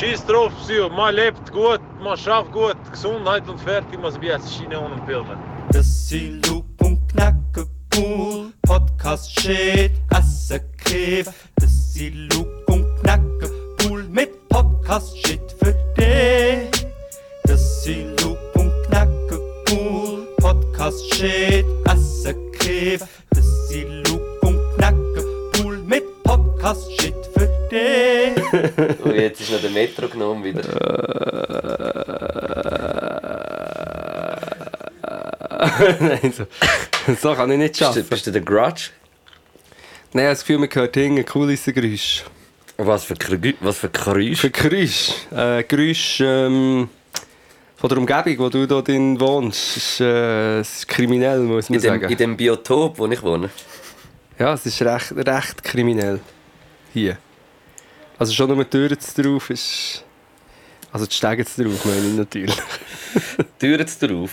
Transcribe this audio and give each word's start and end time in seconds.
schieß 0.00 0.24
drauf, 0.24 0.52
Psycho. 0.62 0.88
Man 0.88 1.14
lebt 1.14 1.52
gut, 1.52 1.80
man 2.02 2.16
schafft 2.16 2.52
gut, 2.52 2.76
Gesundheit 2.90 3.46
und 3.48 3.60
fertig, 3.60 4.00
man 4.00 4.20
wird 4.20 4.40
Schiene 4.48 4.80
ohne 4.80 5.00
Filmen. 5.06 5.38
Das 5.72 5.86
ist 5.86 6.46
Loop 6.46 6.64
und 6.82 7.06
Knacke 7.12 7.66
Pool, 7.90 8.52
Podcast 8.62 9.40
Shit, 9.40 9.92
Asse 10.10 10.60
Kiff. 10.84 11.30
Das 11.56 11.70
ist 11.70 12.14
Loop 12.32 12.48
und 12.68 12.96
Knacke 13.02 13.50
Pool 13.76 14.04
mit 14.04 14.48
Podcast 14.48 15.18
Shit 15.18 15.54
für 15.58 15.74
dich. 15.98 16.86
Das 17.44 17.86
ist 17.86 18.22
Loop 18.22 18.38
und 18.54 18.72
Knacke 18.86 19.38
Pool, 19.66 20.28
Podcast 20.38 21.14
Shit, 21.14 21.66
Asse 21.86 22.34
Kiff. 22.58 23.19
Und 29.02 29.14
jetzt 29.14 29.40
ist 29.40 29.50
noch 29.52 29.60
der 29.60 29.70
Metro 29.70 30.08
genommen 30.08 30.44
wieder. 30.44 30.62
Nein, 36.00 36.32
so, 36.32 36.46
so 37.20 37.34
kann 37.34 37.50
ich 37.50 37.58
nicht 37.58 37.70
Bist 37.72 37.80
du, 37.80 37.84
schaffen. 37.84 38.04
bist 38.08 38.26
du 38.26 38.32
der 38.32 38.42
Grudge? 38.42 38.90
Nein, 40.12 40.24
ich 40.24 40.26
habe 40.26 40.30
das 40.30 40.40
Gefühl, 40.40 40.58
man 40.58 40.68
hört 40.72 40.96
irgendein 40.96 41.26
cooles 41.26 41.64
Geräusch. 41.64 42.24
Was 42.76 43.04
für, 43.04 43.14
Krü- 43.14 43.54
was 43.60 43.78
für 43.78 43.88
Geräusch? 43.90 44.40
Für 44.40 44.50
Geräusch? 44.50 45.10
Äh, 45.30 45.62
Geräusch 45.64 46.20
ähm, 46.20 46.88
von 47.76 47.88
der 47.88 47.98
Umgebung, 47.98 48.38
wo 48.38 48.48
du 48.48 48.66
da 48.66 48.80
drin 48.80 49.20
wohnst. 49.20 49.76
Ist, 49.76 50.00
äh, 50.00 50.60
es 50.60 50.78
ist 50.78 50.88
kriminell, 50.88 51.40
muss 51.40 51.68
man 51.68 51.76
In 51.78 51.82
dem, 51.82 52.00
sagen. 52.00 52.12
in 52.12 52.18
dem 52.18 52.36
Biotop, 52.36 52.98
wo 52.98 53.06
ich 53.06 53.22
wohne. 53.22 53.50
Ja, 54.38 54.54
es 54.54 54.64
ist 54.64 54.80
recht, 54.82 55.12
recht 55.14 55.62
kriminell. 55.62 56.20
Hier. 56.94 57.18
Also 58.20 58.34
schon 58.34 58.48
nur 58.54 58.64
die 58.64 58.70
Türen 58.70 58.98
drauf 59.16 59.48
ist... 59.48 60.04
Also 60.92 61.06
die 61.06 61.14
Stege 61.14 61.42
drauf, 61.42 61.84
meine 61.86 62.06
ich 62.06 62.14
natürlich. 62.14 62.56
Türen 63.58 63.86
drauf. 64.00 64.30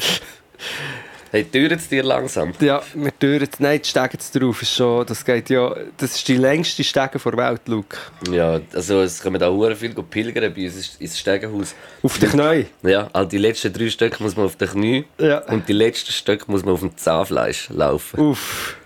Hey, 1.31 1.43
Türen 1.45 1.79
dir 1.89 2.03
langsam. 2.03 2.51
Ja, 2.59 2.81
mit 2.95 3.17
Türen... 3.17 3.47
Nein, 3.59 3.81
die 3.81 3.87
Stege 3.87 4.17
drauf 4.33 4.61
ist 4.61 4.73
schon... 4.73 5.05
Das 5.05 5.23
geht 5.23 5.49
ja... 5.49 5.73
Das 5.95 6.15
ist 6.15 6.27
die 6.27 6.35
längste 6.35 6.83
Stege 6.83 7.17
der 7.17 7.37
Welt, 7.37 7.61
Luke. 7.67 7.95
Ja, 8.29 8.59
also 8.73 9.01
es 9.01 9.21
kommen 9.21 9.39
da 9.39 9.49
hure 9.49 9.75
viel 9.75 9.93
pilgern 9.93 10.53
bei 10.53 10.65
uns 10.65 10.95
ins 10.99 11.17
Stegenhaus. 11.19 11.73
Auf 12.03 12.17
den 12.19 12.31
Knien. 12.31 12.65
Ja, 12.83 13.09
also 13.13 13.29
die 13.29 13.37
letzten 13.37 13.71
drei 13.71 13.89
Stück 13.89 14.19
muss 14.19 14.35
man 14.35 14.47
auf 14.47 14.55
den 14.57 14.67
Knie 14.69 15.05
Ja. 15.17 15.39
und 15.45 15.69
die 15.69 15.73
letzten 15.73 16.11
Stück 16.11 16.47
muss 16.49 16.65
man 16.65 16.73
auf 16.73 16.81
dem 16.81 16.97
Zahnfleisch 16.97 17.69
laufen. 17.69 18.19
Uff. 18.19 18.76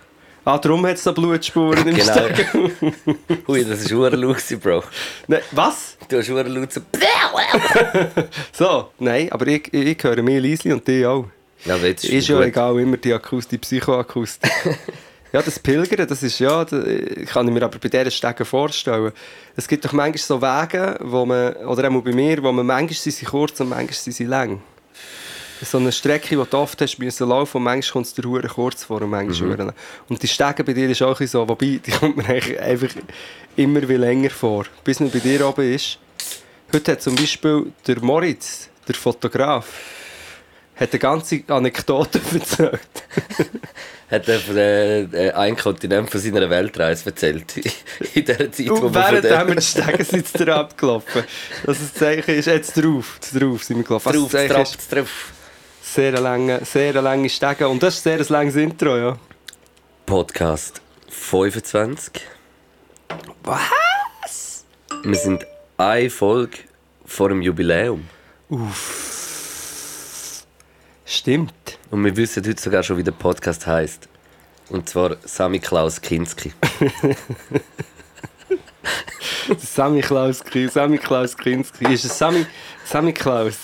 Ah, 0.44 0.58
darum 0.58 0.84
hat 0.86 0.96
es 0.96 1.04
da 1.04 1.12
Blutspuren 1.12 1.86
im 1.86 1.94
Genau. 1.94 2.12
Stegen. 2.12 2.72
Hui, 3.46 3.64
das 3.64 3.80
ist 3.82 3.90
laut, 3.90 4.12
gewesen, 4.12 4.58
Bro. 4.58 4.82
Nein, 5.28 5.40
was? 5.52 5.96
Du 6.08 6.18
hast 6.18 6.28
hure 6.28 6.42
laut 6.42 6.72
so... 6.72 6.80
So, 8.52 8.88
nein, 8.98 9.30
aber 9.30 9.46
ich, 9.46 9.72
ich, 9.72 9.86
ich 9.86 10.02
höre 10.02 10.20
mehr 10.22 10.40
Liesli 10.40 10.72
und 10.72 10.86
die 10.88 11.06
auch. 11.06 11.26
Ja, 11.64 11.76
aber 11.76 11.86
jetzt 11.86 12.04
Ist 12.04 12.26
ja 12.28 12.36
gut. 12.38 12.46
egal, 12.46 12.78
immer 12.80 12.96
die 12.96 13.12
Akustik, 13.12 13.50
die 13.62 13.66
Psychoakustik. 13.66 14.50
ja, 15.32 15.42
das 15.42 15.60
Pilgern, 15.60 16.08
das 16.08 16.24
ist 16.24 16.40
ja, 16.40 16.64
das 16.64 16.84
kann 17.28 17.46
ich 17.46 17.54
mir 17.54 17.62
aber 17.62 17.78
bei 17.78 17.88
dieser 17.88 18.10
Stege 18.10 18.44
vorstellen. 18.44 19.12
Es 19.54 19.68
gibt 19.68 19.84
doch 19.84 19.92
manchmal 19.92 20.18
so 20.18 20.42
Wege, 20.42 20.98
wo 21.02 21.24
man, 21.24 21.54
oder 21.54 21.88
auch 21.88 22.02
bei 22.02 22.12
mir, 22.12 22.42
wo 22.42 22.50
man 22.50 22.66
manchmal 22.66 22.94
sind 22.94 23.12
sie 23.14 23.26
kurz 23.26 23.60
und 23.60 23.68
manchmal 23.68 23.94
sind 23.94 24.12
sie 24.14 24.24
lang. 24.24 24.60
So 25.64 25.78
eine 25.78 25.92
Strecke, 25.92 26.36
die 26.36 26.50
du 26.50 26.56
oft 26.56 26.80
hast 26.80 26.98
müssen 26.98 27.28
laufen 27.28 27.58
und 27.58 27.62
manchmal 27.64 27.92
kommt 27.92 28.06
es 28.06 28.14
dir 28.14 28.24
hure 28.24 28.48
kurz 28.48 28.84
vor 28.84 29.00
und 29.00 29.10
manchmal 29.10 29.56
Mhm. 29.56 29.72
Und 30.08 30.22
die 30.22 30.28
Stege 30.28 30.64
bei 30.64 30.72
dir 30.72 30.90
ist 30.90 31.02
auch 31.02 31.20
so, 31.20 31.48
wobei, 31.48 31.80
die 31.84 31.90
kommt 31.90 32.16
mir 32.16 32.60
einfach 32.60 32.88
immer 33.56 33.88
wie 33.88 33.96
länger 33.96 34.30
vor, 34.30 34.64
bis 34.82 34.98
man 34.98 35.10
bei 35.10 35.20
dir 35.20 35.46
oben 35.46 35.72
ist. 35.72 35.98
Heute 36.72 36.92
hat 36.92 37.02
zum 37.02 37.14
Beispiel 37.14 37.72
der 37.86 38.00
Moritz, 38.00 38.68
der 38.88 38.94
Fotograf, 38.94 39.66
hat 40.74 40.90
eine 40.90 40.98
ganze 40.98 41.42
Anekdote 41.48 42.20
erzählt. 42.34 42.80
Hat 44.10 44.28
er 44.28 44.38
von 44.40 44.56
äh, 44.56 45.02
äh, 45.02 45.32
ein 45.32 45.56
Kontinent 45.56 46.10
von 46.10 46.20
seiner 46.20 46.48
Weltreise 46.50 47.06
erzählt. 47.06 47.54
In 48.14 48.24
der 48.24 48.50
Zeit, 48.50 48.68
wo 48.68 48.74
Und 48.74 48.94
wir 48.94 49.02
von 49.02 49.22
während 49.22 49.24
wir 49.24 49.44
dem... 49.44 49.56
die 49.56 49.62
Stege 49.62 50.04
sind 50.04 50.26
jetzt 50.26 50.48
abgelaufen. 50.48 51.24
Das 51.64 51.80
ist 51.80 51.94
das 51.94 52.00
Zeichen 52.00 52.34
ist 52.34 52.46
jetzt 52.46 52.74
drauf. 52.74 53.18
Drauf 53.32 53.64
sind 53.64 53.76
wir 53.76 53.84
gelaufen. 53.84 54.08
Also 54.08 54.28
Drauf, 54.28 54.48
drauf, 54.48 54.88
drauf. 54.90 55.32
Sehr 55.82 56.12
lange, 56.20 56.64
sehr 56.64 57.00
lange 57.02 57.28
Stege. 57.28 57.68
Und 57.68 57.82
das 57.82 57.96
ist 57.96 58.04
sehr 58.04 58.18
ein 58.18 58.26
langes 58.28 58.56
Intro, 58.56 58.96
ja. 58.96 59.18
Podcast 60.06 60.80
25. 61.08 62.12
Was? 63.44 64.64
Wir 65.02 65.14
sind 65.16 65.44
eine 65.76 66.08
Folge 66.10 66.58
vor 67.04 67.28
dem 67.28 67.42
Jubiläum. 67.42 68.08
Stimmt. 71.04 71.52
Und 71.90 72.04
wir 72.04 72.16
wissen 72.16 72.42
heute 72.46 72.60
sogar 72.60 72.82
schon, 72.82 72.96
wie 72.98 73.04
der 73.04 73.12
Podcast 73.12 73.66
heißt. 73.66 74.08
Und 74.70 74.88
zwar 74.88 75.16
Sami 75.24 75.58
Klaus 75.58 76.00
Kinski. 76.00 76.52
Sammy 79.58 80.00
Klaus, 80.00 80.42
Ki- 80.44 80.68
Sammy 80.68 80.98
Klaus 80.98 81.36
Kinski. 81.36 81.92
Ist 81.92 82.04
es 82.04 82.16
Sammy, 82.16 82.46
Sammy 82.84 83.12
Klaus? 83.12 83.56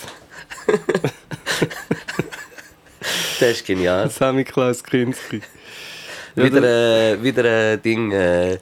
Das 3.40 3.50
ist 3.52 3.66
genial. 3.66 4.10
Sammy 4.10 4.44
Klaus 4.44 4.82
Kinski. 4.82 5.40
Wieder, 6.34 6.62
äh, 7.12 7.22
wieder 7.22 7.44
ein 7.72 7.80
Ding, 7.82 8.10
äh, 8.12 8.58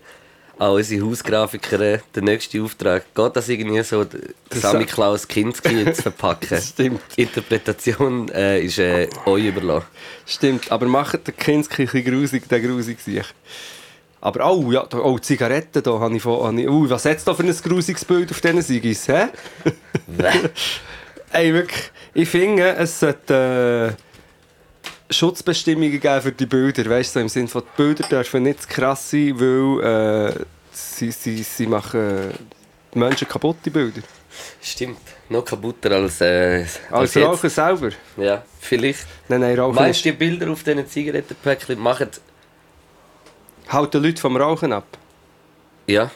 an 0.59 0.71
unsere 0.73 1.05
Hausgrafiker, 1.07 1.81
äh, 1.81 1.99
der 2.15 2.23
nächste 2.23 2.63
Auftrag. 2.63 3.05
Geht 3.15 3.37
das 3.37 3.49
irgendwie 3.49 3.83
so, 3.83 4.05
d- 4.05 4.19
Sami 4.53 4.85
Sa- 4.85 4.95
Klaus 4.95 5.27
Kinski 5.27 5.93
zu 5.93 6.03
verpacken? 6.03 6.61
Stimmt. 6.61 7.01
Interpretation 7.17 8.29
äh, 8.29 8.61
ist 8.61 8.79
äh, 8.79 9.09
euch 9.25 9.47
überlassen. 9.47 9.87
Stimmt, 10.27 10.71
aber 10.71 10.87
macht 10.87 11.27
den 11.27 11.37
Kinski 11.37 11.83
ein 11.83 11.89
bisschen 11.89 12.05
grusig, 12.05 12.49
der 12.49 12.61
grusig 12.61 13.01
sich. 13.01 13.25
Aber 14.21 14.51
oh, 14.51 14.71
ja, 14.73 14.85
da, 14.87 14.99
oh, 14.99 15.19
Zigaretten, 15.19 15.83
da 15.83 15.99
habe 15.99 16.17
ich 16.17 16.23
von... 16.23 16.47
Habe 16.47 16.61
ich, 16.61 16.69
oh, 16.69 16.89
was 16.89 17.05
hat 17.05 17.17
es 17.19 17.25
da 17.25 17.35
für 17.35 17.43
ein 17.45 17.55
grusiges 17.63 18.05
Bild 18.05 18.31
auf 18.31 18.41
diesen 18.41 18.63
Sigis, 18.63 19.09
hä? 19.09 19.27
Ey, 21.33 21.53
wirklich, 21.53 21.91
ich 22.15 22.29
finde, 22.29 22.77
es 22.77 23.01
sollte 23.01 23.97
äh, 25.11 25.13
Schutzbestimmungen 25.13 26.01
geben 26.01 26.23
für 26.23 26.33
die 26.33 26.47
Bilder. 26.47 26.89
Weißt 26.89 27.15
du, 27.15 27.19
so 27.19 27.23
im 27.23 27.29
Sinne 27.29 27.49
von, 27.49 27.63
die 27.63 27.83
Bilder 27.83 28.09
dürfen 28.09 28.43
nicht 28.45 28.63
zu 28.63 28.69
krass 28.69 29.11
sein, 29.11 29.39
weil 29.39 30.31
äh, 30.31 30.45
sie, 30.73 31.11
sie, 31.11 31.43
sie 31.43 31.67
machen 31.67 32.33
die 32.95 32.99
Menschen 32.99 33.29
kaputt, 33.29 33.57
die 33.65 33.71
Bilder. 33.71 34.03
Stimmt. 34.63 34.99
Noch 35.29 35.45
kaputter 35.45 35.93
als, 35.93 36.21
äh, 36.21 36.65
Als 36.91 37.15
jetzt. 37.15 37.27
Rauchen 37.27 37.51
selber. 37.51 37.91
Ja, 38.17 38.43
vielleicht. 38.61 39.07
Nein, 39.29 39.41
nein, 39.41 39.59
Rauchen 39.59 39.75
Meinst 39.75 40.05
du, 40.05 40.11
die 40.11 40.17
Bilder 40.17 40.51
auf 40.51 40.63
diesen 40.63 40.87
Zigarettenpäckchen 40.87 41.79
machen... 41.79 42.09
Halten 43.69 44.03
Leute 44.03 44.21
vom 44.21 44.37
Rauchen 44.37 44.73
ab. 44.73 44.87
Ja, 45.89 46.11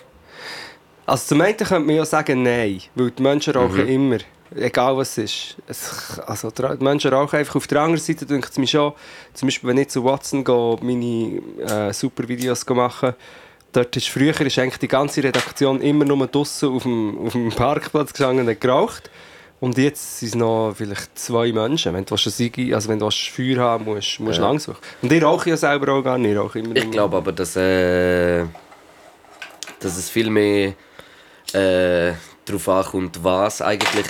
Also 1.06 1.28
zum 1.28 1.40
einen 1.40 1.56
könnte 1.56 1.80
man 1.80 1.96
ja 1.96 2.04
sagen, 2.04 2.42
nein, 2.42 2.80
weil 2.94 3.10
die 3.10 3.22
Menschen 3.22 3.54
rauchen 3.54 3.82
Mhm. 3.84 3.88
immer, 3.88 4.18
egal 4.56 4.96
was 4.96 5.16
es 5.16 5.18
ist. 5.18 5.56
Es, 5.66 6.20
also 6.26 6.50
die 6.50 6.84
Menschen 6.84 7.12
rauchen 7.12 7.38
einfach. 7.38 7.56
Auf 7.56 7.66
der 7.66 7.80
anderen 7.80 8.00
Seite 8.00 8.26
denke 8.26 8.48
ich 8.50 8.58
mir 8.58 8.66
schon, 8.66 8.92
zum 9.34 9.48
Beispiel 9.48 9.68
wenn 9.68 9.78
ich 9.78 9.88
zu 9.88 10.04
Watson 10.04 10.44
gehe, 10.44 10.76
meine 10.82 11.42
äh, 11.88 11.92
super 11.92 12.26
Videos 12.28 12.66
machen 12.68 13.14
dort 13.72 13.96
ist 13.96 14.08
früher 14.08 14.38
ist 14.40 14.58
eigentlich 14.58 14.78
die 14.78 14.88
ganze 14.88 15.22
Redaktion 15.22 15.80
immer 15.80 16.04
nur 16.04 16.26
draußen 16.26 16.68
auf 16.68 16.82
dem, 16.82 17.18
auf 17.26 17.32
dem 17.32 17.50
Parkplatz 17.50 18.12
gestanden 18.12 18.48
und 18.48 18.60
geraucht. 18.60 19.10
Und 19.60 19.76
jetzt 19.76 20.20
sind 20.20 20.28
es 20.30 20.34
noch 20.34 20.72
vielleicht 20.74 21.18
zwei 21.18 21.52
Menschen. 21.52 21.92
Wenn 21.92 22.06
du 22.06 22.16
Siege, 22.16 22.74
also 22.74 22.88
wenn 22.88 22.98
du 22.98 23.10
Feuer 23.10 23.58
haben 23.58 23.84
musst, 23.84 24.18
musst 24.18 24.38
du 24.38 24.42
Ja. 24.42 24.48
lang 24.48 24.58
suchen. 24.58 24.78
Und 25.02 25.12
ich 25.12 25.22
rauche 25.22 25.50
ja 25.50 25.56
selber 25.56 25.92
auch 25.92 26.02
gar 26.02 26.16
nicht. 26.16 26.34
Ich 26.34 26.54
immer 26.56 26.76
ich 26.76 26.90
glaube 26.90 27.18
aber, 27.18 27.32
dass, 27.32 27.56
äh, 27.56 28.46
dass 29.78 29.98
es 29.98 30.08
viel 30.08 30.30
mehr 30.30 30.72
äh, 31.52 32.12
darauf 32.44 32.68
ankommt, 32.68 33.22
was 33.22 33.60
eigentlich... 33.60 34.06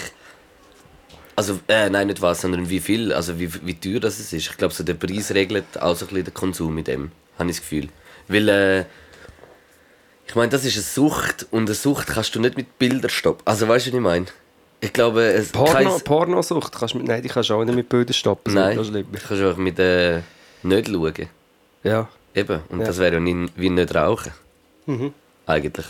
Also, 1.41 1.59
äh, 1.69 1.89
nein, 1.89 2.09
nicht 2.09 2.21
was, 2.21 2.43
sondern 2.43 2.69
wie 2.69 2.81
viel, 2.81 3.15
also 3.15 3.39
wie, 3.41 3.49
wie 3.65 3.73
teuer 3.75 3.99
das 3.99 4.21
ist. 4.21 4.31
Ich 4.35 4.57
glaube, 4.59 4.75
so 4.75 4.85
der 4.85 4.93
Preis 4.93 5.33
regelt 5.33 5.81
auch 5.81 5.97
so 5.97 6.05
ein 6.05 6.09
bisschen 6.09 6.25
den 6.27 6.35
Konsum 6.35 6.75
mit 6.75 6.87
dem, 6.87 7.13
habe 7.39 7.49
ich 7.49 7.57
das 7.57 7.63
Gefühl. 7.63 7.89
Weil, 8.29 8.49
äh, 8.51 8.81
ich 10.27 10.35
meine, 10.35 10.51
das 10.51 10.67
ist 10.67 10.75
eine 10.75 10.83
Sucht 10.83 11.47
und 11.51 11.63
eine 11.69 11.75
Sucht 11.75 12.09
kannst 12.09 12.35
du 12.35 12.41
nicht 12.41 12.59
mit 12.59 12.79
Bildern 12.79 13.09
stoppen. 13.09 13.41
Also, 13.47 13.67
weißt 13.69 13.87
du, 13.87 13.91
was 13.93 13.95
ich 13.97 14.01
meine? 14.03 14.27
Ich 14.83 14.93
glaube, 14.93 15.23
es 15.23 15.51
Porno, 15.51 15.73
kein- 15.73 16.05
Pornosucht, 16.05 16.73
kannst 16.79 16.93
du 16.93 16.99
mit, 16.99 17.07
nein, 17.09 17.23
die 17.23 17.29
kannst 17.31 17.49
du 17.49 17.55
auch 17.55 17.65
nicht 17.65 17.75
mit 17.75 17.89
Bildern 17.89 18.13
stoppen. 18.13 18.53
Nein, 18.53 18.77
Das 18.77 18.91
du 18.91 18.99
ist 18.99 19.07
kannst 19.27 19.43
einfach 19.43 19.57
mit 19.57 19.79
äh, 19.79 20.21
nicht 20.63 20.89
schauen. 20.89 21.15
Ja. 21.85 22.07
Eben, 22.35 22.61
und 22.69 22.81
Ja. 22.81 22.87
das 22.87 22.99
wäre 22.99 23.15
ja 23.19 23.47
wie 23.57 23.71
nicht 23.71 23.95
rauchen. 23.95 24.33
Eigentlich. 25.47 25.87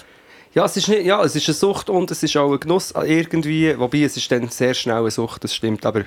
Ja, 0.52 0.64
es 0.64 0.76
ist, 0.76 0.88
nicht, 0.88 1.04
ja, 1.04 1.22
es 1.22 1.36
ist 1.36 1.48
eine 1.48 1.54
Sucht 1.54 1.88
und 1.90 2.10
es 2.10 2.24
ist 2.24 2.36
auch 2.36 2.52
ein 2.52 2.58
Genuss 2.58 2.90
äh, 2.90 3.20
irgendwie, 3.20 3.78
wobei 3.78 4.02
es 4.02 4.16
ist 4.16 4.32
dann 4.32 4.48
sehr 4.48 4.74
schnell 4.74 4.96
eine 4.96 5.10
Sucht, 5.10 5.44
das 5.44 5.54
stimmt, 5.54 5.86
aber 5.86 6.04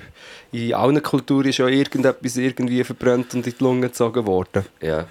in 0.52 0.74
allen 0.74 1.02
Kulturen 1.02 1.48
ist 1.48 1.58
ja 1.58 1.66
irgendetwas 1.66 2.36
irgendwie 2.36 2.84
verbrannt 2.84 3.32
und 3.32 3.46
in 3.46 3.54
die 3.58 3.64
Lunge 3.64 3.88
gezogen 3.88 4.26
worden. 4.26 4.66
Ja. 4.82 5.06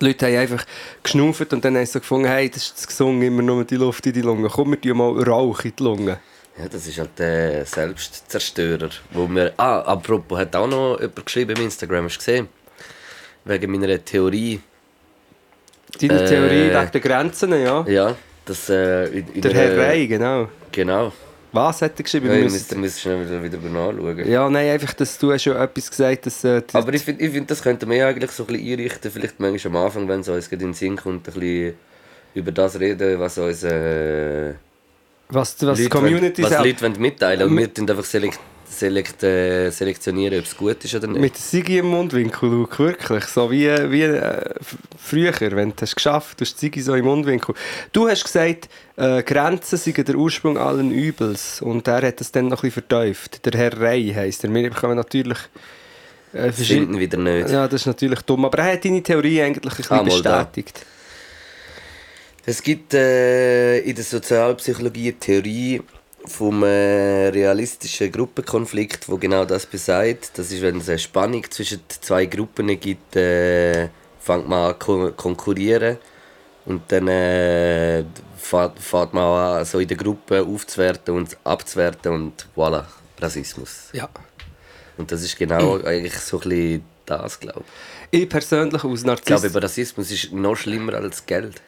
Die 0.00 0.04
Leute 0.06 0.26
haben 0.26 0.36
einfach 0.36 0.64
geschnauft 1.02 1.52
und 1.52 1.64
dann 1.64 1.76
haben 1.76 1.84
sie 1.84 1.92
so 1.92 1.98
gefunden, 2.00 2.28
hey, 2.28 2.48
das 2.48 2.62
ist 2.62 2.78
zu 2.78 2.86
gesungen, 2.86 3.22
immer 3.22 3.42
nur 3.42 3.64
die 3.64 3.76
Luft 3.76 4.06
in 4.06 4.12
die 4.12 4.22
Lunge. 4.22 4.48
Komm, 4.48 4.70
wir 4.70 4.80
tun 4.80 4.96
mal 4.96 5.20
Rauch 5.20 5.64
in 5.64 5.72
die 5.76 5.82
Lunge. 5.82 6.18
Ja, 6.56 6.68
das 6.68 6.86
ist 6.86 6.98
halt 6.98 7.18
der 7.18 7.64
Selbstzerstörer. 7.64 8.90
Wo 9.12 9.26
wir, 9.28 9.52
ah, 9.56 9.80
apropos, 9.80 10.38
hat 10.38 10.54
auch 10.54 10.66
noch 10.68 10.98
jemand 11.00 11.26
geschrieben 11.26 11.56
im 11.56 11.64
Instagram, 11.64 12.04
hast 12.04 12.16
du 12.16 12.18
gesehen? 12.18 12.48
Wegen 13.44 13.72
meiner 13.72 14.04
Theorie. 14.04 14.60
Deine 16.00 16.22
Äh, 16.22 16.28
Theorie 16.28 16.70
wegen 16.70 16.90
der 16.92 17.00
Grenzen, 17.00 17.52
ja. 17.52 17.84
Ja, 17.88 18.16
das 18.50 18.68
äh, 18.68 19.06
in, 19.06 19.26
in 19.34 19.40
Der 19.40 19.52
Herr 19.54 19.76
Rey, 19.76 20.06
genau. 20.06 20.48
Genau. 20.72 21.12
Was 21.52 21.82
hat 21.82 21.98
er 21.98 22.02
geschrieben? 22.04 22.26
Ja, 22.26 22.32
Wir 22.34 22.46
ich 22.46 22.52
müssen- 22.52 22.80
müsste 22.80 23.00
schnell 23.00 23.24
wieder, 23.26 23.42
wieder 23.42 23.68
nachschauen. 23.70 24.30
ja, 24.30 24.48
nein, 24.48 24.70
einfach, 24.70 24.92
dass 24.94 25.18
du 25.18 25.32
hast 25.32 25.44
ja 25.46 25.60
etwas 25.64 25.90
gesagt, 25.90 26.26
dass... 26.26 26.44
Äh, 26.44 26.62
die- 26.62 26.74
Aber 26.74 26.92
ich 26.94 27.02
finde, 27.02 27.24
ich 27.24 27.32
find, 27.32 27.50
das 27.50 27.60
könnte 27.62 27.86
man 27.86 27.96
ja 27.96 28.06
eigentlich 28.08 28.30
so 28.30 28.44
ein 28.44 28.46
bisschen 28.46 28.72
einrichten, 28.78 29.10
vielleicht 29.10 29.40
manchmal 29.40 29.76
am 29.76 29.84
Anfang, 29.86 30.06
wenn 30.08 30.20
es 30.20 30.28
uns 30.28 30.46
in 30.48 30.58
den 30.60 30.74
Sinn 30.74 30.96
kommt, 30.96 31.26
ein 31.28 31.34
bisschen 31.34 31.74
über 32.34 32.52
das 32.52 32.78
reden, 32.78 33.18
was 33.18 33.36
uns 33.38 33.64
äh, 33.64 34.52
was, 35.28 35.50
was 35.50 35.56
die 35.56 35.64
Leute 35.84 35.88
Community 35.88 36.42
wollen, 36.44 36.52
was. 36.52 36.64
Leute 36.64 37.00
mitteilen 37.00 37.48
und 37.48 37.54
Mit- 37.54 37.66
wir 37.68 37.74
tun 37.74 37.90
einfach 37.90 38.04
selekt, 38.04 38.38
selekt, 38.80 39.22
äh, 39.22 39.70
selektionieren, 39.70 40.38
ob 40.40 40.44
es 40.46 40.56
gut 40.56 40.84
ist 40.84 40.94
oder 40.94 41.06
nicht. 41.06 41.20
Mit 41.20 41.36
Sigi 41.36 41.78
im 41.78 41.86
Mundwinkel, 41.86 42.48
Luke, 42.50 42.78
wirklich. 42.78 43.24
So 43.26 43.50
wie, 43.50 43.66
wie 43.90 44.02
äh, 44.02 44.54
früher, 44.98 45.32
wenn 45.40 45.70
du 45.70 45.84
es 45.84 45.94
geschafft 45.94 46.40
hast, 46.40 46.40
du 46.40 46.44
hast 46.44 46.54
die 46.56 46.66
Sigi 46.66 46.80
so 46.82 46.94
im 46.94 47.04
Mundwinkel. 47.04 47.54
Du 47.92 48.08
hast 48.08 48.24
gesagt, 48.24 48.68
äh, 48.96 49.22
Grenzen 49.22 49.76
seien 49.78 50.04
der 50.04 50.16
Ursprung 50.16 50.58
allen 50.58 50.90
Übels. 50.90 51.62
Und 51.62 51.86
er 51.86 52.02
hat 52.06 52.20
es 52.20 52.32
dann 52.32 52.48
noch 52.48 52.58
ein 52.62 52.68
bisschen 52.68 52.82
verteuft. 52.82 53.44
Der 53.46 53.58
Herr 53.60 53.80
Rey 53.80 54.12
heisst 54.14 54.42
er. 54.44 54.52
Wir 54.52 54.70
bekommen 54.70 54.96
natürlich... 54.96 55.38
Äh, 56.32 56.52
stimmt 56.52 56.98
wieder 56.98 57.18
nicht. 57.18 57.50
ja, 57.50 57.66
das 57.66 57.82
ist 57.82 57.86
natürlich 57.86 58.20
dumm. 58.22 58.44
Aber 58.44 58.58
er 58.58 58.72
hat 58.74 58.84
deine 58.84 59.02
Theorie 59.02 59.42
eigentlich 59.42 59.72
ein 59.72 59.76
bisschen 59.76 59.96
Ah, 59.96 60.04
da. 60.22 60.42
bestätigt. 60.44 60.86
Es 62.46 62.62
gibt 62.62 62.94
äh, 62.94 63.78
in 63.80 63.94
der 63.94 64.04
Sozialpsychologie 64.04 65.08
eine 65.08 65.18
Theorie 65.18 65.82
vom 66.26 66.62
äh, 66.62 67.28
realistischen 67.28 68.12
Gruppenkonflikt, 68.12 69.08
wo 69.08 69.16
genau 69.16 69.44
das 69.44 69.66
besagt. 69.66 70.38
Das 70.38 70.52
ist, 70.52 70.62
wenn 70.62 70.78
es 70.78 70.88
eine 70.88 70.98
Spannung 70.98 71.44
zwischen 71.50 71.80
zwei 71.88 72.26
Gruppen 72.26 72.78
gibt, 72.78 73.16
äh, 73.16 73.88
fängt 74.18 74.48
man 74.48 74.72
an 74.72 74.78
ko 74.78 75.12
konkurrieren 75.12 75.98
und 76.66 76.82
dann 76.88 77.08
äh, 77.08 78.04
fährt, 78.36 79.14
man 79.14 79.16
an, 79.16 79.64
so 79.64 79.78
in 79.78 79.88
der 79.88 79.96
Gruppe 79.96 80.42
aufzuwerten 80.42 81.14
und 81.14 81.36
abzuwerten 81.44 82.12
und 82.12 82.46
voilà, 82.56 82.84
Rassismus. 83.18 83.88
Ja. 83.92 84.08
Und 84.98 85.10
das 85.10 85.22
ist 85.22 85.36
genau 85.36 85.78
eigentlich 85.84 86.18
so 86.18 86.38
ein 86.40 86.48
bisschen 86.48 86.84
das, 87.06 87.40
glaube 87.40 87.64
ich. 88.12 88.22
Ich 88.22 88.28
persönlich 88.28 88.82
aus 88.84 89.04
Ich 89.04 89.24
glaube, 89.24 89.62
Rassismus 89.62 90.10
ist 90.10 90.32
noch 90.32 90.56
schlimmer 90.56 90.94
als 90.94 91.24
Geld. 91.24 91.60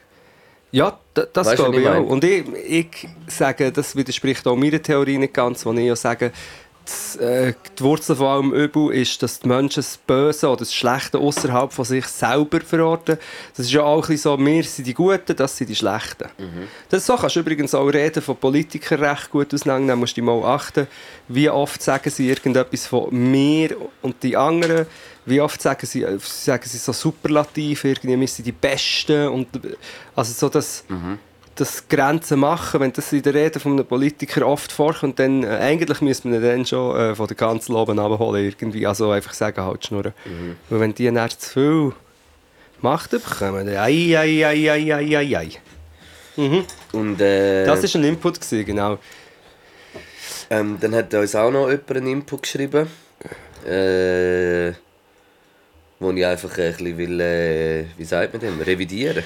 Ja, 0.73 0.99
das 1.15 1.47
Weißt 1.49 1.57
glaube 1.57 1.77
ich 1.77 1.83
ich 1.83 1.89
auch. 1.89 2.07
Und 2.07 2.25
ich, 2.25 2.45
ich 2.67 3.09
sage, 3.27 3.71
das 3.71 3.95
widerspricht 3.95 4.47
auch 4.47 4.57
meiner 4.57 4.83
Theorie 4.83 5.19
nicht 5.19 5.35
ganz, 5.35 5.65
wo 5.67 5.73
ich 5.73 5.81
ja 5.81 5.95
sage, 5.95 6.33
äh, 7.21 7.55
die 7.79 7.83
Wurzel 7.83 8.17
von 8.17 8.27
allem 8.27 8.53
Übel 8.53 8.93
ist, 8.93 9.23
dass 9.23 9.41
die 9.41 9.49
Menschen 9.49 9.77
das 9.77 9.97
Böse 9.97 10.49
oder 10.49 10.59
das 10.59 10.75
Schlechte 10.75 11.19
außerhalb 11.19 11.73
von 11.73 11.85
sich 11.85 12.07
selber 12.07 12.61
verorten. 12.61 13.19
Das 13.57 13.67
ist 13.67 13.73
ja 13.73 13.83
auch 13.83 14.09
ein 14.09 14.17
so, 14.17 14.39
wir 14.39 14.65
sind 14.65 14.87
die 14.87 14.95
Guten, 14.95 15.37
das 15.37 15.57
sind 15.57 15.71
die 15.71 15.77
Schlechten. 15.77 16.29
Das 16.89 17.07
so 17.07 17.17
kannst 17.17 17.37
du 17.37 17.41
übrigens 17.41 17.75
auch 17.75 17.87
reden 17.87 18.23
von 18.23 18.37
Politikern 18.37 19.01
recht 19.01 19.31
gut 19.31 19.53
auseinandernehmen, 19.55 20.01
musst 20.01 20.17
du 20.17 20.23
mal 20.23 20.43
achten, 20.45 20.87
wie 21.29 21.49
oft 21.49 21.83
sagen 21.83 22.11
sie 22.11 22.29
irgendetwas 22.29 22.87
von 22.87 23.09
mir 23.13 23.77
und 24.03 24.23
die 24.23 24.37
anderen, 24.37 24.87
wie 25.25 25.41
oft 25.41 25.63
sagen 25.63 25.87
sie, 25.87 26.03
äh, 26.03 26.19
sagen 26.21 26.65
sie 26.67 26.79
so 26.79 26.93
superlativ, 26.93 27.85
irgendwie, 27.85 28.19
wir 28.19 28.29
sind 28.29 28.47
die 28.47 28.53
Besten 28.53 29.29
und 29.29 29.49
also 30.15 30.33
so 30.33 30.49
das 30.49 30.85
das 31.55 31.89
Grenzen 31.89 32.41
machen, 32.41 32.81
wenn 32.81 32.93
das 32.93 33.13
in 33.13 33.23
der 33.23 33.35
Rede 33.35 33.61
von 33.61 33.73
einem 33.73 33.87
Politiker 33.87 34.47
oft 34.47 34.73
vorkommt, 34.73 35.19
dann 35.19 35.43
äh, 35.43 35.49
eigentlich 35.49 36.01
müsste 36.01 36.29
man 36.29 36.39
ihn 36.39 36.43
dann 36.43 36.67
schon 36.67 36.97
äh, 36.97 37.15
von 37.15 37.27
der 37.27 37.37
ganzen 37.37 37.73
Loben 37.73 37.99
abholen 37.99 38.45
irgendwie. 38.45 38.87
Also 38.87 39.11
einfach 39.11 39.35
sagen, 39.35 39.63
halt 39.63 39.85
schnurren. 39.85 40.15
Weil 40.71 40.81
wenn 40.81 40.95
die 40.95 41.11
dann 41.11 41.31
zu 41.31 41.51
viel 41.51 41.93
Macht 42.81 43.11
bekommen, 43.11 43.67
dann 43.67 43.77
ei, 43.77 44.17
ei, 44.17 44.47
ei, 44.47 44.71
ei, 44.71 44.93
ei, 44.93 45.17
ei, 45.17 45.37
ei. 45.37 45.51
Und, 46.93 47.21
äh, 47.21 47.65
Das 47.67 47.83
war 47.83 48.01
ein 48.01 48.05
Input, 48.05 48.41
gewesen, 48.41 48.65
genau. 48.65 48.99
Ähm, 50.51 50.79
dann 50.81 50.95
hat 50.95 51.13
uns 51.15 51.35
auch 51.35 51.51
noch 51.51 51.69
jemand 51.69 51.91
einen 51.91 52.07
Input 52.07 52.43
geschrieben. 52.43 52.89
Äh, 53.67 54.73
wo 56.01 56.11
ich 56.11 56.27
einfach 56.27 56.51
ein 56.59 56.73
bisschen 56.73 56.99
will, 56.99 57.21
äh, 57.21 57.85
wie 57.97 58.05
sagt 58.05 58.33
man 58.33 58.41
dem, 58.41 58.61
revidieren. 58.61 59.23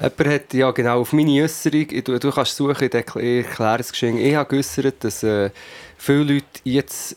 Jemand 0.00 0.26
hat 0.26 0.54
ja 0.54 0.70
genau 0.72 1.00
auf 1.00 1.12
meine 1.12 1.42
Äußerung, 1.42 1.86
du, 1.88 2.18
du 2.18 2.30
kannst 2.32 2.56
suchen, 2.56 2.76
ich 2.86 2.92
erkl- 2.92 3.20
ich 3.20 3.46
erkläre 3.46 3.78
es 3.78 3.92
geschehen, 3.92 4.18
ich 4.18 4.34
habe 4.34 4.48
geäußert, 4.48 4.96
dass 5.04 5.22
äh, 5.22 5.50
viele 5.96 6.34
Leute 6.34 6.46
jetzt 6.64 7.16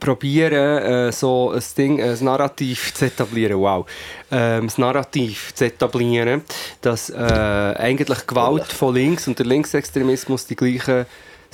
probieren, 0.00 0.82
äh, 0.82 1.12
so 1.12 1.50
ein 1.50 1.62
Ding, 1.76 2.02
ein 2.02 2.16
Narrativ 2.24 2.94
zu 2.94 3.04
etablieren, 3.04 3.58
wow, 3.58 3.86
ähm, 4.30 4.66
das 4.66 4.78
Narrativ 4.78 5.54
zu 5.54 5.66
etablieren, 5.66 6.42
dass 6.80 7.10
äh, 7.10 7.14
eigentlich 7.16 8.26
Gewalt 8.26 8.66
von 8.66 8.94
links 8.94 9.28
und 9.28 9.38
der 9.38 9.46
Linksextremismus 9.46 10.46
die 10.46 10.56
gleichen, 10.56 11.06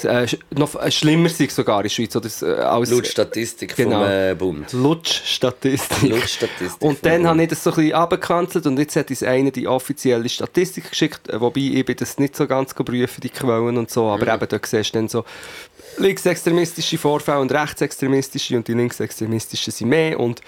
äh, 0.04 0.26
noch 0.50 0.74
äh, 0.74 0.90
schlimmer 0.90 1.28
sind 1.28 1.50
sogar 1.50 1.78
in 1.78 1.82
der 1.84 1.88
Schweiz, 1.90 2.16
oder, 2.16 2.28
äh, 2.42 2.60
als 2.62 2.90
Laut 2.90 3.06
Statistik 3.06 3.76
Genau. 3.76 4.00
vom 4.00 4.10
äh, 4.10 4.34
Bund. 4.34 4.72
Lutsch-Statistik. 4.72 6.12
Und 6.80 7.04
dann 7.04 7.26
habe 7.26 7.42
ich 7.42 7.48
das 7.48 7.62
so 7.64 7.70
ein 7.70 7.76
bisschen 7.76 7.94
abgekanzelt 7.94 8.66
und 8.66 8.78
jetzt 8.78 8.96
hat 8.96 9.10
uns 9.10 9.22
einer 9.22 9.50
die 9.50 9.66
offizielle 9.66 10.28
Statistik 10.28 10.90
geschickt, 10.90 11.28
äh, 11.28 11.40
wobei 11.40 11.60
ich 11.60 11.84
bin 11.84 11.96
das 11.96 12.18
nicht 12.18 12.36
so 12.36 12.46
ganz 12.46 12.74
prüfen, 12.74 13.20
die 13.20 13.30
Quellen 13.30 13.78
und 13.78 13.90
so, 13.90 14.08
aber 14.08 14.32
eben 14.32 14.48
da 14.48 14.58
siehst 14.62 14.94
du 14.94 14.98
dann 14.98 15.08
so 15.08 15.24
linksextremistische 15.98 16.98
Vorfälle 16.98 17.40
und 17.40 17.52
rechtsextremistische 17.52 18.56
und 18.56 18.66
die 18.66 18.74
linksextremistischen 18.74 19.72
sind 19.72 19.88
mehr 19.88 20.18
und 20.18 20.40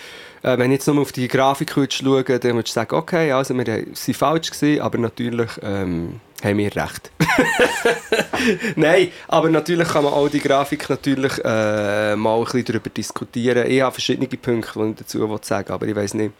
äh, 0.42 0.56
wenn 0.58 0.70
ich 0.70 0.78
jetzt 0.78 0.86
nur 0.86 1.00
auf 1.00 1.12
die 1.12 1.28
Grafik 1.28 1.72
schauen 1.72 2.24
dann 2.24 2.54
würdest 2.54 2.68
du 2.68 2.80
sagen, 2.80 2.94
okay, 2.94 3.32
also 3.32 3.54
wir 3.54 3.66
waren 3.66 3.94
falsch 3.94 4.50
gewesen, 4.50 4.80
aber 4.80 4.98
natürlich 4.98 5.50
ähm, 5.62 6.20
haben 6.44 6.58
wir 6.58 6.74
recht. 6.74 7.10
Nein, 8.76 9.10
aber 9.28 9.48
natürlich 9.50 9.88
kann 9.88 10.04
man 10.04 10.12
auch 10.12 10.28
die 10.28 10.40
Grafik 10.40 10.88
natürlich 10.88 11.38
äh, 11.44 12.14
mal 12.16 12.38
ein 12.38 12.44
bisschen 12.44 12.64
darüber 12.64 12.90
diskutieren. 12.90 13.70
Ich 13.70 13.80
habe 13.80 13.92
verschiedene 13.92 14.28
Punkte, 14.28 14.72
die 14.74 14.80
ich 14.80 14.94
dazu 14.96 15.38
sagen 15.42 15.72
aber 15.72 15.86
ich 15.86 15.96
weiß 15.96 16.14
nicht. 16.14 16.32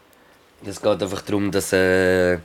Es 0.65 0.81
geht 0.81 1.01
einfach 1.01 1.21
darum, 1.21 1.51
dass, 1.51 1.73
äh, 1.73 2.39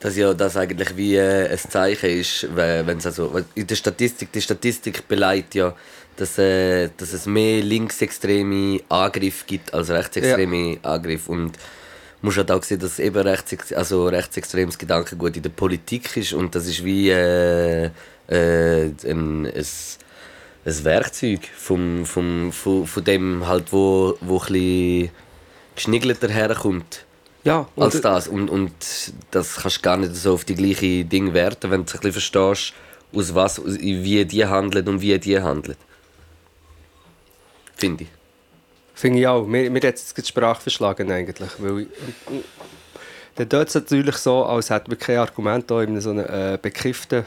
dass 0.00 0.16
ja 0.16 0.34
das 0.34 0.56
eigentlich 0.56 0.96
wie 0.96 1.16
äh, 1.16 1.50
ein 1.50 1.58
Zeichen 1.58 2.10
ist, 2.10 2.48
wenn 2.54 3.02
also 3.04 3.40
in 3.54 3.66
der 3.66 3.76
Statistik, 3.76 4.32
die 4.32 4.42
Statistik 4.42 5.06
beleidigt 5.06 5.54
ja, 5.54 5.74
dass, 6.16 6.38
äh, 6.38 6.90
dass 6.96 7.12
es 7.12 7.26
mehr 7.26 7.62
linksextreme 7.62 8.80
Angriffe 8.88 9.44
gibt 9.46 9.72
als 9.72 9.90
rechtsextreme 9.90 10.78
Angriffe 10.82 11.32
und 11.32 11.52
musst 12.22 12.36
halt 12.36 12.50
auch 12.50 12.62
sehen, 12.62 12.80
dass 12.80 12.98
eben 12.98 13.22
rechtsex 13.26 13.72
also 13.72 14.08
rechtsextremes 14.08 14.78
Gedankengut 14.78 15.36
in 15.36 15.42
der 15.42 15.50
Politik 15.50 16.16
ist 16.16 16.32
und 16.32 16.54
das 16.54 16.66
ist 16.66 16.84
wie 16.84 17.10
äh, 17.10 17.90
äh, 18.28 18.84
ein, 19.04 19.46
ein, 19.46 19.46
ein 19.46 20.84
Werkzeug 20.84 21.40
vom, 21.56 22.04
vom, 22.04 22.52
von, 22.52 22.86
von 22.86 23.04
dem 23.04 23.46
halt, 23.46 23.72
wo, 23.72 24.16
wo 24.20 24.40
ein 24.48 25.10
geschniggelter 25.74 26.28
herkommt 26.28 27.06
Ja, 27.44 27.66
als 27.76 28.00
das. 28.00 28.28
Und, 28.28 28.50
und 28.50 28.72
das 29.30 29.56
kannst 29.56 29.78
du 29.78 29.82
gar 29.82 29.96
nicht 29.96 30.14
so 30.14 30.34
auf 30.34 30.44
die 30.44 30.54
gleiche 30.54 31.04
Ding 31.04 31.32
werten, 31.32 31.70
wenn 31.70 31.84
du 31.84 31.92
ein 31.92 32.00
bisschen 32.00 32.12
verstehst, 32.12 32.74
aus 33.12 33.34
was, 33.34 33.64
wie 33.64 34.24
die 34.24 34.46
handeln 34.46 34.88
und 34.88 35.00
wie 35.00 35.18
die 35.18 35.40
handeln. 35.40 35.76
Finde 37.76 38.04
ich. 38.04 38.19
Finde 39.00 39.20
ich 39.20 39.26
auch. 39.26 39.46
Mir, 39.46 39.70
mir 39.70 39.80
hat 39.80 39.94
es 39.94 40.12
die 40.12 40.22
Sprache 40.22 40.60
verschlagen 40.60 41.10
eigentlich. 41.10 41.48
Weil, 41.56 41.86
dann 43.36 43.48
tut 43.48 43.68
es 43.68 43.74
natürlich 43.74 44.16
so, 44.16 44.44
als 44.44 44.68
hätten 44.68 44.90
wir 44.90 44.98
kein 44.98 45.16
Argument 45.16 45.70
in 45.70 45.98
so 46.02 46.10
einem 46.10 46.26
äh, 46.26 46.58
bekifften 46.60 47.24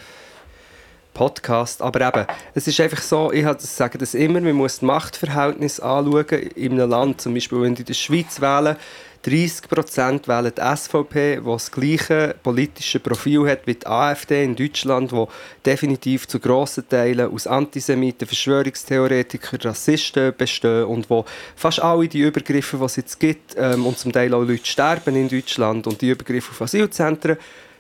Podcast. 1.13 1.81
Aber 1.81 2.01
eben, 2.07 2.25
es 2.53 2.67
ist 2.67 2.79
einfach 2.79 3.01
so, 3.01 3.31
ich 3.31 3.45
sage 3.59 3.97
das 3.97 4.13
immer, 4.13 4.41
man 4.41 4.53
muss 4.53 4.79
die 4.79 4.85
Machtverhältnisse 4.85 5.83
anschauen 5.83 6.25
in 6.55 6.73
einem 6.73 6.89
Land. 6.89 7.21
Zum 7.21 7.33
Beispiel, 7.33 7.61
wenn 7.61 7.75
die 7.75 7.81
in 7.81 7.87
der 7.87 7.93
Schweiz 7.93 8.41
wählen, 8.41 8.77
30% 9.25 10.27
wählen 10.27 10.51
die 10.55 10.75
SVP, 10.75 11.37
die 11.37 11.45
das 11.45 11.71
gleiche 11.71 12.35
politische 12.43 12.99
Profil 12.99 13.49
hat 13.49 13.65
wie 13.65 13.75
die 13.75 13.87
AfD 13.87 14.43
in 14.43 14.55
Deutschland, 14.55 15.13
wo 15.13 15.29
definitiv 15.65 16.27
zu 16.27 16.39
grossen 16.39 16.87
Teilen 16.89 17.31
aus 17.31 17.47
Antisemiten, 17.47 18.27
Verschwörungstheoretikern, 18.27 19.61
Rassisten 19.61 20.33
bestehen 20.37 20.85
und 20.85 21.09
wo 21.09 21.23
fast 21.55 21.81
alle 21.81 22.07
die 22.07 22.19
Übergriffe, 22.19 22.77
die 22.77 22.83
es 22.83 22.95
jetzt 22.97 23.19
gibt, 23.19 23.55
ähm, 23.57 23.85
und 23.85 23.97
zum 23.97 24.11
Teil 24.11 24.33
auch 24.33 24.43
Leute 24.43 24.65
sterben 24.65 25.15
in 25.15 25.29
Deutschland 25.29 25.87
und 25.87 26.01
die 26.01 26.09
Übergriffe 26.09 26.51
auf 26.51 26.61
Asylzentren, 26.61 27.37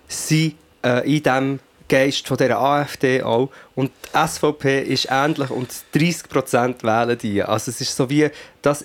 sind 0.07 0.55
äh, 0.81 1.05
in 1.05 1.23
diesem 1.23 1.59
Geist 1.93 2.27
von 2.27 2.37
der 2.37 2.59
AfD 2.59 3.21
auch. 3.21 3.49
Und 3.75 3.91
die 3.91 4.27
SVP 4.27 4.81
ist 4.81 5.09
ähnlich 5.11 5.51
und 5.51 5.69
30% 5.93 6.81
wählen 6.81 7.17
die. 7.19 7.43
Also 7.43 7.69
es 7.69 7.81
ist 7.81 7.95
so 7.95 8.09
wie, 8.09 8.31
das 8.63 8.83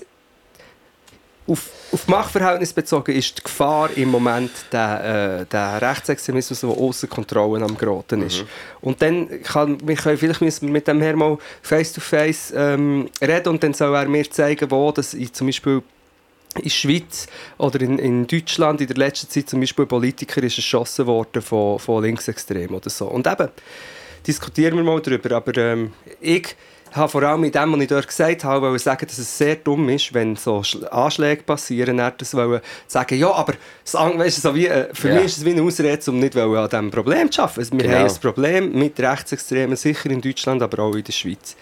auf, 1.46 1.70
auf 1.90 2.06
Machtverhältnis 2.06 2.74
bezogen 2.74 3.12
ist 3.12 3.38
die 3.38 3.42
Gefahr 3.42 3.88
im 3.96 4.10
Moment 4.10 4.50
der, 4.70 5.40
äh, 5.40 5.46
der 5.46 5.80
Rechtsextremismus, 5.80 6.60
der 6.60 6.68
außer 6.68 7.06
Kontrolle 7.06 7.64
am 7.64 7.78
Groten 7.78 8.20
ist. 8.20 8.44
Und 8.82 9.00
dann 9.00 9.42
kann, 9.42 9.78
wir 9.88 9.96
können 9.96 10.18
vielleicht 10.18 10.42
müssen 10.42 10.66
wir 10.66 10.72
mit 10.74 10.86
dem 10.86 11.00
Herrn 11.00 11.16
mal 11.16 11.38
face-to-face 11.62 12.52
ähm, 12.54 13.08
reden 13.22 13.48
und 13.48 13.62
dann 13.62 13.72
soll 13.72 13.94
er 13.94 14.06
mir 14.06 14.30
zeigen, 14.30 14.70
wo 14.70 14.92
das 14.92 15.16
zum 15.32 15.46
Beispiel 15.46 15.82
in 16.56 16.62
der 16.62 16.70
Schweiz 16.70 17.26
oder 17.58 17.80
in, 17.80 17.98
in 17.98 18.26
Deutschland 18.26 18.80
in 18.80 18.86
der 18.88 18.96
letzten 18.96 19.28
Zeit 19.28 19.48
zum 19.48 19.60
Beispiel 19.60 19.84
ein 19.84 19.88
Politiker 19.88 20.42
ist 20.42 20.56
erschossen 20.56 21.06
worden 21.06 21.42
von, 21.42 21.78
von 21.78 22.02
Linksextremen 22.02 22.74
oder 22.76 22.90
so. 22.90 23.06
Und 23.06 23.26
eben, 23.26 23.48
diskutieren 24.26 24.76
wir 24.76 24.84
mal 24.84 25.00
darüber, 25.00 25.36
aber 25.36 25.56
ähm, 25.56 25.92
ich 26.20 26.56
habe 26.92 27.08
vor 27.10 27.22
allem 27.22 27.42
mit 27.42 27.54
dem, 27.54 27.70
was 27.74 27.80
ich 27.82 27.86
dort 27.88 28.08
gesagt 28.08 28.44
habe, 28.44 28.66
wollte 28.70 28.82
sagen, 28.82 29.06
dass 29.06 29.18
es 29.18 29.36
sehr 29.38 29.56
dumm 29.56 29.90
ist, 29.90 30.12
wenn 30.14 30.36
so 30.36 30.60
Schl- 30.60 30.86
Anschläge 30.86 31.42
passieren, 31.42 31.98
dann 31.98 32.14
das 32.16 32.32
wollen 32.34 32.60
sagen, 32.86 33.18
ja, 33.18 33.30
aber 33.30 33.54
das, 33.84 33.92
weißt 33.94 34.40
so 34.42 34.54
wie, 34.54 34.66
äh, 34.68 34.88
für 34.94 35.08
Ja. 35.08 35.14
mich 35.16 35.24
ist 35.26 35.38
es 35.38 35.44
wie 35.44 35.50
eine 35.50 35.62
Ausrede, 35.62 36.10
um 36.10 36.18
nicht 36.18 36.34
an 36.34 36.68
diesem 36.68 36.90
Problem 36.90 37.30
zu 37.30 37.42
arbeiten. 37.42 37.60
Also 37.60 37.72
wir 37.72 37.82
Genau. 37.82 37.98
haben 37.98 38.06
ein 38.08 38.20
Problem 38.20 38.72
mit 38.72 38.98
Rechtsextremen, 38.98 39.76
sicher 39.76 40.08
in 40.10 40.22
Deutschland, 40.22 40.62
aber 40.62 40.82
auch 40.82 40.94
in 40.94 41.04
der 41.04 41.12
Schweiz. 41.12 41.56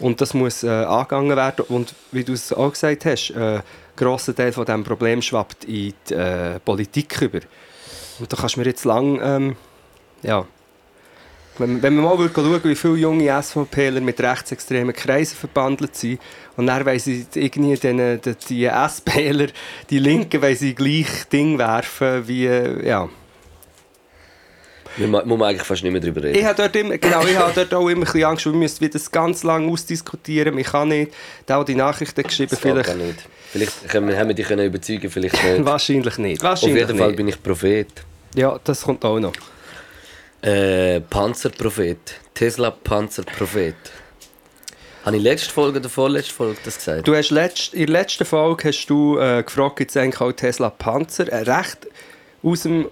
Und 0.00 0.20
das 0.20 0.34
muss 0.34 0.62
äh, 0.62 0.68
angegangen 0.68 1.36
werden. 1.36 1.64
Und 1.68 1.94
wie 2.12 2.24
du 2.24 2.32
es 2.32 2.52
auch 2.52 2.72
gesagt 2.72 3.04
hast, 3.04 3.30
äh, 3.30 3.56
ein 3.56 3.62
grosser 3.96 4.34
Teil 4.34 4.52
von 4.52 4.64
diesem 4.64 4.84
Problem 4.84 5.22
schwappt 5.22 5.64
in 5.64 5.94
die 6.08 6.14
äh, 6.14 6.58
Politik 6.60 7.20
über. 7.22 7.40
Und 8.18 8.32
da 8.32 8.36
kannst 8.36 8.56
du 8.56 8.60
mir 8.60 8.66
jetzt 8.66 8.84
lang, 8.84 9.20
ähm, 9.22 9.56
ja, 10.22 10.46
wenn, 11.58 11.82
wenn 11.82 11.94
man 11.94 12.04
mal 12.04 12.18
würde 12.18 12.34
schauen 12.34 12.64
wie 12.64 12.74
viele 12.74 12.96
junge 12.96 13.42
SVPler 13.42 14.00
mit 14.00 14.20
rechtsextremen 14.20 14.94
Kreisen 14.94 15.36
verbandelt 15.36 15.94
sind 15.94 16.20
und 16.56 16.66
dann 16.66 16.84
wollen 16.84 16.98
sie 16.98 17.26
irgendwie 17.34 17.76
den, 17.76 18.20
den, 18.20 18.36
die 18.48 18.64
SPler, 18.64 19.46
die 19.88 19.98
Linken, 19.98 20.42
wollen 20.42 20.56
sie 20.56 20.74
gleich 20.74 21.28
Ding 21.32 21.58
werfen 21.58 22.26
wie, 22.26 22.46
ja. 22.46 23.08
Wir 24.96 25.08
muss 25.08 25.24
man 25.24 25.42
eigentlich 25.42 25.62
fast 25.62 25.82
nicht 25.82 25.92
mehr 25.92 26.00
darüber 26.00 26.22
reden. 26.22 26.38
Ich 26.38 26.44
habe 26.44 26.54
dort, 26.56 26.76
immer, 26.76 26.96
genau, 26.98 27.24
ich 27.24 27.36
habe 27.36 27.52
dort 27.54 27.74
auch 27.74 27.88
immer 27.88 28.02
ein 28.02 28.04
bisschen 28.04 28.24
Angst, 28.24 28.44
wir 28.46 28.52
müssen 28.52 28.80
wieder 28.80 28.92
das 28.92 29.10
ganz 29.10 29.42
lange 29.42 29.70
ausdiskutieren. 29.70 30.56
Ich 30.58 30.68
kann 30.68 30.88
nicht, 30.88 31.12
der, 31.48 31.56
der 31.56 31.64
die 31.64 31.74
Nachrichten 31.74 32.22
geschrieben 32.22 32.50
das 32.50 32.60
vielleicht, 32.60 32.96
nicht. 32.96 33.18
Vielleicht 33.50 33.88
können 33.88 34.08
wir, 34.08 34.16
haben 34.18 34.28
wir 34.28 34.34
dich 34.34 34.46
können 34.46 34.66
überzeugen, 34.66 35.10
vielleicht 35.10 35.42
nicht. 35.44 35.64
wahrscheinlich 35.64 36.18
nicht. 36.18 36.42
Auf 36.42 36.50
Wahrscheinlich 36.50 36.78
jeden 36.86 36.98
Fall 36.98 37.08
nicht. 37.08 37.16
bin 37.16 37.28
ich 37.28 37.42
Prophet. 37.42 37.88
Ja, 38.34 38.58
das 38.62 38.82
kommt 38.82 39.04
auch 39.04 39.18
noch. 39.18 39.32
Äh, 40.42 41.00
Panzerprophet. 41.00 41.98
Tesla 42.34 42.70
Panzerprophet. 42.70 43.74
Habe 45.04 45.16
ich 45.16 45.22
letzte 45.22 45.50
Folge 45.50 45.78
oder 45.80 45.88
vorletzte 45.88 46.32
Folge 46.32 46.58
das 46.64 46.76
gesagt? 46.78 47.06
Du 47.06 47.14
hast 47.14 47.30
letzt, 47.30 47.74
in 47.74 47.86
der 47.86 48.00
letzten 48.00 48.24
Folge 48.24 48.68
hast 48.68 48.86
du 48.86 49.18
äh, 49.18 49.42
gefragt, 49.42 49.76
gibt 49.76 49.90
es 49.90 49.96
eigentlich 49.96 50.20
auch 50.20 50.32
Tesla 50.32 50.70
Panzer? 50.70 51.28
Äh, 51.28 51.50
recht 51.50 51.86
aus 52.42 52.62
dem 52.62 52.86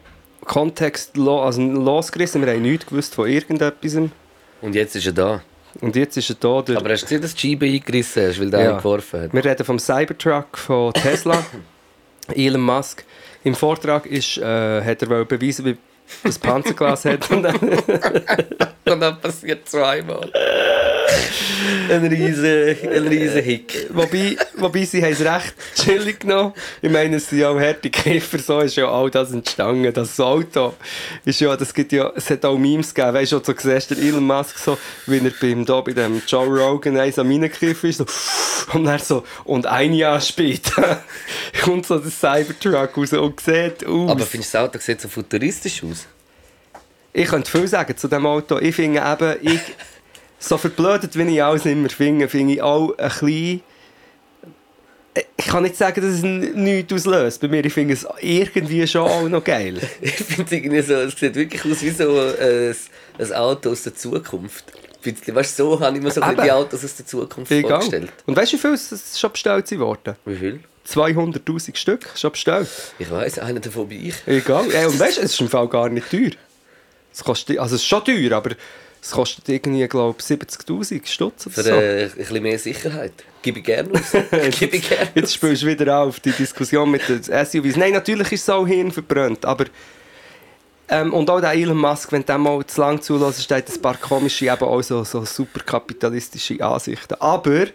Kontext 0.45 1.19
also 1.19 1.63
losgerissen. 1.63 2.45
Wir 2.45 2.53
haben 2.53 2.63
nichts 2.63 2.87
gewusst 2.87 3.15
von 3.15 3.29
irgendetwas. 3.29 3.95
Und 3.95 4.75
jetzt 4.75 4.97
ist 4.97 5.07
er 5.07 5.13
da. 5.13 5.43
Und 5.81 5.97
jetzt 5.97 6.17
ist 6.17 6.29
er 6.31 6.37
da. 6.37 6.49
Aber 6.77 6.91
hast 6.91 7.03
du 7.03 7.07
gesehen, 7.07 7.23
dass 7.23 7.35
die 7.35 7.49
Scheibe 7.51 7.67
eingerissen 7.67 8.27
hast, 8.29 8.41
weil 8.41 8.51
der 8.51 8.61
Ja. 8.63 8.77
geworfen 8.79 9.23
hat? 9.23 9.33
wir 9.33 9.45
reden 9.45 9.65
vom 9.65 9.79
Cybertruck 9.79 10.59
von 10.59 10.93
Tesla, 10.93 11.45
Elon 12.35 12.61
Musk. 12.61 13.05
Im 13.45 13.55
Vortrag 13.55 14.07
ist, 14.07 14.39
äh, 14.39 14.83
hat 14.85 15.03
er 15.03 15.25
beweisen, 15.25 15.65
wie 15.65 15.77
das 16.23 16.39
Panzerglas 16.39 17.05
hat. 17.05 17.29
Und 17.31 17.43
dann, 17.45 17.57
Und 17.57 19.01
dann 19.01 19.21
passiert 19.21 19.69
zweimal. 19.69 20.31
Ein 21.91 22.05
riesen, 22.07 22.77
ein 22.93 23.07
riesen 23.09 23.43
Hick. 23.43 23.89
wobei, 23.91 24.37
wobei 24.57 24.85
sie 24.85 25.03
haben 25.03 25.13
es 25.13 25.21
recht 25.21 25.55
chillig 25.75 26.21
genommen. 26.21 26.53
Ich 26.81 26.91
meine, 26.91 27.17
es 27.17 27.29
sind 27.29 27.41
ja 27.41 27.51
auch 27.51 27.59
harte 27.59 27.91
Käfer, 27.91 28.39
so 28.39 28.61
ist 28.61 28.77
ja 28.77 28.91
all 28.91 29.11
das 29.11 29.33
entstanden. 29.33 29.93
Das 29.93 30.19
Auto 30.21 30.75
ist 31.25 31.41
ja, 31.41 31.57
das 31.57 31.73
gibt 31.75 31.93
ja, 31.93 32.13
es 32.15 32.31
hat 32.31 32.45
auch 32.45 32.59
Memes 32.59 32.95
gegeben. 32.95 33.15
Weißt 33.15 33.33
du, 33.33 33.39
du 33.41 33.55
siehst 33.57 33.91
der 33.91 33.99
Elon 33.99 34.27
Musk 34.27 34.59
so, 34.59 34.79
wie 35.07 35.19
er 35.19 35.33
beim, 35.41 35.65
da 35.65 35.81
bei 35.81 35.93
dem 35.93 36.23
Joe 36.27 36.47
Rogan 36.47 36.97
eins 36.97 37.19
am 37.19 37.31
reingegriffen 37.31 37.91
ist, 37.91 37.99
so, 37.99 38.07
und 38.73 38.85
dann 38.85 38.99
so, 38.99 39.25
und 39.45 39.67
ein 39.67 39.93
Jahr 39.93 40.21
später 40.21 41.03
kommt 41.63 41.87
so 41.87 41.99
der 41.99 42.11
Cybertruck 42.11 42.97
raus 42.97 43.13
und 43.13 43.41
sieht 43.41 43.87
aus. 43.87 44.11
Aber 44.11 44.27
findest 44.27 44.55
du, 44.55 44.59
das 44.59 44.69
Auto 44.69 44.79
sieht 44.79 45.01
so 45.01 45.09
futuristisch 45.09 45.83
aus? 45.85 46.07
Ich 47.13 47.29
könnte 47.29 47.51
viel 47.51 47.69
sagen 47.69 47.97
zu 47.97 48.09
dem 48.09 48.25
Auto. 48.25 48.59
Ich 48.59 48.75
finde 48.75 49.01
eben, 49.01 49.37
ich, 49.43 49.61
so 50.43 50.59
verblödet 50.59 51.17
wie 51.17 51.35
ich 51.35 51.43
alles 51.43 51.65
immer 51.67 51.89
finde, 51.89 52.29
finde 52.29 52.55
ich 52.55 52.63
auch 52.63 52.97
ein 52.99 53.09
bisschen... 53.09 53.63
Ich 55.37 55.47
kann 55.47 55.63
nicht 55.63 55.77
sagen, 55.77 56.01
dass 56.01 56.11
es 56.11 56.23
nichts 56.23 56.91
auslöst 56.91 57.41
bei 57.43 57.49
mir. 57.49 57.63
Ich 57.65 57.73
finde 57.75 57.93
es 57.93 58.07
irgendwie 58.21 58.87
schon 58.87 59.03
auch 59.03 59.29
noch 59.29 59.45
geil. 59.45 59.79
Ich 60.01 60.15
finde 60.15 60.45
es 60.45 60.53
irgendwie 60.53 60.81
so, 60.81 60.95
es 60.95 61.15
sieht 61.19 61.35
wirklich 61.35 61.63
aus 61.71 61.83
wie 61.83 61.91
so 61.91 62.19
ein, 62.19 62.75
ein 63.19 63.33
Auto 63.35 63.71
aus 63.71 63.83
der 63.83 63.95
Zukunft. 63.95 64.73
Weißt 65.05 65.59
du, 65.59 65.65
so 65.65 65.81
habe 65.81 65.99
ich 65.99 66.03
mir 66.03 66.11
so 66.11 66.21
die 66.21 66.51
Autos 66.51 66.83
aus 66.85 66.97
der 66.97 67.07
Zukunft 67.07 67.51
Egal. 67.53 67.71
vorgestellt. 67.71 68.13
Und 68.25 68.37
weißt 68.37 68.53
du, 68.53 68.57
wie 68.57 68.61
viel 68.61 68.73
es 68.73 69.21
schon 69.21 69.33
bestellt 69.33 69.69
sind 69.69 69.81
worden? 69.81 70.17
Wie 70.25 70.37
viel? 70.37 70.61
200'000 70.89 71.77
Stück 71.77 72.09
schon 72.15 72.33
bestellt. 72.33 72.69
Ich 72.99 73.11
weiss, 73.11 73.39
einer 73.39 73.61
davon 73.61 73.89
bin 73.89 74.07
ich. 74.07 74.15
Egal. 74.27 74.65
Ey, 74.73 74.87
und 74.87 74.99
weißt 74.99 75.19
du, 75.19 75.23
es 75.23 75.33
ist 75.33 75.41
im 75.41 75.49
Fall 75.49 75.69
gar 75.69 75.89
nicht 75.91 76.11
teuer. 76.11 76.31
Es 77.13 77.23
kostet, 77.23 77.59
also 77.59 77.75
es 77.75 77.83
ist 77.83 77.87
schon 77.87 78.05
teuer, 78.05 78.33
aber 78.33 78.53
es 79.03 79.11
kostet 79.11 79.49
irgendwie, 79.49 79.87
glaube 79.89 80.17
ich, 80.21 80.25
70'000 80.25 81.07
Stutz 81.07 81.47
oder 81.47 81.55
Für 81.55 81.63
so. 81.63 81.71
äh, 81.71 82.05
ein 82.05 82.11
bisschen 82.13 82.43
mehr 82.43 82.59
Sicherheit. 82.59 83.13
Gebe 83.43 83.59
ich 83.59 83.65
gerne 83.65 83.91
aus. 83.93 84.13
Gebe 84.59 84.77
ich 84.77 84.89
gerne 84.89 85.11
Jetzt 85.17 85.35
spielst 85.35 85.63
du 85.63 85.67
wieder 85.67 85.99
auf 85.99 86.21
die 86.21 86.31
Diskussion 86.31 86.89
mit 86.89 87.09
den 87.09 87.21
SUVs. 87.21 87.77
Nein, 87.77 87.95
natürlich 87.95 88.31
ist 88.31 88.43
es 88.43 88.49
auch 88.49 88.65
hirnverbrannt, 88.65 89.45
aber 89.45 89.65
ähm, 90.89 91.13
und 91.13 91.29
auch 91.31 91.41
der 91.41 91.53
Elon 91.53 91.79
Musk, 91.79 92.13
wenn 92.13 92.25
du 92.25 92.39
mal 92.39 92.65
zu 92.65 92.81
lang 92.81 93.03
zulässt, 93.03 93.51
hat 93.51 93.69
ein 93.69 93.83
paar 93.83 93.97
komische, 93.97 94.47
eben 94.47 94.63
auch 94.63 94.83
so, 94.83 95.03
so 95.03 95.25
super 95.25 95.61
kapitalistische 95.61 96.63
Ansichten. 96.65 97.15
Aber 97.15 97.67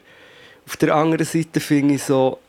auf 0.66 0.78
der 0.78 0.96
anderen 0.96 1.26
Seite 1.26 1.60
finde 1.60 1.96
ich 1.96 2.04
so, 2.04 2.40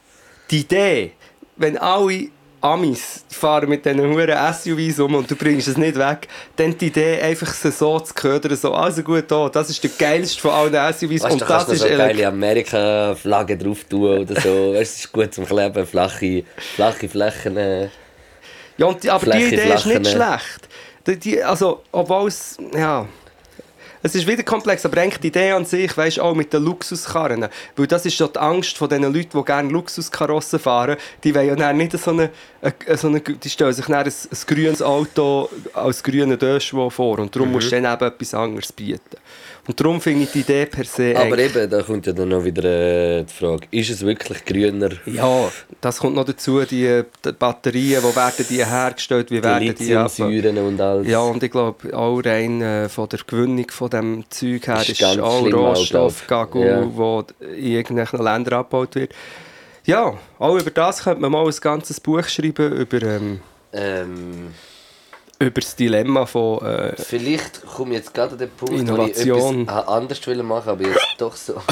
die 0.50 0.60
Idee, 0.60 1.12
wenn 1.56 1.78
alle 1.78 2.28
Amis 2.60 3.24
die 3.30 3.34
fahren 3.34 3.68
mit 3.68 3.84
diesen 3.84 4.00
huren 4.00 4.36
SUVs 4.52 4.98
um 5.00 5.14
und 5.14 5.30
du 5.30 5.36
bringst 5.36 5.68
es 5.68 5.76
nicht 5.76 5.96
weg, 5.96 6.28
dann 6.56 6.76
die 6.76 6.86
Idee, 6.86 7.20
einfach 7.20 7.52
sie 7.52 7.70
so 7.70 8.00
zu 8.00 8.14
ködern, 8.14 8.56
so, 8.56 8.72
also 8.74 9.02
gut, 9.02 9.30
da, 9.30 9.48
das 9.48 9.70
ist 9.70 9.82
der 9.82 9.90
geilste 9.98 10.40
von 10.40 10.50
allen 10.50 10.92
SUVs 10.94 11.22
Weißt, 11.22 11.32
und 11.32 11.40
das 11.40 11.48
kannst 11.48 11.68
du 11.68 11.72
ist 11.72 11.82
noch 11.82 11.90
so 11.90 11.96
geile 11.96 12.26
Amerika-Flagge 12.26 13.56
drauf 13.56 13.84
tun 13.84 14.18
oder 14.18 14.40
so. 14.40 14.48
weißt, 14.74 14.94
es 14.94 14.98
ist 15.04 15.12
gut 15.12 15.32
zum 15.32 15.46
Kleben, 15.46 15.86
flache, 15.86 16.44
flache 16.74 17.08
Flächen. 17.08 17.90
Ja, 18.76 18.86
und 18.86 19.02
die, 19.02 19.10
aber 19.10 19.24
die 19.24 19.30
Fläche, 19.30 19.54
Idee 19.54 19.74
ist 19.74 19.86
nicht 19.86 20.06
schlecht. 20.08 20.68
Die, 21.06 21.16
die, 21.18 21.42
also, 21.42 21.82
obwohl 21.92 22.28
es, 22.28 22.56
ja... 22.74 23.06
Es 24.02 24.14
ist 24.14 24.26
wieder 24.26 24.42
komplex, 24.42 24.84
aber 24.84 25.00
eigentlich 25.00 25.20
die 25.20 25.28
Idee 25.28 25.52
an 25.52 25.64
sich, 25.64 25.96
weißt 25.96 26.20
auch 26.20 26.34
mit 26.34 26.52
den 26.52 26.64
Luxuskarren. 26.64 27.48
Weil 27.76 27.86
das 27.86 28.06
ist 28.06 28.18
ja 28.18 28.28
die 28.28 28.38
Angst 28.38 28.76
von 28.78 28.88
den 28.88 29.02
Leuten, 29.02 29.36
die 29.36 29.44
gerne 29.44 29.70
Luxuskarossen 29.70 30.58
fahren. 30.58 30.96
Die 31.24 31.34
wollen 31.34 31.58
ja 31.58 31.72
nicht 31.72 31.98
so 31.98 32.10
eine, 32.10 32.30
eine, 32.62 32.96
so 32.96 33.08
eine 33.08 33.20
die 33.20 33.50
stellen 33.50 33.72
sich 33.72 33.86
dann 33.86 33.96
ein, 33.96 34.06
ein 34.06 34.38
grünes 34.46 34.82
Auto 34.82 35.48
als 35.74 36.02
grünen 36.02 36.38
Döschwo 36.38 36.90
vor. 36.90 37.18
Und 37.18 37.34
darum 37.34 37.52
musst 37.52 37.72
du 37.72 37.80
dann 37.80 37.92
eben 37.92 38.04
etwas 38.04 38.34
anderes 38.34 38.72
bieten. 38.72 39.16
Und 39.68 39.78
darum 39.78 40.00
finde 40.00 40.24
ich 40.24 40.32
die 40.32 40.40
Idee 40.40 40.64
per 40.64 40.84
se 40.84 41.14
Aber 41.14 41.38
eben, 41.38 41.68
da 41.68 41.82
kommt 41.82 42.06
ja 42.06 42.14
dann 42.14 42.30
noch 42.30 42.42
wieder 42.42 42.64
äh, 42.64 43.22
die 43.24 43.32
Frage, 43.32 43.66
ist 43.70 43.90
es 43.90 44.00
wirklich 44.04 44.42
grüner? 44.46 44.88
Ja, 45.04 45.50
das 45.82 45.98
kommt 45.98 46.16
noch 46.16 46.24
dazu, 46.24 46.62
die, 46.62 47.02
die 47.22 47.32
Batterien, 47.32 48.02
wo 48.02 48.16
werden 48.16 48.46
die 48.48 48.64
hergestellt, 48.64 49.30
wie 49.30 49.36
Die 49.36 49.42
werden 49.44 49.74
die 49.78 49.94
ab- 49.94 50.10
Lithiumsäuren 50.18 50.58
und 50.66 50.80
alles. 50.80 51.06
Ja, 51.06 51.20
und 51.20 51.42
ich 51.42 51.50
glaube, 51.50 51.94
auch 51.94 52.18
rein 52.24 52.62
äh, 52.62 52.88
von 52.88 53.10
der 53.10 53.18
Gewinnung 53.26 53.66
von 53.70 53.90
dem 53.90 54.24
Zeug 54.30 54.66
her 54.66 54.80
Ist 54.80 54.88
ist, 54.88 55.02
auch 55.20 55.40
schlimm, 55.42 55.54
Rohstoff, 55.54 56.22
Alter. 56.22 56.46
Gagou, 56.46 56.64
Ja. 56.64 56.96
wo 56.96 57.24
in 57.54 57.66
irgendwelchen 57.72 58.22
Ländern 58.24 58.60
abgebaut 58.60 58.94
wird. 58.94 59.12
Ja, 59.84 60.14
auch 60.38 60.56
über 60.58 60.70
das 60.70 61.04
könnte 61.04 61.20
man 61.20 61.30
mal 61.32 61.46
ein 61.46 61.54
ganzes 61.60 62.00
Buch 62.00 62.24
schreiben, 62.26 62.72
über, 62.72 63.02
ähm, 63.02 63.40
Ähm, 63.74 64.48
über 65.38 65.60
das 65.60 65.76
Dilemma 65.76 66.26
von... 66.26 66.64
Äh, 66.64 66.96
vielleicht 66.96 67.64
komme 67.64 67.92
ich 67.92 67.98
jetzt 67.98 68.14
gerade 68.14 68.32
an 68.32 68.38
den 68.38 68.50
Punkt, 68.50 68.74
Innovation. 68.74 69.56
wo 69.56 69.62
ich 69.62 69.68
etwas 69.68 69.88
anders 69.88 70.26
will 70.26 70.42
machen 70.42 70.68
aber 70.70 70.82
jetzt 70.82 71.06
doch 71.18 71.36
so. 71.36 71.54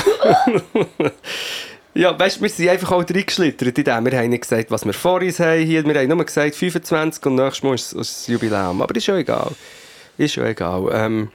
ja, 1.94 2.18
weißt 2.18 2.36
du, 2.36 2.42
wir 2.42 2.48
sind 2.48 2.68
einfach 2.68 2.92
auch 2.92 3.02
reingeschlittert 3.02 3.78
in 3.78 3.84
dem. 3.84 4.04
Wir 4.04 4.18
haben 4.18 4.28
nicht 4.28 4.42
gesagt, 4.42 4.70
was 4.70 4.84
wir 4.84 4.92
vor 4.92 5.20
uns 5.20 5.40
haben 5.40 5.64
hier. 5.64 5.84
Wir 5.84 6.00
haben 6.00 6.08
nur 6.08 6.24
gesagt 6.24 6.54
25 6.54 7.26
und 7.26 7.34
nächstes 7.34 7.62
Mal 7.62 7.74
ist 7.74 7.94
das 7.94 8.26
Jubiläum. 8.28 8.82
Aber 8.82 8.94
ist 8.94 9.06
ja 9.06 9.16
egal. 9.16 9.50
Ist 10.16 10.36
ja 10.36 10.46
egal. 10.46 10.88
Ähm, 10.92 11.30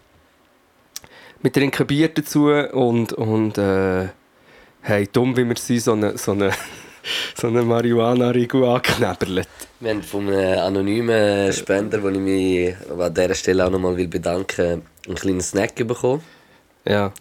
wir 1.41 1.51
trinken 1.51 1.87
Bier 1.87 2.07
dazu 2.07 2.47
und, 2.47 3.13
und 3.13 3.57
äh, 3.57 4.07
haben 4.83 5.07
dumm, 5.11 5.35
wie 5.35 5.47
wir 5.47 5.57
sind, 5.57 5.81
so 5.81 5.93
eine, 5.93 6.17
so 6.17 6.31
eine, 6.31 6.51
so 7.35 7.47
eine 7.47 7.63
Marihuana-Rigu 7.63 8.65
angeknebelt. 8.65 9.47
Wir 9.79 9.89
haben 9.91 10.03
von 10.03 10.27
einem 10.29 10.59
anonymen 10.59 11.51
Spender, 11.53 11.97
den 11.99 12.15
ich 12.15 12.21
mich 12.21 12.75
an 12.99 13.13
dieser 13.13 13.35
Stelle 13.35 13.65
auch 13.65 13.71
nochmal 13.71 13.95
bedanken 14.07 14.57
will, 14.57 14.81
einen 15.07 15.15
kleinen 15.15 15.41
Snack 15.41 15.75
bekommen. 15.75 16.23
Ja, 16.85 17.11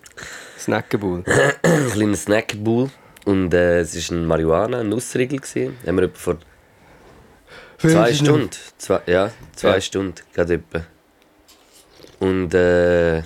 Snackenbull. 0.58 1.25
Ein 1.62 1.90
kleiner 1.90 2.16
Snackbull. 2.16 2.90
Und 3.25 3.52
äh, 3.54 3.80
es 3.80 4.10
war 4.10 4.16
ein 4.16 4.26
Marihuana, 4.26 4.80
ein 4.80 4.88
Nussriegel. 4.88 5.38
Gewesen. 5.38 5.76
Haben 5.87 5.96
wir 5.96 6.04
etwa 6.04 6.18
vor 6.18 6.37
zwei. 7.78 8.12
Stunden. 8.14 8.50
Zwei, 8.78 9.00
ja, 9.06 9.30
zwei 9.54 9.75
Ja. 9.75 9.80
Stunden, 9.80 10.14
gerade 10.34 10.54
etwa. 10.54 10.84
Und 12.20 12.54
äh, 12.54 13.22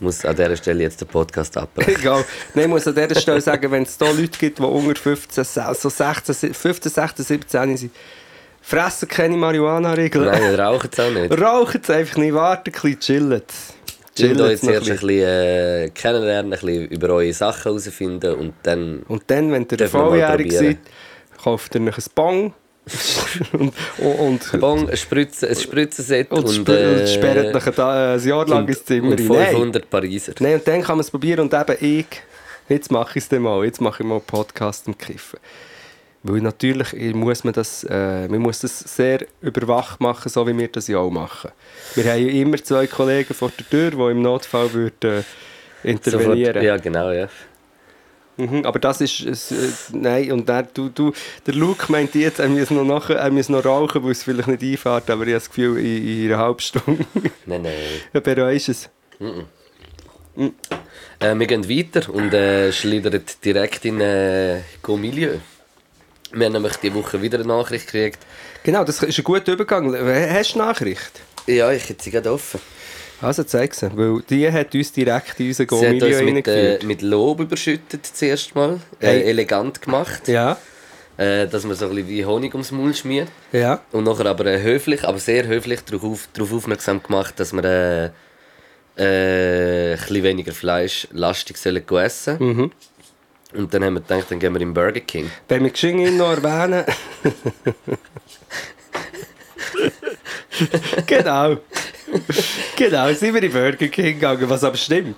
muss 0.00 0.24
an 0.24 0.34
dieser 0.36 0.56
Stelle 0.56 0.82
jetzt 0.82 1.00
den 1.00 1.08
Podcast 1.08 1.56
abbrechen. 1.56 1.96
Egal. 2.00 2.24
Nein, 2.54 2.64
ich 2.64 2.70
muss 2.70 2.86
an 2.86 2.94
dieser 2.94 3.20
Stelle 3.20 3.40
sagen, 3.40 3.70
wenn 3.70 3.82
es 3.84 3.96
da 3.98 4.10
Leute 4.10 4.38
gibt, 4.38 4.58
die 4.58 4.62
unter 4.62 5.00
15, 5.00 5.44
se- 5.44 5.74
so 5.78 5.88
16, 5.88 6.54
15, 6.54 6.90
16, 6.92 7.24
17 7.24 7.76
sind, 7.76 7.92
fressen 8.62 9.08
keine 9.08 9.36
Marihuana-Regeln. 9.36 10.24
Nein, 10.26 10.54
rauchen 10.54 10.90
es 10.92 11.00
auch 11.00 11.10
nicht. 11.10 11.40
Rauchen 11.40 11.80
es 11.82 11.90
einfach 11.90 12.16
nicht, 12.16 12.34
warten, 12.34 12.70
ein 12.70 12.72
bisschen 12.72 13.00
chillen. 13.00 13.42
Chillen 14.14 14.36
Chillen 14.36 14.50
jetzt 14.50 14.64
erst 14.64 14.90
ein 14.90 14.96
bisschen. 14.96 15.08
äh, 15.20 15.90
kennenlernen, 15.94 16.52
ein 16.52 16.58
bisschen 16.60 16.86
über 16.88 17.08
eure 17.10 17.32
Sachen 17.32 17.62
herausfinden 17.62 18.34
und 18.34 18.54
dann. 18.64 19.02
Und 19.08 19.22
dann, 19.28 19.52
wenn 19.52 19.66
ihr 19.70 19.78
wir 19.78 19.88
volljährig 19.88 20.52
seid, 20.52 20.78
kauft 21.42 21.74
ihr 21.74 21.80
euch 21.82 21.96
ein 21.96 22.04
Bong 22.14 22.54
und, 23.52 23.72
und, 23.98 24.54
und, 24.54 24.60
Bon, 24.60 24.88
ein 24.88 24.96
Spritzen, 24.96 25.48
ein 25.48 25.56
Spritzenset 25.56 26.30
und, 26.30 26.44
und, 26.44 26.50
sp 26.50 26.70
und 26.70 27.08
sperrt 27.08 27.54
äh, 27.54 27.56
euch 27.56 27.74
da 27.74 28.14
ein 28.14 28.24
Jahr 28.26 28.46
lang 28.46 28.62
und, 28.62 28.68
ins 28.68 28.84
Zimmer 28.84 29.10
und 29.10 29.20
rein. 29.20 29.28
Nein. 29.28 29.48
500 29.48 29.90
Pariser. 29.90 30.32
Nein, 30.40 30.54
und 30.54 30.66
dann 30.66 30.82
kann 30.82 30.96
man 30.96 31.00
es 31.00 31.10
probieren 31.10 31.40
und 31.40 31.54
eben 31.54 31.76
ich, 31.80 32.06
jetzt 32.68 32.90
mache 32.90 33.18
ich 33.18 33.24
es 33.24 33.28
dann 33.28 33.42
mal, 33.42 33.64
jetzt 33.64 33.80
mache 33.80 34.02
ich 34.02 34.08
mal 34.08 34.16
einen 34.16 34.24
Podcast 34.24 34.86
im 34.88 34.96
Kiffen. 34.96 35.38
Weil 36.22 36.42
natürlich 36.42 36.92
muss 37.14 37.44
man 37.44 37.54
das, 37.54 37.84
äh, 37.84 38.28
man 38.28 38.40
muss 38.40 38.60
das 38.60 38.80
sehr 38.80 39.24
überwacht 39.40 40.00
machen, 40.00 40.28
so 40.28 40.46
wie 40.46 40.56
wir 40.56 40.68
das 40.68 40.86
ja 40.88 40.98
auch 40.98 41.10
machen. 41.10 41.50
Wir 41.94 42.04
haben 42.12 42.26
ja 42.26 42.42
immer 42.42 42.62
zwei 42.62 42.86
Kollegen 42.86 43.32
vor 43.32 43.50
der 43.58 43.68
Tür, 43.68 43.90
die 43.90 44.12
im 44.12 44.20
Notfall 44.20 44.70
würden, 44.72 45.22
äh, 45.82 45.88
intervenieren 45.88 46.54
Sofort, 46.54 46.62
ja, 46.62 46.76
genau, 46.76 47.10
ja. 47.10 47.28
Mhm, 48.36 48.64
aber 48.64 48.78
das 48.78 49.00
ist, 49.00 49.20
es, 49.20 49.50
äh, 49.50 49.56
nein, 49.92 50.32
und 50.32 50.48
dann, 50.48 50.68
du, 50.72 50.88
du, 50.88 51.12
der 51.46 51.54
Luke 51.54 51.90
meint 51.92 52.14
jetzt, 52.14 52.38
er 52.38 52.48
muss 52.48 52.70
noch, 52.70 52.84
nachher, 52.84 53.16
er 53.16 53.30
muss 53.30 53.48
noch 53.48 53.64
rauchen, 53.64 54.02
weil 54.02 54.12
es 54.12 54.22
vielleicht 54.22 54.48
nicht 54.48 54.62
einfährt, 54.62 55.10
aber 55.10 55.24
ich 55.24 55.34
habe 55.34 55.40
das 55.40 55.48
Gefühl, 55.48 55.78
in, 55.78 56.24
in 56.24 56.32
einer 56.32 56.38
halben 56.42 56.60
Stunde 56.60 57.04
Nein, 57.46 57.62
nein. 57.62 57.72
bereust 58.22 58.68
du 58.68 58.72
es. 58.72 58.90
Äh, 61.18 61.34
wir 61.34 61.46
gehen 61.46 61.68
weiter 61.68 62.08
und 62.12 62.32
äh, 62.32 62.72
schlittern 62.72 63.22
direkt 63.44 63.84
in 63.84 64.00
äh, 64.00 64.60
Go 64.82 64.96
Milieu. 64.96 65.36
Wir 66.32 66.46
haben 66.46 66.52
nämlich 66.52 66.76
diese 66.76 66.94
Woche 66.94 67.20
wieder 67.20 67.38
eine 67.38 67.48
Nachricht 67.48 67.86
gekriegt. 67.86 68.20
Genau, 68.62 68.84
das 68.84 69.02
ist 69.02 69.18
ein 69.18 69.24
guter 69.24 69.52
Übergang. 69.52 69.94
Hast 69.94 70.54
du 70.54 70.58
Nachricht? 70.58 71.10
Ja, 71.46 71.72
ich 71.72 71.88
hätte 71.88 72.04
sie 72.04 72.10
gerade 72.10 72.32
offen. 72.32 72.60
Also 73.22 73.44
zeig 73.44 73.74
sie, 73.74 73.90
weil 73.96 74.22
die 74.28 74.50
hat 74.50 74.74
uns 74.74 74.92
direkt 74.92 75.38
in 75.40 75.48
unseren 75.48 75.68
Sie 75.68 75.86
hat 75.86 76.02
uns 76.02 76.22
mit, 76.22 76.48
äh, 76.48 76.78
mit 76.84 77.02
Lob 77.02 77.40
überschüttet 77.40 78.06
zuerst 78.06 78.54
mal. 78.54 78.80
Äh, 79.00 79.22
elegant 79.22 79.80
gemacht. 79.82 80.26
Ja, 80.28 80.56
Äh, 81.16 81.46
dass 81.48 81.64
man 81.64 81.76
so 81.76 81.86
ein 81.86 81.94
bisschen 81.94 82.08
wie 82.08 82.24
Honig 82.24 82.54
ums 82.54 82.70
Maul 82.72 82.94
schmiert. 82.94 83.28
ja. 83.52 83.82
Und 83.92 84.04
nachher 84.04 84.24
aber 84.24 84.46
äh, 84.46 84.62
höflich, 84.62 85.06
aber 85.06 85.18
sehr 85.18 85.46
höflich 85.46 85.80
darauf 85.82 86.04
auf, 86.04 86.28
darauf 86.32 86.52
aufmerksam 86.54 87.02
gemacht, 87.02 87.38
dass 87.38 87.52
wir 87.52 87.62
äh, 87.64 88.10
äh, 88.96 89.92
ein 89.92 89.98
bisschen 89.98 90.22
weniger 90.22 90.52
Fleisch 90.52 91.06
lastig 91.12 91.58
sollen 91.58 91.86
essen 91.88 92.36
Mhm. 92.38 92.72
Und 93.52 93.74
dann 93.74 93.84
haben 93.84 93.94
wir 93.94 94.00
gedacht, 94.00 94.30
dann 94.30 94.38
gehen 94.38 94.54
wir 94.54 94.60
in 94.60 94.72
Burger 94.72 95.00
King. 95.00 95.28
Wenn 95.48 95.64
wir 95.64 95.70
geschwind 95.70 96.00
ihn 96.00 96.16
noch 96.16 96.30
erwähnen. 96.30 96.84
genau. 101.06 101.56
genau, 102.76 103.12
sind 103.12 103.34
wir 103.34 103.42
in 103.42 103.52
Burger 103.52 103.88
King 103.88 104.14
gegangen, 104.14 104.48
was 104.48 104.64
aber 104.64 104.76
stimmt. 104.76 105.16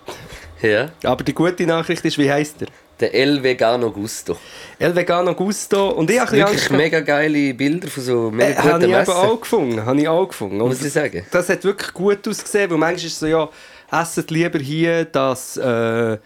Ja. 0.60 0.90
Aber 1.04 1.24
die 1.24 1.34
gute 1.34 1.66
Nachricht 1.66 2.04
ist, 2.04 2.18
wie 2.18 2.30
heisst 2.30 2.62
er? 2.62 2.68
Der 3.00 3.12
El 3.14 3.42
Vegano 3.42 3.90
Gusto. 3.90 4.36
El 4.78 4.94
Vegano 4.94 5.34
Gusto. 5.34 5.88
Und 5.88 6.08
ich 6.10 6.20
habe 6.20 6.30
Wirklich 6.30 6.50
Angst 6.50 6.70
mega 6.70 7.00
geile 7.00 7.52
Bilder 7.54 7.88
von 7.88 8.02
so 8.02 8.28
Äh, 8.28 8.32
mega 8.32 8.62
habe 8.62 8.70
guten 8.70 8.82
ich 8.82 8.88
eben 8.88 8.98
Messen. 8.98 9.14
auch 9.14 9.40
gefunden. 9.40 9.84
Habe 9.84 10.00
ich 10.00 10.08
auch 10.08 10.28
gefunden. 10.28 10.60
Und 10.60 10.68
Muss 10.68 10.84
ich 10.84 10.92
sagen. 10.92 11.26
Das 11.32 11.48
hat 11.48 11.64
wirklich 11.64 11.92
gut 11.92 12.28
ausgesehen, 12.28 12.70
weil 12.70 12.78
manchmal 12.78 13.06
ist 13.06 13.12
es 13.14 13.18
so, 13.18 13.26
ja, 13.26 13.48
esset 13.90 14.30
lieber 14.30 14.58
hier 14.60 15.04
das 15.06 15.56
äh, 15.56 16.18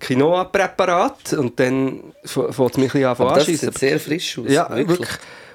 Quinoa-Präparat 0.00 1.34
und 1.34 1.58
dann 1.60 2.02
fängt 2.24 2.48
es 2.50 2.58
mich 2.58 2.94
ein 2.94 3.00
bisschen 3.00 3.04
an 3.04 3.34
das 3.34 3.46
sieht 3.46 3.78
sehr 3.78 4.00
frisch 4.00 4.38
aus. 4.38 4.46
Ja, 4.48 4.68
wirklich. 4.74 5.08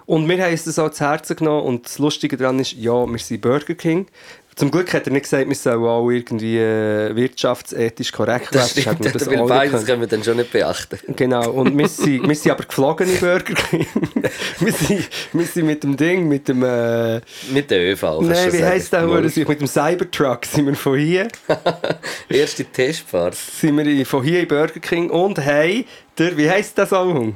Und 0.06 0.30
wir 0.30 0.44
haben 0.44 0.52
uns 0.52 0.65
das 0.65 0.78
auch 0.80 0.91
zu 0.91 1.04
Herzen 1.04 1.36
genommen 1.36 1.65
und 1.65 1.86
das 1.86 2.00
Lustige 2.00 2.38
daran 2.38 2.60
ist, 2.60 2.74
ja, 2.74 3.06
wir 3.06 3.18
sind 3.18 3.41
Burger 3.41 3.74
King. 3.74 4.08
Zum 4.56 4.72
Glück 4.72 4.94
hat 4.94 5.06
er 5.06 5.12
nicht 5.12 5.24
gesagt, 5.24 5.50
wir 5.50 5.56
sollen 5.56 5.84
auch 5.84 6.10
irgendwie 6.10 6.58
äh, 6.58 7.13
wirtschaftsethisch 7.13 8.13
korrekt 8.13 8.56
Das. 8.56 8.74
Hätten 8.74 9.04
wir 9.04 9.10
stimmt, 9.10 9.15
das 9.15 9.30
weil 9.30 9.39
auch 9.41 9.50
beides 9.50 9.86
können. 9.86 10.00
wir 10.00 10.08
dann 10.08 10.24
schon 10.24 10.38
nicht 10.38 10.54
beachten. 10.54 10.98
Genau, 11.13 11.50
und 11.52 11.78
wir 11.78 11.89
sind, 11.89 12.26
wir 12.26 12.36
sind 12.36 12.52
aber 12.54 12.63
geflogen 12.63 13.10
in 13.10 13.20
Burger 13.20 13.54
King. 13.54 13.86
wir, 14.60 14.72
sind, 14.72 15.10
wir 15.34 15.46
sind 15.46 15.65
mit 15.65 15.84
dem 15.84 15.98
Ding, 15.98 16.30
mit 16.30 16.48
dem... 16.48 16.63
Äh, 16.63 17.20
Mit 17.52 17.70
der 17.70 17.91
ÖV. 17.91 18.22
Nein, 18.22 18.54
wie 18.54 18.63
heisst 18.63 18.94
der. 18.94 19.06
Hure? 19.06 19.24
Mit 19.24 19.60
dem 19.60 19.68
Cybertruck 19.68 20.46
sind 20.46 20.68
wir 20.68 20.76
von 20.76 20.98
hier, 20.98 21.28
Erste 22.30 22.63
Testfahrt. 22.63 23.36
sind 23.36 23.78
wir 23.78 24.06
von 24.06 24.24
hier 24.24 24.39
in 24.39 24.48
Burger 24.48 24.80
King 24.80 25.10
und 25.10 25.38
haben 25.38 25.84
der, 26.18 26.38
wie 26.38 26.50
heisst 26.50 26.78
der 26.78 26.86
Song? 26.86 27.36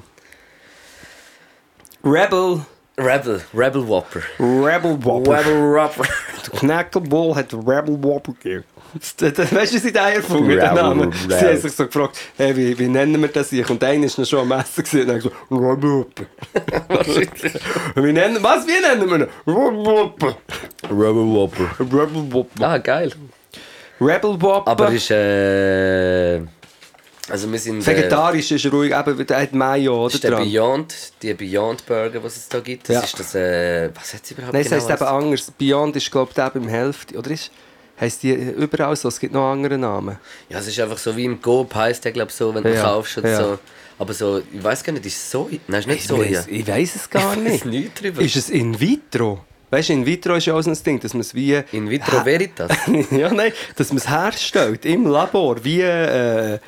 Rebel, 2.03 2.62
Rebel. 2.97 3.41
Rebel 3.53 3.88
Whopper. 3.88 4.21
Rebel 4.39 5.03
Whopper. 5.03 5.39
Rebel 5.39 5.73
Whopper. 5.73 6.03
Der 6.51 6.59
Knackelbull 6.59 7.35
hat 7.35 7.51
den 7.51 7.59
Rebel 7.59 8.01
Whopper 8.01 8.33
gegeben. 8.33 8.63
Weißt 8.93 9.73
du, 9.73 9.79
sie 9.79 9.91
da 9.91 10.09
erfunden 10.09 10.49
den 10.49 10.59
Rebel, 10.59 10.75
Namen? 10.75 11.12
Sie 11.12 11.35
haben 11.35 11.57
sich 11.57 11.73
so 11.73 11.85
gefragt, 11.85 12.17
hey, 12.38 12.55
wie, 12.55 12.79
wie 12.79 12.88
nennen 12.88 13.21
wir 13.21 13.27
das 13.27 13.49
hier? 13.49 13.69
Und 13.69 13.83
einer 13.83 14.05
ist 14.05 14.17
noch 14.17 14.25
schon 14.25 14.39
am 14.39 14.59
Essen 14.59 14.83
gewesen 14.83 15.09
und 15.09 15.15
hat 15.15 15.23
gesagt, 15.23 15.35
Rebel 15.51 15.91
Whopper. 15.91 16.23
wie 17.95 18.13
nennen, 18.13 18.38
was, 18.41 18.65
wie 18.65 18.81
nennen 18.81 19.09
wir 19.09 19.17
ihn? 19.17 19.27
Rebel 19.45 19.85
Whopper. 19.85 20.38
Rebel 20.85 21.27
Whopper. 21.27 21.69
Rebel 21.79 22.33
Whopper. 22.33 22.65
Ah, 22.65 22.77
geil. 22.77 23.12
Rebel 23.99 24.41
Whopper. 24.41 24.71
Aber 24.71 24.89
ist 24.91 25.12
äh, 25.12 26.39
also 27.29 27.51
wir 27.51 27.59
sind 27.59 27.81
äh, 27.81 27.85
Vegetarisch 27.87 28.51
ist 28.51 28.65
ruhig, 28.71 28.93
eben, 28.93 29.25
der 29.25 29.41
hat 29.41 29.53
Mayo, 29.53 30.05
oder? 30.05 30.13
ist 30.13 30.23
der 30.23 30.31
dran. 30.31 30.43
Beyond, 30.51 30.95
die 31.21 31.33
Beyond 31.33 31.85
Burger, 31.85 32.23
was 32.23 32.37
es 32.37 32.47
da 32.49 32.59
gibt. 32.59 32.89
Das 32.89 32.95
Ja. 32.95 33.01
ist 33.03 33.19
das 33.19 33.35
äh, 33.35 33.89
was 33.95 34.13
hat 34.13 34.21
es 34.23 34.31
überhaupt 34.31 34.53
Nein, 34.53 34.61
es 34.63 34.69
genau? 34.69 34.81
heisst 34.81 35.01
eben 35.01 35.09
anders. 35.09 35.51
Beyond 35.57 35.95
ist, 35.95 36.11
glaube 36.11 36.31
ich, 36.35 36.43
eben 36.43 36.63
im 36.63 36.69
Hälfte. 36.69 37.17
Oder 37.17 37.31
ist, 37.31 37.51
heisst 37.99 38.23
die 38.23 38.31
überall 38.33 38.95
so? 38.95 39.07
Es 39.09 39.19
gibt 39.19 39.33
noch 39.33 39.51
andere 39.51 39.77
Namen. 39.77 40.17
ja, 40.49 40.59
es 40.59 40.67
ist 40.67 40.79
einfach 40.79 40.97
so 40.97 41.15
wie 41.15 41.25
im 41.25 41.41
Coop 41.41 41.73
heisst 41.75 42.03
der 42.05 42.11
glaube 42.11 42.31
so, 42.31 42.53
wenn 42.55 42.63
du 42.63 42.73
Ja, 42.73 42.83
kaufst 42.83 43.17
oder 43.17 43.29
ja. 43.29 43.37
so. 43.43 43.59
Aber 43.97 44.13
so, 44.13 44.41
ich 44.53 44.63
weiß 44.63 44.83
gar 44.83 44.93
nicht, 44.93 45.05
ist 45.05 45.17
es 45.17 45.29
so? 45.31 45.49
Nein, 45.67 45.81
ist 45.81 45.87
nicht 45.87 45.99
Ich 45.99 46.07
so. 46.07 46.17
weiss, 46.17 46.47
ich 46.47 46.67
weiss 46.67 46.95
es 46.95 47.09
gar 47.09 47.33
Ich 47.33 47.39
nicht. 47.43 47.53
weiß 47.53 47.65
nichts 47.65 47.99
drüber. 48.01 48.21
ist 48.21 48.35
es 48.37 48.49
in 48.49 48.79
vitro? 48.79 49.43
Weißt 49.71 49.89
du, 49.89 49.93
in 49.93 50.05
vitro 50.05 50.35
ist 50.35 50.45
ja 50.47 50.55
auch 50.55 50.61
so 50.61 50.71
ein 50.71 50.77
Ding, 50.83 50.99
dass 50.99 51.13
man 51.13 51.21
es 51.21 51.35
wie. 51.35 51.61
In 51.73 51.89
vitro 51.89 52.23
veritas. 52.25 52.71
ja, 53.11 53.31
nein, 53.31 53.51
dass 53.75 53.89
man 53.89 53.97
es 53.97 54.09
herstellt 54.09 54.85
im 54.85 55.05
Labor, 55.05 55.63
wie. 55.63 55.81
Äh, 55.81 56.59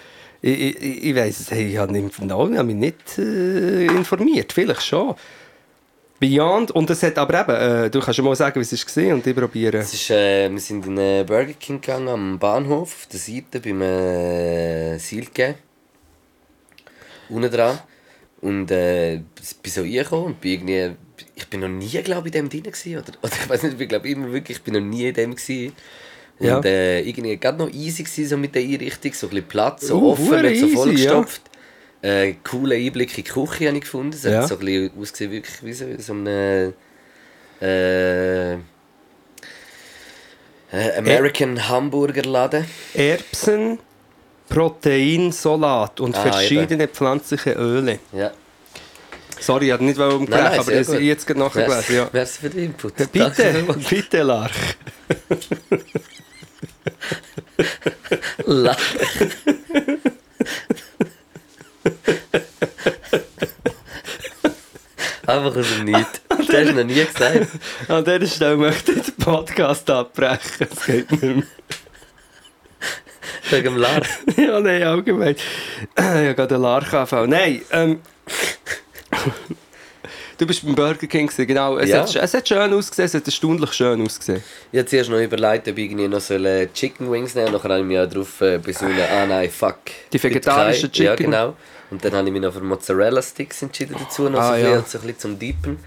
ich 0.41 0.75
ich, 0.75 1.03
ich 1.05 1.15
weiss 1.15 1.39
es, 1.39 1.51
hey, 1.51 1.67
ich 1.67 1.77
habe 1.77 1.93
mich 1.93 2.75
nicht 2.75 3.17
äh, 3.17 3.85
informiert, 3.85 4.53
vielleicht 4.53 4.83
schon. 4.83 5.15
Beyond, 6.21 6.69
und 6.69 6.87
es 6.87 7.01
hat 7.01 7.17
aber 7.17 7.41
eben, 7.41 7.85
äh, 7.85 7.89
du 7.89 7.99
kannst 7.99 8.19
ja 8.19 8.23
mal 8.23 8.35
sagen, 8.35 8.59
wie 8.59 8.63
es 8.63 8.97
war 8.97 9.13
und 9.15 9.25
ich 9.25 9.35
probiere. 9.35 9.79
Es 9.79 9.91
ist, 9.91 10.11
äh, 10.11 10.51
wir 10.51 10.59
sind 10.59 10.85
in 10.85 10.99
einen 10.99 11.25
Burger 11.25 11.53
King 11.53 11.81
gegangen 11.81 12.09
am 12.09 12.37
Bahnhof 12.37 12.81
auf 12.81 13.07
der 13.11 13.19
Seite 13.19 13.59
beim 13.59 13.81
äh, 13.81 14.99
Silke. 14.99 15.55
Unten 17.27 17.49
dran. 17.49 17.79
Und 18.41 18.69
äh, 18.69 19.21
bin 19.63 19.71
so 19.71 19.81
reingekommen 19.81 20.25
und 20.27 20.41
bin 20.41 20.67
irgendwie. 20.67 20.95
Ich 21.33 21.47
bin 21.47 21.61
noch 21.61 21.67
nie, 21.67 21.89
glaube 22.03 22.29
ich, 22.29 22.35
in 22.35 22.49
dem 22.49 22.49
drin 22.49 22.71
gewesen, 22.71 22.97
oder, 22.97 23.13
oder 23.23 23.33
ich 23.33 23.49
weiß 23.49 23.63
nicht, 23.63 23.81
ich 23.81 23.89
glaube 23.89 24.07
immer 24.07 24.31
wirklich, 24.31 24.57
ich 24.57 24.63
bin 24.63 24.75
noch 24.75 24.81
nie 24.81 25.07
in 25.07 25.15
dem 25.15 25.35
gewesen. 25.35 25.73
Und 26.39 26.47
Ja. 26.47 26.59
äh, 26.63 27.01
irgendwie 27.01 27.37
gerade 27.37 27.57
noch 27.59 27.69
easy 27.71 28.03
gewesen, 28.03 28.27
so 28.29 28.37
mit 28.37 28.55
der 28.55 28.63
Einrichtung, 28.63 29.13
so 29.13 29.27
ein 29.27 29.29
bisschen 29.31 29.47
Platz, 29.47 29.87
so 29.87 29.99
Uh, 29.99 30.11
offen, 30.13 30.41
nicht 30.41 30.59
so 30.61 30.67
vollgestopft. 30.69 31.41
Äh, 32.01 32.33
cooler 32.43 32.75
Einblick 32.77 33.09
in 33.17 33.23
die 33.23 33.29
Küche 33.29 33.67
habe 33.67 33.77
ich 33.77 33.81
gefunden. 33.83 34.13
Es 34.15 34.23
Ja. 34.23 34.41
hat 34.41 34.47
so 34.49 34.55
ein 34.55 34.65
bisschen 34.65 34.91
ausgesehen, 34.99 35.31
wirklich 35.31 35.63
wie 35.63 35.73
so, 35.73 35.85
so 35.99 36.13
ein 36.13 36.25
äh, 37.61 38.53
äh, 38.53 38.57
American 40.97 41.67
Hamburger 41.69 42.23
Laden. 42.23 42.65
Erbsen, 42.95 43.77
Proteinsalat 44.49 45.99
und 45.99 46.15
Ah, 46.17 46.21
verschiedene 46.23 46.87
pflanzliche 46.87 47.51
Öle. 47.51 47.99
Ja. 48.13 48.31
Sorry, 49.39 49.65
ich 49.65 49.71
wollte 49.71 49.83
nicht 49.85 49.99
umgehen, 49.99 50.33
aber 50.33 50.63
sehr 50.63 50.77
das 50.79 50.87
habe 50.87 50.97
gut. 50.97 51.01
ich 51.01 51.07
jetzt 51.07 51.27
gerade 51.27 51.39
nachgelesen. 51.39 51.95
Ja. 51.95 52.09
merci 52.13 52.39
für 52.41 52.49
den 52.49 52.63
Input. 52.65 52.95
Bitte, 53.11 53.65
bitte, 53.89 54.21
Larch. 54.23 54.51
La- 58.45 58.75
Einfach 65.27 65.55
aus 65.55 65.65
dem 65.77 65.85
Nichts. 65.85 66.21
Das 66.29 66.39
hast 66.39 66.49
du 66.49 66.73
noch 66.73 66.83
nie 66.83 67.05
gesagt. 67.05 67.47
An 67.87 68.03
dieser 68.03 68.27
Stelle 68.27 68.57
möchte 68.57 68.91
ich 68.93 69.03
den 69.03 69.15
Podcast 69.15 69.89
abbrechen. 69.89 70.67
Es 70.71 70.85
geht 70.85 71.11
nicht 71.11 71.21
mehr. 71.21 71.43
Wegen 73.49 73.63
dem 73.65 73.77
Lars. 73.77 74.07
ja, 74.37 74.59
nein, 74.59 74.83
allgemein. 74.83 75.35
Ich 75.35 76.03
habe 76.03 76.35
gerade 76.35 76.55
einen 76.55 76.63
Lark-AV. 76.63 77.11
Nein, 77.27 77.61
ähm... 77.71 78.01
Du 80.41 80.47
bist 80.47 80.65
beim 80.65 80.73
Burger 80.73 81.05
King, 81.05 81.27
gewesen, 81.27 81.45
genau. 81.45 81.77
Es, 81.77 81.89
Ja. 81.91 81.99
hat, 82.01 82.15
es 82.15 82.33
hat 82.33 82.47
schön 82.47 82.73
ausgesehen, 82.73 83.05
es 83.05 83.13
hat 83.13 83.27
erstaunlich 83.27 83.71
schön 83.73 84.01
ausgesehen. 84.01 84.41
Ich 84.71 84.79
habe 84.79 84.87
zuerst 84.89 85.11
noch 85.11 85.19
überlegt, 85.19 85.67
ob 85.67 85.77
ich 85.77 85.85
irgendwie 85.85 86.07
noch 86.07 86.19
soll, 86.19 86.43
äh, 86.47 86.67
Chicken 86.73 87.11
Wings 87.11 87.35
nehmen 87.35 87.49
soll. 87.49 87.57
Nachher 87.57 87.69
habe 87.69 87.81
ich 87.81 87.85
mich 87.85 87.99
auch 87.99 88.07
darauf 88.09 88.41
äh, 88.41 88.57
besonnen, 88.57 88.97
ah 88.99 89.27
nein, 89.27 89.51
fuck. 89.51 89.77
Die 90.11 90.23
vegetarischen 90.23 90.91
kein- 90.91 91.05
Ja, 91.05 91.11
Chicken? 91.15 91.29
genau. 91.31 91.53
Und 91.91 92.03
dann 92.03 92.13
habe 92.13 92.25
ich 92.27 92.33
mich 92.33 92.41
noch 92.41 92.51
für 92.53 92.61
Mozzarella 92.61 93.21
Sticks 93.21 93.61
entschieden 93.61 93.95
dazu, 93.99 94.29
noch 94.29 94.39
Ah, 94.39 94.47
so, 94.47 94.53
ein 94.53 94.61
ja. 94.63 94.79
bisschen, 94.79 94.85
so 94.89 94.97
ein 94.97 95.01
bisschen 95.03 95.19
zum 95.19 95.37
Deepen. 95.37 95.77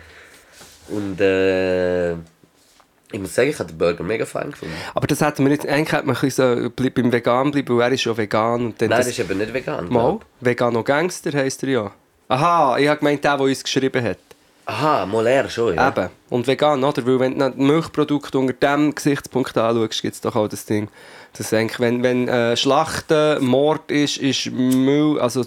Und 0.88 1.20
äh, 1.20 2.12
ich 2.12 3.18
muss 3.20 3.34
sagen, 3.34 3.50
ich 3.50 3.58
habe 3.58 3.70
den 3.72 3.78
Burger 3.78 4.04
mega 4.04 4.24
fein 4.24 4.52
gefunden. 4.52 4.74
Aber 4.94 5.08
das 5.08 5.20
hätten 5.20 5.42
wir 5.44 5.50
nicht... 5.50 5.66
Eigentlich 5.66 5.90
hätte 5.92 6.06
man 6.06 6.14
so 6.30 6.70
beim 6.76 7.10
Vegan 7.12 7.50
bleiben, 7.50 7.76
weil 7.76 7.88
er 7.88 7.92
ist 7.94 8.04
ja 8.04 8.16
vegan. 8.16 8.66
Und 8.66 8.80
dann 8.80 8.90
Nein, 8.90 8.98
das 9.00 9.08
ist 9.08 9.18
eben 9.18 9.36
nicht 9.36 9.52
vegan. 9.52 9.88
Mal. 9.88 10.20
Vegano 10.40 10.84
Gangster 10.84 11.32
heisst 11.32 11.60
er 11.64 11.68
ja. 11.70 11.90
Aha, 12.28 12.78
ich 12.78 12.86
habe 12.86 12.98
gemeint, 13.00 13.24
der, 13.24 13.36
der 13.36 13.46
uns 13.46 13.64
geschrieben 13.64 14.04
hat. 14.04 14.18
Aha, 14.66 15.06
er 15.26 15.48
schon, 15.50 15.74
ja. 15.74 15.88
Eben. 15.88 16.08
Und 16.30 16.46
vegan, 16.46 16.82
oder? 16.82 17.06
Weil 17.06 17.20
wenn 17.20 17.38
du 17.38 17.52
Milchprodukte 17.56 18.38
unter 18.38 18.54
diesem 18.54 18.94
Gesichtspunkt 18.94 19.56
anschaust, 19.56 20.00
gibt 20.02 20.14
es 20.14 20.20
doch 20.20 20.34
auch 20.36 20.48
das 20.48 20.64
Ding, 20.64 20.88
dass 21.34 21.52
eigentlich, 21.52 21.80
wenn, 21.80 22.02
wenn 22.02 22.28
äh, 22.28 22.56
Schlachten 22.56 23.44
Mord 23.44 23.90
ist, 23.90 24.16
ist 24.16 24.50
Milch, 24.50 25.20
also 25.20 25.44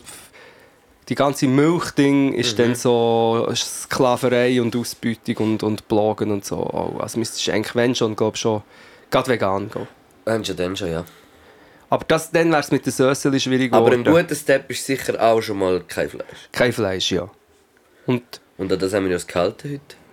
die 1.10 1.16
ganze 1.16 1.48
Milchding 1.48 2.34
ist 2.34 2.60
dann 2.60 2.76
so 2.76 3.50
Sklaverei 3.56 4.62
und 4.62 4.76
Ausbeutung 4.76 5.38
und, 5.38 5.64
und 5.64 5.88
Plagen 5.88 6.32
und 6.32 6.46
so. 6.46 6.58
auch. 6.58 7.00
Also 7.00 7.18
müsstest 7.18 7.48
du 7.48 7.54
eigentlich, 7.54 7.76
wenn 7.76 7.96
schon, 7.96 8.16
glaub 8.16 8.38
schon, 8.38 8.62
gerade 9.10 9.30
vegan 9.30 9.72
gehen. 9.72 9.88
Dann 10.26 10.44
schon, 10.44 10.58
dann 10.58 10.76
schon, 10.76 10.92
ja. 10.92 11.06
Aber 11.90 12.04
das, 12.06 12.30
dann 12.32 12.52
wäre 12.52 12.60
es 12.60 12.72
mit 12.72 12.86
den 12.86 12.92
Söseli 12.92 13.40
schwierig 13.40 13.72
Aber 13.72 13.92
ein 13.92 14.04
geworden. 14.04 14.24
guter 14.24 14.36
Step 14.36 14.70
ist 14.70 14.86
sicher 14.86 15.22
auch 15.22 15.42
schon 15.42 15.60
mal 15.60 15.82
kein 15.88 16.10
Fleisch. 16.10 16.50
Kein 16.52 16.74
Fleisch, 16.74 17.12
ja. 17.12 17.30
Und, 18.06 18.42
Und 18.58 18.72
an 18.72 18.80
das 18.80 18.94
haben 18.94 19.08
wir 19.08 19.14
uns 19.14 19.28
gehalten 19.28 19.70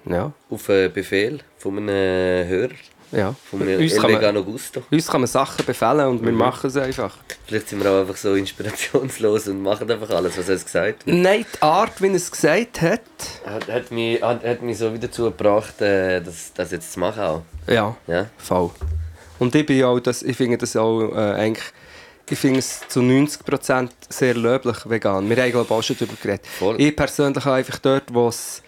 heute. 0.06 0.14
ja, 0.14 0.32
Auf 0.50 0.68
einen 0.70 0.92
Befehl 0.92 1.38
von 1.58 1.78
einem 1.78 2.46
Hörer, 2.48 2.70
ja. 3.12 3.34
von 3.50 3.62
einem 3.62 3.80
Uns 3.80 3.96
kann 3.96 4.12
man-. 4.12 4.46
Uns 4.90 5.06
kann 5.06 5.20
man 5.20 5.28
Sachen 5.28 5.64
befehlen 5.64 6.06
und 6.08 6.24
wir 6.24 6.32
machen 6.32 6.66
es 6.68 6.76
einfach. 6.76 7.16
Vielleicht 7.46 7.68
sind 7.70 7.82
wir 7.82 7.90
auch 7.90 8.00
einfach 8.00 8.16
so 8.16 8.34
inspirationslos 8.34 9.48
und 9.48 9.62
machen 9.62 9.90
einfach 9.90 10.10
alles, 10.10 10.36
was 10.36 10.48
er 10.48 10.56
gesagt 10.56 11.00
hat. 11.00 11.06
Nein, 11.06 11.46
die 11.54 11.62
Art, 11.62 12.02
wie 12.02 12.08
er 12.08 12.14
es 12.14 12.30
gesagt 12.30 12.82
hat, 12.82 13.00
Hat, 13.46 13.68
hat, 13.68 13.90
mich, 13.90 14.20
hat, 14.22 14.44
hat 14.44 14.62
mich 14.62 14.78
so 14.78 14.92
wieder 14.92 15.08
dazu 15.08 15.24
gebracht, 15.24 15.80
äh, 15.80 16.20
das, 16.20 16.52
das 16.54 16.70
jetzt 16.70 16.92
zu 16.92 17.00
machen 17.00 17.22
auch. 17.22 17.42
ja, 17.66 17.96
Ja? 18.06 18.26
voll. 18.36 18.70
Und 19.38 19.54
ich 19.54 19.66
bin 19.66 19.78
ja 19.78 19.88
auch, 19.88 20.00
das, 20.00 20.22
ich 20.22 20.36
finde 20.36 20.58
das 20.58 20.76
auch 20.76 21.00
äh, 21.12 21.16
eigentlich, 21.34 21.64
ich 22.30 22.38
finde 22.38 22.58
es 22.60 22.80
zu 22.88 23.00
90% 23.00 23.88
sehr 24.08 24.34
löblich 24.34 24.88
vegan. 24.88 25.28
Wir 25.28 25.36
haben 25.36 25.50
glaube 25.50 25.66
ich 25.66 25.70
auch 25.70 25.82
schon 25.82 25.96
darüber 25.98 26.16
geredet. 26.20 26.46
Voll. 26.46 26.80
Ich 26.80 26.94
persönlich 26.96 27.44
habe 27.44 27.56
einfach 27.56 27.78
dort, 27.78 28.04
wo 28.12 28.28
es 28.28 28.62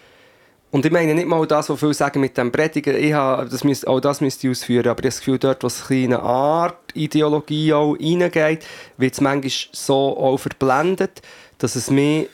und 0.72 0.84
ich 0.84 0.92
meine 0.92 1.14
nicht 1.14 1.28
mal 1.28 1.46
das, 1.46 1.70
was 1.70 1.78
viele 1.78 1.94
sagen 1.94 2.20
mit 2.20 2.36
dem 2.36 2.52
Predigen, 2.52 2.96
ich 2.96 3.12
habe, 3.12 3.48
das 3.48 3.64
müsste, 3.64 3.88
auch 3.88 4.00
das 4.00 4.20
müsste 4.20 4.46
ich 4.46 4.50
ausführen, 4.50 4.88
aber 4.88 4.98
ich 4.98 5.04
habe 5.06 5.08
das 5.08 5.18
Gefühl, 5.20 5.38
dort, 5.38 5.62
wo 5.62 5.68
es 5.68 5.88
ein 5.88 6.04
eine 6.06 6.20
Art 6.20 6.76
Ideologie 6.92 7.72
auch 7.72 7.94
reingeht, 7.94 8.66
wird 8.98 9.14
es 9.14 9.20
manchmal 9.20 9.52
so 9.72 9.94
auch 10.18 10.36
verblendet, 10.36 11.22
dass 11.58 11.76
es 11.76 11.88
mir 11.88 12.26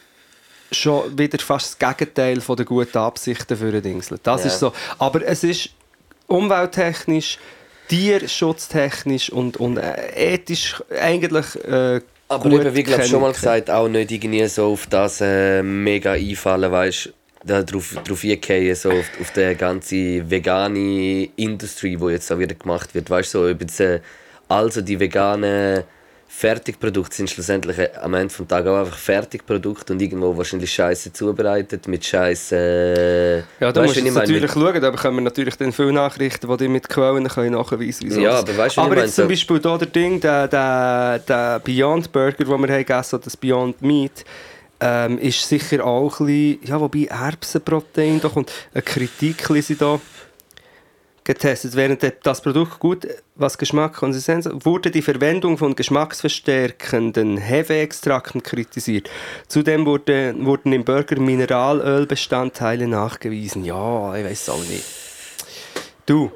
schon 0.73 1.17
wieder 1.17 1.39
fast 1.39 1.79
das 1.81 1.97
Gegenteil 1.97 2.41
von 2.41 2.57
der 2.57 2.65
guten 2.65 2.99
Absichten 2.99 3.57
für 3.57 3.71
den 3.71 3.83
Dingsel. 3.83 4.19
Das 4.23 4.41
Ja. 4.41 4.47
ist 4.49 4.59
so. 4.59 4.73
Aber 4.99 5.23
es 5.25 5.45
ist 5.45 5.69
umwelttechnisch, 6.27 7.39
tierschutztechnisch 7.89 9.31
und, 9.31 9.57
und 9.59 9.77
äh, 9.77 10.35
ethisch 10.35 10.83
eigentlich 11.01 11.57
äh, 11.65 12.01
Aber 12.29 12.51
gut 12.51 12.61
eben, 12.61 12.75
wie 12.75 12.83
glaube 12.83 13.05
schon 13.05 13.21
mal 13.21 13.33
gesagt, 13.33 13.71
auch 13.71 13.89
nicht 13.89 14.11
irgendwie 14.11 14.47
so 14.47 14.73
auf 14.73 14.87
das 14.87 15.21
äh, 15.21 15.63
mega 15.63 16.13
einfallen, 16.13 16.71
weißt 16.71 17.13
da 17.45 17.63
drauf, 17.63 17.97
drauf 18.05 18.25
eingehen, 18.25 18.75
so 18.75 18.91
auf, 18.91 19.11
auf 19.21 19.33
die 19.33 19.55
ganze 19.57 20.31
vegane 20.31 21.29
Industrie, 21.37 21.97
die 21.97 22.07
jetzt 22.07 22.31
auch 22.31 22.39
wieder 22.39 22.55
gemacht 22.55 22.95
wird. 22.95 23.11
Weißt 23.11 23.35
du, 23.35 23.47
so, 23.47 23.51
ob 23.51 23.61
jetzt, 23.61 23.81
äh, 23.81 24.01
also 24.49 24.81
die 24.81 25.01
veganen 25.01 25.83
Fertigprodukte 26.35 27.15
sind 27.15 27.31
schlussendlich 27.31 27.79
äh, 27.79 27.91
am 28.01 28.15
Ende 28.15 28.35
des 28.35 28.49
Tages 28.49 28.69
auch 28.69 28.79
einfach 28.79 28.97
Fertigprodukte 28.97 29.93
und 29.93 30.01
irgendwo 30.01 30.37
wahrscheinlich 30.37 30.73
scheiße 30.73 31.13
zubereitet 31.13 31.87
mit 31.87 32.05
scheiße. 32.05 32.57
Äh, 32.57 33.39
Ja, 33.63 33.71
da 33.71 33.83
weißt 33.83 33.95
musst 34.03 34.09
du 34.09 34.13
natürlich 34.13 34.51
schauen, 34.51 34.81
da 34.81 34.91
bekommen 34.91 35.19
wir 35.19 35.23
natürlich 35.23 35.55
dann 35.57 35.73
viele 35.73 35.93
Nachrichten, 35.93 36.49
die 36.49 36.57
dir 36.57 36.69
mit 36.69 36.89
Quellen 36.89 37.29
können 37.29 37.53
nachweisen 37.53 38.09
können. 38.09 38.23
Ja, 38.23 38.39
aber 38.39 38.57
weißt 38.57 38.77
du, 38.77 38.81
wie 38.81 38.85
aber 38.87 38.99
jetzt 38.99 39.15
zum 39.15 39.29
Beispiel 39.29 39.61
hier 39.61 39.79
der 39.79 39.89
Ding, 39.89 40.21
der, 40.21 40.49
der, 40.49 41.19
der 41.21 41.61
Beyond 41.61 42.11
Burger, 42.11 42.37
den 42.37 42.49
wir 42.49 42.55
haben 42.55 42.67
gegessen 42.67 43.13
haben, 43.13 43.25
das 43.25 43.37
Beyond 43.37 43.83
Meat, 43.83 44.25
ähm, 44.81 45.19
ist 45.19 45.49
sicher 45.49 45.85
auch 45.85 46.19
ein 46.19 46.27
bisschen, 46.27 46.59
ja, 46.65 46.81
wobei 46.81 47.05
Erbsenprotein, 47.05 48.21
da 48.21 48.29
kommt 48.29 48.51
eine 48.75 48.83
Kritik, 48.83 49.45
da, 49.79 50.01
getestet. 51.25 51.77
Während 51.77 52.05
das 52.23 52.41
Produkt 52.41 52.79
gut, 52.79 53.07
was 53.35 53.59
Geschmack, 53.59 53.95
Konsistenz, 53.95 54.49
wurde 54.53 54.91
die 54.91 55.03
Verwendung 55.03 55.59
von 55.59 55.75
geschmacksverstärkenden 55.75 57.37
Hefeextrakten 57.37 58.43
kritisiert. 58.43 59.09
Zudem 59.49 59.87
wurde, 59.87 60.35
wurden 60.39 60.73
im 60.73 60.85
Burger 60.85 61.21
Mineralölbestandteile 61.21 62.87
nachgewiesen. 62.87 63.65
Ja, 63.65 64.15
ich 64.17 64.25
weiß 64.25 64.49
auch 64.51 64.65
nicht. 64.65 64.85
Du. 66.07 66.33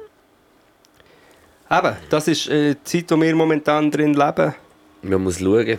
Eben, 1.69 1.95
das 2.09 2.27
ist 2.29 2.47
äh, 2.47 2.75
die 2.75 2.83
Zeit, 2.83 3.11
in 3.11 3.19
der 3.19 3.29
wir 3.29 3.35
momentan 3.35 3.91
drin 3.91 4.13
leben. 4.13 4.55
Man 5.01 5.21
muss 5.21 5.39
schauen, 5.39 5.77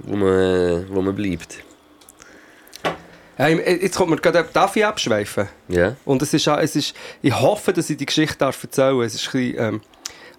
wo 0.00 0.16
man, 0.16 0.86
wo 0.88 1.00
man 1.00 1.14
bleibt. 1.14 1.62
Hey, 3.36 3.80
jetzt 3.82 3.96
kommt 3.96 4.10
mir 4.10 4.16
gerade, 4.16 4.46
darf 4.52 4.76
ich 4.76 4.84
abschweifen? 4.84 5.48
Ja? 5.68 5.96
Und 6.04 6.20
es 6.22 6.34
ist, 6.34 6.46
es 6.46 6.76
ist, 6.76 6.94
ich 7.22 7.38
hoffe, 7.40 7.72
dass 7.72 7.88
ich 7.88 7.96
die 7.96 8.06
Geschichte 8.06 8.38
darf 8.38 8.62
erzählen 8.62 8.96
darf. 8.96 9.06
Es 9.06 9.14
ist 9.14 9.26
ein 9.28 9.32
bisschen, 9.32 9.58
ähm, 9.58 9.80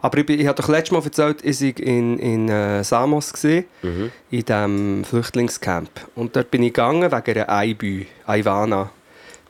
aber 0.01 0.17
ich, 0.17 0.29
ich 0.29 0.47
habe 0.47 0.61
doch 0.61 0.69
letztes 0.69 0.91
Mal 0.91 1.03
erzählt, 1.03 1.43
ich 1.43 1.61
war 1.61 1.79
in, 1.79 2.19
in 2.19 2.49
äh, 2.49 2.83
Samos, 2.83 3.31
gewesen, 3.33 3.65
in 4.29 4.45
diesem 4.45 5.05
Flüchtlingscamp. 5.05 5.89
Und 6.15 6.35
dort 6.35 6.51
bin 6.51 6.61
ich 6.61 6.73
gegangen 6.73 7.11
wegen 7.11 7.37
einer 7.37 7.49
Eibü, 7.49 8.05
Aiwana. 8.27 8.91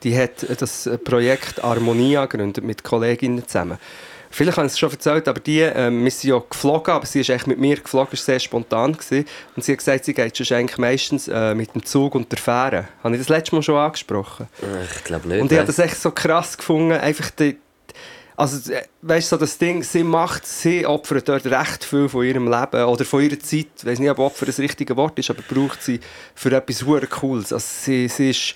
Die 0.04 0.18
hat 0.18 0.46
das 0.62 0.90
Projekt 1.04 1.64
Harmonia 1.64 2.26
gegründet 2.26 2.64
mit 2.64 2.84
Kolleginnen 2.84 3.48
zusammen. 3.48 3.78
Vielleicht 4.34 4.58
habe 4.58 4.66
ich 4.66 4.74
es 4.74 4.80
schon 4.80 4.90
erzählt, 4.90 5.28
aber 5.28 5.40
die, 5.40 5.60
ähm, 5.60 6.04
wir 6.04 6.10
sind 6.10 6.32
ja 6.32 6.42
geflogen, 6.50 6.92
aber 6.92 7.06
sie 7.06 7.20
ist 7.20 7.30
echt 7.30 7.46
mit 7.46 7.60
mir 7.60 7.80
geflogen, 7.80 8.10
es 8.14 8.22
war 8.22 8.26
sehr 8.34 8.40
spontan. 8.40 8.94
Gewesen. 8.94 9.26
Und 9.56 9.64
sie 9.64 9.74
hat 9.74 9.78
gesagt, 9.78 10.06
sie 10.06 10.14
geht 10.16 10.36
schon 10.36 10.58
eigentlich 10.58 10.80
meistens 10.80 11.28
äh, 11.28 11.54
mit 11.54 11.76
dem 11.76 11.86
Zug 11.86 12.16
und 12.16 12.32
der 12.32 12.40
Fähre. 12.40 12.88
Habe 13.04 13.14
ich 13.14 13.22
das 13.22 13.30
letzte 13.30 13.56
Mal 13.56 13.62
schon 13.62 13.76
angesprochen? 13.76 14.48
Ich 14.96 15.04
glaube 15.04 15.28
nicht. 15.28 15.40
Und 15.40 15.52
ich 15.52 15.58
habe 15.60 15.68
das 15.68 15.78
echt 15.78 16.02
so 16.02 16.10
krass 16.10 16.58
gefunden, 16.58 16.94
einfach 16.94 17.30
die, 17.30 17.58
also, 18.36 18.74
äh, 18.74 18.82
weißt 19.04 19.32
du, 19.32 19.36
so 19.36 19.40
das 19.40 19.60
Ding, 19.60 19.84
sie 19.84 20.04
macht, 20.04 20.48
sie 20.48 20.88
opfert 20.88 21.30
dort 21.30 21.46
recht 21.46 21.86
viel 21.86 22.10
von 22.10 22.26
ihrem 22.26 22.50
Leben 22.50 22.84
oder 22.86 23.06
von 23.06 23.22
ihrer 23.22 23.40
Zeit. 23.40 23.68
Ich 23.78 23.86
weiß 23.86 24.00
nicht, 24.00 24.10
ob 24.10 24.18
Opfer 24.18 24.48
das 24.48 24.58
richtige 24.58 24.98
Wort 24.98 25.20
ist, 25.20 25.30
aber 25.30 25.44
braucht 25.44 25.84
sie 25.84 26.00
für 26.34 26.52
etwas 26.52 26.84
Cooles. 27.12 27.54
Also, 27.54 27.68
sie, 27.68 28.08
sie 28.08 28.32
ist, 28.32 28.56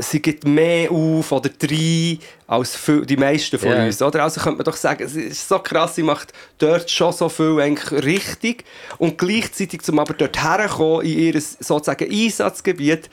sie 0.00 0.20
gibt 0.20 0.44
mehr 0.44 0.90
auf 0.90 1.30
oder 1.30 1.48
drei 1.48 2.18
als 2.48 2.74
viel, 2.76 3.06
die 3.06 3.16
meisten 3.16 3.56
von 3.58 3.70
Ja. 3.70 3.84
uns. 3.84 4.02
Oder? 4.02 4.24
Also 4.24 4.40
könnte 4.40 4.56
man 4.58 4.64
doch 4.64 4.76
sagen, 4.76 5.06
sie 5.06 5.22
ist 5.22 5.48
so 5.48 5.60
krass, 5.60 5.94
sie 5.94 6.02
macht 6.02 6.32
dort 6.58 6.90
schon 6.90 7.12
so 7.12 7.28
viel 7.28 7.60
eigentlich 7.60 8.04
richtig 8.04 8.64
und 8.98 9.16
gleichzeitig, 9.16 9.82
zum 9.82 9.98
aber 10.00 10.14
dort 10.14 10.42
herkommen 10.42 11.06
in 11.06 11.18
ihr 11.18 11.40
sozusagen 11.40 12.10
Einsatzgebiet, 12.10 13.08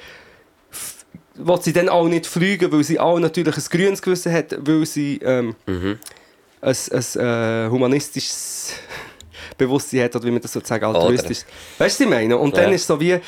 will 1.35 1.61
sie 1.61 1.73
dann 1.73 1.89
auch 1.89 2.07
nicht 2.07 2.25
fliegen, 2.25 2.71
weil 2.71 2.83
sie 2.83 2.99
auch 2.99 3.19
natürlich 3.19 3.55
ein 3.57 3.63
grünes 3.69 4.01
Gewissen 4.01 4.31
hat, 4.33 4.55
weil 4.67 4.85
sie 4.85 5.19
ähm, 5.23 5.55
Mhm. 5.67 5.99
ein, 6.61 6.75
ein 6.91 7.19
äh, 7.19 7.69
humanistisches 7.69 8.73
Bewusstsein 9.57 10.03
hat, 10.05 10.15
oder 10.15 10.25
wie 10.25 10.31
man 10.31 10.41
das 10.41 10.53
sozusagen 10.53 10.85
altruistisch... 10.85 11.39
Weißt 11.77 11.99
du, 11.99 12.05
was 12.05 12.11
ich 12.13 12.19
meine? 12.19 12.37
Und 12.37 12.55
dann 12.57 12.69
Ja. 12.69 12.75
ist 12.75 12.81
es 12.81 12.87
so 12.87 12.99
wie... 12.99 13.19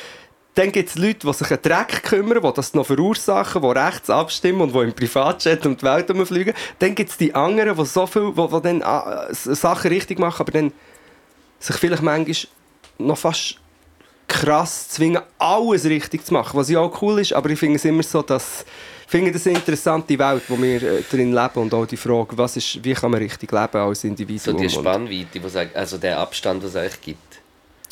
Dann 0.56 0.72
gibt 0.72 0.88
es 0.88 0.96
Leute, 0.96 1.26
die 1.26 1.32
sich 1.34 1.50
einen 1.50 1.60
Dreck 1.62 2.02
kümmern, 2.02 2.40
die 2.42 2.52
das 2.54 2.72
noch 2.72 2.86
verursachen, 2.86 3.60
die 3.62 3.68
rechts 3.68 4.08
abstimmen 4.10 4.62
und 4.62 4.74
die 4.74 4.78
im 4.78 4.92
Privatjet 4.94 5.64
um 5.66 5.76
die 5.76 5.82
Welt 5.84 6.10
fliegen. 6.26 6.54
Dann 6.78 6.94
gibt 6.94 7.10
es 7.10 7.16
die 7.18 7.34
anderen, 7.34 7.76
die 7.76 7.84
so 7.84 8.06
viel, 8.06 8.32
die, 8.32 8.48
die 8.48 8.60
dann 8.62 8.80
äh, 8.80 9.34
Sachen 9.34 9.88
richtig 9.90 10.18
machen, 10.18 10.40
aber 10.40 10.52
dann 10.52 10.72
sich 11.60 11.76
vielleicht 11.76 12.02
manchmal 12.02 12.34
noch 12.98 13.18
fast 13.18 13.56
krass 14.28 14.88
zwingen, 14.88 15.22
alles 15.38 15.84
richtig 15.84 16.24
zu 16.24 16.32
machen, 16.32 16.58
was 16.58 16.68
ja 16.70 16.80
auch 16.80 17.00
cool 17.02 17.20
ist, 17.20 17.32
aber 17.34 17.50
ich 17.50 17.58
finde 17.58 17.76
es 17.76 17.84
immer 17.84 18.02
so, 18.02 18.22
dass 18.22 18.64
finde 19.06 19.30
das 19.30 19.46
eine 19.46 19.56
interessante 19.58 20.18
Welt, 20.18 20.42
wo 20.48 20.56
wir 20.60 20.82
äh, 20.82 21.02
drin 21.02 21.32
leben 21.32 21.60
und 21.60 21.72
auch 21.74 21.86
die 21.86 21.96
Frage, 21.96 22.36
was 22.36 22.56
ist, 22.56 22.82
wie 22.82 22.94
kann 22.94 23.10
man 23.10 23.20
richtig 23.20 23.52
leben 23.52 23.76
als 23.76 24.00
So 24.00 24.08
Individuum. 24.08 24.56
die 24.56 24.64
Und- 24.64 24.70
Spannweite, 24.70 25.70
also 25.74 25.98
der 25.98 26.18
Abstand, 26.18 26.62
den 26.62 26.68
es 26.70 26.76
eigentlich 26.76 27.00
gibt. 27.02 27.38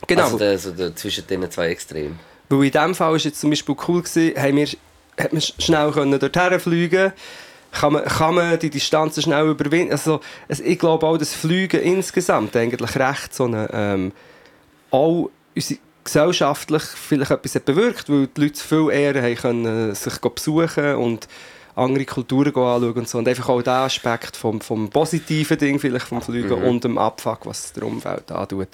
genau, 0.07 0.25
Also 0.25 0.39
der, 0.39 0.59
so 0.59 0.73
der, 0.73 0.97
zwischen 0.97 1.27
den 1.27 1.49
zwei 1.51 1.69
Extremen. 1.69 2.19
Weil 2.49 2.65
in 2.65 2.71
diesem 2.71 2.95
Fall 2.95 3.13
war 3.13 3.19
jetzt 3.19 3.41
zum 3.41 3.51
Beispiel 3.51 3.77
cool, 3.89 4.03
gewesen, 4.03 4.37
haben 4.41 4.57
wir, 4.57 4.67
hat 5.19 5.33
man 5.33 5.43
sch- 5.43 5.55
schnell 5.63 5.91
können 5.93 6.19
dorthin 6.19 6.61
fliegen 6.61 7.13
kann 7.73 7.93
man, 7.95 8.05
kann 8.05 8.35
man 8.37 8.57
die 8.61 8.71
Distanzen 8.71 9.23
schnell 9.25 9.49
überwinden. 9.49 9.91
Also, 9.93 10.21
es, 10.47 10.61
ich 10.61 10.79
glaube 10.79 11.05
auch, 11.07 11.17
dass 11.19 11.35
Fliegen 11.35 11.81
insgesamt 11.81 12.55
eigentlich 12.57 12.95
recht 12.95 13.35
so 13.35 13.47
eine 13.47 13.69
ähm, 13.73 14.13
auch 14.93 15.29
unsere 15.57 15.81
gesellschaftlich 16.05 16.83
vielleicht 16.83 17.31
etwas 17.33 17.55
hat 17.57 17.65
bewirkt, 17.65 18.09
weil 18.11 18.29
die 18.29 18.41
Leute 18.43 18.61
viel 18.63 18.91
eher 18.93 19.21
haben 19.21 19.35
können, 19.35 19.91
äh, 19.91 19.95
sich 19.95 20.19
besuchen 20.19 20.95
und 20.97 21.27
andere 21.75 22.05
Kulturen 22.05 22.49
anschauen 22.55 22.93
und 22.93 23.09
so. 23.09 23.19
Und 23.19 23.27
einfach 23.27 23.49
auch 23.49 23.63
der 23.63 23.73
Aspekt 23.73 24.37
vom, 24.37 24.61
vom 24.61 24.89
positiven 24.91 25.59
Ding 25.59 25.81
vielleicht 25.81 26.07
vom 26.07 26.23
Fliegen 26.23 26.61
Mhm. 26.61 26.65
und 26.69 26.85
dem 26.85 26.99
Abfuck, 26.99 27.41
was 27.47 27.73
der 27.73 27.83
Umwelt 27.85 28.31
antut. 28.31 28.69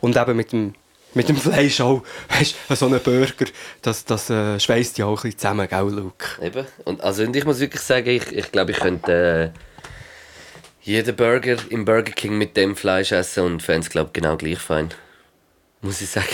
Und 0.00 0.16
eben 0.16 0.36
mit 0.36 0.52
dem, 0.52 0.74
mit 1.14 1.28
dem 1.28 1.36
Fleisch 1.36 1.80
auch, 1.80 2.02
weißt 2.28 2.54
du, 2.68 2.74
so 2.74 2.86
ein 2.86 3.00
Burger, 3.00 3.46
das, 3.82 4.04
das 4.04 4.30
äh, 4.30 4.58
schweißt 4.58 4.98
ja 4.98 5.06
auch 5.06 5.18
ein 5.18 5.22
bisschen 5.22 5.38
zusammen, 5.38 5.68
gell, 5.68 5.90
Luke? 5.90 6.26
Eben. 6.42 6.66
Und, 6.84 7.00
also, 7.02 7.22
und 7.22 7.36
ich 7.36 7.44
muss 7.44 7.60
wirklich 7.60 7.82
sagen, 7.82 8.08
ich, 8.08 8.32
ich 8.32 8.50
glaube, 8.52 8.72
ich 8.72 8.78
könnte 8.78 9.52
äh, 9.54 9.58
jeden 10.82 11.14
Burger 11.14 11.56
im 11.70 11.84
Burger 11.84 12.12
King 12.12 12.38
mit 12.38 12.56
dem 12.56 12.76
Fleisch 12.76 13.12
essen 13.12 13.44
und 13.44 13.68
es, 13.68 13.90
glaube 13.90 14.10
genau 14.12 14.36
gleich 14.36 14.58
fein. 14.58 14.90
Muss 15.80 16.00
ich 16.00 16.10
sagen. 16.10 16.26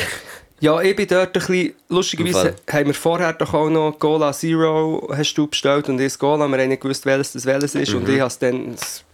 Ja, 0.61 0.81
ich 0.83 0.97
bin 0.97 1.07
dort 1.07 1.29
ein 1.29 1.33
bisschen, 1.33 1.75
lustigerweise 1.89 2.57
haben 2.69 2.87
wir 2.87 2.95
vorher 2.95 3.33
doch 3.33 3.55
auch 3.55 3.71
noch 3.71 3.97
Gola 3.97 4.33
Zero 4.33 5.09
hast 5.17 5.35
du 5.35 5.47
bestellt 5.47 5.89
und 5.89 6.01
ich 6.01 6.19
Gola, 6.19 6.49
wir 6.49 6.59
haben 6.59 6.69
nicht 6.69 6.83
gewusst, 6.83 7.07
welches 7.07 7.33
das 7.33 7.47
welches 7.47 7.77
ist 7.77 7.95
und 7.95 8.09
ich 8.09 8.21
habe 8.21 8.35
dann 8.41 8.75
s- 8.75 9.05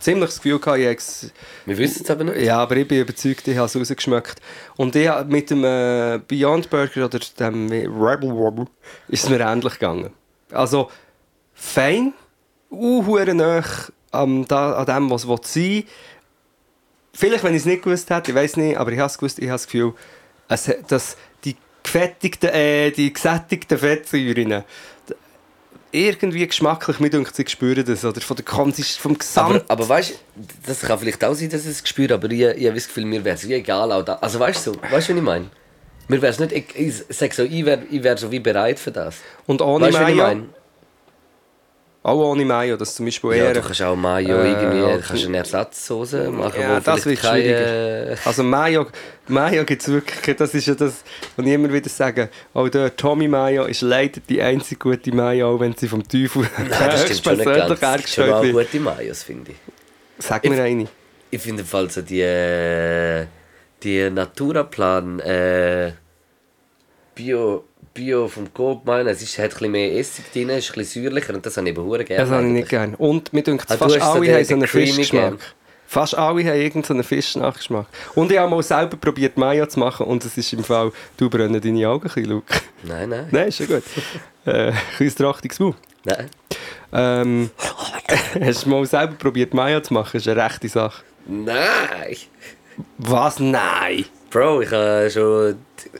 ziemlich 0.00 0.30
das 0.30 0.36
Gefühl 0.36 0.58
gehabt, 0.58 0.78
ich 0.78 0.86
es- 0.96 1.30
Wir 1.66 1.76
wissen 1.76 2.04
es 2.04 2.10
aber 2.10 2.24
nicht. 2.24 2.38
ja, 2.40 2.58
aber 2.58 2.76
ich 2.78 2.88
bin 2.88 3.00
überzeugt, 3.00 3.46
ich 3.46 3.56
habe 3.56 3.66
es 3.66 3.76
rausgeschmeckt. 3.76 4.40
Und 4.76 4.96
ich 4.96 5.06
habe 5.06 5.30
mit 5.30 5.50
dem 5.50 5.62
äh, 5.64 6.20
Beyond 6.26 6.70
Burger 6.70 7.04
oder 7.04 7.18
dem 7.38 7.68
Rebel 7.70 8.30
Wobble 8.30 8.66
ist 9.08 9.24
es 9.24 9.28
mir 9.30 9.40
ähnlich 9.40 9.74
gegangen. 9.74 10.10
Also, 10.52 10.90
fein, 11.52 12.14
unhuere 12.70 13.34
nah 13.34 13.62
an, 14.10 14.46
da, 14.46 14.72
an 14.76 14.86
dem, 14.86 15.10
was 15.10 15.24
es 15.24 15.52
sein 15.52 15.62
will. 15.62 15.84
Vielleicht, 17.12 17.44
wenn 17.44 17.52
ich 17.54 17.60
es 17.60 17.66
nicht 17.66 17.82
gewusst 17.82 18.08
hätte, 18.10 18.30
ich 18.30 18.34
weiß 18.34 18.56
nicht, 18.56 18.76
aber 18.78 18.90
ich 18.90 18.98
habe 18.98 19.06
es 19.08 19.18
gewusst, 19.18 19.38
ich 19.38 19.44
habe 19.44 19.54
das 19.54 19.66
Gefühl, 19.66 19.92
es, 20.48 20.68
hat- 20.68 20.90
dass 20.90 21.16
die 21.44 21.56
gefettigten, 21.82 22.50
äh, 22.50 22.90
die 22.90 23.12
gesättigten 23.12 23.78
Fettsäuren 23.78 24.64
irgendwie 25.92 26.44
geschmacklich, 26.46 26.96
denkt, 27.10 27.36
sie 27.36 27.44
spüren 27.46 27.84
das, 27.84 28.04
oder 28.04 28.20
von 28.20 28.36
der 28.36 28.44
Konsistenz, 28.44 28.96
vom 28.96 29.16
Gesamt... 29.16 29.62
Aber, 29.68 29.82
aber 29.82 29.88
weißt 29.88 30.10
du, 30.10 30.14
das 30.66 30.80
kann 30.80 30.98
vielleicht 30.98 31.22
auch 31.24 31.34
sein, 31.34 31.50
dass 31.50 31.62
ich 31.66 31.70
es 31.80 31.88
spüre, 31.88 32.14
aber 32.14 32.28
ich, 32.32 32.40
ich 32.40 32.66
habe 32.66 32.74
das 32.74 32.88
Gefühl, 32.88 33.04
mir 33.04 33.24
wäre 33.24 33.36
es 33.36 33.48
wie 33.48 33.54
egal. 33.54 33.92
Auch 33.92 34.04
da. 34.04 34.14
Also 34.16 34.40
weißt 34.40 34.66
du, 34.66 34.72
so, 34.72 34.82
weißt 34.82 35.08
du, 35.08 35.12
was 35.12 35.18
ich 35.18 35.22
meine? 35.22 35.46
Mir 36.08 36.20
wäre 36.20 36.32
es 36.32 36.40
nicht, 36.40 36.52
ich, 36.52 36.64
ich 36.74 36.94
sag 37.16 37.32
so, 37.32 37.44
ich 37.44 37.64
wäre 37.64 37.82
ich 37.90 38.02
wär 38.02 38.16
so 38.16 38.30
wie 38.32 38.40
bereit 38.40 38.78
für 38.80 38.90
das. 38.90 39.16
und 39.46 39.62
ohne 39.62 39.86
Weißt 39.86 39.94
was 39.94 40.08
ich 40.08 40.16
Mayo, 40.16 40.26
meine? 40.26 40.46
Auch 42.04 42.18
ohne 42.18 42.44
Mayo, 42.44 42.76
das 42.76 42.94
zum 42.94 43.06
Beispiel 43.06 43.30
Ja, 43.30 43.36
eher... 43.46 43.54
du 43.54 43.62
kannst 43.62 43.80
auch 43.80 43.96
Mayo 43.96 44.38
Äh, 44.38 44.50
irgendwie, 44.50 45.02
kannst 45.08 45.24
eine 45.24 45.38
Ersatzsoße 45.38 46.30
machen, 46.30 46.60
Ja, 46.60 46.78
das 46.78 47.06
wird 47.06 47.20
keine... 47.20 48.18
Also 48.26 48.42
Mayo, 48.42 48.86
Mayo 49.26 49.64
gibt 49.64 49.80
es 49.80 49.88
wirklich, 49.88 50.36
das 50.36 50.52
ist 50.52 50.66
ja 50.66 50.74
das, 50.74 51.02
was 51.34 51.46
ich 51.46 51.52
immer 51.52 51.72
wieder 51.72 51.88
sage, 51.88 52.28
auch 52.52 52.68
der 52.68 52.94
Tommy 52.94 53.26
Mayo 53.26 53.64
ist 53.64 53.80
leider 53.80 54.20
die 54.28 54.42
einzige 54.42 54.78
gute 54.78 55.12
Mayo, 55.12 55.54
auch 55.54 55.60
wenn 55.60 55.74
sie 55.74 55.88
vom 55.88 56.06
Teufel 56.06 56.42
Nein, 56.58 56.68
das 56.68 57.04
stimmt 57.04 57.24
schon 57.24 57.36
nicht 57.38 57.46
ganz. 57.46 57.80
Es 57.80 57.96
gibt 57.96 58.08
schon 58.10 58.30
auch 58.30 58.42
gute 58.42 58.80
Mayos, 58.80 59.22
finde 59.22 59.52
ich. 59.52 59.56
Sag 60.18 60.44
mir 60.44 60.62
eine. 60.62 60.86
Ich 61.30 61.40
finde 61.40 61.64
Fall 61.64 61.90
so 61.90 62.02
die, 62.02 62.20
äh, 62.20 63.24
die 63.82 64.10
Naturaplan 64.10 65.20
äh, 65.20 65.92
Bio, 67.14 67.64
Bio 67.94 68.26
vom 68.26 68.52
Coop 68.52 68.84
meinen, 68.84 69.06
es 69.06 69.22
ist, 69.22 69.38
hat 69.38 69.44
ein 69.44 69.48
bisschen 69.50 69.70
mehr 69.70 69.96
Essig 69.96 70.24
drin, 70.32 70.48
ist 70.50 70.70
ein 70.70 70.74
bisschen 70.74 71.04
säuerlicher 71.04 71.32
und 71.32 71.46
das 71.46 71.56
habe 71.56 71.68
ich 71.68 71.76
eben 71.76 71.88
gerne. 72.04 72.22
Das 72.22 72.30
habe 72.30 72.44
ich 72.44 72.52
nicht 72.52 72.68
gerne. 72.68 72.96
Und 72.96 73.32
mir 73.32 73.42
denkt, 73.42 73.70
Ah, 73.70 73.76
fast 73.76 73.94
so 73.94 74.00
alle 74.00 74.34
haben 74.34 74.44
so 74.44 74.54
einen 74.54 74.66
Fischgeschmack. 74.66 75.54
Fast 75.86 76.16
alle 76.16 76.42
haben 76.44 76.60
irgendeinen 76.60 77.04
Fischnachgeschmack. 77.04 77.86
Und 78.16 78.32
ich 78.32 78.38
habe 78.38 78.50
mal 78.50 78.62
selber 78.64 78.96
probiert, 78.96 79.36
Mayo 79.38 79.66
zu 79.66 79.78
machen 79.78 80.06
und 80.06 80.24
es 80.24 80.36
ist 80.36 80.52
im 80.52 80.64
Fall, 80.64 80.90
du 81.16 81.30
brennen 81.30 81.60
deine 81.60 81.88
Augen 81.88 82.08
ein 82.08 82.12
bisschen, 82.14 82.30
Luke. 82.30 82.52
Nein, 82.82 83.10
nein, 83.10 83.28
Nein, 83.30 83.48
ist 83.48 83.60
ja 83.60 83.66
gut. 83.66 83.84
äh, 84.44 84.70
ein 84.70 84.74
bisschen 84.98 85.24
trachtiges 85.24 85.60
Maul. 85.60 85.74
nein. 86.04 86.28
Ähm, 86.92 87.50
hast 88.40 88.64
du 88.66 88.70
mal 88.70 88.84
selber 88.86 89.14
probiert, 89.14 89.54
Mayo 89.54 89.80
zu 89.80 89.94
machen? 89.94 90.10
Das 90.14 90.22
ist 90.22 90.28
eine 90.28 90.44
rechte 90.44 90.68
Sache. 90.68 91.02
Nein! 91.26 92.16
Was? 92.98 93.38
Nein! 93.38 94.04
Bro, 94.34 94.62
ich 94.62 94.70
habe 94.72 95.08
schon 95.12 95.54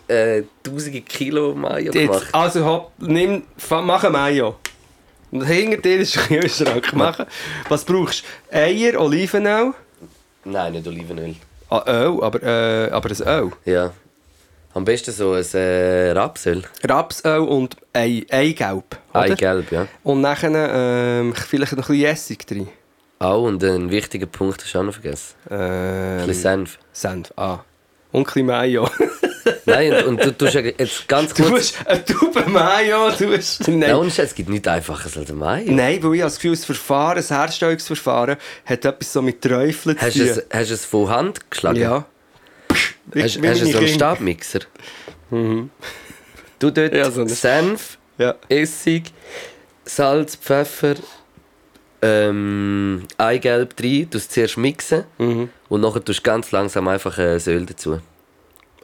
äh, 0.09 0.43
tausende 0.65 1.03
Kilo 1.03 1.55
Mayo 1.55 1.93
gemacht. 1.93 2.23
Jetzt, 2.23 2.35
also 2.35 2.65
hopp, 2.65 2.91
nimm, 2.99 3.45
mach 3.71 4.03
ein 4.03 4.11
Mayo. 4.11 4.57
Und 5.31 5.45
hinter 5.47 5.77
dir 5.77 6.01
ist 6.01 6.19
ein 6.19 6.27
Kühlschrank. 6.41 6.93
Machen. 6.95 7.27
Was 7.69 7.85
brauchst 7.85 8.25
du? 8.51 8.57
Eier, 8.57 9.01
Olivenöl? 9.01 9.73
Nein, 10.45 10.73
nicht 10.73 10.85
Olivenöl. 10.85 11.37
Ah, 11.71 11.85
Öl, 11.87 12.25
aber, 12.25 12.43
äh, 12.43 12.91
aber 12.91 13.09
ein 13.09 13.23
Öl. 13.45 13.53
Ja. 13.67 13.93
Am 14.75 14.85
besten 14.85 15.13
so 15.13 15.35
ein 15.35 15.45
äh, 15.55 16.11
Rapsöl. 16.11 16.65
Rapsöl 16.89 17.39
und 17.39 17.77
Ei, 17.93 18.27
Eigelb. 18.31 18.99
oder? 19.13 19.23
Eigelb, 19.23 19.71
ja. 19.71 19.87
Und 20.03 20.23
nachher 20.23 20.51
ähm, 20.53 21.33
vielleicht 21.37 21.77
noch 21.77 21.89
ein 21.89 21.97
bisschen 21.99 22.13
Essig 22.13 22.45
drin. 22.49 22.67
Auch 23.21 23.45
und 23.45 23.63
einen 23.63 23.91
wichtigen 23.93 24.29
Punkt 24.29 24.61
hast 24.65 24.75
du 24.75 24.79
auch 24.81 24.83
noch 24.83 24.95
vergessen. 24.95 25.37
Ein 25.49 26.21
Ähm, 26.21 26.27
bisschen 26.27 26.43
Senf. 26.67 26.79
Senf, 26.93 27.33
ah. 27.37 27.61
Und 28.15 28.21
ein 28.21 28.25
bisschen 28.27 28.47
Mayo. 28.47 28.89
Nein, 29.67 29.93
und, 29.93 30.05
und 30.07 30.25
du 30.25 30.31
tust 30.39 30.55
jetzt 30.55 31.09
ganz 31.09 31.35
Du 31.35 31.43
kurz... 31.43 31.51
musst 31.53 31.87
eine 31.87 32.05
Tube 32.05 32.47
Mayo, 32.47 33.11
du 33.11 33.37
hast... 33.37 33.67
Nein. 33.67 33.79
Nein, 33.81 34.11
Scheiß, 34.11 34.27
es 34.29 34.35
gibt 34.35 34.49
nichts 34.49 34.69
Einfaches 34.69 35.17
als 35.19 35.33
Mayo. 35.33 35.65
Nein, 35.73 36.03
weil 36.03 36.15
ich 36.15 36.21
habe 36.21 36.31
das 36.31 36.37
Gefühl, 36.37 36.53
das 36.53 36.65
Verfahren, 36.65 37.17
das 37.17 37.31
Herstellungsverfahren 37.31 38.37
hat 38.65 38.85
etwas 38.85 39.13
so 39.13 39.21
mit 39.21 39.43
Träufeln 39.43 39.99
zu 39.99 40.05
Hast 40.07 40.17
tun. 40.17 40.27
du 40.27 40.31
es, 40.31 40.47
hast 40.53 40.71
du 40.71 40.75
es 40.75 40.85
von 40.85 41.09
Hand 41.09 41.51
geschlagen? 41.51 41.81
Ja. 41.81 42.05
Hast, 43.17 43.41
hast 43.43 43.61
du 43.63 43.67
so 43.73 43.79
einen. 43.79 43.89
Stabmixer? 43.89 44.61
Du 45.31 46.71
dort 46.71 46.95
Ja, 46.95 47.11
so 47.11 47.27
Senf, 47.27 47.99
Ja. 48.19 48.37
Essig, 48.49 49.13
Salz, 49.85 50.37
Pfeffer, 50.37 50.95
ähm, 52.05 53.03
Eigelb 53.19 53.75
rein, 53.83 54.09
du 54.11 54.19
zuerst 54.21 54.57
mixen 54.59 55.05
Mhm. 55.19 55.49
und 55.69 55.81
nachher 55.81 56.05
tust 56.05 56.19
du 56.21 56.23
ganz 56.23 56.51
langsam 56.53 56.87
einfach 56.89 57.17
äh, 57.19 57.39
Öl 57.47 57.65
dazu. 57.67 58.01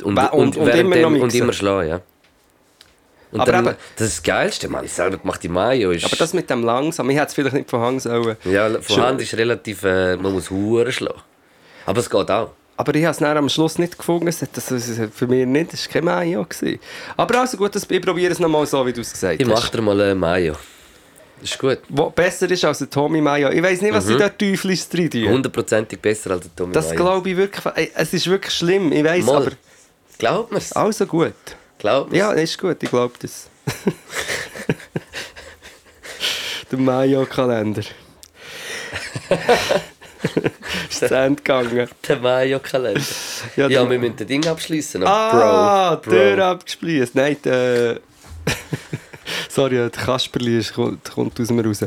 Und, 0.03 0.19
und- 0.19 0.57
und 0.57 0.67
währenddem- 0.67 0.81
immer 0.81 0.97
noch 0.97 1.07
Und 1.11 1.21
mixen. 1.23 1.41
immer 1.43 1.53
schlagen, 1.53 1.89
ja. 1.91 2.01
Und 3.33 3.41
Aber 3.41 3.53
dann, 3.53 3.67
eben- 3.67 3.77
das 3.97 4.09
ist 4.09 4.17
das 4.19 4.23
Geilste, 4.25 4.69
man. 4.69 4.87
Selber 4.89 5.19
gemachte 5.19 5.49
Mayo 5.49 5.91
ist... 5.93 6.05
Aber 6.05 6.17
das 6.17 6.33
mit 6.35 6.49
dem 6.51 6.65
langsam, 6.65 7.09
ich 7.11 7.17
hätte 7.17 7.27
es 7.29 7.35
vielleicht 7.35 7.55
nicht 7.55 7.71
von 7.71 7.81
Hand 7.81 8.03
sollen. 8.03 8.37
ja, 8.45 8.81
von 8.81 9.03
Hand 9.03 9.21
ist 9.21 9.35
relativ... 9.37 9.85
Äh, 9.85 10.17
man 10.17 10.33
muss 10.33 10.51
Huren 10.51 10.91
schlagen. 10.91 11.21
Aber 11.87 12.01
es 12.01 12.11
geht 12.11 12.31
auch. 12.31 12.51
Aber 12.77 12.95
ich 12.95 13.05
habe 13.05 13.13
es 13.13 13.19
dann 13.19 13.37
am 13.37 13.49
Schluss 13.49 13.79
nicht 13.79 13.97
gefunden. 13.99 14.25
Das 14.27 14.41
hat 14.41 15.11
für 15.15 15.27
mich 15.27 15.47
nicht, 15.47 15.73
das 15.75 15.87
war 15.87 15.93
kein 15.93 16.05
Mayo. 16.07 16.45
gewesen. 16.45 16.81
Aber 17.17 17.41
also 17.41 17.57
gut, 17.59 17.77
ich 17.77 18.01
probiere 18.03 18.33
es 18.33 18.39
nochmal 18.41 18.67
so, 18.67 18.85
wie 18.87 18.93
du 18.93 19.03
es 19.03 19.13
gesagt 19.13 19.41
Ich 19.41 19.47
hast. 19.49 19.55
mache 19.55 19.71
dir 19.77 19.83
mal 19.83 20.01
ein 20.01 20.19
Mayo. 20.19 20.55
Das 21.41 21.51
ist 21.53 21.59
gut. 21.59 21.79
Was 21.89 22.13
besser 22.15 22.51
ist 22.51 22.65
als 22.65 22.81
ein 22.83 22.91
Tommy 22.91 23.21
Mayo. 23.21 23.49
Ich 23.51 23.63
weiß 23.63 23.81
nicht, 23.81 23.95
was 23.95 24.07
sie 24.07 24.17
da 24.17 24.29
Teufels 24.29 24.89
drin 24.89 25.11
tun. 25.11 25.29
Hundertprozentig 25.29 25.99
besser 26.01 26.33
als 26.33 26.43
der 26.43 26.55
Tommy 26.57 26.73
Das 26.73 26.91
glaube 26.93 27.31
ich 27.31 27.37
wirklich. 27.37 27.91
Es 27.95 28.13
ist 28.13 28.27
wirklich 28.27 28.55
schlimm, 28.55 28.93
ich 28.93 29.03
weiß, 29.05 29.29
aber 29.29 29.53
Glaub 30.19 30.53
mir's. 30.53 30.73
also 30.73 31.07
gut. 31.07 31.33
Glaub 31.79 32.11
mir's. 32.11 32.19
Ja, 32.19 32.33
ist 32.33 32.59
gut, 32.59 32.83
ich 32.83 32.91
glaube 32.91 33.15
das. 33.21 33.49
Der 36.71 36.79
Mayo-Kalender. 36.79 37.83
ist 40.91 40.99
zu 41.09 41.15
Ende 41.17 41.37
gegangen. 41.43 41.89
Der 42.07 42.17
Mayo-Kalender. 42.19 43.01
Ja, 43.57 43.63
Ja, 43.69 43.81
der- 43.83 43.91
wir 43.91 43.99
müssen 43.99 44.17
das 44.17 44.27
Ding 44.29 44.47
abschließen. 44.47 45.03
Ah, 45.05 45.97
Bro. 45.97 46.11
Tür 46.13 46.37
Bro. 46.37 46.43
abgespleßt. 46.45 47.15
Nein, 47.17 47.37
der... 47.45 47.99
Sorry, 49.49 49.77
der 49.77 49.91
Kasperli 49.91 50.59
ist, 50.59 50.75
kommt, 50.75 51.05
kommt 51.11 51.41
aus 51.41 51.51
mir 51.51 51.65
raus. 51.65 51.79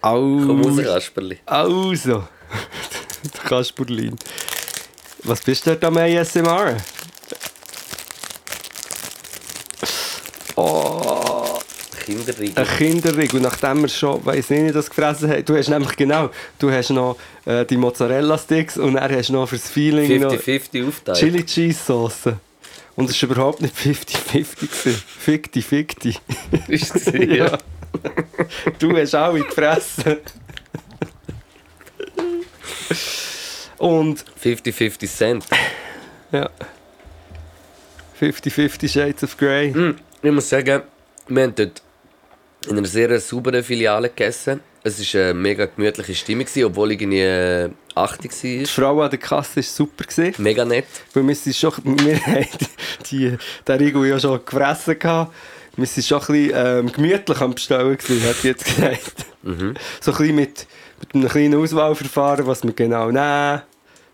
Komm 0.00 0.62
raus, 0.62 0.78
Au, 0.78 0.82
Kasperli. 0.82 1.38
also. 1.46 2.24
der 3.34 3.48
Kasperlin. 3.48 4.16
Was 5.24 5.40
bist 5.42 5.66
du 5.66 5.70
dort 5.70 5.84
am 5.84 5.96
ASMR? 5.98 6.76
Oh, 10.56 11.58
Kinderriegel. 12.04 12.58
ein 12.58 12.66
Kinderriegel. 12.76 13.36
Und 13.36 13.42
nachdem 13.42 13.82
wir 13.82 13.88
schon, 13.88 14.24
weiss 14.26 14.50
nicht, 14.50 14.74
das 14.74 14.88
gefressen 14.88 15.30
haben, 15.30 15.44
du 15.44 15.56
hast 15.56 15.68
nämlich 15.68 15.96
genau, 15.96 16.30
du 16.58 16.70
hast 16.70 16.90
noch 16.90 17.16
äh, 17.44 17.64
die 17.64 17.76
Mozzarella-Sticks 17.76 18.78
und 18.78 18.96
er 18.96 19.16
hast 19.16 19.30
noch 19.30 19.48
fürs 19.48 19.68
Feeling 19.68 20.20
noch 20.20 20.32
50-50 20.32 20.88
aufteilt. 20.88 21.18
Chili 21.18 21.44
Cheese 21.44 21.78
Sauce. 21.84 22.28
Und 23.00 23.08
es 23.08 23.22
war 23.22 23.30
überhaupt 23.30 23.62
nicht 23.62 23.74
50-50. 23.74 24.60
gewesen. 24.60 25.02
Fickti, 25.18 25.62
fickti. 25.62 26.16
Ist 26.68 26.94
es 26.96 27.06
ja. 27.28 27.56
Du 28.78 28.94
hast 28.94 29.14
alle 29.14 29.40
gefressen. 29.42 30.18
Und 33.78 34.22
50-50 34.44 35.06
Cent. 35.08 35.44
ja. 36.30 36.50
50-50 38.20 38.88
Shades 38.88 39.24
of 39.24 39.38
Grey. 39.38 39.72
Hm, 39.72 39.96
Ich 40.22 40.30
muss 40.30 40.50
sagen, 40.50 40.82
wir 41.28 41.42
haben 41.42 41.54
dort 41.54 41.80
in 42.68 42.76
einer 42.76 42.86
sehr 42.86 43.18
sauberen 43.18 43.64
Filiale 43.64 44.10
gegessen. 44.10 44.60
Es 44.82 45.14
war 45.14 45.22
eine 45.22 45.34
mega 45.34 45.64
gemütliche 45.64 46.14
Stimmung, 46.14 46.44
gewesen, 46.44 46.64
obwohl 46.66 46.92
irgendwie 46.92 47.74
äh, 48.00 48.04
8 48.04 48.24
Die 48.24 48.60
war. 48.60 48.66
Frau 48.66 49.00
an 49.02 49.10
der 49.10 49.18
Kasse 49.18 49.56
war 49.56 49.62
super. 49.62 50.04
Gewesen, 50.04 50.34
Mega 50.42 50.64
nett. 50.64 50.86
weil 51.14 51.26
wir, 51.26 51.34
sind 51.34 51.56
schon, 51.56 51.72
wir 51.84 52.18
haben 52.26 52.46
die, 53.10 53.36
den 53.66 53.78
Riegel 53.78 54.06
ja 54.06 54.18
schon 54.18 54.44
gefressen. 54.44 54.98
Gehabt. 54.98 55.32
Wir 55.76 55.86
waren 55.86 56.02
schon 56.02 56.20
ein 56.20 56.26
bisschen 56.26 56.52
ähm, 56.54 56.92
gemütlich 56.92 57.40
am 57.40 57.54
Bestellen, 57.54 57.96
gewesen, 57.96 58.28
hat 58.28 58.42
die 58.42 58.48
jetzt 58.48 58.64
gesagt. 58.64 59.26
Mhm. 59.42 59.74
So 60.00 60.10
ein 60.12 60.16
bisschen 60.18 60.34
mit, 60.36 60.66
mit 61.00 61.14
einem 61.14 61.28
kleinen 61.28 61.54
Auswahlverfahren, 61.62 62.46
was 62.46 62.62
wir 62.64 62.72
genau 62.72 63.06
nehmen. 63.06 63.62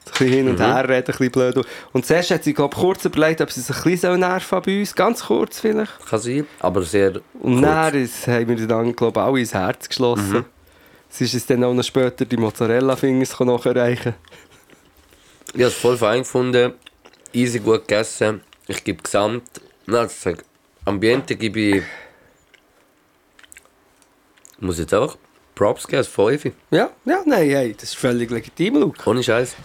Ein 0.09 0.13
bisschen 0.13 0.29
hin 0.29 0.49
und 0.49 0.61
her 0.61 0.85
reden, 0.89 0.95
ein 0.95 1.05
bisschen 1.05 1.31
blöd. 1.33 1.67
Und 1.93 2.07
zuerst 2.07 2.31
hat 2.31 2.45
sie, 2.45 2.55
glaube 2.55 2.77
kurz 2.77 3.05
überlegt, 3.05 3.41
ob 3.41 3.51
sie 3.51 3.61
sich 3.61 3.75
ein 3.77 3.83
bisschen 3.91 4.21
nerven 4.21 4.63
bei 4.65 4.79
uns. 4.81 4.95
Ganz 4.95 5.25
kurz 5.25 5.59
vielleicht. 5.59 5.93
Kann 6.09 6.21
sein, 6.21 6.47
aber 6.61 6.83
sehr 6.83 7.15
Und 7.41 7.55
kurz. 7.55 7.63
dann 7.63 7.95
ist, 7.95 8.29
haben 8.29 8.47
wir 8.49 8.67
dann, 8.69 8.95
glaube 8.95 9.19
ich, 9.19 9.27
alle 9.27 9.41
ins 9.41 9.55
Herz 9.55 9.89
geschlossen. 9.89 10.45
Sie 11.09 11.25
ist 11.25 11.35
es 11.35 11.47
dann 11.47 11.65
auch 11.65 11.73
noch 11.73 11.83
später 11.83 12.25
die 12.25 12.37
Mozzarella-Fingers 12.37 13.39
nachreichen. 13.41 14.15
Ich 15.49 15.55
habe 15.55 15.65
es 15.65 15.75
voll 15.75 15.97
fein 15.97 16.21
gefunden. 16.21 16.75
Easy 17.33 17.59
gut 17.59 17.89
gegessen. 17.89 18.43
Ich 18.67 18.83
gebe 18.83 19.03
gesamt. 19.03 19.49
Na, 19.87 20.05
ich 20.05 20.13
sag, 20.13 20.45
Ambiente 20.85 21.37
gebe 21.37 21.61
ich. 21.61 21.83
Muss 24.59 24.79
jetzt 24.79 24.95
auch 24.95 25.17
Props 25.55 25.87
geben, 25.87 25.99
als 25.99 26.09
5. 26.09 26.53
Ja, 26.71 26.91
ja, 27.05 27.23
nein, 27.25 27.49
hey, 27.49 27.73
das 27.73 27.85
ist 27.85 27.97
völlig 27.97 28.31
legitim, 28.31 28.77
Luke. 28.77 29.09
Ohne 29.09 29.23
Scheiß. 29.23 29.57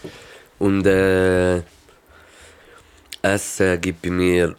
Und 0.60 0.86
äh. 0.86 1.62
Es 3.22 3.60
äh, 3.60 3.78
gibt 3.78 4.02
bei 4.02 4.10
mir. 4.10 4.56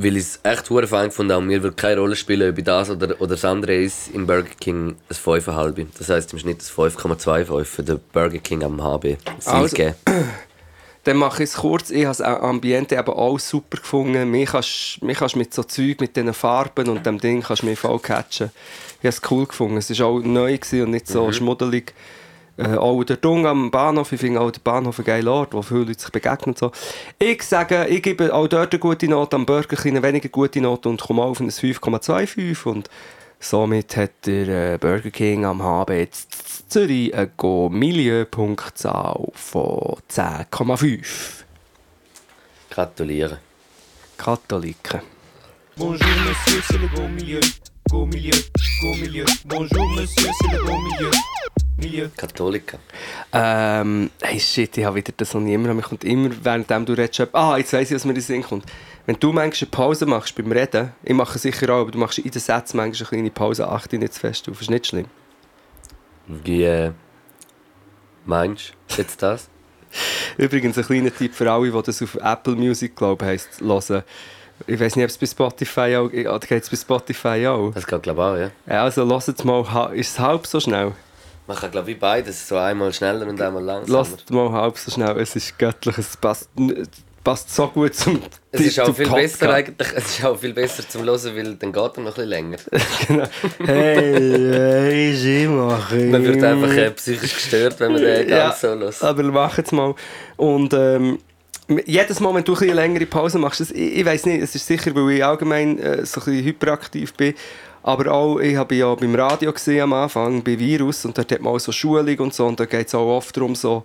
Weil 0.00 0.16
ich 0.16 0.22
es 0.24 0.40
echt 0.44 0.70
hure 0.70 0.86
fein 0.86 1.10
habe, 1.10 1.36
und 1.38 1.46
mir 1.46 1.62
wird 1.62 1.76
keine 1.76 2.00
Rolle 2.00 2.14
spielen, 2.14 2.50
ob 2.52 2.58
ich 2.58 2.64
das 2.64 2.88
oder, 2.88 3.20
oder 3.20 3.30
das 3.34 3.44
andere 3.44 3.74
ist, 3.74 4.10
im 4.14 4.26
Burger 4.26 4.54
King 4.60 4.96
ein 5.08 5.16
5,5. 5.16 5.86
Das 5.98 6.08
heisst 6.08 6.32
im 6.32 6.38
Schnitt 6.38 6.58
ein 6.58 6.90
5,25 6.90 7.64
für 7.64 7.82
den 7.82 8.00
Burger 8.12 8.38
King 8.38 8.62
am 8.62 8.80
HB. 8.82 9.16
Also- 9.44 9.66
Silke. 9.66 9.96
Dann 11.04 11.16
mache 11.16 11.42
ich 11.42 11.50
es 11.50 11.56
kurz. 11.56 11.90
Ich 11.90 12.04
habe 12.04 12.18
das 12.18 12.20
Ambiente 12.20 12.94
eben 12.94 13.08
auch 13.08 13.38
super 13.38 13.78
gefunden. 13.78 14.30
Mich 14.30 14.50
kannst 14.50 15.02
mich 15.02 15.16
kannst 15.16 15.36
mit 15.36 15.54
so 15.54 15.62
Zeug, 15.62 16.00
mit 16.00 16.14
diesen 16.14 16.34
Farben 16.34 16.86
und 16.88 17.06
dem 17.06 17.18
Ding 17.18 17.40
kannst 17.40 17.62
mich 17.62 17.78
voll 17.78 17.98
catchen. 17.98 18.50
Ich 19.00 19.06
habe 19.06 19.08
es 19.08 19.22
cool 19.30 19.46
gefunden. 19.46 19.78
Es 19.78 19.98
war 19.98 20.06
auch 20.06 20.20
neu 20.20 20.58
und 20.72 20.90
nicht 20.90 21.08
so 21.08 21.32
schmuddelig. 21.32 21.94
Äh, 22.58 22.74
auch 22.76 23.04
der 23.04 23.16
Dung 23.18 23.46
am 23.46 23.70
Bahnhof, 23.70 24.10
ich 24.10 24.20
finde 24.20 24.40
auch 24.40 24.50
der 24.50 24.60
Bahnhof 24.60 24.98
ein 24.98 25.04
geiler 25.04 25.32
Ort, 25.32 25.54
wo 25.54 25.62
viele 25.62 25.84
Leute 25.84 26.00
sich 26.00 26.10
begegnen 26.10 26.54
und 26.54 26.58
so. 26.58 26.72
Ich 27.20 27.44
sage, 27.44 27.86
ich 27.86 28.02
gebe 28.02 28.34
auch 28.34 28.48
dort 28.48 28.72
eine 28.72 28.80
gute 28.80 29.06
Note, 29.06 29.36
am 29.36 29.46
Burger 29.46 29.76
King 29.76 29.96
eine 29.96 30.02
weniger 30.02 30.28
gute 30.28 30.60
Note 30.60 30.88
und 30.88 31.00
komme 31.00 31.22
auf 31.22 31.38
ein 31.38 31.50
5,25 31.50 32.64
und 32.66 32.90
somit 33.38 33.96
hat 33.96 34.26
der 34.26 34.74
äh, 34.74 34.78
Burger 34.78 35.10
King 35.10 35.44
am 35.44 35.62
HB 35.62 35.90
jetzt 35.90 36.70
Zürich 36.70 37.14
eine 37.14 37.30
Go-Milieu-Punktzahl 37.36 39.28
von 39.34 39.96
10,5. 40.10 41.44
Gratuliere. 42.70 43.38
Katholiken. 44.16 45.00
Bonjour 45.76 45.96
monsieur, 45.96 46.60
c'est 46.68 46.78
le 46.78 46.88
bon 46.88 47.08
milieu. 47.08 47.40
Go 47.88 48.04
milieu, 48.04 48.32
go 48.80 48.94
milieu. 49.00 49.24
Bonjour 49.46 49.88
monsieur, 49.90 50.28
c'est 50.40 50.52
le 50.52 50.64
bon 50.64 50.78
milieu. 51.78 52.08
Katholiker. 52.16 52.78
Ähm, 53.32 54.10
hey 54.20 54.38
shit, 54.38 54.76
ich 54.76 54.84
habe 54.84 54.96
wieder 54.96 55.12
das 55.16 55.34
noch 55.34 55.40
nie 55.40 55.54
immer. 55.54 55.72
Mir 55.74 55.82
kommt 55.82 56.04
immer, 56.04 56.30
während 56.42 56.70
du 56.70 56.92
redest, 56.92 57.34
ah, 57.34 57.56
jetzt 57.56 57.72
weiss 57.72 57.90
ich, 57.90 57.94
was 57.94 58.04
mir 58.04 58.10
in 58.10 58.16
den 58.16 58.22
Sinn 58.22 58.42
kommt. 58.42 58.64
Wenn 59.06 59.18
du 59.18 59.32
manchmal 59.32 59.68
eine 59.68 59.70
Pause 59.70 60.06
machst 60.06 60.34
beim 60.36 60.52
Reden, 60.52 60.92
ich 61.02 61.14
mache 61.14 61.38
sicher 61.38 61.70
auch, 61.70 61.80
aber 61.80 61.90
du 61.90 61.98
machst 61.98 62.18
in 62.18 62.30
den 62.30 62.40
Sätzen 62.40 62.76
manchmal 62.76 63.08
eine 63.08 63.16
kleine 63.16 63.30
Pause, 63.30 63.68
achte 63.68 63.98
nicht 63.98 64.12
zu 64.12 64.20
fest 64.20 64.48
auf, 64.48 64.60
ist 64.60 64.70
nicht 64.70 64.86
schlimm. 64.86 65.06
Wie 66.26 66.64
äh, 66.64 66.92
meinst 68.26 68.74
du 68.88 68.96
jetzt 68.96 69.22
das? 69.22 69.48
Übrigens 70.36 70.76
ein 70.76 70.84
kleiner 70.84 71.14
Tipp 71.14 71.34
für 71.34 71.50
alle, 71.50 71.70
die 71.70 71.82
das 71.82 72.02
auf 72.02 72.16
Apple 72.16 72.54
Music, 72.54 72.94
glaube 72.94 73.24
ich, 73.24 73.30
heisst, 73.30 73.60
hören. 73.62 74.02
Ich 74.66 74.78
weiß 74.78 74.96
nicht, 74.96 75.04
ob 75.04 75.10
es 75.10 75.16
bei 75.16 75.26
Spotify 75.26 75.96
auch, 75.96 76.10
oder 76.10 76.38
geht 76.40 76.64
es 76.64 76.68
bei 76.68 76.76
Spotify 76.76 77.46
auch? 77.46 77.70
Das 77.72 77.86
geht 77.86 78.02
glaube 78.02 78.20
ich 78.20 78.26
auch, 78.26 78.72
ja. 78.74 78.82
Also 78.82 79.08
hört 79.08 79.28
es 79.28 79.44
mal, 79.44 79.94
ist 79.94 80.10
es 80.10 80.18
halb 80.18 80.46
so 80.46 80.60
schnell? 80.60 80.92
Man 81.48 81.56
kann 81.56 81.70
glaube 81.70 81.90
ich 81.90 81.98
beides, 81.98 82.46
so 82.46 82.58
einmal 82.58 82.92
schneller 82.92 83.26
und 83.26 83.40
einmal 83.40 83.64
langsamer. 83.64 83.98
Lasst 84.00 84.30
mal 84.30 84.52
halb 84.52 84.76
so 84.76 84.90
schnell, 84.90 85.18
es 85.18 85.34
ist 85.34 85.58
göttlich, 85.58 85.96
es 85.96 86.14
passt, 86.14 86.50
passt 87.24 87.54
so 87.54 87.68
gut 87.68 87.94
zum 87.94 88.20
Es 88.52 88.60
ist 88.60 88.78
auch 88.80 88.94
viel 88.94 89.08
besser 89.08 89.54
eigentlich, 89.54 89.88
es 89.94 90.18
ist 90.18 90.24
auch 90.26 90.38
viel 90.38 90.52
besser 90.52 90.86
zum 90.86 91.04
Hören, 91.04 91.34
weil 91.34 91.54
dann 91.54 91.72
geht 91.72 91.82
er 91.82 91.88
noch 91.88 91.96
ein 91.96 92.04
bisschen 92.04 92.28
länger. 92.28 92.58
genau. 93.08 93.24
Hey, 93.64 95.14
hey, 95.22 95.46
machen. 95.48 96.10
Man 96.10 96.22
wird 96.22 96.44
einfach 96.44 96.70
äh, 96.70 96.90
psychisch 96.90 97.34
gestört, 97.34 97.80
wenn 97.80 97.92
man 97.92 98.02
den 98.02 98.28
Ja, 98.28 98.48
ganz 98.48 98.60
so 98.60 98.68
hört. 98.68 99.02
aber 99.02 99.22
mach 99.22 99.56
jetzt 99.56 99.72
mal. 99.72 99.94
Und 100.36 100.74
ähm, 100.74 101.18
jedes 101.86 102.20
Mal, 102.20 102.34
wenn 102.34 102.44
du 102.44 102.52
ein 102.52 102.58
bisschen 102.58 102.76
längere 102.76 103.06
Pause 103.06 103.38
machst, 103.38 103.60
das, 103.60 103.70
ich, 103.70 103.96
ich 103.96 104.04
weiß 104.04 104.26
nicht, 104.26 104.42
es 104.42 104.54
ist 104.54 104.66
sicher, 104.66 104.94
weil 104.94 105.12
ich 105.12 105.24
allgemein 105.24 105.78
äh, 105.78 106.04
so 106.04 106.20
ein 106.20 106.24
bisschen 106.26 106.44
hyperaktiv 106.44 107.14
bin, 107.14 107.34
aber 107.88 108.12
auch, 108.12 108.38
ich 108.38 108.54
habe 108.54 108.74
ja 108.74 108.94
beim 108.94 109.14
Radio 109.14 109.50
gesehen 109.50 109.80
am 109.82 109.94
Anfang, 109.94 110.42
bei 110.44 110.58
Virus, 110.58 111.06
und 111.06 111.16
dort 111.16 111.32
hat 111.32 111.40
man 111.40 111.54
auch 111.54 111.58
so 111.58 111.72
Schulung 111.72 112.18
und 112.18 112.34
so, 112.34 112.44
und 112.46 112.60
da 112.60 112.66
geht 112.66 112.88
es 112.88 112.94
auch 112.94 113.16
oft 113.16 113.34
darum, 113.34 113.54
so, 113.54 113.84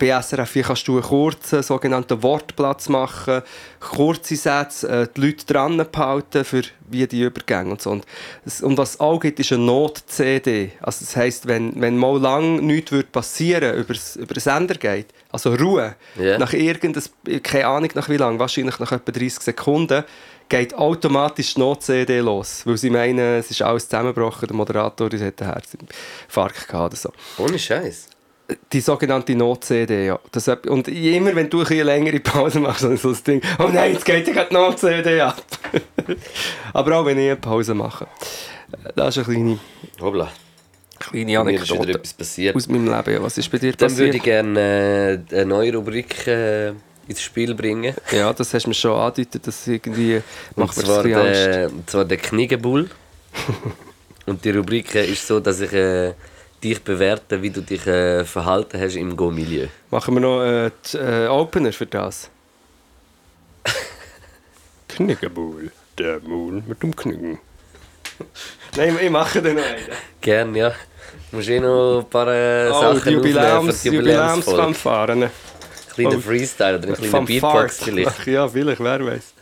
bei 0.00 0.08
SRF 0.20 0.50
4 0.50 0.62
kannst 0.64 0.88
du 0.88 0.94
einen 0.94 1.02
kurzen 1.02 1.62
sogenannten 1.62 2.20
Wortplatz 2.20 2.88
machen, 2.88 3.42
kurze 3.78 4.34
Sätze, 4.34 4.88
äh, 4.88 5.06
die 5.16 5.20
Leute 5.20 5.46
dran 5.46 5.76
behalten 5.92 6.44
für 6.44 6.62
wie 6.88 7.06
die 7.06 7.22
Übergänge 7.22 7.70
und 7.70 7.80
so. 7.82 7.90
Und, 7.90 8.04
und 8.62 8.78
was 8.78 8.94
es 8.94 9.00
auch 9.00 9.20
gibt, 9.20 9.38
ist 9.38 9.52
eine 9.52 9.62
Not-CD. 9.64 10.72
Also 10.80 11.04
das 11.04 11.14
heisst, 11.14 11.46
wenn, 11.46 11.80
wenn 11.80 11.96
mal 11.96 12.18
lang 12.20 12.66
nichts 12.66 12.90
wird 12.90 13.12
passieren 13.12 13.76
über 13.76 13.94
den 13.94 14.40
Sender 14.40 14.74
geht, 14.74 15.06
also 15.30 15.54
Ruhe, 15.54 15.94
Ja. 16.20 16.36
nach 16.38 16.52
irgendeinem, 16.52 17.04
keine 17.44 17.68
Ahnung 17.68 17.90
nach 17.94 18.08
wie 18.08 18.16
lang, 18.16 18.40
wahrscheinlich 18.40 18.80
nach 18.80 18.90
etwa 18.90 19.12
30 19.12 19.40
Sekunden, 19.40 20.02
geht 20.48 20.74
automatisch 20.74 21.54
die 21.54 21.60
Not-CD 21.60 22.20
los. 22.20 22.62
Weil 22.64 22.76
sie 22.76 22.90
meinen, 22.90 23.38
es 23.38 23.50
ist 23.50 23.62
alles 23.62 23.88
zusammengebrochen, 23.88 24.46
der 24.48 24.56
Moderator 24.56 25.08
der 25.08 25.26
hat 25.26 25.40
einen 25.42 25.52
Herzinfarkt 25.52 26.68
gehabt 26.68 26.92
oder 26.92 26.96
so 26.96 27.10
Ohne 27.42 27.58
Scheiß. 27.58 28.08
die 28.72 28.80
sogenannte 28.80 29.34
Not-CD, 29.34 30.06
ja. 30.06 30.18
Das, 30.30 30.46
und 30.48 30.86
immer 30.88 31.34
wenn 31.34 31.50
du 31.50 31.58
ein 31.60 31.66
bisschen 31.66 31.86
längere 31.86 32.20
Pause 32.20 32.60
machst, 32.60 32.84
dann 32.84 32.96
so 32.96 33.10
das 33.10 33.22
Ding, 33.22 33.40
oh 33.58 33.68
nein, 33.72 33.92
jetzt 33.92 34.04
geht 34.04 34.26
ja 34.28 34.32
gerade 34.32 34.48
die 34.50 34.54
Not-CD 34.54 35.20
ab. 35.20 35.42
Aber 36.72 36.96
auch 36.98 37.06
wenn 37.06 37.18
ich 37.18 37.26
eine 37.26 37.36
Pause 37.36 37.74
mache. 37.74 38.06
Das 38.94 39.16
ist 39.16 39.26
eine 39.28 39.34
kleine, 39.36 39.58
Hoppla. 40.00 40.30
kleine 40.98 41.24
Mir 41.24 41.30
ist 41.30 41.30
wieder 41.30 41.40
Anekdote 41.40 41.90
etwas 41.98 42.12
passiert. 42.14 42.54
aus 42.56 42.68
meinem 42.68 42.86
Leben. 42.86 43.12
Ja, 43.14 43.22
was 43.22 43.36
ist 43.38 43.50
bei 43.50 43.58
dir 43.58 43.72
Dann 43.72 43.90
würde 43.96 44.10
passiert? 44.10 44.14
ich 44.14 44.22
gerne 44.22 45.22
äh, 45.30 45.34
eine 45.34 45.46
neue 45.46 45.74
Rubrik 45.74 46.26
äh, 46.26 46.72
ins 47.08 47.22
Spiel 47.22 47.54
bringen. 47.54 47.94
Ja, 48.10 48.32
das 48.32 48.52
hast 48.52 48.64
du 48.64 48.70
mir 48.70 48.74
schon 48.74 48.92
angedeutet, 48.98 49.46
dass 49.46 49.66
irgendwie 49.66 50.16
Und 50.54 50.56
macht 50.56 50.76
mir 50.76 50.82
das 50.82 50.92
zwar, 50.92 51.02
bisschen 51.02 51.20
Angst. 51.20 51.46
der, 51.46 51.70
und 51.70 51.90
zwar 51.90 52.04
der 52.04 52.16
Kniggebull. 52.18 52.90
und 54.26 54.44
die 54.44 54.50
Rubrik 54.50 54.94
ist 54.94 55.26
so, 55.26 55.40
dass 55.40 55.60
ich 55.60 55.72
äh, 55.72 56.14
dich 56.62 56.82
bewerte, 56.82 57.40
wie 57.42 57.50
du 57.50 57.60
dich 57.60 57.86
äh, 57.86 58.24
verhalten 58.24 58.80
hast 58.80 58.96
im 58.96 59.16
Go-Milieu. 59.16 59.66
Machen 59.90 60.14
wir 60.14 60.20
noch 60.20 60.42
äh, 60.42 60.70
die, 60.92 60.96
äh, 60.96 61.28
Opener 61.28 61.72
für 61.72 61.86
das? 61.86 62.30
Kniggebull, 64.88 65.70
der 65.98 66.20
Mund 66.20 66.68
mit 66.68 66.82
dem 66.82 66.94
Knicken. 66.94 67.38
Nein, 68.76 68.98
ich 69.00 69.10
mache 69.10 69.42
den 69.42 69.56
noch 69.56 69.64
einen. 69.64 69.82
Gerne, 70.20 70.58
ja. 70.58 70.70
Du 71.30 71.36
musst 71.36 71.48
eh 71.48 71.60
noch 71.60 72.00
ein 72.00 72.10
paar 72.10 72.28
äh, 72.28 72.68
Oh, 72.70 72.80
Sachen 72.80 73.02
die 73.04 73.10
Jubiläums, 73.14 73.46
aufnehmen 73.46 73.72
für 73.72 73.90
die 73.90 73.96
Jubiläumsfolge. 73.96 74.60
Jubiläumsfanfaren. 74.60 75.22
Ein 75.24 75.30
kleiner 75.96 76.16
Oh. 76.16 76.20
Freestyle 76.20 76.78
oder 76.78 76.88
ein 76.88 76.94
kleiner. 76.94 77.26
Beatbox 77.26 77.82
vielleicht. 77.82 78.26
Ja, 78.26 78.48
vielleicht, 78.48 78.80
wer 78.80 79.04
weiß. 79.04 79.32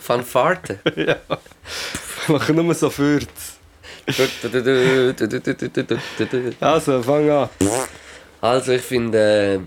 Fanfarte. 0.00 0.78
ja. 0.96 1.16
Machen 2.28 2.56
nur 2.56 2.74
so 2.74 2.90
Fürz. 2.90 3.26
Also, 6.60 7.02
fang 7.02 7.30
an. 7.30 7.48
Also 8.40 8.72
ich 8.72 8.82
finde, 8.82 9.18
äh, 9.18 9.58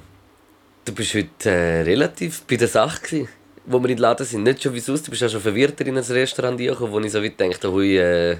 du 0.85 0.93
bist 0.93 1.13
heute 1.13 1.49
äh, 1.49 1.81
relativ 1.81 2.43
bei 2.43 2.55
der 2.55 2.67
Sache 2.67 3.01
gewesen, 3.01 3.29
wo 3.65 3.79
wir 3.79 3.89
in 3.89 3.95
den 3.97 4.01
Laden 4.01 4.25
sind. 4.25 4.43
Nicht 4.43 4.63
schon 4.63 4.73
wie 4.73 4.79
sonst, 4.79 5.07
du 5.07 5.11
bist 5.11 5.23
auch 5.23 5.29
schon 5.29 5.41
verwirrter 5.41 5.85
in 5.85 5.97
ein 5.97 6.03
Restaurant 6.03 6.59
reingekommen, 6.59 6.91
wo 6.93 6.99
ich 6.99 7.11
so 7.11 7.21
weit 7.21 7.39
dachte, 7.39 7.71
hui, 7.71 7.97
äh, 7.97 8.37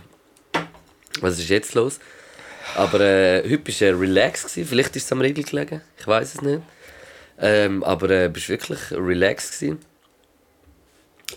was 1.21 1.37
ist 1.39 1.49
jetzt 1.49 1.73
los? 1.73 1.99
Aber 2.75 2.99
äh, 3.01 3.43
heute 3.43 3.57
bist 3.59 3.81
du 3.81 3.99
relaxed 3.99 4.49
gewesen. 4.49 4.67
Vielleicht 4.69 4.95
ist 4.95 5.05
es 5.05 5.11
am 5.11 5.21
Regel 5.21 5.43
gelegen, 5.43 5.81
ich 5.99 6.07
weiß 6.07 6.35
es 6.35 6.41
nicht. 6.41 6.61
Ähm, 7.41 7.83
aber 7.83 8.09
äh, 8.09 8.29
bist 8.29 8.49
wirklich 8.49 8.91
relaxed 8.91 9.59
gewesen. 9.59 9.79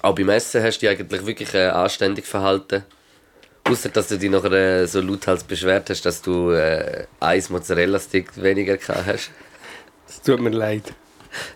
Auch 0.00 0.14
beim 0.14 0.30
Essen 0.30 0.62
hast 0.62 0.78
du 0.78 0.86
dich 0.86 0.98
eigentlich 0.98 1.26
wirklich 1.26 1.54
äh, 1.54 1.68
anständig 1.68 2.26
verhalten. 2.26 2.84
Außer 3.64 3.90
dass 3.90 4.08
du 4.08 4.18
dich 4.18 4.30
nachher 4.30 4.52
äh, 4.52 4.86
so 4.86 5.00
lauthals 5.00 5.44
beschwert 5.44 5.88
hast, 5.90 6.04
dass 6.04 6.20
du 6.20 6.50
äh, 6.50 7.06
ein 7.20 7.44
Mozzarella-Stick 7.48 8.42
weniger 8.42 8.76
gehabt 8.76 9.06
hast. 9.06 9.30
Es 10.08 10.20
tut 10.20 10.40
mir 10.40 10.50
leid. 10.50 10.92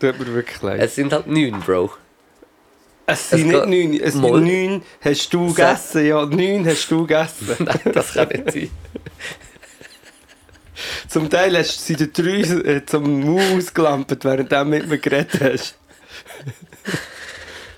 Tut 0.00 0.18
mir 0.18 0.32
wirklich 0.32 0.62
leid. 0.62 0.80
Es 0.80 0.94
sind 0.94 1.12
halt 1.12 1.26
neun, 1.26 1.60
Bro. 1.60 1.90
Es 3.06 3.30
sind 3.30 3.52
es 3.52 3.66
nicht 3.66 3.66
neun. 3.66 4.00
Es 4.00 4.12
sind 4.14 4.22
neun 4.22 4.82
hast 5.00 5.34
du 5.34 5.48
gegessen. 5.48 6.06
Ja, 6.06 6.26
neun 6.26 6.66
hast 6.66 6.90
du 6.90 7.06
gegessen. 7.06 7.56
Nein, 7.58 7.92
das 7.92 8.12
kann 8.14 8.28
nicht 8.28 8.52
sein. 8.52 8.70
Zum 11.16 11.30
Teil 11.30 11.56
hast 11.56 11.88
du 11.88 11.94
sie 11.96 12.12
drei 12.12 12.40
äh, 12.40 12.84
zum 12.84 13.24
Maul 13.24 13.56
ausgelampert, 13.56 14.22
während 14.22 14.52
du 14.52 14.64
mit 14.66 14.86
mir 14.86 14.98
geredet 14.98 15.40
hast. 15.40 15.78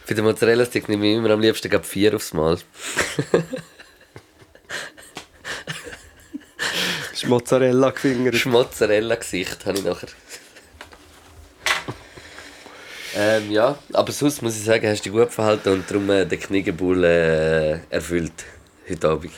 Bei 0.08 0.14
den 0.14 0.24
Mozzarella-Sticks 0.24 0.88
nehme 0.88 1.06
ich 1.06 1.18
immer 1.18 1.30
am 1.30 1.40
liebsten 1.40 1.70
gerade 1.70 1.84
vier 1.84 2.16
aufs 2.16 2.32
Mal. 2.32 2.58
Das 7.10 7.22
ist 7.22 7.28
Mozzarella 7.28 7.90
gefingert. 7.90 8.34
Das 8.34 8.44
Mozzarella-Gesicht 8.44 9.64
habe 9.66 9.78
ich 9.78 9.84
nachher. 9.84 10.08
ähm, 13.14 13.52
ja, 13.52 13.78
aber 13.92 14.10
sonst 14.10 14.42
muss 14.42 14.56
ich 14.56 14.64
sagen, 14.64 14.88
hast 14.88 15.06
du 15.06 15.10
dich 15.10 15.12
gut 15.12 15.32
verhalten 15.32 15.68
und 15.68 15.88
darum 15.88 16.10
äh, 16.10 16.24
den 16.26 16.40
Kniggebull 16.40 17.04
äh, 17.04 17.78
erfüllt 17.88 18.44
heute 18.88 19.08
Abend. 19.08 19.32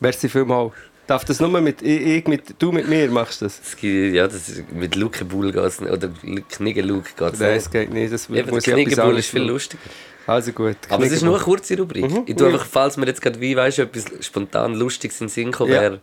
Merci 0.00 0.28
vielmals. 0.28 0.72
Darf 1.06 1.24
das 1.24 1.38
nur 1.38 1.48
mit, 1.60 1.82
ich, 1.82 2.00
ich 2.00 2.26
mit, 2.26 2.54
du 2.58 2.72
mit 2.72 2.88
mir 2.88 3.08
machst 3.10 3.40
das? 3.42 3.60
Das 3.60 3.76
gibt, 3.76 4.14
ja, 4.14 4.26
das 4.26 4.48
ist, 4.48 4.72
mit 4.72 4.96
Lukebull 4.96 5.52
geht 5.52 5.62
es 5.62 5.80
nicht, 5.80 5.92
oder 5.92 6.08
Kniggelug 6.50 7.04
geht 7.16 7.34
es 7.34 7.38
Nein, 7.40 7.54
nicht. 7.54 7.62
es 7.66 7.70
geht 7.70 7.92
nicht. 7.92 8.12
Das 8.12 8.28
Eben, 8.28 8.50
muss 8.50 8.66
ich 8.66 8.72
Kniggebull 8.72 9.04
anderes 9.04 9.24
ist 9.26 9.30
viel 9.30 9.42
lustiger. 9.42 9.82
Also 10.26 10.50
gut. 10.50 10.76
Aber 10.88 11.04
es 11.06 11.12
ist 11.12 11.22
nur 11.22 11.36
eine 11.36 11.44
kurze 11.44 11.78
Rubrik. 11.78 12.10
Mhm. 12.10 12.22
Ich 12.26 12.34
tue 12.34 12.48
einfach, 12.48 12.66
falls 12.66 12.96
mir 12.96 13.06
jetzt 13.06 13.22
gerade 13.22 13.40
wie, 13.40 13.56
weißt 13.56 13.78
du, 13.78 13.82
etwas 13.82 14.06
spontan 14.26 14.74
Lustiges 14.74 15.20
in 15.20 15.26
den 15.28 15.32
Sinn 15.32 15.52
kommen 15.52 15.70
wäre, 15.70 16.00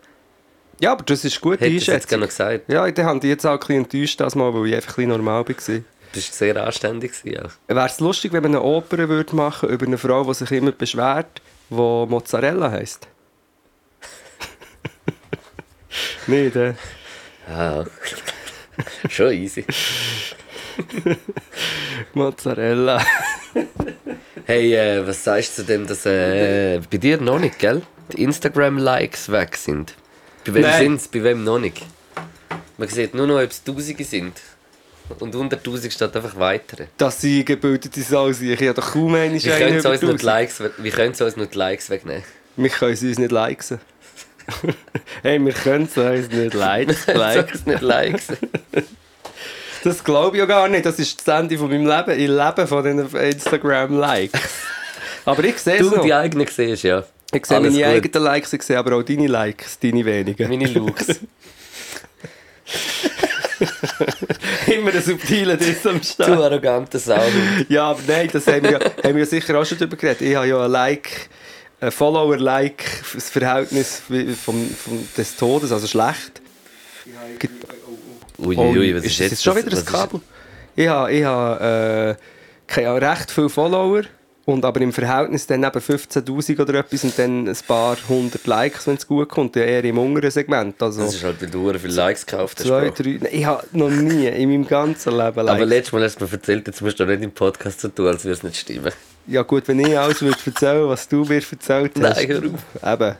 Ja, 0.80 0.92
aber 0.92 1.04
das 1.04 1.24
ist 1.26 1.38
gut 1.42 1.60
hätte 1.60 1.66
ich 1.66 1.90
Einschätzung. 1.90 2.20
gesagt. 2.22 2.68
Ja, 2.70 2.90
dann 2.90 3.04
habe 3.06 3.18
ich 3.18 3.24
jetzt 3.24 3.44
auch 3.44 3.52
ein 3.52 3.58
bisschen 3.58 3.76
enttäuscht, 3.84 4.18
das 4.20 4.34
Mal, 4.34 4.54
weil 4.54 4.68
ich 4.68 4.74
einfach 4.76 4.92
ein 4.92 4.94
bisschen 4.96 5.10
normal 5.10 5.46
war. 5.46 5.54
Das 5.54 5.66
war 5.68 5.82
sehr 6.14 6.64
anständig. 6.66 7.12
Ja. 7.24 7.42
Wäre 7.68 7.86
es 7.86 8.00
lustig, 8.00 8.32
wenn 8.32 8.42
man 8.42 8.52
eine 8.52 8.62
Oper 8.62 9.06
würde 9.08 9.36
machen 9.36 9.68
über 9.68 9.84
eine 9.84 9.98
Frau, 9.98 10.24
die 10.24 10.32
sich 10.34 10.50
immer 10.52 10.72
beschwert, 10.72 11.42
die 11.68 11.74
Mozzarella 11.74 12.70
heisst? 12.70 13.06
Nicht, 16.26 16.56
äh? 16.56 16.74
Ah. 17.48 17.84
Schon 19.08 19.32
easy. 19.32 19.64
Mozzarella. 22.14 23.04
Hey, 24.46 24.74
äh, 24.74 25.06
was 25.06 25.22
sagst 25.24 25.58
du 25.58 25.62
zu 25.62 25.66
dem, 25.68 25.86
dass 25.86 26.04
äh, 26.06 26.80
bei 26.90 26.96
dir 26.96 27.18
noch 27.20 27.38
nicht, 27.38 27.58
gell? 27.58 27.82
Die 28.12 28.22
Instagram-Likes 28.22 29.30
weg 29.30 29.56
sind. 29.56 29.94
Bei 30.46 30.54
wem 30.54 30.72
sind 30.78 30.94
es? 30.96 31.08
Bei 31.08 31.22
wem 31.22 31.44
noch 31.44 31.58
nicht? 31.58 31.82
Man 32.76 32.88
sieht 32.88 33.14
nur 33.14 33.26
noch, 33.26 33.36
ob 33.40 33.50
es 33.50 33.62
Tausende 33.62 34.04
sind. 34.04 34.40
Und 35.18 35.34
unter 35.34 35.56
1000 35.58 35.92
steht 35.92 36.16
einfach 36.16 36.36
weitere. 36.38 36.86
Dass 36.96 37.20
sie 37.20 37.44
gebildete 37.44 38.00
Sau 38.02 38.32
sind. 38.32 38.50
Ich 38.52 38.60
habe 38.62 38.74
doch 38.74 38.92
kaum 38.92 39.14
einen 39.14 39.34
Wie 39.34 39.48
können 39.48 39.80
sie 39.80 39.88
uns 39.88 40.00
noch 40.02 40.10
die 40.10 40.22
1000. 40.22 40.22
Likes, 40.22 40.60
we- 40.60 40.72
wie 40.78 40.90
können 40.90 41.14
sie 41.14 41.24
uns 41.24 41.36
noch 41.36 41.46
die 41.46 41.58
Likes 41.58 41.90
wegnehmen? 41.90 42.24
Wir 42.56 42.70
können 42.70 42.96
sie 42.96 43.08
uns 43.08 43.18
nicht 43.18 43.30
liken. 43.32 43.80
hey, 45.22 45.44
wir 45.44 45.52
können 45.52 45.88
sie 45.88 46.00
uns 46.00 46.28
nicht. 46.30 46.52
Sag 46.52 46.88
es 47.54 47.66
nicht 47.66 47.80
Likes. 47.82 48.28
Das 49.82 50.02
glaube 50.02 50.34
ich 50.34 50.40
ja 50.40 50.46
gar 50.46 50.66
nicht. 50.66 50.86
Das 50.86 50.98
ist 50.98 51.28
das 51.28 51.40
Ende 51.40 51.58
von 51.58 51.68
meinem 51.68 51.86
Leben. 51.86 52.18
Ich 52.18 52.26
lebe 52.26 52.66
von 52.66 52.82
diesen 52.82 53.14
Instagram-Likes. 53.14 54.40
Aber 55.26 55.44
ich 55.44 55.58
sehe 55.58 55.74
es 55.74 55.80
du 55.80 55.96
noch. 55.96 56.02
die 56.02 56.14
eigenen 56.14 56.46
siehst, 56.46 56.84
ja. 56.84 57.04
Ich 57.30 57.44
sehe 57.44 57.58
Alles 57.58 57.74
meine 57.74 57.84
gut. 57.84 57.94
eigenen 58.06 58.22
Likes, 58.24 58.52
ich 58.54 58.62
sehe 58.62 58.78
aber 58.78 58.96
auch 58.96 59.02
deine 59.02 59.26
Likes, 59.26 59.78
deine 59.78 60.02
wenigen. 60.06 60.48
Meine 60.48 60.68
Looks. 60.68 61.20
Immer 64.66 64.92
ein 64.94 65.02
subtiler 65.02 65.56
Diss 65.56 65.86
am 65.86 66.00
du 66.00 66.04
Start. 66.06 66.30
arroganter 66.30 66.98
Sau. 66.98 67.20
Ja, 67.68 67.90
aber 67.90 68.00
nein, 68.06 68.28
das 68.32 68.46
haben 68.46 68.62
wir, 68.62 68.72
ja, 68.72 68.80
haben 68.80 69.14
wir 69.14 69.18
ja 69.18 69.26
sicher 69.26 69.58
auch 69.58 69.64
schon 69.66 69.78
darüber 69.78 69.96
geredet. 69.96 70.22
Ich 70.22 70.34
habe 70.34 70.46
ja 70.46 70.64
ein 70.64 70.70
Like, 70.70 71.28
Follower-Like, 71.90 72.84
das 73.14 73.30
Verhältnis 73.30 74.02
vom, 74.44 74.68
vom, 74.70 75.08
des 75.16 75.36
Todes, 75.36 75.72
also 75.72 75.86
schlecht. 75.86 76.40
Ui, 78.38 78.56
Oh, 78.56 78.62
ui, 78.72 78.94
was 78.94 79.04
ist, 79.04 79.12
ist 79.12 79.18
jetzt? 79.20 79.32
das 79.32 79.42
schon 79.42 79.56
wieder 79.56 79.68
ein 79.70 79.72
ist- 79.78 79.86
Kabel? 79.86 80.20
Ich 80.76 80.88
habe, 80.88 81.12
ich 81.12 81.24
habe 81.24 82.16
äh, 82.76 82.88
recht 82.88 83.30
viele 83.30 83.48
Follower 83.48 84.02
und 84.44 84.64
aber 84.64 84.80
im 84.80 84.92
Verhältnis 84.92 85.46
dann 85.46 85.62
eben 85.62 85.78
15'000 85.78 86.60
oder 86.60 86.74
etwas 86.80 87.04
und 87.04 87.16
dann 87.18 87.48
ein 87.48 87.56
paar 87.68 87.96
hundert 88.08 88.46
Likes, 88.46 88.86
wenn 88.88 88.96
es 88.96 89.06
gut 89.06 89.28
kommt. 89.28 89.54
Ja, 89.56 89.62
eher 89.62 89.84
im 89.84 89.96
unteren 89.98 90.30
Segment. 90.32 90.82
Also 90.82 91.02
Das 91.04 91.14
ist 91.14 91.22
halt, 91.24 91.40
weil 91.40 91.48
du 91.50 91.78
viele 91.78 91.94
Likes 91.94 92.26
gekauft 92.26 92.58
hast. 92.58 92.66
zwei, 92.66 92.90
drei... 92.90 93.18
Nein, 93.22 93.28
Ich 93.30 93.44
habe 93.44 93.64
noch 93.72 93.88
nie 93.88 94.26
in 94.26 94.50
meinem 94.50 94.66
ganzen 94.66 95.12
Leben 95.12 95.36
Likes. 95.36 95.48
Aber 95.50 95.64
letztes 95.64 95.92
Mal 95.92 96.02
hast 96.02 96.20
du 96.20 96.24
mir 96.24 96.32
erzählt, 96.32 96.66
jetzt 96.66 96.82
musst 96.82 96.98
du 96.98 97.04
nicht 97.06 97.22
im 97.22 97.30
Podcast 97.30 97.80
so 97.80 97.88
tun, 97.88 98.08
als 98.08 98.24
würde 98.24 98.32
es 98.36 98.42
nicht 98.42 98.56
stimmen. 98.56 98.92
Ja 99.26 99.42
gut, 99.42 99.66
wenn 99.68 99.80
ich 99.80 99.98
alles 99.98 100.20
würde 100.22 100.38
erzählen 100.44 100.88
was 100.88 101.08
du 101.08 101.24
mir 101.24 101.42
erzählt 101.50 101.92
hast. 101.94 102.16
Nein, 102.16 102.28
hör 102.28 102.38
auf. 102.38 102.44
Eben. 102.44 103.16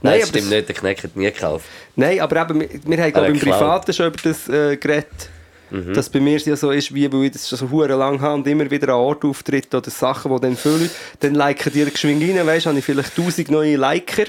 Nein, 0.00 0.12
Nein, 0.12 0.20
das 0.20 0.28
stimmt 0.28 0.50
nicht, 0.50 0.68
der 0.68 0.74
Kneck 0.74 1.02
hat 1.02 1.16
nie 1.16 1.24
gekauft. 1.24 1.64
Nein, 1.96 2.20
aber 2.20 2.42
eben, 2.42 2.60
wir, 2.60 2.68
wir 2.84 3.02
haben 3.02 3.12
glaube 3.12 3.28
im. 3.28 3.38
Privaten 3.38 3.92
schon 3.92 4.06
über 4.06 4.18
das 4.22 4.48
äh, 4.48 4.76
geredet. 4.76 5.30
Mhm. 5.70 5.94
Dass 5.94 6.08
bei 6.08 6.20
mir 6.20 6.36
es 6.36 6.44
ja 6.44 6.56
so 6.56 6.70
ist, 6.70 6.94
wie 6.94 7.10
weil 7.10 7.24
ich 7.24 7.32
das 7.32 7.48
schon 7.48 7.58
so 7.58 7.70
hure 7.70 7.94
lang 7.94 8.20
habe 8.20 8.34
und 8.34 8.46
immer 8.46 8.70
wieder 8.70 8.90
an 8.90 9.00
Ort 9.00 9.24
auftritt 9.24 9.74
oder 9.74 9.90
Sachen, 9.90 10.32
die 10.34 10.40
dann 10.40 10.56
füllen, 10.56 10.90
dann 11.20 11.34
liken 11.34 11.72
die 11.72 11.84
geschwind 11.84 12.22
rein, 12.22 12.46
weißt, 12.46 12.66
habe 12.66 12.78
ich 12.78 12.84
vielleicht 12.84 13.18
1000 13.18 13.50
neue 13.50 13.76
Liker, 13.76 14.24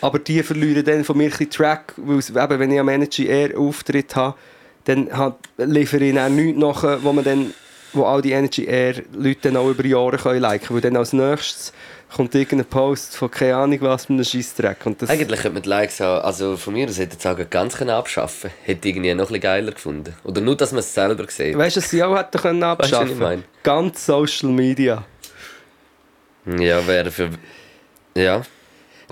aber 0.00 0.18
die 0.18 0.42
verlieren 0.42 0.84
dann 0.84 1.04
von 1.04 1.16
mir 1.16 1.24
ein 1.24 1.30
bisschen 1.30 1.50
Track, 1.50 1.94
weil 1.96 2.18
eben, 2.18 2.58
wenn 2.60 2.70
ich 2.70 2.80
am 2.80 2.88
Energy 2.88 3.26
Air 3.26 3.58
Auftritt 3.58 4.14
habe, 4.14 4.36
dann 4.84 5.10
hat, 5.12 5.36
liefere 5.58 6.04
ich 6.04 6.14
dann 6.14 6.36
nichts 6.36 6.58
nach, 6.58 7.02
wo 7.02 7.12
man 7.12 7.24
dann 7.24 7.52
wo 7.92 8.04
all 8.04 8.22
die 8.22 8.32
Energy 8.32 8.64
Air 8.64 9.02
Leute 9.12 9.40
dann 9.42 9.56
auch 9.56 9.68
über 9.68 9.84
Jahre 9.84 10.16
können 10.16 10.40
liken, 10.40 10.74
weil 10.74 10.80
dann 10.80 10.96
als 10.96 11.12
nächstes 11.12 11.72
kommt 12.14 12.34
irgendein 12.34 12.66
Post 12.66 13.16
von 13.16 13.30
keine 13.30 13.56
Ahnung 13.56 13.78
was 13.82 14.08
mit 14.08 14.16
einem 14.16 14.24
Scheissdreck 14.24 14.78
und 14.86 15.02
das 15.02 15.10
Eigentlich 15.10 15.40
könnte 15.40 15.54
man 15.54 15.62
die 15.62 15.68
Likes 15.68 16.00
auch, 16.00 16.24
also 16.24 16.56
von 16.56 16.72
mir 16.72 16.88
aus 16.88 16.98
hätte 16.98 17.16
ich 17.16 17.22
sagen, 17.22 17.46
ganz 17.50 17.76
können 17.76 17.90
abschaffen 17.90 18.50
Hätte 18.62 18.88
ich 18.88 18.96
irgendwie 18.96 19.12
noch 19.14 19.24
ein 19.24 19.28
bisschen 19.28 19.40
geiler 19.40 19.72
gefunden. 19.72 20.14
Oder 20.24 20.40
nur, 20.40 20.56
dass 20.56 20.72
man 20.72 20.80
es 20.80 20.92
selber 20.92 21.26
sieht. 21.28 21.56
Weißt 21.56 21.76
du, 21.76 21.80
was 21.80 21.90
sie 21.90 22.02
auch 22.02 22.16
hätten 22.16 22.40
können 22.40 22.62
Weißt 22.62 22.78
du, 22.78 22.78
was 22.78 22.92
abschaffen 22.92 23.12
ich 23.12 23.18
meine? 23.18 23.42
Ganz 23.62 24.06
Social 24.06 24.48
Media. 24.48 25.04
Ja, 26.46 26.86
wäre 26.86 27.10
für... 27.10 27.30
Ja. 28.14 28.42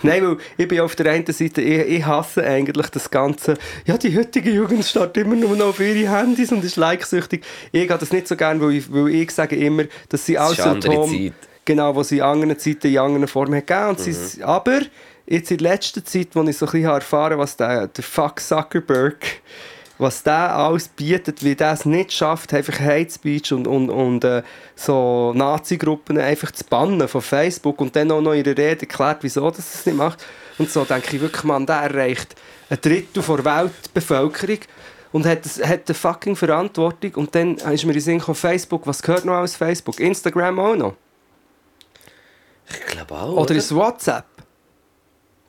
Nein, 0.03 0.27
weil 0.27 0.37
ich 0.59 0.69
bin 0.69 0.81
auf 0.81 0.95
der 0.95 1.11
einen 1.13 1.27
Seite, 1.27 1.63
ich, 1.63 1.89
ich 1.89 2.05
hasse 2.07 2.45
eigentlich 2.45 2.89
das 2.91 3.11
Ganze, 3.11 3.55
ja, 3.87 3.97
die 3.97 4.17
heutige 4.17 4.51
Jugend 4.51 4.85
startet 4.85 5.25
immer 5.25 5.37
nur 5.37 5.57
noch 5.57 5.67
auf 5.69 5.81
ihre 5.81 6.11
Handys 6.11 6.53
und 6.53 6.63
ist 6.65 6.77
likesüchtig. 6.77 7.45
Ich 7.73 7.89
habe 7.89 7.99
das 8.01 8.13
nicht 8.13 8.29
so 8.29 8.37
gerne, 8.37 8.61
weil 8.61 8.73
ich, 8.73 8.93
weil 8.93 9.09
ich 9.09 9.31
sage 9.31 9.57
immer, 9.57 9.85
dass 10.09 10.27
sie 10.27 10.37
alles 10.39 10.59
Symptome, 10.59 11.31
Zeit. 11.31 11.33
genau, 11.65 11.97
was 11.97 12.09
sie 12.09 12.19
in 12.19 12.23
anderen 12.25 12.59
Zeiten 12.59 12.89
in 12.89 12.99
anderen 12.99 13.29
Formen 13.29 13.57
hat 13.57 13.67
gegeben. 13.67 13.89
Und 13.89 14.07
Mhm. 14.07 14.13
sie, 14.13 14.43
aber 14.45 14.81
jetzt 15.27 15.51
in 15.51 15.59
letzter 15.59 16.05
Zeit, 16.05 16.29
wo 16.35 16.43
ich 16.43 16.57
so 16.57 16.67
ein 16.67 16.73
bisschen 16.73 16.85
erfahren 16.91 17.33
habe, 17.33 17.43
was 17.43 17.57
der, 17.57 17.87
der 17.89 18.05
Fuck 18.05 18.41
Zuckerberg 18.41 19.17
was 19.99 20.23
der 20.23 20.55
alles 20.55 20.89
bietet, 20.89 21.43
wie 21.43 21.55
der 21.55 21.73
es 21.73 21.85
nicht 21.87 22.13
schafft, 22.13 22.53
einfach 22.53 22.79
Hate 22.81 23.11
Speech 23.11 23.53
und, 23.53 23.67
und, 23.67 23.89
und 23.91 24.25
äh, 24.25 24.43
so 24.75 25.33
Nazi-Gruppen 25.35 26.19
einfach 26.19 26.51
zu 26.53 26.65
bannen 26.65 27.09
von 27.09 27.23
Facebook 27.23 27.81
und 27.81 27.97
dann 27.97 28.11
auch 28.11 28.21
noch 28.21 28.35
ihre 28.35 28.51
Rede 28.51 28.83
erklärt, 28.83 29.19
wieso 29.23 29.51
das 29.51 29.75
es 29.75 29.87
nicht 29.87 29.97
macht. 29.97 30.25
Und 30.59 30.71
so 30.71 30.85
denke 30.85 31.17
ich 31.17 31.23
wirklich, 31.23 31.45
man, 31.45 31.65
der 31.67 31.77
erreicht 31.77 32.35
ein 32.69 32.79
Drittel 32.81 33.23
der 33.23 33.45
Weltbevölkerung 33.45 34.59
und 35.13 35.25
hat, 35.25 35.45
das- 35.45 35.63
hat 35.63 35.89
eine 35.89 35.95
fucking 35.95 36.37
Verantwortung. 36.37 37.15
Und 37.15 37.35
dann 37.35 37.57
ist 37.57 37.85
mir 37.87 37.93
in 37.95 38.01
Sinn 38.01 38.19
gekommen, 38.19 38.35
Facebook, 38.35 38.87
was 38.87 39.01
gehört 39.01 39.25
noch 39.25 39.35
aus 39.37 39.57
Facebook? 39.57 39.99
Instagram 40.01 40.59
auch 40.59 40.77
noch? 40.77 40.95
Ich 42.69 42.87
glaube 42.87 43.15
auch, 43.15 43.37
Oder 43.37 43.55
ist 43.55 43.67
es 43.67 43.75
WhatsApp? 43.75 44.25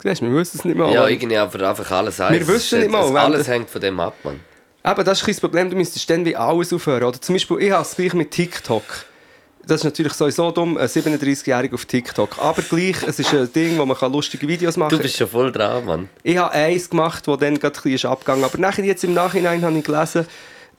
Siehst 0.04 0.22
du, 0.22 0.26
wir 0.26 0.36
wissen 0.36 0.58
es 0.60 0.66
nicht 0.66 0.78
mehr. 0.78 0.90
Ja, 0.90 1.08
irgendwie 1.08 1.38
aber 1.38 1.70
einfach 1.70 1.90
alles 1.92 2.20
Wir 2.20 2.28
eins. 2.28 2.48
wissen 2.48 2.80
nicht 2.80 2.92
mal, 2.92 3.16
Alles 3.18 3.48
hängt 3.48 3.70
von 3.70 3.82
dem 3.82 4.00
ab, 4.00 4.14
Mann. 4.24 4.40
Aber 4.84 5.04
das 5.04 5.20
ist 5.20 5.26
kein 5.26 5.36
Problem, 5.38 5.70
du 5.70 5.76
müsstest 5.76 6.10
dann 6.10 6.24
wie 6.24 6.36
alles 6.36 6.72
aufhören. 6.72 7.04
Oder 7.04 7.20
zum 7.20 7.36
Beispiel, 7.36 7.58
ich 7.62 7.72
habe 7.72 7.82
es 7.82 7.96
gleich 7.96 8.14
mit 8.14 8.32
TikTok. 8.32 8.84
Das 9.66 9.82
ist 9.82 9.84
natürlich 9.84 10.14
sowieso 10.14 10.50
dumm, 10.52 10.78
ein 10.78 10.88
37-Jähriger 10.88 11.74
auf 11.74 11.86
TikTok. 11.86 12.38
Aber 12.40 12.62
gleich, 12.62 13.04
es 13.06 13.20
ist 13.20 13.34
ein 13.34 13.52
Ding, 13.52 13.78
wo 13.78 13.86
man 13.86 13.98
lustige 14.14 14.48
Videos 14.48 14.78
machen 14.78 14.92
Du 14.92 14.96
kann. 14.96 15.04
bist 15.04 15.18
schon 15.18 15.28
voll 15.28 15.52
dran, 15.52 15.84
Mann. 15.84 16.10
Ich 16.24 16.38
habe 16.38 16.54
eins 16.54 16.90
gemacht, 16.90 17.28
das 17.28 17.38
dann 17.40 17.56
gerade 17.60 17.68
ein 17.78 17.82
bisschen 17.84 17.94
ist 17.96 18.06
abgegangen 18.06 18.46
Aber 18.46 18.58
nachher, 18.60 18.86
jetzt 18.86 19.04
im 19.04 19.14
Nachhinein 19.14 19.62
habe 19.66 19.78
ich 19.78 19.84
gelesen, 19.84 20.26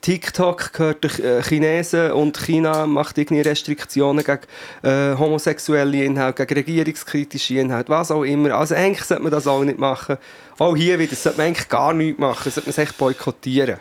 TikTok 0.01 0.73
gehört 0.73 1.03
den 1.05 1.25
äh, 1.25 1.43
Chinesen 1.43 2.13
und 2.13 2.39
China 2.39 2.87
macht 2.87 3.19
irgendwie 3.19 3.41
Restriktionen 3.41 4.25
gegen 4.25 4.41
äh, 4.83 5.17
homosexuelle 5.17 6.05
Inhalte, 6.05 6.47
gegen 6.47 6.61
regierungskritische 6.61 7.55
Inhalte, 7.59 7.89
was 7.91 8.11
auch 8.11 8.23
immer. 8.23 8.53
Also 8.53 8.75
eigentlich 8.77 9.05
sollte 9.05 9.25
man 9.25 9.33
das 9.33 9.47
auch 9.47 9.65
nicht 9.65 9.79
machen. 9.79 10.17
Auch 10.59 10.77
hier 10.77 10.99
wieder, 10.99 11.11
das 11.11 11.23
sollte 11.25 11.39
man 11.39 11.49
eigentlich 11.49 11.69
gar 11.69 11.93
nicht 11.93 12.19
machen, 12.19 12.51
sollte 12.51 12.69
man 12.69 12.71
es 12.71 12.79
echt 12.79 12.97
boykottieren. 12.97 13.79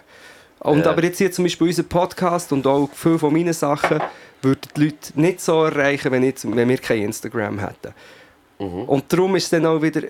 Und 0.59 0.85
Ja. 0.85 0.91
aber 0.91 1.03
jetzt 1.03 1.19
hier 1.19 1.31
zum 1.31 1.45
Beispiel 1.45 1.67
unser 1.67 1.83
Podcast 1.83 2.51
und 2.51 2.65
auch 2.65 2.89
viele 2.93 3.19
von 3.19 3.31
meinen 3.31 3.53
Sachen 3.53 4.01
würden 4.41 4.61
die 4.75 4.85
Leute 4.85 5.19
nicht 5.19 5.39
so 5.39 5.63
erreichen, 5.65 6.11
wenn, 6.11 6.23
jetzt, 6.23 6.49
wenn 6.49 6.67
wir 6.67 6.77
kein 6.79 7.03
Instagram 7.03 7.59
hätten. 7.59 7.93
Mhm. 8.59 8.83
Und 8.83 9.13
darum 9.13 9.35
ist 9.35 9.45
es 9.45 9.49
dann 9.51 9.65
auch 9.67 9.81
wieder, 9.81 10.01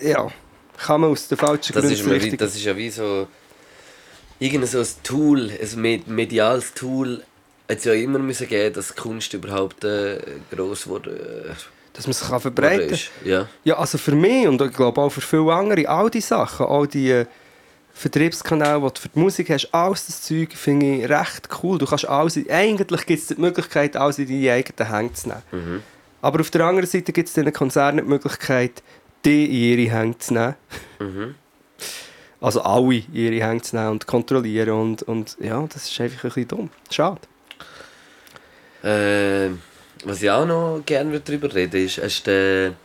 ja, 0.00 0.28
kann 0.78 1.00
man 1.00 1.10
aus 1.10 1.26
den 1.26 1.38
falschen 1.38 1.72
Das 1.72 1.84
Gründen 1.84 2.10
richtig... 2.10 2.38
das 2.38 2.54
ist 2.54 2.64
ja 2.64 2.76
wie 2.76 2.90
so. 2.90 3.26
Irgendein 4.38 4.68
so 4.68 4.80
ein 4.80 4.86
Tool, 5.02 5.50
ein 5.50 5.80
med- 5.80 6.08
mediales 6.08 6.74
Tool, 6.74 7.22
hat 7.68 7.78
es 7.78 7.84
ja 7.84 7.92
immer 7.94 8.18
müssen 8.18 8.48
geben, 8.48 8.74
dass 8.74 8.94
Kunst 8.94 9.32
überhaupt 9.34 9.82
äh, 9.84 10.18
gross 10.50 10.86
wurde. 10.86 11.10
Äh, 11.50 11.54
dass 11.94 12.06
man 12.06 12.10
es 12.10 12.20
kann 12.20 12.40
verbreiten 12.40 12.90
ist. 12.90 13.10
Ja. 13.24 13.48
Ja, 13.64 13.78
also 13.78 13.96
für 13.96 14.14
mich 14.14 14.46
und 14.46 14.60
ich 14.60 14.72
glaube 14.72 15.00
auch 15.00 15.10
für 15.10 15.22
viele 15.22 15.52
andere, 15.54 15.88
all 15.88 16.10
die 16.10 16.20
Sachen, 16.20 16.66
all 16.66 16.86
die, 16.86 17.10
äh, 17.10 17.26
Vertriebskanäle, 17.94 18.78
die 18.78 18.94
du 18.94 19.00
für 19.00 19.08
die 19.08 19.18
Musik 19.18 19.48
hast, 19.48 19.72
alles 19.72 20.06
das 20.06 20.20
Zeug 20.20 20.52
finde 20.52 20.96
ich 20.96 21.08
recht 21.08 21.48
cool. 21.62 21.78
Du 21.78 21.86
kannst 21.86 22.06
alles, 22.06 22.38
eigentlich 22.50 23.06
gibt 23.06 23.22
es 23.22 23.28
die 23.28 23.40
Möglichkeit, 23.40 23.96
alles 23.96 24.18
in 24.18 24.26
deine 24.28 24.52
eigenen 24.52 24.86
Hände 24.90 25.14
zu 25.14 25.28
nehmen. 25.28 25.42
Mhm. 25.50 25.82
Aber 26.20 26.40
auf 26.40 26.50
der 26.50 26.60
anderen 26.66 26.86
Seite 26.86 27.10
gibt 27.14 27.28
es 27.28 27.34
diesen 27.34 27.50
Konzernen 27.54 28.04
die 28.04 28.10
Möglichkeit, 28.10 28.82
die 29.24 29.46
in 29.46 29.78
ihre 29.80 29.90
Hände 29.96 30.18
zu 30.18 30.34
nehmen. 30.34 30.54
Mhm. 30.98 31.34
Also 32.46 32.62
alle 32.62 33.02
ihre 33.12 33.44
Hände 33.44 33.64
zu 33.64 33.74
nehmen 33.74 33.88
und 33.88 34.06
kontrollieren. 34.06 34.70
Und, 34.70 35.02
und 35.02 35.36
ja, 35.40 35.66
das 35.66 35.90
ist 35.90 36.00
einfach 36.00 36.22
ein 36.22 36.28
bisschen 36.28 36.46
dumm. 36.46 36.70
Schade. 36.88 37.20
Äh, 38.84 39.50
was 40.04 40.22
ich 40.22 40.30
auch 40.30 40.46
noch 40.46 40.80
gerne 40.86 41.18
darüber 41.18 41.52
reden 41.52 41.84
ist, 41.84 42.00
hast 42.00 42.24
du 42.24 42.30
den 42.30 42.76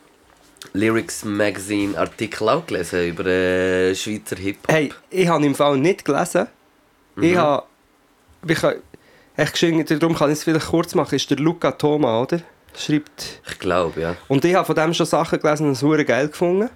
Lyrics 0.74 1.24
Magazine 1.26 1.96
Artikel 1.96 2.50
auch 2.50 2.66
gelesen 2.66 3.10
über 3.10 3.24
äh, 3.28 3.94
Schweizer 3.94 4.38
Hip-Hop? 4.38 4.74
Hey, 4.74 4.92
ich 5.12 5.28
habe 5.28 5.46
im 5.46 5.54
Fall 5.54 5.78
nicht 5.78 6.06
gelesen. 6.06 6.48
Ich 7.22 7.38
habe... 7.38 7.68
Ich 8.48 8.60
kann, 8.60 8.78
echt 9.38 9.52
geschrieben, 9.52 9.86
darum 9.86 10.16
kann 10.16 10.32
ich 10.32 10.40
es 10.40 10.44
vielleicht 10.44 10.70
kurz 10.70 10.96
machen. 10.96 11.14
Ist 11.14 11.30
der 11.30 11.38
Luca 11.38 11.70
Thoma, 11.70 12.20
oder? 12.20 12.42
Schreibt... 12.76 13.44
Ich 13.48 13.60
glaube, 13.60 14.02
ja. 14.02 14.16
Und 14.28 14.44
ich 14.44 14.56
habe 14.56 14.66
von 14.66 14.76
dem 14.76 14.96
schon 14.96 15.06
Sachen 15.06 15.40
gelesen 15.40 15.68
und 15.68 15.74
es 15.74 16.08
geil 16.08 16.30
gefunden. 16.30 16.72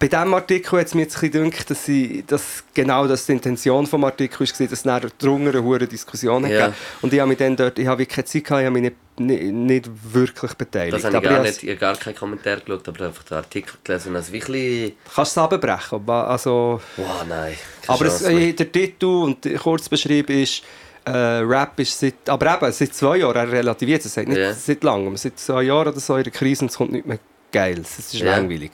Bei 0.00 0.06
diesem 0.06 0.32
Artikel 0.32 0.78
hat 0.78 0.86
es 0.86 0.94
mir 0.94 1.02
jetzt 1.02 1.16
ein 1.16 1.28
bisschen 1.30 1.44
gedacht, 1.50 1.70
dass, 1.70 1.84
sie, 1.84 2.22
dass 2.24 2.62
genau 2.72 3.08
das 3.08 3.26
die 3.26 3.32
Intention 3.32 3.84
des 3.84 3.92
Artikels 3.94 4.60
war, 4.60 4.66
dass 4.68 4.84
es 4.84 5.12
drunter 5.18 5.50
eine 5.50 5.62
hure 5.64 5.88
Diskussion 5.88 6.44
Ja. 6.44 6.66
gegeben. 6.66 6.74
Und 7.02 7.12
ich 7.12 7.18
habe 7.18 7.28
mich 7.28 7.38
dann 7.38 7.56
dort, 7.56 7.78
ich 7.80 7.86
habe 7.88 7.98
wirklich 8.02 8.14
keine 8.16 8.24
Zeit 8.26 8.44
gehabt, 8.44 8.60
ich 8.60 8.66
habe 8.66 8.80
mich 8.80 8.82
nicht, 8.82 8.96
nicht, 9.18 9.52
nicht 9.52 9.90
wirklich 10.14 10.54
beteiligt. 10.54 10.94
Das 10.94 11.04
habe 11.04 11.16
ich 11.16 11.22
gar 11.24 11.44
ich 11.44 11.62
nicht, 11.62 11.80
gar 11.80 11.96
keinen 11.96 12.14
Kommentar 12.14 12.58
geschaut, 12.60 12.86
aber 12.86 13.06
einfach 13.06 13.24
den 13.24 13.36
Artikel 13.38 13.72
gelesen 13.82 14.14
es 14.14 14.30
wirklich... 14.30 14.94
Kannst 15.12 15.36
du 15.36 15.40
es 15.40 15.44
abbrechen? 15.44 15.96
aber- 15.96 16.28
Also, 16.28 16.80
Wow, 16.96 17.24
nein. 17.28 17.54
aber 17.88 18.04
es, 18.06 18.22
äh, 18.22 18.52
der 18.52 18.70
Titel 18.70 19.06
und 19.06 19.44
der 19.44 19.58
Kurzbeschrieb 19.58 20.30
ist, 20.30 20.62
äh, 21.06 21.10
Rap 21.10 21.80
ist 21.80 21.98
seit, 21.98 22.14
aber 22.28 22.54
eben, 22.54 22.70
seit 22.70 22.94
zwei 22.94 23.16
Jahren, 23.16 23.34
er 23.34 23.50
relativiert 23.50 24.04
es, 24.04 24.16
nicht 24.16 24.30
Ja. 24.38 24.54
seit 24.54 24.84
langem, 24.84 25.16
seit 25.16 25.40
zwei 25.40 25.62
Jahren 25.64 25.88
oder 25.88 25.98
so 25.98 26.16
in 26.16 26.22
der 26.22 26.32
Krise 26.32 26.62
und 26.64 26.70
es 26.70 26.76
kommt 26.76 26.92
nicht 26.92 27.06
mehr 27.06 27.18
geil. 27.50 27.80
Es 27.80 27.98
ist 27.98 28.12
Ja. 28.14 28.36
langweilig. 28.36 28.70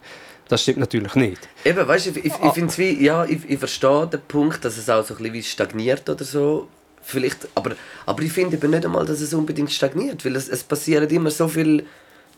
Das 0.49 0.63
stimmt 0.63 0.79
natürlich 0.79 1.15
nicht. 1.15 1.49
Eben, 1.65 1.87
weißt 1.89 2.07
du, 2.07 2.11
ich, 2.11 2.17
ich, 2.27 2.33
ich 2.33 2.53
finde 2.53 2.71
es 2.71 2.79
wie, 2.79 3.03
ja, 3.03 3.25
ich, 3.25 3.49
ich 3.49 3.59
verstehe 3.59 4.07
den 4.07 4.21
Punkt, 4.21 4.65
dass 4.65 4.77
es 4.77 4.91
auch 4.91 5.05
so 5.05 5.15
ein 5.17 5.23
bisschen 5.23 5.43
stagniert 5.43 6.09
oder 6.09 6.25
so. 6.25 6.69
Vielleicht, 7.03 7.49
aber, 7.55 7.73
aber 8.07 8.23
ich 8.23 8.33
finde 8.33 8.57
eben 8.57 8.71
nicht 8.71 8.85
einmal, 8.85 9.05
dass 9.05 9.21
es 9.21 9.35
unbedingt 9.35 9.73
stagniert, 9.73 10.25
weil 10.25 10.37
es, 10.37 10.49
es 10.49 10.63
passieren 10.63 11.09
immer 11.11 11.31
so 11.31 11.49
viele 11.49 11.85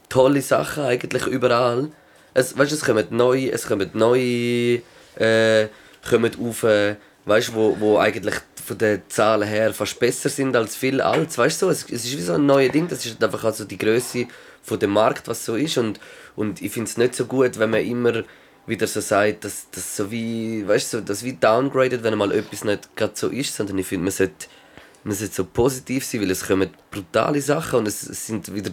tolle 0.08 0.42
Sachen 0.42 0.84
eigentlich 0.84 1.26
überall. 1.26 1.90
Es, 2.34 2.56
weißt 2.56 2.72
du, 2.72 2.76
es 2.76 2.84
kommen 2.84 3.06
neue, 3.10 3.50
es 3.50 3.66
kommen 3.66 3.90
neue, 3.94 4.82
äh, 5.16 5.68
kommen 6.08 6.32
auf, 6.40 6.62
äh, 6.64 6.96
weißt 7.24 7.48
du, 7.48 7.54
wo, 7.54 7.76
wo 7.78 7.98
eigentlich 7.98 8.34
von 8.64 8.78
den 8.78 9.02
Zahlen 9.08 9.46
her 9.48 9.72
fast 9.72 9.98
besser 10.00 10.28
sind 10.28 10.56
als 10.56 10.74
viel 10.74 11.00
Altes, 11.00 11.38
weißt 11.38 11.62
du, 11.62 11.66
so, 11.66 11.72
es, 11.72 11.84
es 11.84 12.04
ist 12.04 12.16
wie 12.16 12.22
so 12.22 12.34
ein 12.34 12.46
neues 12.46 12.72
Ding, 12.72 12.88
das 12.88 13.06
ist 13.06 13.22
einfach 13.22 13.44
also 13.44 13.64
die 13.64 13.78
Größe 13.78 14.26
von 14.66 14.78
dem 14.78 14.90
Markt, 14.90 15.28
was 15.28 15.44
so 15.44 15.54
ist. 15.54 15.78
Und, 15.78 16.00
und 16.34 16.60
ich 16.60 16.72
finde 16.72 16.90
es 16.90 16.96
nicht 16.96 17.14
so 17.14 17.24
gut, 17.26 17.58
wenn 17.58 17.70
man 17.70 17.84
immer 17.84 18.24
wieder 18.66 18.86
so 18.86 19.00
sagt, 19.00 19.44
dass 19.44 19.70
das 19.70 19.96
so 19.96 20.10
wie, 20.10 20.66
weißt 20.66 20.92
du, 20.92 20.98
so, 20.98 21.04
das 21.04 21.22
wie 21.22 21.34
downgradet, 21.34 22.02
wenn 22.02 22.18
mal 22.18 22.32
etwas 22.32 22.64
nicht 22.64 22.94
gerade 22.96 23.12
so 23.14 23.28
ist, 23.28 23.54
sondern 23.54 23.78
ich 23.78 23.86
finde, 23.86 24.04
man 24.04 24.12
sollte, 24.12 24.48
man 25.04 25.14
sollte 25.14 25.34
so 25.34 25.44
positiv 25.44 26.04
sein, 26.04 26.20
weil 26.20 26.30
es 26.32 26.44
kommen 26.44 26.70
brutale 26.90 27.40
Sachen 27.40 27.78
und 27.78 27.88
es, 27.88 28.02
es 28.02 28.26
sind 28.26 28.52
wieder 28.52 28.72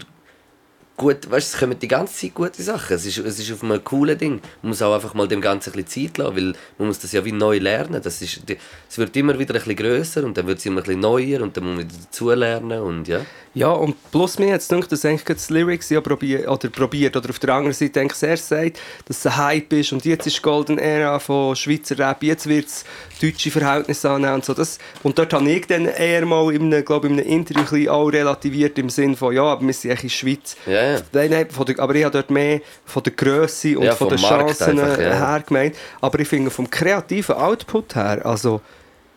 gut, 0.95 1.29
weißt 1.29 1.53
es 1.53 1.59
kommen 1.59 1.77
die 1.79 1.87
ganze 1.87 2.13
Zeit 2.13 2.33
gute 2.33 2.61
Sachen. 2.61 2.95
Es 2.95 3.05
ist, 3.05 3.17
es 3.17 3.39
ist 3.39 3.51
auf 3.51 3.63
einem 3.63 3.83
coolen 3.83 4.17
Ding. 4.17 4.41
Man 4.61 4.69
muss 4.69 4.81
auch 4.81 4.93
einfach 4.93 5.13
mal 5.13 5.27
dem 5.27 5.41
Ganzen 5.41 5.71
ein 5.71 5.83
bisschen 5.83 6.07
Zeit 6.07 6.17
lassen, 6.17 6.35
weil 6.35 6.53
man 6.77 6.87
muss 6.87 6.99
das 6.99 7.11
ja 7.11 7.25
wie 7.25 7.31
neu 7.31 7.57
lernen. 7.57 8.01
Das 8.01 8.21
ist, 8.21 8.41
es 8.89 8.97
wird 8.97 9.15
immer 9.17 9.37
wieder 9.39 9.53
ein 9.53 9.59
bisschen 9.59 9.75
grösser 9.75 10.23
und 10.23 10.37
dann 10.37 10.47
wird 10.47 10.59
es 10.59 10.65
immer 10.65 10.81
ein 10.81 10.83
bisschen 10.83 10.99
neuer 11.01 11.41
und 11.41 11.57
dann 11.57 11.63
muss 11.65 11.75
man 11.75 11.89
wieder 11.89 11.97
dazulernen 12.03 12.81
und 12.81 13.07
ja. 13.07 13.21
Ja, 13.55 13.69
und 13.69 13.95
plus 14.11 14.39
mir 14.39 14.47
jetzt 14.47 14.71
denkt, 14.71 14.91
dass 14.91 15.05
eigentlich 15.05 15.25
das 15.25 15.51
Lyrics 15.51 15.89
ja 15.91 16.01
probiert 16.01 16.47
oder 16.47 16.69
probiert 16.69 17.15
oder 17.15 17.29
auf 17.29 17.37
der 17.37 17.53
anderen 17.53 17.73
Seite 17.73 17.99
eigentlich 17.99 18.17
sehr 18.17 18.37
sagt, 18.37 18.79
dass 19.05 19.19
es 19.19 19.27
ein 19.27 19.37
Hype 19.37 19.73
ist 19.73 19.93
und 19.93 20.03
jetzt 20.05 20.25
ist 20.25 20.37
die 20.37 20.41
Golden 20.41 20.79
Era 20.79 21.19
von 21.19 21.55
Schweizer 21.55 21.99
Rap, 21.99 22.23
jetzt 22.23 22.47
wird 22.47 22.65
es 22.65 22.83
deutsche 23.21 23.51
Verhältnisse 23.51 24.09
annehmen 24.09 24.35
und 24.35 24.45
so. 24.45 24.55
Das, 24.55 24.79
und 25.03 25.19
dort 25.19 25.33
habe 25.33 25.51
ich 25.51 25.67
dann 25.67 25.85
eher 25.85 26.25
mal 26.25 26.51
in 26.51 26.63
einem, 26.63 26.83
glaube 26.83 27.07
ich, 27.07 27.13
in 27.13 27.19
einem 27.19 27.29
Interview 27.29 27.91
auch 27.91 28.07
relativiert 28.07 28.79
im 28.79 28.89
Sinn 28.89 29.15
von, 29.15 29.35
ja, 29.35 29.43
aber 29.43 29.63
wir 29.63 29.73
sind 29.73 29.91
eigentlich 29.91 30.03
in 30.03 30.29
der 30.29 30.37
Schweiz. 30.37 30.57
Ja, 30.65 30.83
ja. 30.92 30.92
Nein, 31.11 31.29
nein, 31.29 31.49
von 31.49 31.65
der, 31.65 31.79
aber 31.79 31.95
ich 31.95 32.03
habe 32.03 32.13
dort 32.13 32.29
mehr 32.29 32.61
von 32.85 33.03
der 33.03 33.13
Größe 33.13 33.77
und 33.77 33.85
Ja, 33.85 33.95
von 33.95 34.09
den 34.09 34.17
Chancen 34.17 34.79
einfach, 34.79 34.99
ja. 34.99 35.31
her 35.33 35.43
gemeint. 35.45 35.75
Aber 36.01 36.19
ich 36.19 36.27
finde 36.27 36.49
vom 36.49 36.69
kreativen 36.69 37.35
Output 37.35 37.95
her, 37.95 38.25
also 38.25 38.61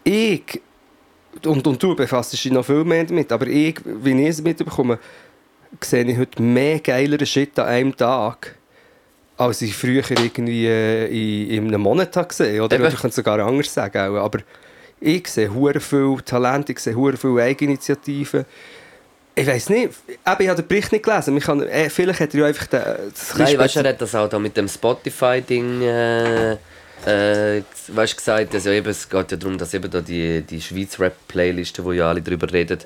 ich 0.05 0.61
und, 1.45 1.67
und 1.67 1.83
du 1.83 1.95
befasst 1.95 2.33
dich 2.33 2.51
noch 2.51 2.65
viel 2.65 2.85
mehr 2.85 3.05
damit, 3.05 3.31
aber 3.31 3.47
ich, 3.47 3.77
wie 3.85 4.23
ich 4.23 4.29
es 4.29 4.43
mitbekomme, 4.43 4.99
sehe 5.81 6.05
ich 6.05 6.17
heute 6.17 6.43
mehr 6.43 6.81
geileren 6.81 7.27
Shit 7.27 7.59
an 7.59 7.67
einem 7.67 7.97
Tag, 7.97 8.57
als 9.37 9.61
ich 9.63 9.75
früher 9.75 10.03
irgendwie 10.11 10.67
äh, 10.67 11.07
in, 11.07 11.51
in 11.51 11.67
einem 11.69 11.83
Monat 11.83 12.17
habe 12.17 12.29
gesehen 12.29 12.61
oder, 12.61 12.77
oder 12.77 12.89
ich 12.89 12.95
könnte 12.95 13.09
es 13.09 13.17
sogar 13.17 13.39
anders 13.41 13.73
sagen. 13.73 14.17
Aber 14.17 14.39
ich 15.01 15.29
sehe 15.29 15.53
hure 15.53 15.81
viel 15.81 16.17
Talent, 16.25 16.71
ich 16.71 16.79
sehe 16.79 16.95
hure 16.95 17.17
viel 17.17 17.39
Eigeninitiativen. 17.39 18.47
Ich 19.39 19.47
weiß 19.47 19.69
nicht, 19.69 19.83
eben, 19.85 19.93
ich 20.17 20.27
habe 20.27 20.55
den 20.55 20.67
Bericht 20.67 20.93
nicht 20.93 21.05
gelesen. 21.05 21.39
Kann, 21.41 21.63
äh, 21.69 21.91
vielleicht 21.91 22.21
hat 22.21 22.33
er 22.33 22.41
ja 22.41 22.47
einfach 22.47 22.67
den, 22.67 22.83
das 23.13 23.37
Nein, 23.37 23.59
weißt 23.59 23.77
du, 23.77 23.81
er 23.81 23.89
hat 23.91 24.01
das 24.01 24.15
auch 24.15 24.29
da 24.29 24.39
mit 24.39 24.57
dem 24.57 24.67
Spotify-Ding 24.67 25.83
äh, 25.83 26.53
äh, 27.05 27.63
weißt, 27.89 28.17
gesagt. 28.17 28.55
Also 28.55 28.71
eben, 28.71 28.89
es 28.89 29.09
geht 29.09 29.31
ja 29.31 29.37
darum, 29.37 29.59
dass 29.59 29.75
eben 29.75 29.91
da 29.91 30.01
die, 30.01 30.41
die 30.41 30.61
Schweiz-Rap-Playlisten, 30.61 31.85
wo 31.85 31.93
ja 31.93 32.09
alle 32.09 32.23
drüber 32.23 32.51
reden, 32.51 32.79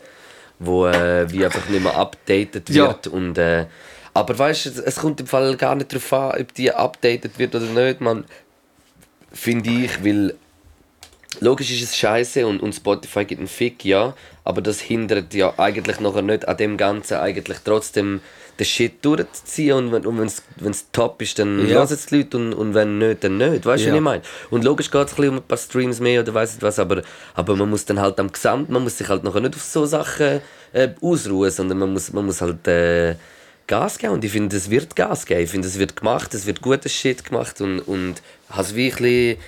wo 0.58 0.86
äh, 0.86 1.30
wie 1.30 1.44
einfach 1.44 1.68
nicht 1.68 1.82
mehr 1.84 1.96
updated 1.96 2.68
Ja. 2.70 2.88
wird. 2.88 3.06
Und, 3.06 3.38
äh, 3.38 3.66
aber 4.12 4.36
weißt 4.36 4.66
du, 4.66 4.70
es, 4.70 4.78
es 4.78 4.96
kommt 4.96 5.20
im 5.20 5.28
Fall 5.28 5.56
gar 5.56 5.76
nicht 5.76 5.92
darauf 5.92 6.12
an, 6.12 6.40
ob 6.40 6.54
die 6.54 6.72
updated 6.72 7.38
wird 7.38 7.54
oder 7.54 7.66
nicht. 7.66 8.00
Man 8.00 8.24
finde 9.32 9.70
ich, 9.70 10.04
weil 10.04 10.34
logisch 11.38 11.70
ist 11.70 11.82
es 11.84 11.96
scheiße 11.96 12.44
und, 12.44 12.60
und 12.60 12.74
Spotify 12.74 13.24
gibt 13.24 13.38
einen 13.38 13.48
Fick, 13.48 13.84
ja, 13.84 14.14
aber 14.50 14.60
das 14.62 14.80
hindert 14.80 15.32
ja 15.34 15.54
eigentlich 15.58 16.00
nachher 16.00 16.22
nicht 16.22 16.46
an 16.48 16.56
dem 16.56 16.76
Ganzen 16.76 17.14
eigentlich 17.18 17.58
trotzdem 17.64 18.20
den 18.58 18.66
Shit 18.66 19.02
durchzuziehen 19.04 19.94
und 19.94 20.18
wenn 20.18 20.26
es 20.26 20.42
wenn's 20.56 20.86
top 20.92 21.22
ist, 21.22 21.38
dann 21.38 21.66
Ja. 21.66 21.76
hören 21.76 21.88
es 21.90 22.06
die 22.06 22.16
Leute 22.18 22.36
und, 22.36 22.52
und 22.52 22.74
wenn 22.74 22.98
nicht, 22.98 23.24
dann 23.24 23.38
nicht, 23.38 23.64
weißt 23.64 23.84
du, 23.84 23.88
Ja. 23.88 23.92
was 23.92 23.98
ich 23.98 24.04
meine? 24.04 24.22
Und 24.50 24.64
logisch 24.64 24.90
geht 24.90 25.06
es 25.06 25.18
um 25.18 25.36
ein 25.36 25.42
paar 25.42 25.56
Streams 25.56 25.98
mehr 26.00 26.20
oder 26.20 26.34
weiss 26.34 26.52
nicht 26.52 26.62
was, 26.62 26.78
aber, 26.78 27.02
aber 27.34 27.56
man 27.56 27.70
muss 27.70 27.84
dann 27.86 28.00
halt 28.00 28.18
am 28.20 28.30
Gesamt, 28.30 28.68
man 28.68 28.82
muss 28.82 28.98
sich 28.98 29.08
halt 29.08 29.24
nachher 29.24 29.40
nicht 29.40 29.54
auf 29.54 29.62
so 29.62 29.86
Sachen 29.86 30.40
äh, 30.72 30.88
ausruhen, 31.00 31.50
sondern 31.50 31.78
man 31.78 31.92
muss, 31.92 32.12
man 32.12 32.26
muss 32.26 32.40
halt 32.42 32.66
äh, 32.68 33.14
Gas 33.66 33.96
geben 33.98 34.14
und 34.14 34.24
ich 34.24 34.32
finde, 34.32 34.56
es 34.56 34.68
wird 34.68 34.94
Gas 34.96 35.24
geben, 35.26 35.40
ich 35.42 35.50
finde, 35.50 35.68
es 35.68 35.78
wird 35.78 35.94
gemacht, 35.96 36.34
es 36.34 36.44
wird 36.44 36.60
guter 36.60 36.88
Shit 36.88 37.24
gemacht 37.24 37.60
und, 37.60 37.80
und 37.80 38.16
habe 38.50 38.62
es 38.62 38.74
wirklich 38.74 39.38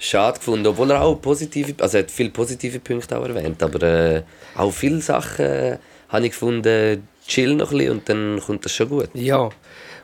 schade 0.00 0.38
gefunden, 0.38 0.66
obwohl 0.66 0.90
er 0.90 1.00
auch 1.02 1.14
positive, 1.20 1.74
also 1.82 1.96
er 1.98 2.02
hat 2.04 2.10
viele 2.10 2.30
positive 2.30 2.78
Punkte 2.80 3.16
auch 3.18 3.24
erwähnt, 3.26 3.62
aber 3.62 3.82
äh, 3.82 4.22
auch 4.58 4.72
viele 4.72 5.00
Sachen 5.00 5.44
äh, 5.44 5.78
habe 6.08 6.26
ich 6.26 6.32
gefunden, 6.32 7.06
chill 7.26 7.54
noch 7.54 7.70
ein 7.70 7.78
bisschen 7.78 7.92
und 7.92 8.08
dann 8.08 8.40
kommt 8.44 8.64
das 8.64 8.72
schon 8.72 8.88
gut. 8.88 9.10
Ja. 9.14 9.50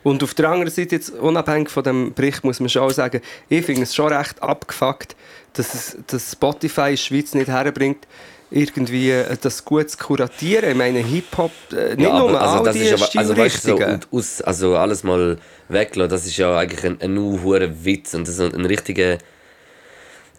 Und 0.02 0.22
auf 0.22 0.34
der 0.34 0.50
anderen 0.50 0.70
Seite, 0.70 0.96
jetzt, 0.96 1.10
unabhängig 1.10 1.70
von 1.70 1.82
dem 1.82 2.12
Bericht, 2.12 2.44
muss 2.44 2.60
man 2.60 2.68
schon 2.68 2.90
sagen, 2.90 3.20
ich 3.48 3.64
finde 3.64 3.82
es 3.82 3.94
schon 3.94 4.12
recht 4.12 4.42
abgefuckt, 4.42 5.16
dass, 5.54 5.74
es, 5.74 5.98
dass 6.06 6.32
Spotify 6.32 6.80
in 6.82 6.90
der 6.90 6.96
Schweiz 6.98 7.34
nicht 7.34 7.48
herbringt, 7.48 8.06
irgendwie 8.50 9.10
äh, 9.10 9.36
das 9.40 9.64
gut 9.64 9.90
zu 9.90 9.98
kuratieren. 9.98 10.70
Ich 10.70 10.76
meine, 10.76 10.98
Hip-Hop, 10.98 11.50
äh, 11.72 11.96
nicht 11.96 12.00
nur 12.00 12.40
all 12.40 12.70
die 12.72 12.80
ist 12.80 12.92
aber, 12.92 13.18
also, 13.18 13.36
weißt 13.36 13.62
so, 13.62 13.76
und 13.76 14.08
aus, 14.12 14.42
also 14.42 14.76
alles 14.76 15.02
mal 15.02 15.38
weglassen, 15.68 16.10
das 16.10 16.26
ist 16.26 16.36
ja 16.36 16.56
eigentlich 16.56 16.84
ein, 16.84 17.00
ein 17.00 17.14
nur 17.14 17.42
hoher 17.42 17.84
Witz 17.84 18.14
und 18.14 18.28
das 18.28 18.34
ist 18.34 18.40
ein, 18.40 18.54
ein 18.54 18.66
richtiger 18.66 19.18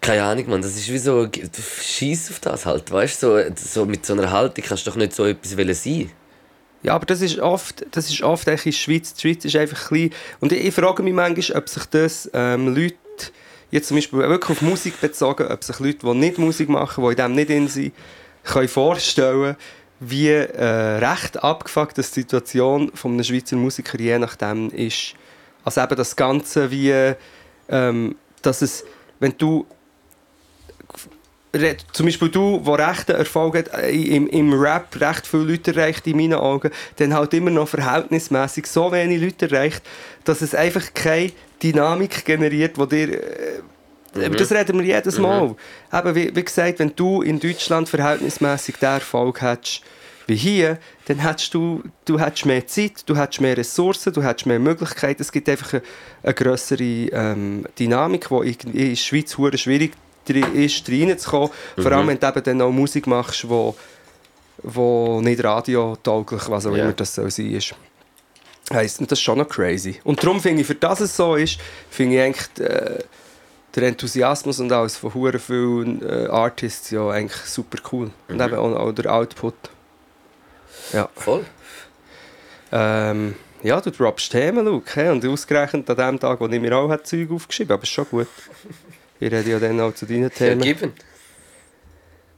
keine 0.06 0.22
Ahnung, 0.22 0.48
man, 0.48 0.62
das 0.62 0.76
ist 0.76 0.88
wie 0.88 0.98
so, 0.98 1.28
schieß 1.82 2.30
auf 2.30 2.38
das 2.38 2.64
halt, 2.64 2.92
weißt 2.92 3.20
so, 3.20 3.40
so 3.56 3.84
mit 3.86 4.06
so 4.06 4.12
einer 4.12 4.30
Haltung 4.30 4.64
kannst 4.64 4.86
du 4.86 4.90
doch 4.90 4.96
nicht 4.96 5.12
so 5.12 5.24
etwas 5.24 5.56
wollen 5.58 5.74
sein. 5.74 6.10
Ja, 6.84 6.94
aber 6.94 7.06
das 7.06 7.20
ist 7.22 7.40
oft, 7.40 7.84
das 7.90 8.08
ist 8.08 8.22
oft 8.22 8.46
in 8.46 8.56
der 8.56 8.72
Schweiz. 8.72 9.14
Die 9.14 9.20
Schweiz 9.20 9.44
ist 9.44 9.56
einfach 9.56 9.88
klein. 9.88 10.10
Und 10.38 10.52
ich, 10.52 10.66
ich 10.66 10.74
frage 10.74 11.02
mich 11.02 11.12
manchmal, 11.12 11.58
ob 11.58 11.68
sich 11.68 11.84
das 11.86 12.30
ähm, 12.32 12.72
Leute, 12.72 12.94
jetzt 13.72 13.88
zum 13.88 13.96
Beispiel 13.96 14.20
wirklich 14.20 14.50
auf 14.50 14.62
Musik 14.62 15.00
bezogen, 15.00 15.48
ob 15.48 15.64
sich 15.64 15.80
Leute, 15.80 15.98
die 16.06 16.14
nicht 16.14 16.38
Musik 16.38 16.68
machen, 16.68 17.02
die 17.02 17.10
in 17.10 17.16
dem 17.16 17.32
nicht 17.32 17.50
in 17.50 17.66
sind, 17.66 17.92
können 18.44 18.68
vorstellen, 18.68 19.56
wie 19.98 20.28
äh, 20.28 20.64
recht 20.64 21.42
abgefuckt 21.42 21.96
die 21.96 22.02
Situation 22.02 22.92
von 22.94 23.14
einem 23.14 23.24
Schweizer 23.24 23.56
Musiker 23.56 23.98
je 23.98 24.20
nachdem 24.20 24.70
ist. 24.70 25.14
Also 25.64 25.80
eben 25.80 25.96
das 25.96 26.14
Ganze 26.14 26.70
wie, 26.70 27.14
ähm, 27.68 28.14
dass 28.42 28.62
es, 28.62 28.84
wenn 29.18 29.34
du 29.36 29.66
zum 31.92 32.06
Beispiel 32.06 32.28
du, 32.28 32.60
der 32.60 32.88
rechten 32.88 33.12
Erfolg 33.12 33.56
hat, 33.56 33.72
äh, 33.72 33.90
im, 33.90 34.28
im 34.28 34.52
Rap 34.52 35.00
recht 35.00 35.26
viele 35.26 35.44
Leute 35.44 35.74
erreicht, 35.74 36.06
in 36.06 36.16
meinen 36.16 36.34
Augen, 36.34 36.70
dann 36.96 37.14
halt 37.14 37.32
immer 37.32 37.50
noch 37.50 37.68
verhältnismäßig 37.68 38.66
so 38.66 38.92
wenig 38.92 39.22
Leute 39.22 39.50
erreicht, 39.50 39.82
dass 40.24 40.42
es 40.42 40.54
einfach 40.54 40.92
keine 40.92 41.32
Dynamik 41.62 42.24
generiert, 42.24 42.76
die 42.76 42.86
dir, 42.86 43.14
äh, 43.14 43.60
Aber 44.14 44.36
das 44.36 44.52
reden 44.52 44.78
wir 44.78 44.84
jedes 44.84 45.18
Mal. 45.18 45.54
Eben, 45.92 46.14
wie, 46.14 46.36
wie 46.36 46.44
gesagt, 46.44 46.78
wenn 46.78 46.92
du 46.94 47.22
in 47.22 47.38
Deutschland 47.38 47.88
verhältnismäßig 47.88 48.76
den 48.76 48.88
Erfolg 48.90 49.40
hättest 49.40 49.82
wie 50.28 50.34
hier, 50.36 50.78
dann 51.06 51.18
hättest 51.20 51.54
du, 51.54 51.82
du 52.04 52.18
hättest 52.18 52.46
mehr 52.46 52.66
Zeit, 52.66 53.04
du 53.06 53.16
hättest 53.16 53.40
mehr 53.40 53.56
Ressourcen, 53.56 54.12
du 54.12 54.22
hättest 54.24 54.46
mehr 54.46 54.58
Möglichkeiten. 54.58 55.22
Es 55.22 55.30
gibt 55.30 55.48
einfach 55.48 55.74
eine, 55.74 55.82
eine 56.24 56.34
grössere 56.34 56.82
ähm, 56.82 57.64
Dynamik, 57.78 58.28
die 58.28 58.34
irgendwie 58.34 58.82
in 58.82 58.88
der 58.90 58.96
Schweiz 58.96 59.32
schwierig 59.32 59.92
dri- 59.92 59.92
ist, 60.34 60.88
reinzukommen. 60.88 61.50
Vor 61.78 61.92
allem, 61.92 62.08
wenn 62.08 62.18
du 62.18 62.26
eben 62.26 62.42
dann 62.42 62.62
auch 62.62 62.70
Musik 62.72 63.06
machst, 63.06 63.48
wo, 63.48 63.74
wo 64.62 65.20
nicht 65.20 65.42
radiotauglich, 65.42 66.48
was 66.48 66.66
auch 66.66 66.74
Ja. 66.76 66.84
immer 66.84 66.92
das 66.92 67.14
soll 67.14 67.30
sein 67.30 67.50
ist. 67.52 67.74
Heisst, 68.72 69.00
das 69.00 69.12
ist 69.12 69.20
schon 69.22 69.38
noch 69.38 69.48
crazy. 69.48 70.00
Und 70.02 70.22
darum 70.22 70.40
finde 70.40 70.62
ich, 70.62 70.66
für 70.66 70.74
das 70.74 71.00
es 71.00 71.16
so 71.16 71.36
ist, 71.36 71.58
finde 71.88 72.16
ich 72.16 72.20
eigentlich 72.22 72.68
äh, 72.68 72.98
der 73.76 73.82
Enthusiasmus 73.84 74.58
und 74.58 74.72
alles 74.72 74.96
von 74.96 75.14
hure 75.14 75.38
vielen 75.38 76.02
äh, 76.02 76.26
Artists 76.26 76.90
ja 76.90 77.08
eigentlich 77.10 77.40
super 77.42 77.78
cool. 77.92 78.10
Und 78.28 78.40
eben 78.40 78.54
auch, 78.54 78.74
auch 78.74 78.92
der 78.92 79.12
Output. 79.12 79.54
Ja. 80.92 81.08
Voll. 81.14 81.44
Ähm, 82.72 83.36
ja, 83.62 83.80
du 83.80 83.90
droppst 83.90 84.32
Themen, 84.32 84.64
Luke. 84.64 85.12
Und 85.12 85.24
ausgerechnet 85.24 85.88
an 85.88 85.96
dem 85.96 86.20
Tag, 86.20 86.40
wo 86.40 86.46
ich 86.46 86.60
mir 86.60 86.76
auch 86.76 86.94
Zeug 87.02 87.30
aufgeschrieben 87.30 87.70
habe, 87.70 87.74
aber 87.74 87.82
ist 87.84 87.90
schon 87.90 88.06
gut. 88.10 88.28
Ich 89.20 89.30
rede 89.32 89.50
ja 89.50 89.58
dann 89.58 89.80
auch 89.80 89.94
zu 89.94 90.06
deinen 90.06 90.30
Themen. 90.30 90.60
Vergeben. 90.62 90.92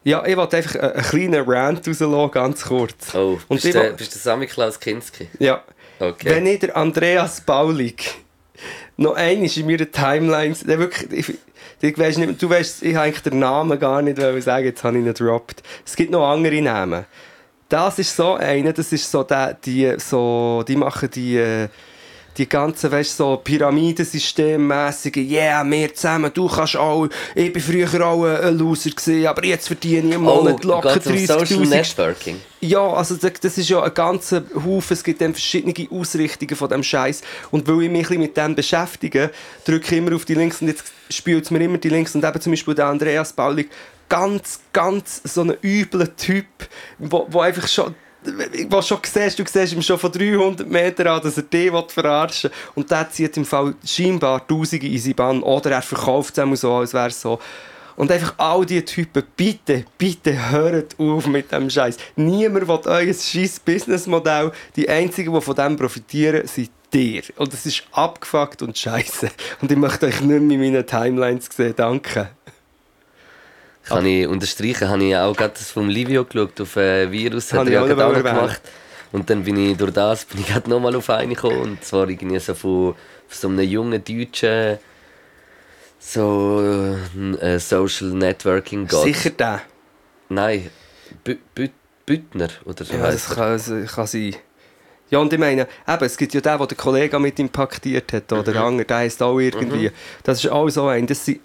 Ja, 0.05 0.25
ich 0.25 0.37
wollte 0.37 0.57
einfach 0.59 0.77
einen, 0.77 0.93
einen 0.93 1.03
kleinen 1.05 1.45
Rant 1.51 1.87
rauslassen, 1.89 2.31
ganz 2.31 2.65
kurz. 2.65 3.15
Oh, 3.15 3.39
Und 3.49 3.61
bist, 3.63 3.75
will- 3.75 3.93
bist 3.97 4.15
du 4.15 4.19
Sammy-Klaus 4.19 4.79
Kinski? 4.81 5.29
Ja. 5.39 5.63
Okay. 6.01 6.31
Wenn 6.31 6.47
ich 6.47 6.61
der 6.61 6.77
Andreas 6.77 7.41
Baulig 7.41 8.15
noch 8.97 9.15
einmal 9.15 9.51
in 9.57 9.67
meiner 9.67 9.91
Timeline, 9.91 10.55
der 10.67 10.79
wirklich, 10.79 11.29
ich, 11.29 11.39
ich 11.81 11.99
weiss 11.99 12.17
nicht, 12.17 12.41
du 12.41 12.49
weißt, 12.49 12.83
ich 12.85 12.95
habe 12.95 13.07
eigentlich 13.07 13.23
den 13.23 13.41
Namen 13.41 13.79
gar 13.79 14.01
nicht 14.03 14.19
wollen 14.19 14.41
sagen, 14.41 14.65
jetzt 14.65 14.83
habe 14.85 14.97
ich 14.97 15.03
ihn 15.03 15.07
gedroppt. 15.07 15.63
Es 15.85 15.97
gibt 15.97 16.13
noch 16.13 16.29
andere 16.31 16.61
Namen. 16.63 17.05
Das 17.69 17.99
ist 17.99 18.17
so 18.17 18.35
einer, 18.35 18.73
das 18.73 18.93
ist 18.93 19.11
so 19.11 19.25
der, 19.25 19.55
die, 19.55 19.93
so, 19.99 20.65
die 20.67 20.77
machen 20.77 21.11
die, 21.11 21.37
äh, 21.37 21.69
die 22.39 22.49
ganzen, 22.49 22.91
weißt 22.93 23.17
so 23.17 23.37
Pyramidensystemmäßige, 23.43 25.17
yeah, 25.17 25.69
wir 25.69 25.95
zusammen, 25.95 26.31
du 26.33 26.47
kannst 26.49 26.77
auch, 26.77 27.09
ich 27.35 27.53
bin 27.53 27.63
früher 27.63 28.07
auch 28.07 28.25
ein 28.25 28.57
Loser 28.57 28.91
gewesen, 28.91 29.27
aber 29.27 29.45
jetzt 29.45 29.67
verdiene 29.67 30.09
ich 30.09 30.15
im 30.15 30.27
Oh, 30.27 30.37
Monat 30.37 30.65
locker 30.65 30.95
um 31.05 31.19
Social 31.19 31.43
30'000 31.43 31.69
Networking. 31.69 32.37
ja, 32.61 32.87
also 32.93 33.17
das, 33.17 33.59
ist 33.59 33.69
ja 33.69 33.83
ein 33.83 33.93
ganzer 33.93 34.43
Haufen, 34.55 34.95
es 34.95 35.03
gibt 35.03 35.21
dann 35.21 35.33
verschiedene 35.35 35.75
Ausrichtungen 35.91 36.57
von 36.57 36.69
dem 36.69 36.83
Scheiß 36.83 37.23
und 37.51 37.67
weil 37.69 37.83
ich 37.85 37.91
mich 37.91 38.11
ein 38.11 38.21
mit 38.21 38.37
dem 38.37 38.55
beschäftige, 38.55 39.31
drücke 39.65 39.95
ich 39.95 39.99
immer 39.99 40.15
auf 40.15 40.25
die 40.25 40.35
Links 40.35 40.63
und 40.63 40.69
jetzt 40.69 40.85
spielt 41.11 41.45
es 41.45 41.51
mir 41.51 41.61
immer 41.61 41.79
die 41.79 41.89
Links. 41.89 42.15
Und 42.15 42.25
eben 42.25 42.41
zum 42.41 42.53
Beispiel 42.53 42.75
der 42.75 42.87
Andreas 42.87 43.33
Baulig, 43.33 43.71
ganz, 44.09 44.61
ganz 44.73 45.21
so 45.25 45.43
ein 45.43 45.55
übler 45.63 46.15
Typ, 46.17 46.47
wo, 46.99 47.27
wo 47.31 47.41
einfach 47.41 47.67
schon 47.69 47.95
wo 48.69 48.83
schon 48.83 48.99
siehst, 49.05 49.39
du 49.39 49.45
siehst 49.47 49.73
ihm 49.73 49.83
schon 49.83 49.99
von 49.99 50.11
300 50.11 50.69
Metern 50.69 51.07
an, 51.07 51.23
dass 51.23 51.37
er 51.37 51.45
dich 51.45 51.71
verarschen 51.89 52.51
will. 52.51 52.59
Und 52.75 52.91
der 52.91 53.11
zieht 53.11 53.37
im 53.37 53.45
Fall 53.45 53.75
scheinbar 53.85 54.47
Tausende 54.47 54.87
in 54.87 54.99
seine 54.99 55.15
Bann. 55.15 55.43
Oder 55.43 55.73
er 55.73 55.83
verkauft 55.83 56.37
es 56.37 56.61
so, 56.61 56.75
als 56.75 56.95
wäre 56.95 57.09
es 57.09 57.21
so. 57.21 57.39
Und 57.97 58.13
einfach 58.13 58.35
all 58.39 58.65
diese 58.65 58.85
Typen, 58.85 59.25
bitte, 59.37 59.85
bitte 59.99 60.51
hört 60.51 60.95
auf 61.01 61.27
mit 61.27 61.51
dem 61.51 61.69
Scheiß. 61.69 61.97
Niemand 62.15 62.69
will 62.69 62.79
euer 62.85 63.13
scheiß 63.13 63.59
Businessmodell. 63.61 64.53
Die 64.77 64.89
Einzigen, 64.89 65.35
die 65.35 65.41
von 65.41 65.57
dem 65.57 65.77
profitieren, 65.77 66.47
sind 66.47 66.71
dir. 66.93 67.23
Und 67.37 67.53
es 67.53 67.67
ist 67.67 67.83
abgefuckt 67.91 68.63
und 68.63 68.79
scheiße. 68.79 69.31
Und 69.61 69.73
ich 69.73 69.77
möchte 69.77 70.07
euch 70.07 70.21
nicht 70.21 70.43
mehr 70.43 70.57
in 70.57 70.61
meinen 70.61 70.87
Timelines 70.87 71.49
sehen. 71.55 71.75
Danke. 71.77 72.31
Kann 73.89 74.07
ich 74.07 74.27
unterstreichen, 74.27 74.89
habe 74.89 75.05
ich 75.05 75.17
auch 75.17 75.37
gerade 75.37 75.55
das 75.55 75.71
vom 75.71 75.89
Livio 75.89 76.25
geschaut, 76.25 76.61
auf 76.61 76.77
ein 76.77 77.11
Virus, 77.11 77.53
hat 77.53 77.67
er 77.67 77.73
ja 77.73 77.87
gerade 77.87 78.07
auch 78.07 78.13
noch 78.13 78.23
gemacht. 78.23 78.61
Und 79.11 79.31
dann 79.31 79.43
bin 79.43 79.57
ich 79.57 79.77
durch 79.77 79.93
das 79.93 80.25
bin 80.27 80.41
ich 80.41 80.47
gerade 80.49 80.69
nochmal 80.69 80.95
auf 80.95 81.09
einen 81.11 81.35
gekommen. 81.35 81.61
Und 81.61 81.85
zwar 81.85 82.09
irgendwie 82.09 82.39
so 82.39 82.55
von, 82.55 82.95
von 83.27 83.41
so 83.41 83.49
einem 83.49 83.69
jungen 83.69 84.05
Deutschen 84.05 84.79
so 85.99 86.97
äh, 87.41 87.59
Social 87.59 88.09
Networking 88.09 88.87
Gott. 88.87 89.05
Sicher 89.05 89.31
der. 89.31 89.63
Nein, 90.29 90.71
Bü 91.25 91.37
Bü 91.55 91.69
Büttner 92.07 92.49
oder 92.65 92.85
so 92.85 92.95
Ja, 92.95 93.11
das 93.11 93.29
kann, 93.29 93.53
das 93.53 93.95
kann 93.95 94.07
sein. 94.07 94.35
Ja, 95.11 95.19
und 95.19 95.33
ich 95.33 95.39
meine, 95.39 95.63
eben, 95.87 96.05
es 96.05 96.17
gibt 96.17 96.35
ja 96.35 96.41
den, 96.41 96.59
der 96.59 96.67
der 96.67 96.77
Kollege 96.77 97.19
mit 97.19 97.39
ihm 97.39 97.49
paktiert 97.49 98.13
hat, 98.13 98.33
oder 98.33 98.53
der 98.53 98.63
andere, 98.63 98.87
der 98.87 98.97
heisst 98.99 99.23
auch 99.23 99.39
irgendwie. 99.39 99.91
Das 100.23 100.43
ist 100.43 100.51
auch 100.51 100.69
so 100.69 100.87
ein. 100.87 101.07
Das 101.07 101.25
sind, 101.25 101.41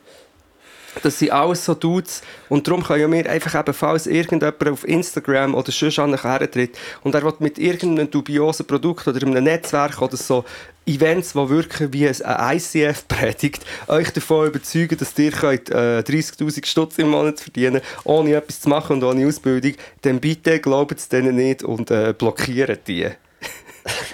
das 1.02 1.20
sind 1.20 1.32
alles 1.32 1.66
so 1.66 1.74
Dudes. 1.74 2.22
Und 2.50 2.68
darum 2.68 2.84
können 2.84 3.12
wir 3.12 3.30
einfach 3.30 3.60
eben, 3.60 3.74
falls 3.74 4.08
irgendjemand 4.08 4.70
auf 4.70 4.88
Instagram 4.88 5.56
oder 5.56 5.72
sonst 5.72 5.98
hertritt 5.98 6.78
und 7.04 7.16
er 7.16 7.24
will 7.24 7.34
mit 7.39 7.58
irgendeinem 7.58 8.12
dubiosen 8.12 8.66
Produkt 8.68 9.08
oder 9.08 9.26
einem 9.26 9.44
Netzwerk 9.44 10.02
oder 10.02 10.18
so 10.18 10.46
Events, 10.86 11.32
die 11.34 11.50
wirken 11.50 11.94
wie 11.94 12.08
ein 12.08 12.58
ICF 12.58 13.08
predigt, 13.08 13.66
euch 13.88 14.12
davon 14.12 14.48
überzeugen, 14.48 14.98
dass 14.98 15.18
ihr 15.18 15.32
könnt, 15.32 15.70
äh, 15.70 16.00
30'000 16.00 16.66
Stutz 16.66 16.98
im 16.98 17.10
Monat 17.10 17.39
verdienen 17.39 17.82
ohne 18.04 18.36
etwas 18.36 18.62
zu 18.62 18.70
machen 18.70 18.98
und 18.98 19.04
ohne 19.04 19.26
Ausbildung, 19.26 19.74
dann 20.02 20.20
bitte 20.20 20.60
glaubt 20.60 21.00
es 21.00 21.08
denen 21.08 21.36
nicht 21.36 21.64
und 21.64 21.89
äh, 21.89 22.14
blockiert 22.18 22.88
die. 22.88 23.08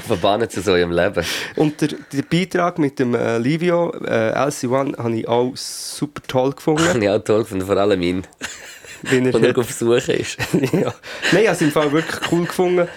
Verbannen 0.06 0.48
zu 0.50 0.60
so 0.60 0.72
eurem 0.72 0.92
Leben. 0.92 1.24
Und 1.56 1.80
der, 1.80 1.88
der 2.12 2.22
Beitrag 2.22 2.78
mit 2.78 2.98
dem 2.98 3.14
äh, 3.14 3.38
Livio, 3.38 3.92
äh, 4.04 4.32
LC1, 4.32 4.96
habe 4.98 5.16
ich 5.16 5.28
auch 5.28 5.52
super 5.56 6.22
toll 6.26 6.52
gefunden. 6.52 6.88
Habe 6.88 6.98
ich 7.04 7.08
auch 7.10 7.18
toll 7.24 7.42
gefunden, 7.42 7.66
vor 7.66 7.76
allem 7.76 8.00
ihn, 8.02 8.26
Wenn 9.02 9.26
er 9.26 9.42
er 9.42 9.58
auf 9.58 9.70
Suche 9.70 10.12
ist. 10.12 10.38
ja. 10.52 10.92
Nein, 11.32 11.42
ich 11.42 11.46
habe 11.48 11.48
es 11.50 11.60
im 11.62 11.70
Fall 11.72 11.90
wirklich 11.92 12.20
cool 12.32 12.44
gefunden. 12.46 12.88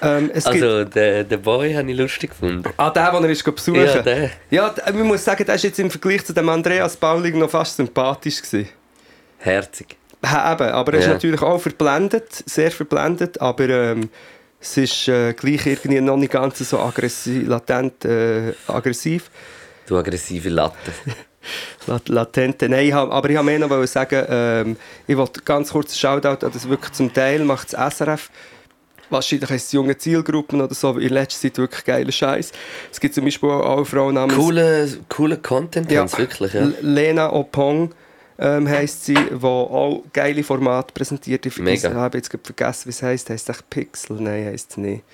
Ähm, 0.00 0.30
Also, 0.34 0.84
den, 0.84 1.28
den 1.28 1.42
Boy 1.42 1.72
habe 1.74 1.90
ich 1.90 1.96
lustig 1.96 2.30
gefunden. 2.30 2.62
ah, 2.76 2.90
der, 2.90 3.12
den 3.12 3.24
er 3.24 3.30
ist 3.30 3.44
besuchen 3.44 3.84
Ja, 3.84 4.02
der. 4.02 4.30
Ja, 4.50 4.74
man 4.92 5.02
muss 5.06 5.24
sagen, 5.24 5.44
der 5.44 5.54
ist 5.54 5.62
jetzt 5.64 5.78
im 5.78 5.90
Vergleich 5.90 6.24
zu 6.24 6.32
dem 6.32 6.48
Andreas 6.48 6.96
Baulig 6.96 7.34
noch 7.36 7.50
fast 7.50 7.76
sympathisch 7.76 8.42
gewesen. 8.42 8.68
Herzig. 9.38 9.96
Ja, 10.24 10.52
eben, 10.52 10.68
aber 10.70 10.92
er 10.94 10.98
ist 11.00 11.06
Ja. 11.06 11.12
natürlich 11.14 11.42
auch 11.42 11.58
verblendet, 11.60 12.26
sehr 12.46 12.70
verblendet, 12.70 13.40
aber 13.40 13.68
ähm, 13.68 14.08
es 14.62 14.76
ist 14.76 15.08
äh, 15.08 15.32
gleich 15.34 15.66
irgendwie 15.66 16.00
noch 16.00 16.16
nicht 16.16 16.32
ganz 16.32 16.58
so 16.58 16.78
aggressiv, 16.78 17.46
latent 17.48 18.04
äh, 18.04 18.52
aggressiv. 18.68 19.30
Du 19.86 19.96
aggressive 19.98 20.48
Latte. 20.48 20.92
Lat- 21.88 22.08
Latente. 22.08 22.68
Nein, 22.68 22.92
aber 22.92 23.28
ich 23.28 23.36
wollte 23.36 23.42
mehr 23.42 23.58
noch 23.58 23.86
sagen, 23.86 24.24
ähm, 24.28 24.76
ich 25.08 25.16
wollte 25.16 25.40
ganz 25.42 25.70
kurz 25.72 25.90
einen 25.92 25.98
Shoutout 26.22 26.46
an 26.46 26.52
das 26.52 26.68
wirklich 26.68 26.92
zum 26.92 27.12
Teil 27.12 27.44
macht 27.44 27.72
das 27.72 27.96
SRF. 27.96 28.30
Wahrscheinlich 29.10 29.50
es 29.50 29.72
junge 29.72 29.98
Zielgruppen 29.98 30.60
oder 30.62 30.74
so, 30.74 30.96
in 30.96 31.08
letzter 31.10 31.40
Zeit 31.42 31.58
wirklich 31.58 31.84
geiler 31.84 32.12
Scheiß. 32.12 32.52
Es 32.90 33.00
gibt 33.00 33.14
zum 33.14 33.24
Beispiel 33.24 33.50
auch 33.50 33.76
eine 33.78 33.84
Frau 33.84 34.10
namens 34.12 34.36
Cooler 34.38 34.86
coole 35.08 35.36
Content, 35.38 35.90
Ja. 35.90 36.06
wirklich. 36.16 36.54
Ja. 36.54 36.68
Lena 36.80 37.30
Opong 37.32 37.92
ähm, 38.42 38.68
heisst 38.68 39.04
sie, 39.04 39.14
die 39.14 39.44
auch 39.44 40.02
geile 40.12 40.42
Formate 40.42 40.92
präsentiert. 40.92 41.46
Ich 41.46 41.54
vergesse- 41.54 41.88
Mega. 41.88 42.00
habe 42.00 42.18
jetzt 42.18 42.28
gerade 42.30 42.44
vergessen, 42.44 42.86
wie 42.86 42.90
es 42.90 43.02
heisst. 43.02 43.30
Heisst 43.30 43.48
es 43.48 43.62
Pixel? 43.62 44.16
Nein, 44.20 44.46
heisst 44.46 44.72
es 44.72 44.76
nicht. 44.76 45.04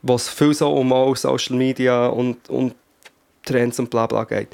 Was 0.00 0.28
viel 0.28 0.54
so 0.54 0.72
um 0.72 0.92
auch 0.92 1.14
Social 1.14 1.56
Media 1.56 2.06
und, 2.06 2.48
und 2.48 2.74
Trends 3.44 3.78
und 3.78 3.90
bla 3.90 4.06
bla 4.06 4.24
geht. 4.24 4.48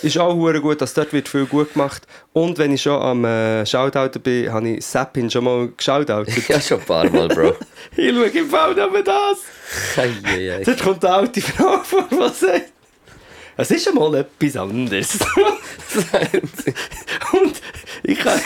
Ist 0.00 0.16
auch 0.16 0.32
hure 0.32 0.60
gut, 0.60 0.80
dass 0.80 0.94
dort 0.94 1.12
wird 1.12 1.28
viel 1.28 1.44
gut 1.46 1.72
gemacht. 1.72 2.06
Und 2.32 2.56
wenn 2.58 2.72
ich 2.72 2.82
schon 2.82 3.00
am 3.02 3.24
äh, 3.24 3.66
Shoutouten 3.66 4.22
bin, 4.22 4.52
habe 4.52 4.68
ich 4.68 4.86
Sappin 4.86 5.28
schon 5.28 5.44
mal 5.44 5.68
geshoutoutet. 5.76 6.34
Ja, 6.48 6.60
schon 6.60 6.78
ein 6.80 6.86
paar 6.86 7.10
Mal, 7.10 7.26
Bro. 7.28 7.54
ich 7.96 8.10
schaue 8.14 8.26
im 8.28 8.48
Fall 8.48 8.74
nur 8.76 9.02
das. 9.02 9.38
Eieiei. 9.96 10.62
Dort 10.64 10.80
kommt 10.82 11.04
eine 11.04 11.14
alte 11.14 11.40
Frau 11.40 11.78
vor, 11.82 12.06
die 12.10 12.16
sagt, 12.16 12.72
es 13.60 13.70
ist 13.72 13.88
einmal 13.88 14.14
etwas 14.14 14.56
anderes. 14.56 15.18
Und 17.32 17.60
ich, 18.04 18.18
kann, 18.20 18.40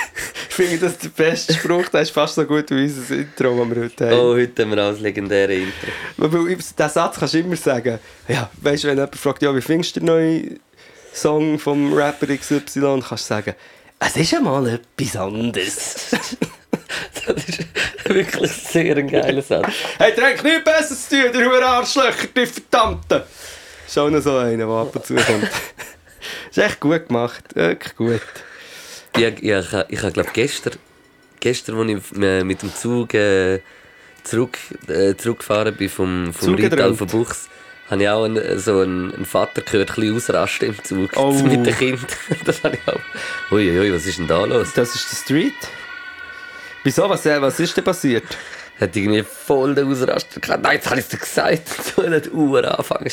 ich 0.49 0.55
finde 0.55 0.79
das 0.79 0.97
der 0.97 1.11
beste 1.11 1.53
Spruch, 1.53 1.89
der 1.91 2.01
ist 2.01 2.13
fast 2.13 2.35
so 2.37 2.45
gut 2.47 2.71
wie 2.71 2.85
unser 2.85 3.15
Intro, 3.15 3.55
das 3.59 3.77
wir 3.77 3.85
heute 3.85 4.07
haben. 4.07 4.19
Oh, 4.19 4.35
heute 4.35 4.63
haben 4.63 4.71
wir 4.71 4.83
auch 4.83 4.93
das 4.93 5.01
legendäre 5.01 5.55
Intro. 5.55 5.89
Weil 6.17 6.57
diesen 6.57 6.75
Satz 6.77 7.19
kannst 7.19 7.35
du 7.35 7.39
immer 7.41 7.57
sagen. 7.57 7.99
Ja, 8.27 8.51
weißt 8.63 8.85
du, 8.85 8.89
wenn 8.89 8.97
jemand 8.97 9.17
fragt, 9.17 9.43
ja, 9.43 9.55
wie 9.55 9.61
findest 9.61 9.97
du 9.97 10.01
den 10.01 10.07
neuen 10.07 10.61
Song 11.13 11.59
vom 11.59 11.93
Rapper 11.93 12.35
XY, 12.35 13.03
kannst 13.07 13.11
du 13.11 13.17
sagen, 13.17 13.55
es 13.99 14.17
ist 14.17 14.35
einmal 14.35 14.67
etwas 14.67 15.17
anderes. 15.17 15.97
Das 17.25 17.37
ist 17.45 17.65
wirklich 18.07 18.51
sehr 18.51 18.97
ein 18.97 19.09
geiler 19.09 19.43
Satz. 19.43 19.69
hey, 19.99 20.13
trink 20.13 20.43
nichts 20.43 20.65
Besseres 20.65 21.09
zu 21.09 21.31
tun, 21.31 21.45
Hure 21.45 21.65
Arschlöcher, 21.65 22.27
die 22.35 22.47
Verdammten. 22.47 23.23
Ist 23.93 23.99
auch 23.99 24.09
noch 24.09 24.23
so 24.23 24.39
einer, 24.39 24.57
der 24.57 24.69
ab 24.69 24.97
und 24.97 25.05
zu 25.05 25.15
kommt. 25.15 25.51
ist 26.51 26.57
echt 26.57 26.81
gut 26.81 27.09
gemacht, 27.09 27.45
wirklich 27.55 27.95
gut. 27.95 28.23
Ich, 29.15 29.23
ich, 29.23 29.43
ich, 29.43 29.75
ich 29.89 30.03
habe, 30.03 30.13
glaube 30.13 30.31
gestern, 30.33 30.73
gestern, 31.41 31.77
als 31.77 32.01
ich 32.15 32.23
äh, 32.23 32.43
mit 32.43 32.63
dem 32.63 32.75
Zug 32.75 33.13
äh, 33.13 33.61
zurück, 34.25 34.57
äh, 34.89 35.15
zurückgefahren 35.15 35.77
bin 35.77 35.91
vom, 35.91 36.33
vom. 36.33 36.55
Rital 36.55 36.95
von 36.95 37.07
Buchs, 37.07 37.51
habe 37.91 38.03
ich 38.03 38.09
auch 38.09 38.25
einen, 38.25 38.59
so 38.59 38.81
einen, 38.81 39.13
einen 39.13 39.27
Vater 39.27 39.61
gehört, 39.61 39.91
ein 39.91 39.95
bisschen 39.97 40.17
ausrasten 40.17 40.69
im 40.71 40.83
Zug 40.83 41.11
Oh. 41.19 41.33
mit 41.43 41.67
dem 41.67 41.77
Kind. 41.77 42.01
Das 42.47 42.65
habe 42.65 42.79
ich 42.79 42.89
auch. 42.91 43.53
Uiuiui, 43.53 43.93
was 43.93 44.07
ist 44.07 44.19
denn 44.19 44.27
da 44.27 44.43
los? 44.47 44.73
Das 44.73 44.95
ist 44.95 45.13
der 45.13 45.17
Street. 45.19 45.53
Wieso? 46.83 47.11
Was, 47.11 47.27
äh, 47.27 47.43
was 47.43 47.61
ist 47.61 47.77
denn 47.77 47.85
passiert? 47.85 48.25
Hat 48.81 48.97
irgendwie 48.97 49.23
voll 49.23 49.75
den 49.75 49.91
Ausraster 49.91 50.41
gehabt. 50.41 50.63
Nein, 50.63 50.77
jetzt 50.77 50.91
habe 50.91 50.99
ich 50.99 51.07
es 51.07 51.11
dir 51.11 51.19
gesagt. 51.19 51.63
So 51.95 52.03
nicht 52.03 52.33
Uhr 52.33 52.79
anfangen. 52.79 53.11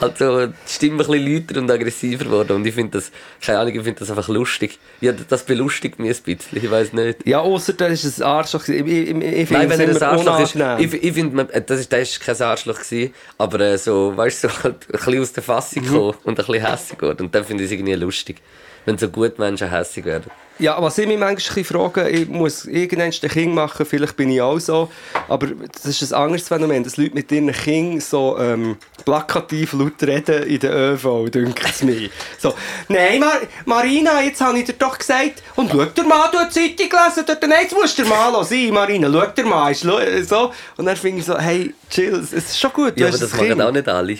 Also 0.00 0.46
die 0.46 0.52
Stimme 0.66 1.02
ein 1.02 1.08
bisschen 1.08 1.34
lauter 1.34 1.60
und 1.60 1.70
aggressiver 1.70 2.24
geworden. 2.24 2.56
Und 2.56 2.66
ich 2.66 2.74
finde 2.74 2.98
das, 2.98 3.10
keine 3.40 3.58
Ahnung, 3.58 3.74
ich 3.74 3.82
finde 3.82 3.98
das 3.98 4.10
einfach 4.10 4.28
lustig. 4.28 4.78
Ja, 5.00 5.12
das 5.12 5.44
belustigt 5.44 5.98
mich 5.98 6.16
ein 6.16 6.22
bisschen. 6.22 6.56
Ich 6.56 6.70
weiß 6.70 6.92
nicht. 6.92 7.26
Ja, 7.26 7.40
außer 7.40 7.72
das 7.72 8.04
ist 8.04 8.20
ein 8.20 8.26
Arschloch. 8.26 8.68
Ich, 8.68 8.80
ich, 8.80 8.86
ich, 8.86 9.08
ich 9.10 9.48
finde 9.48 9.52
Nein, 9.52 9.70
wenn 9.70 9.80
er 9.80 9.88
es 9.88 10.02
ein 10.02 10.08
Arschloch 10.08 10.40
ist. 10.40 10.54
Ich, 10.54 11.02
ich 11.02 11.12
finde, 11.12 11.44
das 11.44 11.80
ist, 11.80 11.92
das 11.92 12.00
ist 12.00 12.20
kein 12.20 12.40
Arschloch 12.40 12.78
gewesen, 12.78 13.12
aber 13.38 13.60
äh, 13.60 13.78
so, 13.78 14.16
weißt 14.16 14.44
du, 14.44 14.48
so 14.48 14.62
halt 14.62 14.86
ein 14.86 14.92
bisschen 14.92 15.20
aus 15.20 15.32
der 15.32 15.42
Fassung 15.42 15.82
gekommen 15.82 16.14
und 16.24 16.38
ein 16.38 16.46
bisschen 16.46 16.64
hässig 16.66 16.98
geworden. 16.98 17.26
Und 17.26 17.34
dann 17.34 17.44
finde 17.44 17.64
ich 17.64 17.70
es 17.70 17.72
irgendwie 17.72 17.94
lustig, 17.94 18.36
wenn 18.84 18.98
so 18.98 19.08
gut 19.08 19.38
Menschen 19.38 19.70
hässig 19.70 20.04
werden. 20.04 20.30
Ja, 20.58 20.80
was 20.80 20.98
ich 20.98 21.08
mich 21.08 21.18
manchmal 21.18 21.64
frage, 21.64 22.08
ich 22.08 22.28
muss 22.28 22.66
irgendwann 22.66 23.06
ein 23.06 23.28
Kind 23.30 23.54
machen, 23.54 23.86
vielleicht 23.86 24.16
bin 24.16 24.30
ich 24.30 24.40
auch 24.40 24.58
so, 24.58 24.92
aber 25.28 25.48
das 25.48 25.86
ist 25.86 26.12
ein 26.12 26.22
anderes 26.22 26.46
Phänomen, 26.46 26.84
dass 26.84 26.98
Leute 26.98 27.14
mit 27.14 27.32
ihren 27.32 27.50
Kindern 27.50 28.00
so 28.00 28.38
ähm, 28.38 28.76
plakativ 29.04 29.72
laut 29.72 30.00
reden 30.02 30.44
in 30.44 30.60
der 30.60 30.92
ÖV, 30.92 31.30
denkt 31.30 31.64
es 31.64 31.82
mir. 31.82 32.10
So, 32.38 32.54
nein, 32.88 33.18
Mar 33.18 33.40
Marina, 33.64 34.22
jetzt 34.22 34.40
habe 34.40 34.58
ich 34.58 34.66
dir 34.66 34.74
doch 34.74 34.98
gesagt, 34.98 35.42
und 35.56 35.70
schau 35.70 35.84
dir 35.86 36.04
mal, 36.04 36.30
du 36.30 36.38
hast 36.38 36.54
die 36.54 36.76
Zeitung 36.76 36.90
gelesen, 36.90 37.24
dort, 37.26 37.42
nein, 37.42 37.62
jetzt 37.62 37.74
musst 37.74 37.98
du 37.98 38.02
dir 38.02 38.08
mal 38.08 38.44
sein, 38.44 38.70
Marina, 38.72 39.10
schau 39.10 39.26
dir 39.32 39.44
mal, 39.44 39.74
so. 39.74 40.52
Und 40.76 40.84
dann 40.84 40.96
finde 40.96 41.20
ich 41.20 41.24
so, 41.24 41.38
hey, 41.38 41.74
chill, 41.90 42.14
es 42.14 42.32
ist 42.32 42.60
schon 42.60 42.72
gut, 42.72 42.96
du 42.96 43.00
Ja, 43.00 43.08
aber 43.08 43.18
das 43.18 43.32
machen 43.32 43.60
auch 43.60 43.72
nicht 43.72 43.88
alle. 43.88 44.18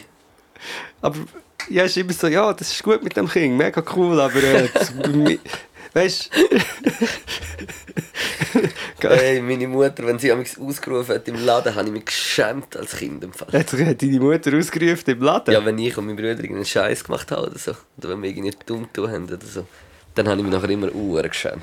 Aber 1.03 1.17
ja, 1.69 1.85
ist 1.85 1.97
immer 1.97 2.13
so, 2.13 2.27
ja, 2.27 2.53
das 2.53 2.73
ist 2.73 2.83
gut 2.83 3.03
mit 3.03 3.17
dem 3.17 3.29
Kind, 3.29 3.57
mega 3.57 3.83
cool, 3.95 4.21
aber 4.21 4.43
äh, 4.43 4.69
weißt 5.95 6.31
du, 6.35 6.59
Hey, 9.09 9.41
meine 9.41 9.67
Mutter, 9.67 10.07
wenn 10.07 10.19
sie 10.19 10.31
amigs 10.31 10.59
ausgerufen 10.59 11.15
hat 11.15 11.27
im 11.29 11.45
Laden, 11.45 11.75
habe 11.75 11.87
ich 11.89 11.93
mich 11.93 12.05
geschämt 12.05 12.77
als 12.77 12.97
Kind. 12.97 13.25
Im 13.25 13.33
Fall. 13.33 13.49
hat 13.53 13.71
sich 13.71 13.97
deine 13.97 14.21
Mutter 14.21 14.57
ausgerufen 14.57 15.15
im 15.15 15.23
Laden? 15.23 15.53
Ja, 15.53 15.65
wenn 15.65 15.79
ich 15.79 15.97
und 15.97 16.07
mein 16.07 16.17
Bruder 16.17 16.31
irgendeinen 16.31 16.65
Scheiß 16.65 17.05
gemacht 17.05 17.31
haben 17.31 17.47
oder 17.47 17.59
so, 17.59 17.73
oder 17.99 18.11
wenn 18.11 18.23
wir 18.23 18.31
irgendwie 18.31 18.57
dumm 18.65 18.89
tun 18.93 19.11
haben 19.11 19.25
oder 19.25 19.39
so, 19.45 19.67
dann 20.15 20.29
habe 20.29 20.39
ich 20.39 20.45
mich 20.45 20.53
nachher 20.53 20.71
immer 20.71 20.93
uhr 20.93 21.23
geschämt. 21.23 21.63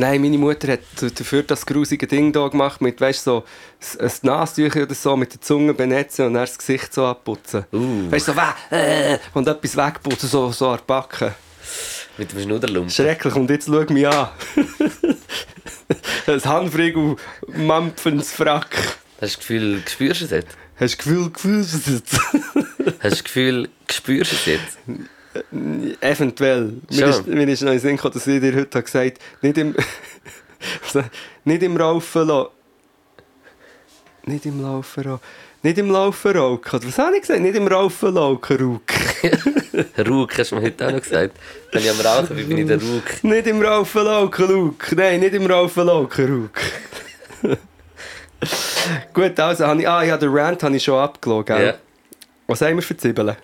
Nein, 0.00 0.22
meine 0.22 0.38
Mutter 0.38 0.72
hat 0.72 0.80
dafür 0.98 1.42
das 1.42 1.66
grusige 1.66 2.06
Ding 2.06 2.32
da 2.32 2.48
gemacht 2.48 2.80
mit, 2.80 3.02
weißt 3.02 3.26
du, 3.26 3.44
so 3.78 4.02
ein 4.02 4.10
Nasentücher 4.22 4.84
oder 4.84 4.94
so 4.94 5.14
mit 5.14 5.34
der 5.34 5.42
Zunge 5.42 5.74
benetzen 5.74 6.24
und 6.24 6.32
dann 6.32 6.44
das 6.44 6.56
Gesicht 6.56 6.94
so 6.94 7.04
abputzen. 7.04 7.66
Uh. 7.70 8.10
Weißt 8.10 8.28
du, 8.28 8.32
so, 8.32 8.74
äh, 8.74 9.18
und 9.34 9.46
etwas 9.46 9.76
wegputzen, 9.76 10.26
so, 10.26 10.50
so 10.52 10.68
an 10.70 10.78
der 10.78 10.84
Backe. 10.84 11.34
Mit 12.16 12.32
dem 12.32 12.40
Schnudderlumpen. 12.40 12.90
Schrecklich, 12.90 13.34
und 13.34 13.50
jetzt 13.50 13.66
schau 13.66 13.84
mich 13.92 14.08
an. 14.08 14.30
ein 16.26 16.44
Hanfriegel, 16.46 17.16
Mampfens 17.48 18.32
Frack. 18.32 18.74
Hast 19.20 19.20
du 19.20 19.26
das 19.26 19.38
Gefühl, 19.38 19.82
spürst 19.86 20.20
du 20.22 20.24
es 20.24 20.30
jetzt? 20.30 20.56
Hast 20.80 20.94
du 20.94 20.96
Gefühl, 20.96 21.30
Gefühl, 21.30 21.60
was 21.60 21.74
ist 21.74 21.86
jetzt? 21.88 22.12
Hast 22.14 23.04
du 23.04 23.10
das 23.10 23.24
Gefühl, 23.24 23.68
spürst 23.90 24.32
du 24.32 24.36
es 24.36 24.46
jetzt? 24.46 24.78
Eventuell. 26.00 26.72
Mir 26.90 27.06
ist, 27.06 27.26
mir 27.26 27.48
ist 27.48 27.62
noch 27.62 27.68
in 27.68 27.76
den 27.76 27.80
Sinn 27.80 27.96
gekommen, 27.96 28.14
dass 28.14 28.26
ich 28.26 28.40
dir 28.40 28.54
heute 28.54 28.78
habe 28.78 28.82
gesagt 28.82 29.18
nicht 29.42 29.58
im, 29.58 29.76
nicht 31.44 31.62
im 31.62 31.76
Laufen 31.76 32.26
lassen. 32.26 32.48
Nicht 34.24 34.46
im 34.46 34.60
Laufen 34.60 35.04
rauchen. 35.04 35.20
Nicht 35.62 35.78
im 35.78 35.90
Laufen 35.90 36.36
rauchen. 36.36 36.80
Was 36.84 36.98
habe 36.98 37.16
ich 37.16 37.22
gesagt? 37.22 37.40
Nicht 37.40 37.54
im 37.54 37.68
Laufen 37.68 38.16
rauchen, 38.16 38.56
Ruck. 38.60 38.92
Rauch 39.98 40.28
hast 40.36 40.52
du 40.52 40.56
mir 40.56 40.62
heute 40.62 40.86
auch 40.86 40.92
noch 40.92 41.02
gesagt. 41.02 41.36
Wenn 41.70 41.82
ich 41.82 41.90
am 41.90 42.00
Rauchen 42.00 42.36
bin, 42.36 42.48
bin 42.48 42.58
ich 42.58 42.66
der 42.66 42.80
Rauch. 42.80 43.22
Nicht 43.22 43.46
im 43.46 43.62
Laufen 43.62 44.06
rauchen, 44.06 44.44
Ruck. 44.46 44.92
Nein, 44.96 45.20
nicht 45.20 45.34
im 45.34 45.46
Laufen 45.46 45.88
rauchen, 45.88 46.50
Ruck. 47.44 47.58
Gut, 49.12 49.38
also 49.38 49.66
habe 49.66 49.80
ich... 49.80 49.88
Ah 49.88 50.02
ja, 50.02 50.16
den 50.16 50.30
Rant 50.30 50.62
habe 50.62 50.74
ich 50.74 50.82
schon 50.82 50.98
abgelassen, 50.98 51.44
gell? 51.44 51.66
Ja. 51.66 51.74
Was 52.46 52.62
haben 52.62 52.76
wir 52.76 52.82
für 52.82 52.96
Zwiebeln? 52.96 53.36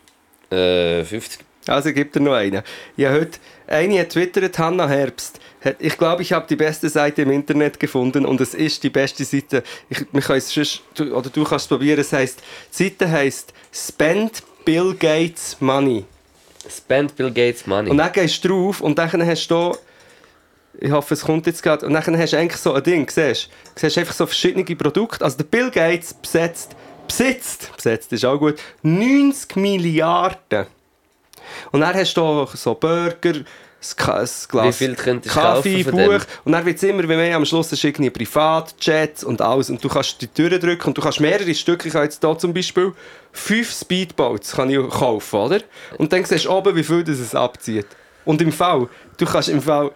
Äh, 0.51 1.05
50. 1.05 1.45
Also 1.66 1.92
gibt 1.92 2.16
er 2.16 2.22
noch 2.22 2.34
einen. 2.34 2.62
Ja, 2.96 3.12
heute, 3.12 3.38
eine 3.66 4.00
hat 4.00 4.10
twittert, 4.10 4.58
Hanna 4.58 4.88
Herbst. 4.88 5.40
Ich 5.78 5.98
glaube, 5.98 6.22
ich 6.22 6.32
habe 6.32 6.46
die 6.48 6.56
beste 6.56 6.88
Seite 6.88 7.22
im 7.22 7.30
Internet 7.30 7.80
gefunden 7.80 8.24
und 8.24 8.40
es 8.40 8.54
ist 8.54 8.84
die 8.84 8.90
beste 8.90 9.24
Seite. 9.24 9.64
Ich, 9.88 10.06
wir 10.12 10.20
können 10.20 10.38
es 10.38 10.52
sonst, 10.52 10.82
du, 10.94 11.12
oder 11.12 11.28
du 11.28 11.42
kannst 11.42 11.64
es 11.64 11.68
probieren. 11.68 11.98
Es 11.98 12.12
heisst, 12.12 12.40
die 12.78 12.84
Seite 12.84 13.10
heisst 13.10 13.52
Spend 13.72 14.42
Bill 14.64 14.94
Gates 14.94 15.56
Money. 15.60 16.04
Spend 16.68 17.16
Bill 17.16 17.32
Gates 17.32 17.66
Money. 17.66 17.90
Und 17.90 17.98
dann 17.98 18.12
gehst 18.12 18.44
du 18.44 18.48
drauf 18.48 18.80
und 18.80 18.96
dann 18.98 19.26
hast 19.26 19.48
du 19.48 19.54
hier, 19.54 19.78
ich 20.78 20.90
hoffe, 20.90 21.14
es 21.14 21.22
kommt 21.22 21.46
jetzt 21.46 21.62
gerade, 21.62 21.86
und 21.86 21.94
dann 21.94 22.18
hast 22.18 22.32
du 22.32 22.38
eigentlich 22.38 22.60
so 22.60 22.72
ein 22.72 22.82
Ding, 22.82 23.08
siehst 23.08 23.48
du? 23.74 23.80
siehst 23.80 23.98
einfach 23.98 24.14
so 24.14 24.26
verschiedene 24.26 24.64
Produkte. 24.64 25.24
Also 25.24 25.38
der 25.38 25.44
Bill 25.44 25.70
Gates 25.70 26.14
besetzt, 26.14 26.76
besitzt, 27.06 27.74
besetzt 27.74 28.12
ist 28.12 28.24
auch 28.24 28.38
gut, 28.38 28.56
90 28.82 29.56
Milliarden. 29.56 30.66
Und 31.72 31.80
dann 31.80 31.94
hast 31.94 32.14
du 32.14 32.46
so 32.54 32.74
Burger, 32.74 33.14
ein 33.32 33.44
Glas 33.96 34.48
Kaffee? 34.48 35.82
Buch. 35.84 36.20
Und 36.44 36.52
dann 36.52 36.64
wird 36.64 36.76
es 36.76 36.82
immer 36.82 37.02
wie 37.02 37.16
mehr. 37.16 37.36
Am 37.36 37.44
Schluss 37.44 37.70
ist 37.72 37.84
irgendwie 37.84 38.11
Privatjets 38.11 39.22
und 39.22 39.40
alles. 39.40 39.70
Und 39.70 39.82
du 39.82 39.88
kannst 39.88 40.20
die 40.20 40.26
Türen 40.26 40.61
drücken 40.61 40.88
und 40.88 40.98
du 40.98 41.02
kannst 41.02 41.20
mehrere 41.20 41.54
Stücke. 41.54 41.88
Ich 41.88 41.94
habe 41.94 42.04
jetzt 42.04 42.22
hier 42.22 42.38
zum 42.38 42.52
Beispiel 42.52 42.92
fünf 43.32 43.72
Speedboats 43.72 44.52
kann 44.52 44.70
ich 44.70 44.88
kaufen, 44.88 45.36
oder? 45.38 45.61
Und 45.98 46.12
dann 46.12 46.24
siehst 46.24 46.46
du 46.46 46.50
oben, 46.50 46.74
wie 46.74 46.82
viel 46.82 47.04
das 47.04 47.18
es 47.18 47.34
abzieht. 47.34 47.86
Und 48.24 48.42
im 48.42 48.50
Fall, 48.50 48.88
du 49.18 49.24
kannst 49.24 49.48
im 49.48 49.62
Fall 49.62 49.92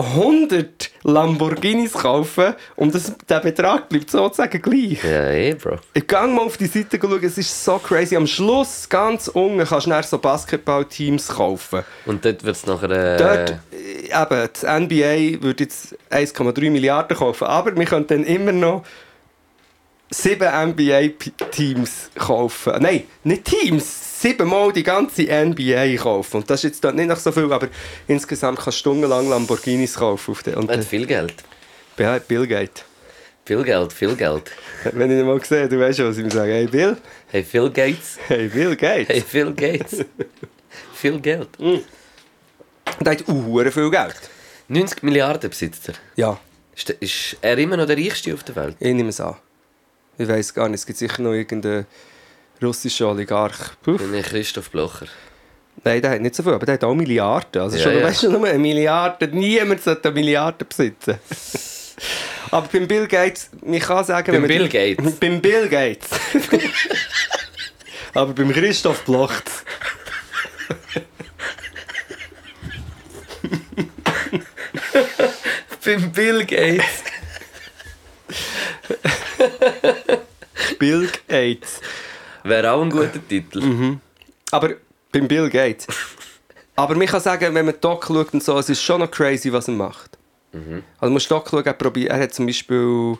100 0.00 0.90
Lamborghinis 1.02 1.92
kaufen 1.92 2.54
und 2.76 2.94
das, 2.94 3.12
der 3.28 3.40
Betrag 3.40 3.88
bleibt 3.88 4.10
sozusagen 4.10 4.60
gleich. 4.60 5.02
Ja, 5.02 5.30
eh, 5.30 5.54
Bro. 5.54 5.78
Ich 5.94 6.06
gehe 6.06 6.26
mal 6.26 6.42
auf 6.42 6.56
die 6.56 6.66
Seite 6.66 6.98
schauen, 7.00 7.22
es 7.22 7.38
ist 7.38 7.64
so 7.64 7.78
crazy. 7.78 8.16
Am 8.16 8.26
Schluss, 8.26 8.88
ganz 8.88 9.28
unten, 9.28 9.64
kannst 9.64 9.86
du 9.86 9.90
dann 9.90 10.02
so 10.02 10.18
Basketballteams 10.18 11.28
kaufen. 11.28 11.82
Und 12.06 12.24
dort 12.24 12.44
wird 12.44 12.56
es 12.56 12.66
nachher... 12.66 12.90
Äh, 12.90 13.16
Dort, 13.16 13.50
äh, 13.72 14.22
eben, 14.22 14.48
das 14.52 14.62
NBA 14.62 15.42
würde 15.42 15.64
jetzt 15.64 15.96
1,3 16.10 16.70
Milliarden 16.70 17.16
kaufen, 17.16 17.44
aber 17.44 17.76
wir 17.76 17.84
können 17.84 18.06
dann 18.06 18.24
immer 18.24 18.52
noch 18.52 18.84
sieben 20.10 20.48
NBA-Teams 20.70 22.10
kaufen. 22.16 22.74
Nein, 22.80 23.04
nicht 23.24 23.44
Teams, 23.44 24.09
siebenmal 24.20 24.72
die 24.72 24.82
ganze 24.82 25.22
NBA 25.22 25.96
kaufen. 25.96 26.38
Und 26.38 26.50
das 26.50 26.60
ist 26.60 26.70
jetzt 26.70 26.84
dort 26.84 26.94
nicht 26.94 27.08
noch 27.08 27.18
so 27.18 27.32
viel, 27.32 27.50
aber 27.52 27.68
insgesamt 28.06 28.58
kannst 28.58 28.78
du 28.78 28.80
stundenlang 28.80 29.28
Lamborghinis 29.28 29.94
kaufen. 29.94 30.30
Auf 30.32 30.42
den, 30.42 30.54
und 30.54 30.70
hat 30.70 30.84
viel 30.84 31.06
Geld. 31.06 31.34
Bill 31.96 32.20
Bill 32.28 32.46
Gates. 32.46 32.84
Viel 33.44 33.62
Geld, 33.64 33.92
viel 33.92 34.14
Geld. 34.16 34.50
Wenn 34.92 35.10
ich 35.10 35.18
ihn 35.18 35.26
mal 35.26 35.42
sehe, 35.42 35.68
du 35.68 35.80
weißt 35.80 35.98
schon, 35.98 36.08
was 36.08 36.18
ich 36.18 36.24
ihm 36.24 36.30
sage. 36.30 36.52
Hey 36.52 36.66
Bill, 36.66 36.96
Hey, 37.28 37.42
Phil 37.42 37.70
Gates. 37.70 38.18
hey 38.28 38.48
Bill 38.48 38.76
Gates. 38.76 39.08
Hey, 39.08 39.20
Phil 39.22 39.52
Gates. 39.54 40.04
viel 40.94 41.18
Geld. 41.20 41.48
Und 41.58 41.84
er 43.04 43.10
hat 43.12 43.28
uh, 43.28 43.70
viel 43.70 43.90
Geld. 43.90 44.16
90 44.68 45.02
Milliarden 45.02 45.50
besitzt 45.50 45.88
er. 45.88 45.94
Ja, 46.16 46.38
Ist, 46.76 46.90
ist 46.90 47.36
er 47.40 47.58
immer 47.58 47.76
noch 47.76 47.86
der 47.86 47.96
reichste 47.96 48.32
auf 48.34 48.44
der 48.44 48.54
Welt? 48.56 48.76
ich 48.78 48.94
nehme 48.94 49.08
es 49.08 49.20
an. 49.20 49.36
Ich 50.18 50.28
weiß 50.28 50.54
gar 50.54 50.68
nicht, 50.68 50.80
es 50.80 50.86
gibt 50.86 50.98
sicher 50.98 51.22
noch 51.22 51.32
irgendeinen 51.32 51.86
russischen 52.62 53.06
Oligarch. 53.06 53.72
Puh. 53.82 53.96
Bin 53.96 54.14
ich 54.14 54.26
Christoph 54.26 54.70
Blocher. 54.70 55.06
Nein, 55.82 56.02
der 56.02 56.10
hat 56.12 56.20
nicht 56.20 56.34
so 56.34 56.42
viel, 56.42 56.52
aber 56.52 56.66
der 56.66 56.74
hat 56.74 56.84
auch 56.84 56.94
Milliarden. 56.94 57.62
Also 57.62 57.76
Ja, 57.78 57.82
schon, 57.84 57.98
ja. 57.98 58.02
weißt 58.04 58.22
du, 58.24 58.30
nur 58.32 58.46
eine 58.46 58.58
Milliarde, 58.58 59.28
niemand 59.28 59.82
sollte 59.82 60.08
eine 60.08 60.14
Milliarde 60.14 60.64
besitzen. 60.64 61.18
aber 62.50 62.68
beim 62.70 62.86
Bill 62.86 63.06
Gates, 63.06 63.50
ich 63.62 63.82
kann 63.82 64.04
sagen... 64.04 64.32
Beim 64.32 64.46
Bill 64.46 64.68
die- 64.68 64.96
Gates? 64.96 65.12
beim 65.20 65.40
Bill 65.40 65.68
Gates. 65.68 66.08
aber 68.14 68.32
beim 68.34 68.52
Christoph 68.52 69.02
Blocht. 69.04 69.44
Beim 75.84 76.12
Bill 76.12 76.44
Gates. 76.44 77.02
Bill 80.78 81.08
Gates. 81.28 81.80
Wäre 82.44 82.72
auch 82.72 82.82
ein 82.82 82.90
guter 82.90 83.26
Titel. 83.28 83.60
Mhm. 83.60 84.00
Aber 84.50 84.70
beim 85.12 85.28
Bill 85.28 85.48
Gates. 85.48 85.86
Aber 86.76 86.94
man 86.94 87.06
kann 87.06 87.20
sagen, 87.20 87.54
wenn 87.54 87.66
man 87.66 87.74
Doc 87.80 88.06
schaut 88.06 88.32
und 88.32 88.42
so, 88.42 88.58
es 88.58 88.70
ist 88.70 88.82
schon 88.82 89.00
noch 89.00 89.10
crazy, 89.10 89.52
was 89.52 89.68
er 89.68 89.74
macht. 89.74 90.16
Mhm. 90.52 90.82
Also 90.98 91.12
musst 91.12 91.30
Doc 91.30 91.48
schauen, 91.50 91.64
er, 91.64 91.74
probiert, 91.74 92.10
er 92.10 92.20
hat 92.20 92.34
zum 92.34 92.46
Beispiel... 92.46 93.18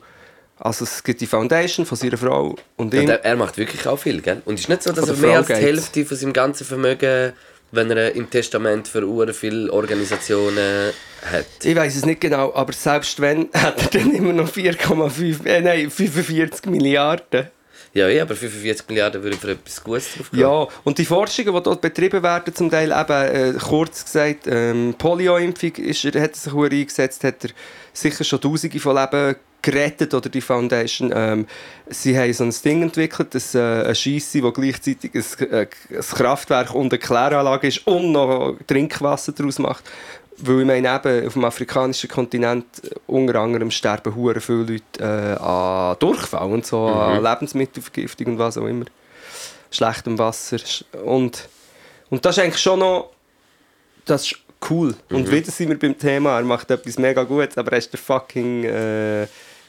Also 0.63 0.85
es 0.85 1.03
gibt 1.03 1.23
die 1.23 1.27
Foundation 1.27 1.87
von 1.87 1.97
seiner 1.97 2.19
Frau 2.19 2.55
und 2.77 2.93
ihm. 2.93 3.01
Und 3.01 3.09
er, 3.09 3.25
er 3.25 3.37
macht 3.37 3.57
wirklich 3.57 3.87
auch 3.87 3.99
viel, 3.99 4.21
gell? 4.21 4.43
Und 4.45 4.55
es 4.55 4.61
ist 4.63 4.69
nicht 4.69 4.83
so, 4.83 4.93
dass 4.93 5.09
er 5.09 5.17
mehr 5.17 5.39
als 5.39 5.47
die. 5.47 5.55
Hälfte 5.55 6.05
von 6.05 6.19
seinem 6.19 6.35
ganzen 6.35 6.67
Vermögen, 6.67 7.33
wenn 7.73 7.91
er 7.91 8.15
im 8.15 8.29
Testament 8.29 8.87
für 8.87 9.07
ure 9.07 9.33
viele 9.33 9.73
Organisationen 9.73 10.93
hat. 11.25 11.47
Ich 11.63 11.75
weiß 11.75 11.97
es 11.97 12.05
nicht 12.05 12.21
genau, 12.21 12.53
aber 12.55 12.75
selbst 12.75 13.21
wenn, 13.21 13.49
hat 13.55 13.81
er 13.81 14.01
dann 14.01 14.13
immer 14.13 14.35
noch 14.35 14.53
4,5, 14.53 15.47
äh, 15.47 15.61
nein, 15.63 15.91
45 15.91 16.67
Milliarden. 16.67 17.49
Ja, 17.93 18.09
ja, 18.09 18.23
aber 18.23 18.37
45 18.37 18.89
Milliarden 18.89 19.23
würden 19.23 19.39
für 19.39 19.51
etwas 19.51 19.83
Gutes 19.83 20.15
drauf 20.15 20.31
gehen. 20.31 20.41
Ja, 20.41 20.69
und 20.85 20.99
die 20.99 21.05
Forschungen, 21.05 21.53
die 21.53 21.63
dort 21.63 21.81
betrieben 21.81 22.23
werden, 22.23 22.55
zum 22.55 22.71
Teil 22.71 22.93
eben, 22.93 23.57
äh, 23.57 23.59
kurz 23.59 24.05
gesagt, 24.05 24.47
ähm, 24.47 24.95
Polio-Impfung 24.97 25.75
ist 25.75 26.05
hat 26.05 26.37
sich 26.37 26.53
sehr 26.53 26.63
eingesetzt, 26.63 27.25
hat 27.25 27.45
er 27.45 27.51
sicher 27.93 28.23
schon 28.23 28.41
Tausende 28.41 28.79
von 28.79 28.97
Leben 28.97 29.37
gerettet, 29.63 30.15
oder 30.15 30.29
die 30.29 30.41
Foundation. 30.41 31.13
Ähm, 31.15 31.47
sie 31.89 32.17
haben 32.17 32.33
so 32.33 32.45
ein 32.45 32.55
Ding 32.65 32.83
entwickelt, 32.83 33.35
das, 33.35 33.55
äh, 33.55 33.59
eine 33.59 33.95
Scheisse, 33.95 34.43
wo 34.43 34.53
gleichzeitig 34.53 35.13
ein, 35.15 35.49
äh, 35.51 35.67
ein 35.91 36.01
Kraftwerk 36.01 36.75
und 36.75 36.93
eine 36.93 36.99
Kläranlage 36.99 37.69
ist 37.69 37.87
und 37.87 38.13
noch 38.13 38.57
Trinkwasser 38.67 39.33
daraus 39.33 39.59
macht. 39.59 39.85
Weil 40.43 40.61
ich 40.61 40.67
meine, 40.67 40.95
eben, 40.95 41.27
auf 41.27 41.33
dem 41.35 41.45
afrikanischen 41.45 42.09
Kontinent 42.09 42.65
äh, 42.83 42.95
unter 43.07 43.37
anderem 43.41 43.71
sterben 43.71 44.15
hure 44.15 44.41
viele 44.41 44.65
Leute 44.65 44.83
äh, 44.99 45.43
an 45.43 45.97
Durchfall 45.99 46.51
und 46.51 46.67
so, 46.67 46.87
an 46.87 47.23
Lebensmittelvergiftung 47.23 48.29
und 48.29 48.39
was 48.39 48.57
auch 48.57 48.67
immer. 48.67 48.87
Schlechtem 49.71 50.19
Wasser. 50.19 50.59
Und, 51.05 51.49
und 52.09 52.25
das 52.25 52.37
ist 52.37 52.43
eigentlich 52.43 52.63
schon 52.63 52.81
noch 52.81 53.11
das 54.11 54.27
ist 54.27 54.39
cool. 54.69 54.95
Und 55.11 55.31
wieder 55.31 55.51
sind 55.51 55.69
wir 55.69 55.79
beim 55.79 55.97
Thema, 55.97 56.37
er 56.37 56.45
macht 56.45 56.71
etwas 56.71 56.99
mega 56.99 57.23
Gutes, 57.23 57.57
aber 57.57 57.73
er 57.73 57.79
ist 57.79 57.93
der 57.93 58.01
fucking 58.01 58.65
äh, 58.65 59.27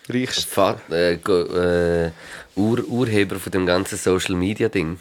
reichste. 0.10 0.48
Fa 0.48 0.80
äh, 0.90 1.14
äh, 1.14 2.12
Ur 2.56 2.84
Urheber 2.88 3.40
von 3.40 3.52
dem 3.52 3.66
ganzen 3.66 3.98
Social 3.98 4.36
Media 4.36 4.70
Ding. 4.70 5.00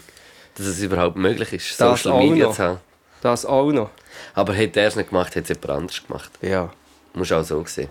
Dass 0.57 0.67
es 0.67 0.83
überhaupt 0.83 1.17
möglich 1.17 1.53
ist, 1.53 1.81
Das 1.81 2.03
Social 2.03 2.13
auch 2.19 2.29
Media 2.29 2.47
noch. 2.47 2.55
zu 2.55 2.63
haben. 2.63 2.79
Das 3.23 3.47
auch 3.47 3.73
noch. 3.73 3.91
Aber 4.35 4.53
hätte 4.55 4.81
er 4.81 4.89
es 4.89 4.97
nicht 4.97 5.11
gemacht, 5.11 5.35
hätte 5.35 5.53
es 5.53 5.59
jemand 5.61 5.71
anderes 5.81 6.07
gemacht. 6.07 6.31
Ja. 6.43 6.73
Muss 7.15 7.33
auch 7.33 7.43
so 7.43 7.65
sehen. 7.67 7.89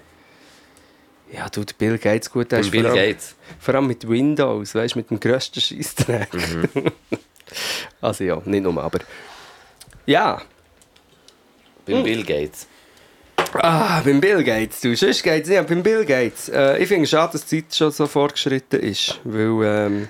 Ja, 1.31 1.47
du, 1.49 1.63
der 1.63 1.73
Bill 1.77 1.97
Gates 1.97 2.31
gut, 2.31 2.51
ist 2.53 2.71
Bill 2.71 2.81
vor 2.83 2.91
allem, 2.91 2.99
Gates. 3.11 3.35
vor 3.59 3.75
allem 3.75 3.87
mit 3.87 4.07
Windows, 4.07 4.73
weißt 4.73 4.95
du, 4.95 4.99
mit 4.99 5.09
dem 5.11 5.19
grössten 5.19 5.61
Scheissdreck. 5.61 6.29
also 8.01 8.23
ja, 8.23 8.41
nicht 8.45 8.63
nur, 8.63 8.81
aber. 8.81 8.99
Ja, 10.05 10.41
Beim 11.85 11.97
Hm. 11.97 12.03
Bill 12.03 12.23
Gates. 12.23 12.67
ah, 13.53 14.01
beim 14.03 14.19
Bill 14.21 14.43
Gates, 14.43 14.81
du, 14.81 14.95
sonst 14.95 15.21
geht's 15.23 15.49
nicht, 15.49 15.67
beim 15.67 15.83
Bill 15.83 16.03
Gates. 16.05 16.49
Äh, 16.49 16.79
ich 16.81 16.87
finde 16.87 17.03
es 17.03 17.09
schade, 17.11 17.33
dass 17.33 17.45
die 17.45 17.67
Zeit 17.67 17.75
schon 17.77 17.91
so 17.91 18.07
fortgeschritten 18.07 18.79
ist, 18.79 19.19
weil, 19.23 19.65
ähm, 19.65 20.09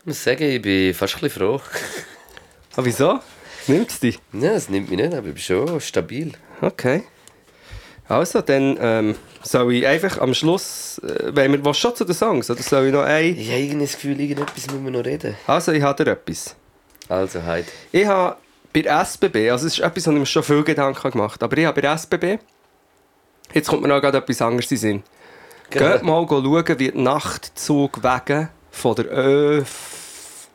Ich 0.00 0.06
muss 0.06 0.22
sagen, 0.22 0.42
ich 0.44 0.62
bin 0.62 0.94
fast 0.94 1.14
ein 1.16 1.20
bisschen 1.22 1.40
froh. 1.42 1.60
ah, 2.76 2.80
wieso? 2.82 3.18
Nimmt 3.66 3.90
es 3.90 4.00
dich? 4.00 4.18
Ja, 4.32 4.52
es 4.52 4.68
nimmt 4.68 4.90
mich 4.90 4.98
nicht, 4.98 5.14
aber 5.14 5.28
ich 5.28 5.34
bin 5.34 5.42
schon 5.42 5.80
stabil. 5.80 6.32
Okay. 6.60 7.04
Also, 8.08 8.40
dann 8.40 8.76
ähm, 8.80 9.14
soll 9.42 9.72
ich 9.74 9.86
einfach 9.86 10.18
am 10.18 10.34
Schluss, 10.34 10.98
äh, 10.98 11.30
wenn 11.34 11.52
wir 11.52 11.64
was 11.64 11.78
schon 11.78 11.94
zu 11.94 12.04
den 12.04 12.14
Songs, 12.14 12.50
oder 12.50 12.60
soll 12.60 12.86
ich 12.86 12.92
noch 12.92 13.02
ein... 13.02 13.36
Ich 13.36 13.48
habe 13.50 13.60
irgendwie 13.60 13.86
das 13.86 13.94
Gefühl, 13.94 14.18
irgendetwas 14.20 14.66
müssen 14.66 14.84
wir 14.84 14.90
noch 14.90 15.04
reden. 15.04 15.36
Also, 15.46 15.70
ich 15.72 15.82
habe 15.82 16.04
dir 16.04 16.10
etwas. 16.10 16.56
Also, 17.08 17.44
heute. 17.44 17.68
Ich 17.92 18.06
habe 18.06 18.36
bei 18.72 18.82
der 18.82 19.00
SBB, 19.00 19.50
also 19.50 19.66
es 19.66 19.74
ist 19.74 19.80
etwas, 19.80 20.06
wo 20.06 20.12
ich 20.12 20.18
mir 20.18 20.26
schon 20.26 20.42
viel 20.42 20.64
Gedanken 20.64 21.10
gemacht 21.10 21.40
habe, 21.40 21.44
aber 21.44 21.58
ich 21.58 21.66
habe 21.66 21.74
bei 21.74 21.82
der 21.82 21.92
SBB, 21.92 22.38
jetzt 23.52 23.68
kommt 23.68 23.82
mir 23.82 23.88
noch 23.88 24.00
gerade 24.00 24.18
etwas 24.18 24.42
anderes 24.42 24.70
in 24.70 24.76
den 24.76 24.80
Sinn. 24.80 25.02
Genau. 25.70 25.92
Geht 25.92 26.02
mal 26.02 26.26
schauen, 26.28 26.78
wie 26.78 26.90
die 26.90 26.98
Nachtzugwege 26.98 28.48
von 28.70 28.94
der 28.96 29.06
ÖF... 29.06 30.48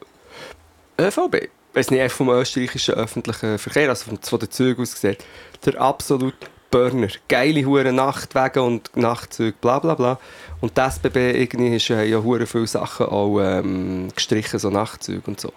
ÖVB, 0.99 1.49
weiß 1.75 1.91
nicht, 1.91 2.11
vom 2.11 2.29
österreichischen 2.29 2.95
öffentlichen 2.95 3.57
Verkehr, 3.57 3.89
also 3.89 4.05
von, 4.05 4.19
von 4.21 4.39
den 4.39 4.51
Zügen 4.51 4.81
aus 4.81 4.93
gesehen, 4.93 5.17
der 5.65 5.79
absolute 5.79 6.47
Burner. 6.71 7.09
Geile 7.27 7.65
hure 7.65 7.91
Nachtwege 7.91 8.61
und 8.61 8.95
Nachtzüge, 8.97 9.55
bla 9.59 9.79
bla 9.79 9.95
bla. 9.95 10.19
Und 10.61 10.77
die 10.77 10.81
SBB 10.81 11.15
irgendwie 11.41 11.75
ist 11.75 11.89
äh, 11.89 12.05
ja 12.05 12.21
hure 12.21 12.45
viele 12.45 12.67
Sachen 12.67 13.05
auch 13.05 13.39
ähm, 13.39 14.09
gestrichen, 14.13 14.59
so 14.59 14.69
Nachtzüge 14.69 15.23
und 15.25 15.39
so. 15.39 15.53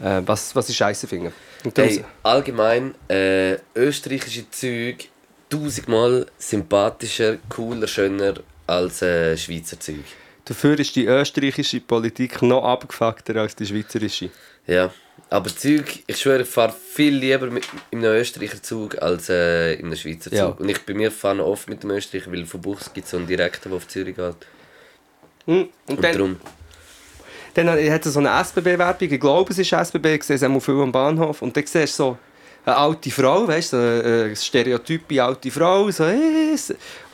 Äh, 0.00 0.22
was, 0.24 0.54
was 0.54 0.68
ich 0.68 0.76
scheiße 0.76 1.06
finde. 1.06 1.32
Hey, 1.76 2.04
allgemein, 2.22 2.94
äh, 3.08 3.56
österreichische 3.74 4.50
Züge 4.50 5.04
tausendmal 5.48 6.26
sympathischer, 6.38 7.36
cooler, 7.48 7.86
schöner 7.86 8.34
als 8.66 9.02
äh, 9.02 9.36
Schweizer 9.36 9.78
Züge. 9.78 10.04
Dafür 10.44 10.78
ist 10.80 10.96
die 10.96 11.06
österreichische 11.06 11.80
Politik 11.80 12.42
noch 12.42 12.64
abgefuckter 12.64 13.36
als 13.36 13.54
die 13.54 13.66
schweizerische. 13.66 14.30
Ja, 14.66 14.92
aber 15.30 15.48
Züg, 15.48 16.02
ich 16.06 16.18
schwöre, 16.18 16.42
ich 16.42 16.48
fahre 16.48 16.72
viel 16.72 17.14
lieber 17.14 17.46
mit, 17.46 17.64
in 17.90 17.98
einem 18.00 18.14
Österreicher 18.20 18.62
Zug 18.62 19.00
als 19.00 19.28
äh, 19.30 19.74
in 19.74 19.86
einem 19.86 19.96
Schweizer 19.96 20.30
Zug. 20.30 20.38
Ja. 20.38 20.46
Und 20.46 20.68
ich 20.68 20.84
bei 20.84 20.94
mir 20.94 21.10
fahre 21.10 21.44
oft 21.44 21.68
mit 21.68 21.82
dem 21.82 21.90
Österreicher, 21.90 22.30
weil 22.30 22.44
von 22.44 22.60
Buchs 22.60 22.92
gibt 22.92 23.06
es 23.06 23.10
so 23.10 23.16
einen 23.16 23.26
Direkten, 23.26 23.70
der 23.70 23.76
auf 23.76 23.88
Zürich 23.88 24.14
geht. 24.14 24.36
Hm. 25.46 25.56
Und 25.56 25.70
Und 25.88 26.04
dann, 26.04 26.12
darum, 26.12 26.40
dann 27.54 27.68
hat 27.68 28.06
es 28.06 28.12
so 28.12 28.20
eine 28.20 28.30
SBB-Werbung, 28.44 29.10
ich 29.10 29.20
glaube 29.20 29.50
es 29.52 29.58
ist 29.58 29.72
SBB, 29.72 30.06
ich 30.16 30.24
sehe 30.24 30.36
es 30.36 30.44
auch 30.44 30.60
viel 30.60 30.80
am 30.80 30.92
Bahnhof. 30.92 31.42
Und 31.42 31.56
dann 31.56 31.66
siehst 31.66 31.98
du 31.98 32.02
so 32.02 32.18
eine 32.64 32.76
alte 32.76 33.10
Frau, 33.10 33.48
weißt 33.48 33.72
du, 33.72 33.76
eine 33.76 34.36
stereotype 34.36 35.22
alte 35.22 35.50
Frau, 35.50 35.90
so, 35.90 36.04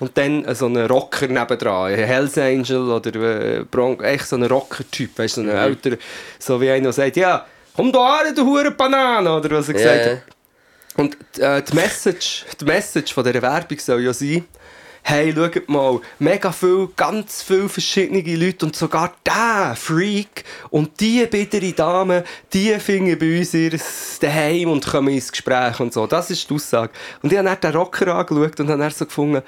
und 0.00 0.16
dann 0.16 0.54
so 0.54 0.66
einen 0.66 0.86
Rocker 0.86 1.26
nebendran, 1.26 1.92
ein 1.92 1.98
Hells 1.98 2.36
Angel 2.36 2.90
oder 2.90 3.14
äh, 3.14 3.64
Bronco, 3.64 4.02
echt 4.02 4.26
so 4.26 4.36
ein 4.36 4.44
Rocker-Typ, 4.44 5.18
weißt 5.18 5.38
du, 5.38 5.44
so 5.44 5.50
ein 5.50 5.56
älterer, 5.56 5.96
so 6.38 6.60
wie 6.60 6.70
einer, 6.70 6.84
der 6.84 6.92
sagt, 6.92 7.16
ja, 7.16 7.46
komm 7.74 7.90
da 7.90 8.22
her, 8.22 8.32
du 8.34 8.44
hure 8.44 8.70
Banane, 8.72 9.32
oder 9.32 9.50
was 9.50 9.68
er 9.68 9.74
gesagt. 9.74 10.22
Und 10.96 11.16
äh, 11.38 11.62
die, 11.62 11.74
Message, 11.74 12.44
die 12.60 12.64
Message 12.64 13.14
von 13.14 13.24
dieser 13.24 13.40
Werbung 13.40 13.78
soll 13.78 14.02
ja 14.02 14.12
sein, 14.12 14.44
hey, 15.08 15.32
schaut 15.34 15.70
mal, 15.70 16.00
mega 16.18 16.52
viel, 16.52 16.90
ganz 16.94 17.42
viele 17.42 17.70
verschiedene 17.70 18.20
Leute 18.36 18.66
und 18.66 18.76
sogar 18.76 19.14
der 19.24 19.74
Freak 19.74 20.44
und 20.68 21.00
die 21.00 21.24
bittere 21.24 21.72
Dame, 21.72 22.24
die 22.52 22.74
finden 22.74 23.18
bei 23.18 23.38
uns 23.38 23.54
ihr 23.54 23.80
Daheim 24.20 24.68
und 24.68 24.86
kommen 24.86 25.14
ins 25.14 25.32
Gespräch 25.32 25.80
und 25.80 25.94
so. 25.94 26.06
Das 26.06 26.30
ist 26.30 26.50
die 26.50 26.54
Aussage. 26.54 26.92
Und 27.22 27.32
ich 27.32 27.38
habe 27.38 27.48
dann 27.48 27.58
den 27.58 27.80
Rocker 27.80 28.16
angeschaut 28.16 28.60
und 28.60 28.68
habe 28.68 28.82
dann 28.82 28.90
so 28.90 29.06
gefunden, 29.06 29.40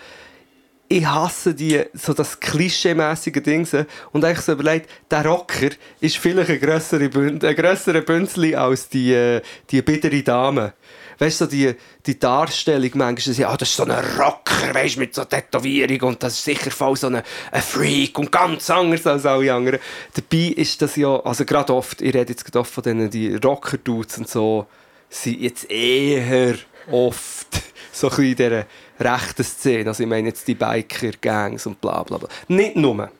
ich 0.88 1.04
hasse 1.04 1.54
die, 1.54 1.82
so 1.92 2.14
das 2.14 2.40
klischee-mässige 2.40 3.42
Ding. 3.42 3.68
Und 4.12 4.24
eigentlich 4.24 4.40
so 4.40 4.52
überlegt, 4.52 4.88
der 5.10 5.26
Rocker 5.26 5.68
ist 6.00 6.16
vielleicht 6.16 6.48
ein 6.48 6.58
grösserer 6.58 7.08
Bünd, 7.08 8.06
Bünzli 8.06 8.54
als 8.54 8.88
die, 8.88 9.12
äh, 9.12 9.42
die 9.70 9.82
bittere 9.82 10.22
Dame. 10.22 10.72
Weißt 11.20 11.42
du, 11.42 11.46
die, 11.46 11.74
die 12.06 12.18
Darstellung 12.18 12.90
manchmal, 12.94 13.36
ja, 13.36 13.54
das 13.54 13.68
ist 13.68 13.76
so 13.76 13.84
ein 13.84 13.90
Rocker, 13.90 14.72
weißt 14.74 14.96
mit 14.96 15.14
so 15.14 15.22
Tätowierung 15.24 16.08
und 16.08 16.22
das 16.22 16.32
ist 16.32 16.44
sicher 16.44 16.70
voll 16.70 16.96
so 16.96 17.08
ein, 17.08 17.22
ein 17.52 17.62
Freak 17.62 18.18
und 18.18 18.32
ganz 18.32 18.70
anders 18.70 19.06
als 19.06 19.26
alle 19.26 19.52
anderen. 19.52 19.80
Dabei 20.14 20.54
ist 20.56 20.80
das 20.80 20.96
ja, 20.96 21.20
also 21.20 21.44
gerade 21.44 21.74
oft, 21.74 22.00
ich 22.00 22.14
rede 22.14 22.32
jetzt 22.32 22.46
gerade 22.46 22.60
oft 22.60 22.72
von 22.72 22.82
denen, 22.82 23.10
die 23.10 23.34
Rocker-Dudes 23.34 24.16
und 24.16 24.28
so, 24.30 24.66
sind 25.10 25.42
jetzt 25.42 25.70
eher 25.70 26.54
oft 26.90 27.48
so 27.92 28.08
ein 28.08 28.16
bisschen 28.16 28.24
in 28.24 28.36
dieser 28.36 28.66
rechten 28.98 29.44
Szene. 29.44 29.90
Also 29.90 30.02
ich 30.02 30.08
meine 30.08 30.28
jetzt 30.28 30.48
die 30.48 30.54
Biker-Gangs 30.54 31.66
und 31.66 31.82
bla 31.82 32.02
bla 32.02 32.16
bla. 32.16 32.28
Nicht 32.48 32.76
nur. 32.76 33.10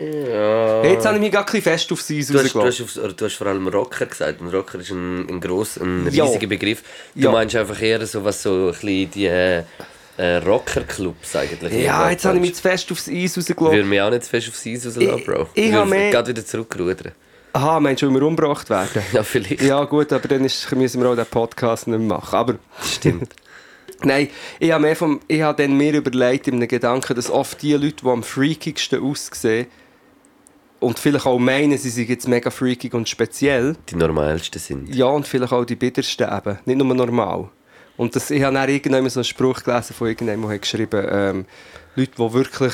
Ja. 0.00 0.82
Jetzt 0.84 1.04
habe 1.06 1.16
ich 1.16 1.20
mich 1.22 1.30
gerade 1.32 1.60
fest 1.62 1.92
auf 1.92 2.00
sie 2.00 2.24
Du 2.24 2.38
hast, 2.38 2.54
du, 2.54 2.62
hast, 2.64 3.20
du 3.20 3.28
vor 3.30 3.46
allem 3.46 3.68
Rocker 3.68 4.06
gesagt. 4.06 4.40
Und 4.40 4.52
Rocker 4.52 4.78
ist 4.80 4.90
ein, 4.90 5.28
ein 5.28 5.40
gross, 5.40 5.76
ein 5.76 6.08
Ja. 6.10 6.24
riesiger 6.24 6.46
Begriff. 6.46 6.82
Du 7.14 7.22
Ja. 7.22 7.30
meinst 7.32 7.54
einfach 7.56 7.80
eher 7.80 8.04
so 8.06 8.24
was 8.24 8.42
so 8.42 8.66
ein 8.68 8.70
bisschen 8.72 9.10
die 9.10 9.26
äh, 9.26 9.62
äh, 10.16 10.36
Rocker-Clubs 10.38 11.36
eigentlich. 11.36 11.84
Ja, 11.84 12.10
jetzt 12.10 12.24
habe 12.24 12.36
ich 12.36 12.40
mich 12.42 12.54
zu 12.54 12.62
fest 12.62 12.90
aufs 12.92 13.08
Eis 13.08 13.36
rausgelassen. 13.36 13.72
Würde 13.76 13.84
mich 13.88 14.00
auch 14.00 14.10
nicht 14.10 14.24
zu 14.24 14.30
fest 14.30 14.48
aufs 14.48 14.66
Eis 14.66 14.86
rauslassen, 14.86 15.24
Bro. 15.24 15.48
ich 15.54 15.64
Ich 15.66 15.72
würde 15.72 15.88
mehr- 15.90 16.10
gerade 16.10 16.28
wieder 16.30 16.44
zurückrudern. 16.44 17.12
Aha, 17.52 17.80
meinst 17.80 18.02
du, 18.02 18.06
weil 18.06 18.14
wir 18.20 18.26
umgebracht 18.26 18.70
werden? 18.70 19.02
Ja, 19.12 19.22
vielleicht. 19.22 19.62
Ja 19.62 19.82
gut, 19.84 20.12
aber 20.12 20.28
dann 20.28 20.44
ist, 20.44 20.70
müssen 20.72 21.02
wir 21.02 21.10
auch 21.10 21.16
den 21.16 21.26
Podcast 21.26 21.88
nicht 21.88 21.98
mehr 21.98 22.06
machen. 22.18 22.36
Aber 22.36 22.54
Stimmt. 22.84 23.32
Nein, 24.02 24.28
ich 24.58 24.70
habe, 24.72 24.82
mehr 24.82 24.96
vom, 24.96 25.20
ich 25.28 25.42
habe 25.42 25.62
dann 25.62 25.76
mir 25.76 25.92
überlegt, 25.94 26.48
in 26.48 26.54
einem 26.54 26.68
Gedanken, 26.68 27.14
dass 27.16 27.28
oft 27.28 27.60
die 27.60 27.72
Leute, 27.74 27.96
die 28.02 28.06
am 28.08 28.22
freakigsten 28.22 29.02
aussehen 29.02 29.66
und 30.80 30.98
vielleicht 30.98 31.26
auch 31.26 31.38
meinen, 31.38 31.76
sie 31.78 31.90
sind 31.90 32.08
jetzt 32.08 32.26
mega 32.26 32.50
freakig 32.50 32.94
und 32.94 33.08
speziell, 33.08 33.76
Die 33.88 33.96
normalsten 33.96 34.60
sind. 34.60 34.94
Ja, 34.94 35.06
und 35.06 35.26
vielleicht 35.26 35.52
auch 35.52 35.64
die 35.64 35.76
bittersten 35.76 36.28
eben. 36.28 36.58
Nicht 36.64 36.78
nur 36.78 36.94
normal. 36.94 37.48
Und 37.96 38.16
das, 38.16 38.30
ich 38.30 38.42
habe 38.42 38.54
dann 38.54 38.68
irgendwann 38.68 39.08
so 39.10 39.20
einen 39.20 39.24
Spruch 39.24 39.62
gelesen 39.62 39.94
von 39.94 40.08
irgendjemandem, 40.08 40.48
der 40.48 40.54
hat 40.54 40.62
geschrieben 40.62 41.06
ähm, 41.10 41.44
Leute, 41.96 42.12
die 42.16 42.32
wirklich 42.32 42.72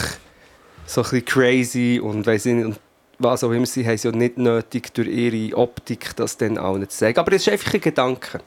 so 0.86 1.00
ein 1.00 1.10
bisschen 1.10 1.24
crazy 1.24 2.00
und 2.02 2.24
weiss 2.26 2.44
nicht, 2.44 2.64
und 2.64 2.78
was 3.18 3.42
auch 3.42 3.50
immer 3.50 3.66
sie 3.66 3.84
haben, 3.84 3.98
sie 3.98 4.08
ja 4.08 4.14
nicht 4.14 4.38
nötig 4.38 4.94
durch 4.94 5.08
ihre 5.08 5.56
Optik 5.56 6.14
das 6.16 6.36
dann 6.36 6.58
auch 6.58 6.78
nicht 6.78 6.92
zu 6.92 6.98
sagen. 6.98 7.18
Aber 7.18 7.32
es 7.32 7.42
ist 7.42 7.52
einfach 7.52 7.74
ein 7.74 7.80
Gedanke. 7.80 8.40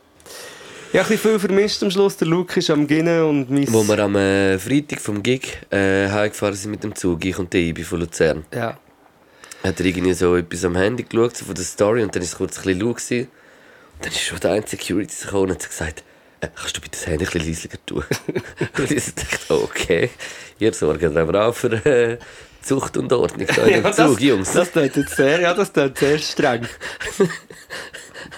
Ich 0.92 0.98
habe 1.00 1.08
ein 1.08 1.12
bisschen 1.18 1.32
viel 1.32 1.40
vermisst 1.40 1.84
am 1.84 1.92
Schluss. 1.92 2.18
Der 2.18 2.28
Luke 2.28 2.60
ist 2.60 2.70
am 2.70 2.88
Ginnen 2.88 3.24
und 3.24 3.52
mein... 3.52 3.72
Wo 3.72 3.84
wir 3.84 4.00
am 4.00 4.16
äh, 4.16 4.58
Freitag 4.58 5.02
vom 5.02 5.22
Gig 5.22 5.60
äh, 5.70 6.08
heimgefahren 6.08 6.56
sind 6.56 6.72
mit 6.72 6.84
dem 6.84 6.96
Zug, 6.96 7.24
ich 7.26 7.38
und 7.38 7.52
der 7.54 7.62
Ibi 7.62 7.84
von 7.84 8.00
Luzern, 8.00 8.46
Ja. 8.54 8.78
Hat 9.64 9.80
er 9.80 9.86
irgendwie 9.86 10.14
so 10.14 10.36
etwas 10.36 10.64
am 10.66 10.76
Handy 10.76 11.04
geschaut, 11.04 11.38
so 11.38 11.46
von 11.46 11.56
der 11.56 11.64
Story, 11.64 12.04
und 12.04 12.16
dann 12.16 12.22
war 12.22 12.28
es 12.28 12.36
kurz 12.36 12.58
ein 12.58 12.64
bisschen 12.64 12.80
laut. 12.82 12.98
gewesen. 12.98 13.28
Und 13.96 14.06
dann 14.06 14.12
ist 14.12 14.22
schon 14.22 14.40
der 14.40 14.52
eine 14.52 14.68
Security 14.68 15.26
gekommen 15.26 15.44
und 15.44 15.52
hat 15.52 15.70
gesagt, 15.70 16.04
äh, 16.42 16.48
kannst 16.56 16.78
du 16.78 16.82
bitte 16.82 16.98
das 16.98 17.08
Handy 17.08 17.26
ein 17.26 17.32
bisschen 17.32 17.48
leiser 17.48 17.86
tun? 17.86 18.04
und 18.78 18.92
ich 18.92 19.14
dachte, 19.14 19.62
okay, 19.64 20.10
ihr 20.60 20.74
sorgt 20.74 21.04
aber 21.04 21.48
auch 21.48 21.56
für 21.56 21.86
äh, 21.86 22.18
Zucht 22.62 22.98
und 22.98 23.12
Ordnung 23.12 23.48
da 23.48 23.64
in 23.64 23.74
dem 23.74 23.84
das, 23.84 23.96
Zug, 23.96 24.22
Jungs. 24.22 24.54
das 24.54 24.74
jetzt 24.74 25.16
sehr, 25.16 25.42
ja, 25.42 25.54
das 25.54 25.72
tut 25.72 25.98
sehr 25.98 26.18
streng. 26.18 26.68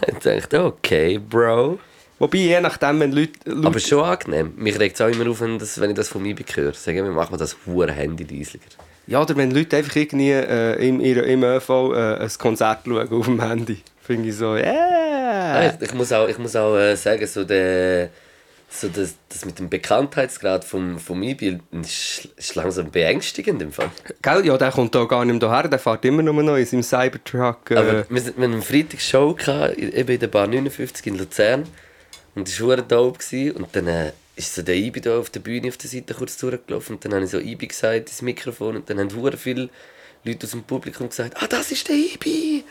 Ich 0.07 0.17
dachte, 0.19 0.63
okay, 0.63 1.17
Bro. 1.19 1.79
Wobei, 2.17 2.37
je 2.37 2.61
nachdem, 2.61 2.99
wenn 2.99 3.11
Leute... 3.11 3.33
Leute 3.45 3.67
Aber 3.67 3.79
schon 3.79 4.03
angenehm. 4.03 4.53
Mich 4.55 4.79
regt 4.79 4.95
es 4.95 5.01
auch 5.01 5.07
immer 5.07 5.29
auf, 5.29 5.41
wenn, 5.41 5.59
das, 5.59 5.79
wenn 5.79 5.89
ich 5.89 5.95
das 5.95 6.07
von 6.07 6.21
mir 6.21 6.35
höre. 6.35 6.73
Sagen 6.73 7.03
wir, 7.03 7.11
machen 7.11 7.33
wir 7.33 7.37
das 7.37 7.57
hure 7.65 7.91
Handy 7.91 8.23
leislicher. 8.23 8.69
Ja, 9.07 9.21
oder 9.21 9.35
wenn 9.35 9.51
Leute 9.51 9.77
einfach 9.77 9.95
irgendwie 9.95 10.31
äh, 10.31 10.87
im, 10.87 10.99
im 10.99 11.43
ÖV 11.43 11.69
äh, 11.93 12.15
ein 12.23 12.29
Konzert 12.37 12.79
schauen 12.85 13.09
auf 13.11 13.25
dem 13.25 13.41
Handy. 13.41 13.81
Finde 14.01 14.29
ich 14.29 14.35
so, 14.35 14.55
yeah! 14.55 15.67
Ich, 15.67 15.81
ich 15.81 15.93
muss 15.93 16.11
auch, 16.11 16.27
ich 16.27 16.37
muss 16.37 16.55
auch 16.55 16.75
äh, 16.77 16.95
sagen, 16.95 17.25
so, 17.27 17.43
der, 17.43 18.09
so 18.69 18.87
das, 18.87 19.15
das 19.29 19.45
mit 19.45 19.59
dem 19.59 19.69
Bekanntheitsgrad 19.69 20.63
vom, 20.65 20.97
vom 20.99 21.21
E-Bild 21.23 21.61
ist, 21.71 22.29
ist 22.35 22.55
langsam 22.55 22.89
beängstigend 22.89 23.61
im 23.61 23.71
Fall. 23.71 23.89
Gell? 24.21 24.45
Ja, 24.45 24.57
der 24.57 24.71
kommt 24.71 24.95
da 24.95 25.03
gar 25.05 25.23
nicht 25.25 25.33
mehr 25.39 25.49
daher, 25.49 25.67
der 25.69 25.79
fährt 25.79 26.03
immer 26.05 26.23
nur 26.23 26.41
noch 26.41 26.55
in 26.57 26.65
seinem 26.65 26.83
Cybertruck. 26.83 27.71
Äh, 27.71 27.75
Aber 27.75 28.05
wir, 28.09 28.21
sind- 28.21 28.37
wir 28.37 28.45
haben 28.45 28.53
am 28.55 28.61
Freitag 28.61 29.01
Show 29.01 29.33
gehabt, 29.33 29.77
eben 29.77 30.09
in 30.13 30.19
der 30.19 30.27
Bar 30.27 30.47
59 30.47 31.05
in 31.07 31.17
Luzern. 31.17 31.63
Und 32.33 32.47
das 32.47 32.61
war 32.61 32.77
dope. 32.77 33.19
Und 33.53 33.67
dann 33.75 33.87
äh, 33.87 34.11
ist 34.41 34.55
so 34.55 34.61
der 34.61 34.75
Ibi 34.75 35.01
da 35.01 35.17
auf 35.19 35.29
der 35.29 35.39
Bühne 35.39 35.67
auf 35.69 35.77
der 35.77 35.89
Seite 35.89 36.13
kurz 36.13 36.37
durchgelaufen. 36.37 36.95
Und 36.95 37.05
dann 37.05 37.13
habe 37.13 37.23
ich 37.25 37.31
so 37.31 37.39
Ibi 37.39 37.67
gesagt 37.67 38.09
ins 38.09 38.21
Mikrofon. 38.21 38.75
Und 38.77 38.89
dann 38.89 38.99
haben 38.99 39.15
hure 39.15 39.37
viele 39.37 39.69
Leute 40.23 40.45
aus 40.45 40.51
dem 40.51 40.63
Publikum 40.63 41.09
gesagt: 41.09 41.35
Ah, 41.41 41.47
das 41.47 41.71
ist 41.71 41.87
der 41.87 41.95
Ibi! 41.95 42.63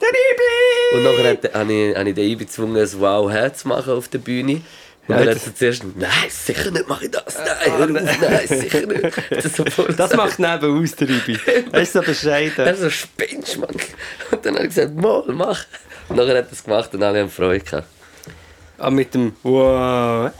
der 0.00 0.08
Ibi! 0.08 0.96
Und 0.96 1.04
nachher 1.04 1.30
hat- 1.30 1.54
habe 1.54 1.72
ich, 1.72 1.96
habe 1.96 2.08
ich 2.08 2.14
den 2.14 2.24
Ibi 2.30 2.44
gezwungen, 2.44 2.76
ein 2.76 3.00
Wow-Herz 3.00 3.62
zu 3.62 3.68
machen 3.68 3.92
auf 3.94 4.08
der 4.08 4.18
Bühne. 4.18 4.60
Und 5.08 5.14
Ja, 5.14 5.24
dann 5.24 5.36
hat 5.36 5.46
er 5.46 5.54
zuerst, 5.54 5.84
nein, 5.94 6.10
sicher 6.28 6.70
nicht 6.72 6.88
mache 6.88 7.04
ich 7.04 7.10
das, 7.12 7.36
nein, 7.38 7.46
hör 7.78 7.84
auf, 7.84 8.20
nein, 8.20 8.46
sicher 8.48 8.86
nicht. 8.86 9.16
Das, 9.30 9.44
ist 9.44 9.98
Das 10.00 10.14
macht 10.16 10.38
neben 10.40 10.82
aus, 10.82 10.96
der 10.96 11.08
Ibi. 11.08 11.38
Er 11.70 11.80
ist 11.82 11.92
so 11.92 12.02
bescheiden. 12.02 12.66
Er 12.66 12.74
so, 12.74 12.90
spinnst, 12.90 13.56
Mann. 13.58 13.70
Und 14.32 14.44
dann 14.44 14.54
habe 14.56 14.66
ich 14.66 14.74
gesagt, 14.74 14.96
mal, 14.96 15.22
mach. 15.28 15.64
Und 16.08 16.16
nachher 16.16 16.38
hat 16.38 16.46
er 16.48 16.52
es 16.52 16.64
gemacht 16.64 16.92
und 16.92 17.02
alle 17.04 17.20
haben 17.20 17.30
Freude 17.30 17.64
gehabt. 17.64 17.86
Ah, 18.78 18.90
mit 18.90 19.14
dem 19.14 19.32
Wow. 19.42 20.30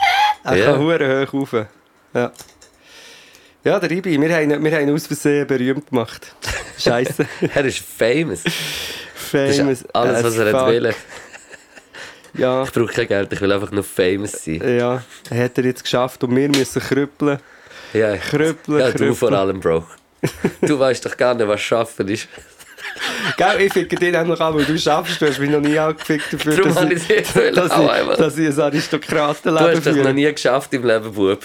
Er 0.46 0.56
Ja. 0.56 0.64
kann 0.72 0.80
hure 0.80 1.26
hoch 1.26 1.34
rauf. 1.34 1.66
Ja. 2.14 2.32
Ja, 3.64 3.80
der 3.80 3.90
Ibi, 3.90 4.20
wir 4.20 4.34
haben, 4.34 4.50
ihn- 4.50 4.62
wir 4.64 4.72
haben 4.72 4.88
ihn 4.88 4.94
aus 4.94 5.06
Versehen 5.06 5.46
berühmt 5.46 5.88
gemacht. 5.90 6.34
Scheiße. 6.78 7.26
Er 7.54 7.64
ist 7.64 7.78
famous. 7.78 8.42
Famous. 9.14 9.58
ist 9.82 9.94
alles, 9.94 10.18
as 10.18 10.24
was 10.24 10.36
er 10.38 10.50
fuck. 10.50 10.68
will. 10.68 10.94
Ja, 12.38 12.64
Ich 12.64 12.72
brauche 12.72 12.92
kein 12.92 13.06
Geld, 13.08 13.32
ich 13.32 13.40
will 13.40 13.50
einfach 13.50 13.70
nur 13.70 13.82
famous 13.82 14.32
sein. 14.44 14.60
ja, 14.78 15.02
hat 15.30 15.56
er 15.56 15.64
jetzt 15.64 15.82
geschafft 15.82 16.22
und 16.22 16.36
wir 16.36 16.48
müssen 16.50 16.82
krüppeln. 16.82 17.38
Ja, 17.94 18.14
Krüppeln, 18.18 18.78
ja 18.78 18.86
du 18.88 18.92
krüppeln. 18.92 19.14
vor 19.14 19.32
allem, 19.32 19.58
Bro. 19.60 19.86
Du 20.60 20.78
weißt 20.78 21.06
doch 21.06 21.16
gar 21.16 21.34
nicht, 21.34 21.48
was 21.48 21.60
Schaffen 21.62 22.08
ist. 22.08 22.28
Gell, 23.36 23.60
ich 23.62 23.72
ficke 23.72 23.96
dich 23.96 24.12
nämlich 24.12 24.40
an, 24.40 24.54
weil 24.54 24.64
du 24.64 24.78
schaffst. 24.78 25.20
Du 25.20 25.26
hast 25.26 25.38
mich 25.38 25.50
noch 25.50 25.60
nie 25.60 25.78
angefickt 25.78 26.32
dafür, 26.32 26.56
Darum 26.56 26.74
dass, 26.74 26.84
ich, 26.90 27.10
ich 27.10 27.32
dass, 27.54 27.70
einmal. 27.70 28.10
ich, 28.12 28.16
dass 28.16 28.38
ich 28.38 28.48
ein 28.48 28.60
Aristokratenleben 28.60 29.66
Du 29.70 29.76
hast 29.76 29.86
doch 29.86 29.92
noch 29.92 30.02
führe. 30.02 30.14
nie 30.14 30.32
geschafft 30.32 30.72
im 30.74 30.84
Leben, 30.86 31.12
Bub. 31.12 31.40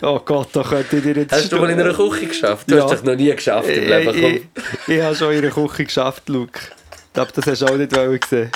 Oh 0.00 0.20
Gott, 0.24 0.48
da 0.52 0.62
könnte 0.62 0.96
ich 0.98 1.02
dir 1.02 1.14
jetzt... 1.16 1.32
Hast 1.32 1.50
du 1.50 1.56
mal 1.56 1.70
in 1.70 1.80
einer 1.80 1.92
Küche 1.94 2.26
geschafft? 2.26 2.70
Du 2.70 2.76
Ja. 2.76 2.84
hast 2.84 2.92
doch 3.00 3.02
noch 3.04 3.16
nie 3.16 3.34
geschafft 3.34 3.68
im 3.68 3.82
Ich, 3.82 3.88
Leben. 3.88 4.14
ich, 4.14 4.22
Komm. 4.22 4.64
ich, 4.86 4.94
ich 4.96 5.02
habe 5.02 5.14
schon 5.16 5.32
in 5.32 5.38
einer 5.44 5.50
Küche 5.52 5.84
geschafft, 5.84 6.28
Luke. 6.28 6.60
Ich 7.08 7.12
glaube, 7.14 7.32
das 7.34 7.46
hast 7.46 7.62
du 7.62 7.66
auch 7.66 7.76
nicht 7.76 7.90
gesehen. 7.90 8.50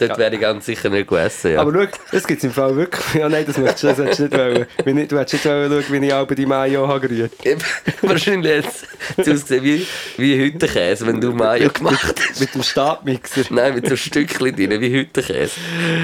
Dort 0.00 0.18
wäre 0.18 0.34
ich 0.34 0.40
ganz 0.40 0.66
sicher 0.66 0.88
nicht 0.88 1.08
gegessen. 1.08 1.52
Ja. 1.52 1.60
Aber 1.60 1.72
schau, 1.72 1.98
das 2.12 2.26
gibt 2.26 2.38
es 2.38 2.44
im 2.44 2.52
Fall 2.52 2.74
wirklich. 2.76 3.14
Ja, 3.14 3.28
nein, 3.28 3.44
das 3.46 3.58
möchtest 3.58 3.82
du, 3.82 3.86
das 3.88 3.98
hättest 3.98 4.18
du 4.18 4.22
nicht 4.24 4.38
wollen. 4.38 4.66
Wenn 4.84 4.98
ich, 4.98 5.08
du 5.08 5.18
hättest 5.18 5.34
nicht 5.34 5.44
wollen 5.44 5.70
schauen, 5.70 6.02
wie 6.02 6.06
ich 6.06 6.12
auch 6.12 6.26
die 6.26 6.46
Mayo 6.46 6.88
habe 6.88 7.08
gerührt. 7.08 7.32
Wahrscheinlich 8.02 8.52
jetzt 8.52 8.86
es 9.16 9.28
ausgesehen 9.28 9.64
wie, 9.64 9.86
wie 10.16 10.38
Hüttenkäse, 10.38 11.06
wenn 11.06 11.20
du 11.20 11.32
Mayo 11.32 11.70
gemacht 11.70 12.14
hast. 12.28 12.40
Mit 12.40 12.54
dem 12.54 12.62
Stabmixer. 12.62 13.42
Nein, 13.50 13.74
mit 13.74 13.88
so 13.88 13.96
Stückchen 13.96 14.56
drin, 14.56 14.80
wie 14.80 14.92
Hüttenkäse. 14.92 15.52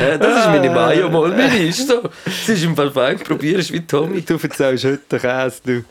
Äh, 0.01 0.19
das 0.19 0.41
ist 0.41 0.47
meine 0.47 0.71
Mayo, 0.71 1.09
mal 1.09 1.29
meine 1.31 1.67
ist 1.67 1.89
so. 1.89 2.03
Es 2.27 2.49
ist 2.49 2.65
im 2.65 2.77
Fall 2.77 2.91
fein, 2.91 3.19
probierst 3.19 3.73
wie 3.73 3.81
Tommy. 3.81 4.21
Du 4.23 4.35
erzählst 4.35 4.85
heute 4.85 5.19
Käse, 5.19 5.61
du. 5.65 5.85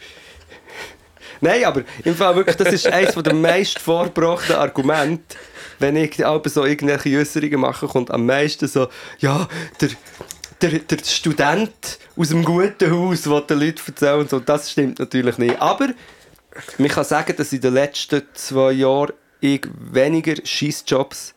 Nein, 1.41 1.65
aber 1.65 1.81
im 2.03 2.15
Fall 2.15 2.35
wirklich, 2.35 2.55
das 2.55 2.73
ist 2.73 2.87
eines 2.87 3.15
der 3.15 3.33
meist 3.33 3.79
vorgebrachten 3.79 4.55
Argumente, 4.55 5.35
wenn 5.79 5.95
ich 5.95 6.25
aber 6.25 6.49
so 6.49 6.65
irgendwelche 6.65 7.17
Äußerungen 7.17 7.59
mache, 7.59 7.87
kommt 7.87 8.11
am 8.11 8.25
meisten 8.25 8.67
so, 8.67 8.87
ja, 9.19 9.47
der, 9.81 9.89
der, 10.61 10.79
der 10.79 10.97
Student 11.03 11.99
aus 12.15 12.29
dem 12.29 12.43
guten 12.43 12.91
Haus, 12.91 13.23
der 13.23 13.41
den 13.41 13.59
Leuten 13.59 13.83
erzählt 13.87 14.19
und 14.19 14.29
so. 14.29 14.39
Das 14.39 14.71
stimmt 14.71 14.99
natürlich 14.99 15.37
nicht. 15.37 15.61
Aber 15.61 15.89
man 16.77 16.87
kann 16.89 17.03
sagen, 17.03 17.35
dass 17.35 17.53
in 17.53 17.61
den 17.61 17.73
letzten 17.73 18.23
zwei 18.33 18.71
Jahren 18.71 19.13
ich 19.41 19.67
weniger 19.91 20.35
Schießjobs 20.43 21.35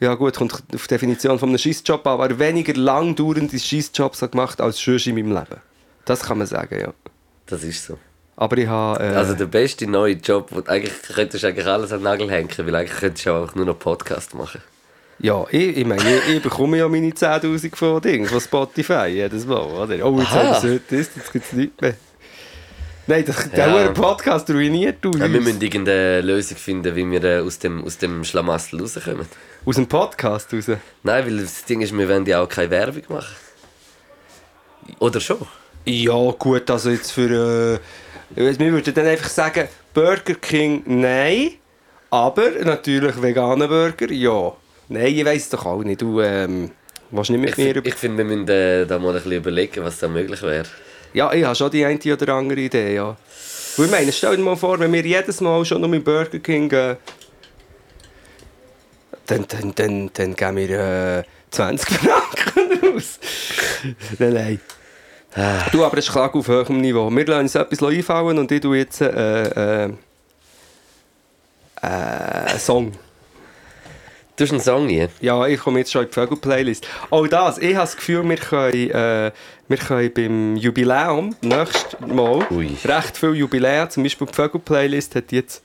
ja 0.00 0.14
gut, 0.14 0.34
kommt 0.36 0.54
auf 0.74 0.86
die 0.86 0.94
Definition 0.94 1.38
von 1.38 1.50
einem 1.50 1.58
Schießjob 1.58 2.06
an, 2.06 2.14
aber 2.14 2.38
weniger 2.38 2.72
langdauernde 2.72 3.58
Schießjobs 3.58 4.22
habe 4.22 4.30
gemacht 4.30 4.60
als 4.60 4.82
sonst 4.82 5.06
in 5.06 5.14
meinem 5.14 5.32
Leben. 5.32 5.60
Das 6.06 6.22
kann 6.22 6.38
man 6.38 6.46
sagen, 6.46 6.80
ja. 6.80 6.94
Das 7.46 7.62
ist 7.62 7.84
so. 7.84 7.98
Aber 8.40 8.56
ich 8.56 8.66
habe... 8.66 9.04
Äh, 9.04 9.08
Also 9.14 9.34
der 9.34 9.44
beste 9.44 9.86
neue 9.86 10.14
Job, 10.14 10.48
wo 10.50 10.62
eigentlich 10.66 10.94
könntest 11.14 11.44
du 11.44 11.48
eigentlich 11.48 11.66
alles 11.66 11.92
an 11.92 11.98
den 11.98 12.04
Nagel 12.04 12.30
hängen, 12.30 12.48
weil 12.56 12.74
eigentlich 12.74 12.98
könntest 12.98 13.26
du 13.26 13.32
auch 13.32 13.54
nur 13.54 13.66
noch 13.66 13.78
Podcast 13.78 14.34
machen. 14.34 14.62
ja, 15.18 15.44
ich, 15.50 15.76
ich 15.76 15.84
meine, 15.86 16.02
ich, 16.02 16.36
ich 16.36 16.42
bekomme 16.42 16.78
ja 16.78 16.88
meine 16.88 17.10
10'000 17.10 17.76
von 17.76 18.00
Dings, 18.00 18.30
von 18.30 18.40
Spotify 18.40 19.08
jedes 19.08 19.44
Mal, 19.44 19.60
oder? 19.60 20.06
Oh, 20.06 20.18
jetzt 20.18 20.30
Aha. 20.32 20.36
haben 20.36 20.48
wir 20.48 20.56
es 20.56 20.62
heute, 20.80 20.96
ist, 20.96 21.10
jetzt 21.16 21.32
gibt 21.32 21.44
es 21.44 21.52
nichts 21.52 21.80
mehr. 21.82 21.94
Nein, 23.06 23.24
das, 23.26 23.50
der 23.50 23.68
Ja. 23.68 23.88
Podcast 23.92 24.48
ruiniert 24.48 24.98
du 25.02 25.10
Ja, 25.12 25.30
wir 25.30 25.40
müssen 25.40 25.60
irgendeine 25.60 26.22
Lösung 26.22 26.56
finden, 26.56 26.96
wie 26.96 27.10
wir 27.10 27.22
äh, 27.24 27.40
aus 27.40 27.58
dem, 27.58 27.84
aus 27.84 27.98
dem 27.98 28.24
Schlamassel 28.24 28.80
rauskommen. 28.80 29.26
Aus 29.66 29.74
dem 29.76 29.86
Podcast 29.86 30.50
raus. 30.54 30.64
Nein, 31.02 31.26
weil 31.26 31.38
das 31.40 31.64
Ding 31.66 31.82
ist, 31.82 31.92
wir 31.92 32.08
wollen 32.08 32.24
ja 32.24 32.40
auch 32.40 32.48
keine 32.48 32.70
Werbung 32.70 33.02
machen. 33.10 33.34
Oder 34.98 35.20
schon? 35.20 35.46
Ja, 35.84 36.30
gut, 36.38 36.70
also 36.70 36.88
jetzt 36.90 37.12
für. 37.12 37.74
Äh, 37.74 37.78
wir 38.34 38.72
würden 38.72 38.94
dann 38.94 39.06
einfach 39.06 39.28
sagen, 39.28 39.68
Burger 39.92 40.34
King 40.34 40.82
nein, 40.86 41.52
aber 42.10 42.50
natürlich 42.62 43.20
veganer 43.20 43.68
Burger 43.68 44.10
ja. 44.10 44.52
Nein, 44.88 45.06
ich 45.06 45.24
weiß 45.24 45.50
doch 45.50 45.66
auch 45.66 45.82
nicht. 45.82 46.02
Du 46.02 46.20
ähm, 46.20 46.70
nicht 47.10 47.30
mit 47.30 47.50
Ich, 47.50 47.56
mir 47.56 47.76
über. 47.76 47.86
ich 47.86 47.94
finde, 47.94 48.18
wir 48.18 48.24
müssen 48.24 48.48
äh, 48.48 48.86
da 48.86 48.98
mal 48.98 49.08
ein 49.10 49.14
bisschen 49.14 49.32
überlegen, 49.32 49.84
was 49.84 49.98
da 49.98 50.08
möglich 50.08 50.42
wäre. 50.42 50.64
Ja, 51.12 51.32
ich 51.32 51.44
habe 51.44 51.54
schon 51.54 51.70
die 51.70 51.84
eine 51.84 51.98
oder 52.12 52.34
andere 52.34 52.60
Idee, 52.60 52.94
ja. 52.94 53.16
Und 53.76 53.84
ich 53.84 53.90
meine, 53.90 54.12
stell 54.12 54.36
dir 54.36 54.42
mal 54.42 54.56
vor, 54.56 54.78
wenn 54.78 54.92
wir 54.92 55.04
jedes 55.04 55.40
Mal 55.40 55.64
schon 55.64 55.80
noch 55.80 55.88
mit 55.88 56.04
Burger 56.04 56.38
King 56.38 56.68
gehen, 56.68 56.96
dann, 59.26 59.46
dann, 59.46 59.74
dann, 59.74 60.10
dann 60.12 60.34
geben 60.34 60.56
wir 60.56 60.70
äh, 60.70 61.22
20 61.50 61.88
Franken 61.98 62.94
raus. 62.94 63.18
nein, 64.18 64.32
nein. 64.32 64.60
Du, 65.70 65.84
aber 65.84 65.96
das 65.96 66.06
ist 66.06 66.12
Klage 66.12 66.38
auf 66.38 66.48
hohem 66.48 66.80
Niveau. 66.80 67.08
Wir 67.10 67.26
lassen 67.26 67.42
uns 67.42 67.54
etwas 67.54 67.82
einfallen 67.82 68.38
und 68.38 68.50
ich 68.50 68.60
tue 68.60 68.78
jetzt 68.78 69.00
äh, 69.00 69.84
äh, 69.84 69.92
äh, 71.82 71.86
einen 71.86 72.58
Song. 72.58 72.92
Du 74.36 74.44
hast 74.44 74.52
einen 74.52 74.60
Song 74.60 74.88
hier. 74.88 75.08
Ja, 75.20 75.46
ich 75.46 75.60
komme 75.60 75.80
jetzt 75.80 75.92
schon 75.92 76.02
in 76.02 76.08
die 76.08 76.14
Vögel-Playlist. 76.14 76.88
Auch 77.10 77.26
das, 77.28 77.58
ich 77.58 77.74
habe 77.74 77.84
das 77.84 77.96
Gefühl, 77.96 78.28
wir 78.28 78.36
können, 78.36 78.90
äh, 78.90 79.30
wir 79.68 79.76
können 79.76 80.12
beim 80.12 80.56
Jubiläum, 80.56 81.36
nächstes 81.42 82.00
Mal, 82.00 82.46
Ui. 82.50 82.76
recht 82.84 83.16
viel 83.16 83.34
Jubiläen, 83.34 83.88
zum 83.90 84.02
Beispiel 84.02 84.26
die 84.26 84.34
Vögel-Playlist 84.34 85.14
hat 85.14 85.30
jetzt 85.30 85.62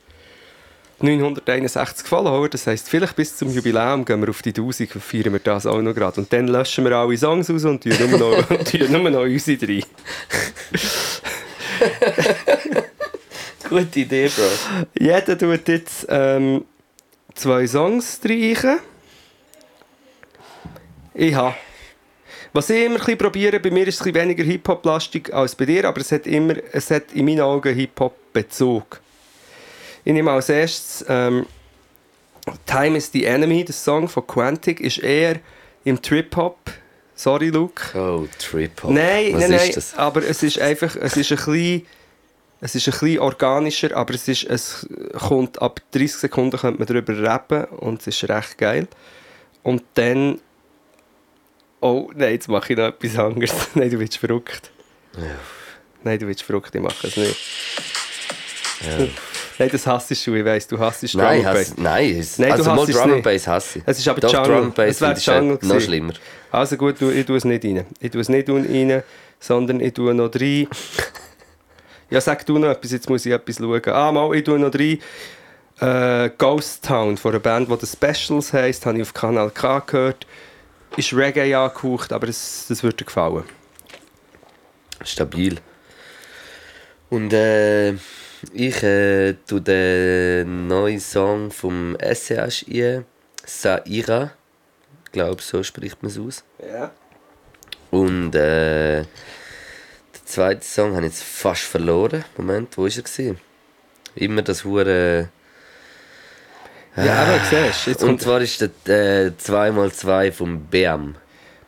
961 0.98 2.06
Follower, 2.06 2.48
das 2.48 2.66
heisst, 2.66 2.88
vielleicht 2.88 3.16
bis 3.16 3.36
zum 3.36 3.50
Jubiläum 3.50 4.04
gehen 4.04 4.22
wir 4.22 4.30
auf 4.30 4.40
die 4.40 4.48
1000 4.48 4.94
und 4.94 5.02
feiern 5.02 5.32
wir 5.32 5.40
das 5.40 5.66
auch 5.66 5.82
noch 5.82 5.94
gerade. 5.94 6.20
Und 6.20 6.32
dann 6.32 6.48
löschen 6.48 6.84
wir 6.84 6.92
alle 6.92 7.18
Songs 7.18 7.50
aus 7.50 7.64
und 7.64 7.82
tun 7.82 8.10
nur 8.10 8.18
noch, 8.18 8.48
tun 8.64 8.90
nur 8.90 9.10
noch 9.10 9.20
unsere 9.20 9.58
drei. 9.58 9.80
Gute 13.68 14.00
Idee, 14.00 14.28
Bro. 14.28 14.86
Jeder 14.98 15.36
tut 15.36 15.68
jetzt 15.68 16.06
ähm, 16.08 16.64
zwei 17.34 17.66
Songs 17.66 18.16
streichen. 18.16 18.78
Ich 21.12 21.34
habe. 21.34 21.56
Was 22.52 22.70
ich 22.70 22.86
immer 22.86 23.06
ein 23.06 23.18
probiere, 23.18 23.60
bei 23.60 23.70
mir 23.70 23.86
ist 23.86 23.96
es 23.96 24.00
ein 24.00 24.12
bisschen 24.12 24.28
weniger 24.28 24.44
Hip-Hop-lastig 24.44 25.34
als 25.34 25.54
bei 25.54 25.66
dir, 25.66 25.84
aber 25.84 26.00
es 26.00 26.10
hat 26.10 26.26
immer, 26.26 26.54
es 26.72 26.90
hat 26.90 27.12
in 27.12 27.26
meinen 27.26 27.40
Augen 27.40 27.74
Hip-Hop-Bezug. 27.74 29.02
Ich 30.06 30.12
nehme 30.12 30.30
als 30.30 30.48
erstes 30.48 31.04
ähm, 31.08 31.46
Time 32.64 32.96
is 32.96 33.10
the 33.12 33.24
Enemy, 33.24 33.64
der 33.64 33.74
Song 33.74 34.06
von 34.06 34.24
Quantic, 34.24 34.78
ist 34.78 34.98
eher 34.98 35.40
im 35.82 36.00
Trip-Hop. 36.00 36.58
Sorry, 37.16 37.48
Luke. 37.48 37.82
Oh, 37.98 38.28
Trip-Hop. 38.38 38.92
Nein, 38.92 39.34
Was 39.34 39.40
nein, 39.40 39.52
ist 39.52 39.60
nein, 39.64 39.72
das? 39.74 39.94
aber 39.98 40.22
es 40.22 40.44
ist 40.44 40.60
einfach, 40.60 40.94
es 40.94 41.16
ist 41.16 41.32
ein 41.32 41.36
bisschen, 41.38 41.86
es 42.60 42.76
ist 42.76 42.86
ein 42.86 42.92
bisschen 42.92 43.18
organischer, 43.18 43.96
aber 43.96 44.14
es 44.14 44.28
ist, 44.28 44.44
es 44.44 44.86
kommt, 45.18 45.60
ab 45.60 45.80
30 45.90 46.14
Sekunden 46.14 46.56
könnte 46.56 46.78
man 46.78 46.86
darüber 46.86 47.20
rappen 47.28 47.64
und 47.64 48.00
es 48.00 48.06
ist 48.06 48.28
recht 48.28 48.58
geil. 48.58 48.86
Und 49.64 49.82
dann, 49.94 50.40
oh, 51.80 52.12
nein, 52.14 52.34
jetzt 52.34 52.46
mache 52.46 52.74
ich 52.74 52.78
noch 52.78 52.86
etwas 52.86 53.18
anderes. 53.18 53.52
nein, 53.74 53.90
du 53.90 53.98
bist 53.98 54.18
verrückt. 54.18 54.70
Nein, 56.04 56.18
du 56.20 56.26
bist 56.26 56.44
verrückt, 56.44 56.72
ich 56.72 56.80
mache 56.80 57.08
es 57.08 57.16
nicht. 57.16 57.36
Nein, 59.58 59.68
das 59.72 59.86
hasst 59.86 60.10
du, 60.26 60.34
ich 60.34 60.44
weiss, 60.44 60.66
du 60.66 60.78
hasst 60.78 61.02
Drum 61.14 61.22
Nein, 61.22 61.44
and 61.46 61.54
Bass. 61.54 61.70
hasse, 61.70 61.80
nein, 61.82 62.16
es, 62.18 62.38
Nein, 62.38 62.48
du 62.50 62.54
also 62.56 62.74
mal 62.74 62.88
es 62.90 62.96
Drum 62.96 63.12
and. 63.12 63.22
Bass 63.22 63.46
hasse 63.48 63.78
ich. 63.78 63.84
Es 63.86 63.98
ist 63.98 64.08
aber 64.08 64.20
Doch, 64.20 64.32
Jungle. 64.32 64.52
Drum 64.52 64.64
and 64.64 64.74
Bass 64.74 64.88
Es 64.90 65.00
wäre 65.00 65.14
ich 65.16 65.26
Jungle 65.26 65.42
noch 65.52 65.60
gewesen. 65.60 65.80
schlimmer. 65.80 66.12
Also 66.50 66.76
gut, 66.76 67.00
du, 67.00 67.10
ich 67.10 67.24
tue 67.26 67.36
es 67.36 67.44
nicht 67.44 67.64
rein. 67.64 67.86
Ich 68.00 68.10
tue 68.10 68.20
es 68.20 68.28
nicht 68.28 68.48
rein, 68.48 69.02
sondern 69.40 69.80
ich 69.80 69.94
tue 69.94 70.14
noch 70.14 70.34
rein. 70.34 70.68
Ja, 72.08 72.20
sag 72.20 72.46
du 72.46 72.56
noch 72.56 72.68
etwas, 72.68 72.92
jetzt 72.92 73.10
muss 73.10 73.26
ich 73.26 73.32
etwas 73.32 73.56
schauen. 73.56 73.82
Ah, 73.86 74.12
mal, 74.12 74.32
ich 74.36 74.44
tue 74.44 74.60
noch 74.60 74.72
rein. 74.72 74.98
Äh, 75.80 76.30
Ghost 76.38 76.84
Town 76.84 77.16
von 77.16 77.32
einer 77.32 77.40
Band, 77.40 77.68
die 77.68 77.84
The 77.84 77.96
Specials 77.96 78.52
heisst, 78.52 78.86
habe 78.86 78.98
ich 78.98 79.02
auf 79.02 79.12
Kanal 79.12 79.50
K 79.50 79.80
gehört. 79.80 80.24
Ist 80.96 81.12
Reggae 81.12 81.52
angehaucht, 81.56 82.12
aber 82.12 82.28
das, 82.28 82.66
das 82.68 82.84
würde 82.84 82.98
dir 82.98 83.06
gefallen. 83.06 83.42
Stabil. 85.04 85.58
Und 87.10 87.32
äh, 87.32 87.94
ich 88.52 88.82
äh, 88.82 89.34
tue 89.46 89.60
den 89.60 90.66
neuen 90.68 91.00
Song 91.00 91.50
vom 91.50 91.96
SCH 92.00 92.64
ein, 92.68 93.04
Saira. 93.44 94.32
Ich 95.06 95.12
glaube, 95.12 95.42
so 95.42 95.62
spricht 95.62 96.02
man 96.02 96.10
es 96.10 96.18
aus. 96.18 96.44
Ja. 96.66 96.90
Und 97.90 98.34
äh, 98.34 99.02
den 99.02 99.06
zweiten 100.24 100.62
Song 100.62 100.94
habe 100.96 101.06
ich 101.06 101.12
jetzt 101.12 101.22
fast 101.24 101.62
verloren. 101.62 102.24
Moment, 102.36 102.76
wo 102.76 102.82
war 102.82 102.88
er? 102.90 103.02
Gewesen? 103.02 103.38
Immer 104.14 104.42
das 104.42 104.64
hure. 104.64 105.28
Ja, 106.96 107.22
aber 107.24 107.38
siehst 107.50 107.86
du, 107.86 107.90
jetzt 107.90 108.02
Und 108.02 108.22
zwar 108.22 108.40
ist 108.40 108.60
der 108.86 109.26
äh, 109.26 109.30
2x2 109.38 110.32
vom 110.32 110.60
BM. 110.66 111.14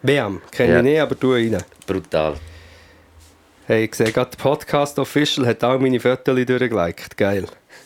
Bam, 0.02 0.40
kenne 0.50 0.72
Ja. 0.72 0.78
ich 0.78 0.84
nicht, 0.84 1.00
aber 1.00 1.18
tu 1.18 1.32
rein. 1.32 1.58
Brutal. 1.86 2.36
Hey, 3.68 3.84
ich 3.84 3.94
sehe 3.94 4.10
gerade, 4.12 4.30
der 4.30 4.38
Podcast 4.42 4.98
Official 4.98 5.46
hat 5.46 5.62
auch 5.62 5.78
meine 5.78 6.00
Fotos 6.00 6.34
durchgeliked. 6.46 7.18
Geil. 7.18 7.44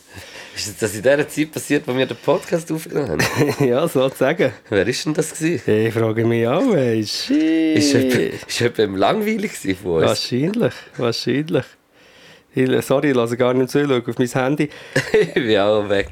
Ist 0.55 0.81
das 0.81 0.95
in 0.95 1.03
der 1.03 1.27
Zeit 1.27 1.51
passiert, 1.51 1.85
wo 1.85 1.97
wir 1.97 2.05
den 2.05 2.15
Podcast 2.15 2.71
aufgenommen 2.71 3.21
haben? 3.21 3.55
ja, 3.67 3.85
sozusagen. 3.85 4.53
Wer 4.69 4.87
ist 4.87 5.05
denn 5.05 5.13
das? 5.13 5.33
Gewesen? 5.37 5.87
Ich 5.87 5.93
frage 5.93 6.23
mich 6.25 6.47
auch, 6.47 6.73
ey. 6.73 7.05
Shit. 7.05 7.77
Ist 7.77 7.91
jemand- 7.91 8.47
ist 8.47 8.59
jemand 8.61 8.97
langweilig 8.97 9.51
von 9.51 9.91
uns? 9.95 10.05
Wahrscheinlich, 10.05 10.73
wahrscheinlich. 10.95 11.65
Ich, 12.55 12.85
sorry, 12.85 13.09
ich 13.09 13.15
lasse 13.17 13.35
gar 13.35 13.53
nicht 13.53 13.69
zu, 13.69 13.85
schau 13.85 13.97
auf 13.97 14.17
mein 14.17 14.27
Handy. 14.29 14.69
ich 15.11 15.33
bin 15.33 15.57
auch 15.59 15.89
weg. 15.89 16.11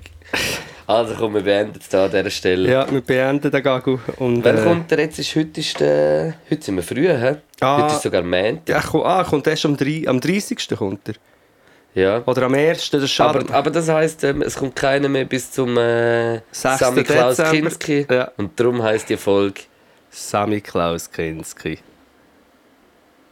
Also 0.88 1.16
komm, 1.16 1.36
wir 1.36 1.42
beenden 1.42 1.80
es 1.80 1.90
da 1.90 2.06
an 2.06 2.12
dieser 2.12 2.30
Stelle. 2.30 2.70
Ja, 2.70 2.92
wir 2.92 3.02
beenden 3.02 3.52
den 3.52 3.64
Gagu. 3.64 4.00
Und, 4.18 4.44
Wann 4.44 4.58
äh, 4.58 4.64
kommt 4.64 4.92
der 4.92 5.00
jetzt? 5.00 5.20
Ist, 5.20 5.36
heute, 5.36 5.60
ist 5.60 5.80
der, 5.80 6.36
heute 6.50 6.62
sind 6.62 6.76
wir 6.76 6.84
früh, 6.84 7.08
hä? 7.08 7.38
Ah. 7.60 7.84
Heute 7.84 7.96
ist 7.96 8.02
sogar 8.02 8.24
Montag. 8.24 8.68
Ja, 8.68 8.82
komm, 8.82 9.02
ah, 9.04 9.24
kommt 9.24 9.48
erst 9.48 9.66
am, 9.66 9.78
3, 9.78 10.04
am 10.08 10.20
30. 10.20 10.70
kommt 10.78 11.10
er. 11.10 11.16
Ja. 11.94 12.24
Oder 12.26 12.44
am 12.44 12.54
1. 12.54 12.90
Das 12.90 13.04
ist 13.04 13.12
schade. 13.12 13.40
Aber, 13.40 13.54
aber 13.54 13.72
das 13.72 13.90
heisst, 13.90 14.24
ähm, 14.24 14.42
es 14.42 14.56
kommt 14.56 14.76
keiner 14.76 15.10
mehr 15.10 15.26
bis 15.26 15.52
zum 15.52 15.78
äh, 15.78 16.42
6. 16.52 16.80
Sammy 16.80 17.04
Klaus. 17.04 17.38
Kinski. 17.38 18.06
Ja. 18.10 18.32
Und 18.38 18.60
darum 18.60 18.82
heisst 18.82 19.10
die 19.10 19.18
Folge 19.18 19.62
Sammy 20.10 20.62
Klaus 20.62 21.12
Kinski. 21.12 21.80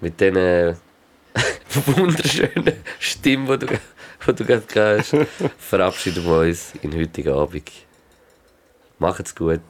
mit 0.02 0.20
diesen 0.20 0.36
äh, 0.36 0.74
wunderschönen 1.86 2.74
Stimmen, 3.00 3.60
die 3.60 3.66
du, 3.66 3.74
die 4.28 4.34
du 4.34 4.46
gerade 4.46 4.98
hast, 5.00 5.16
verabschieden 5.58 6.26
wir 6.26 6.40
uns 6.40 6.74
in 6.82 6.96
heutigen 6.98 7.34
Abend. 7.34 7.72
Macht's 8.98 9.34
gut. 9.34 9.62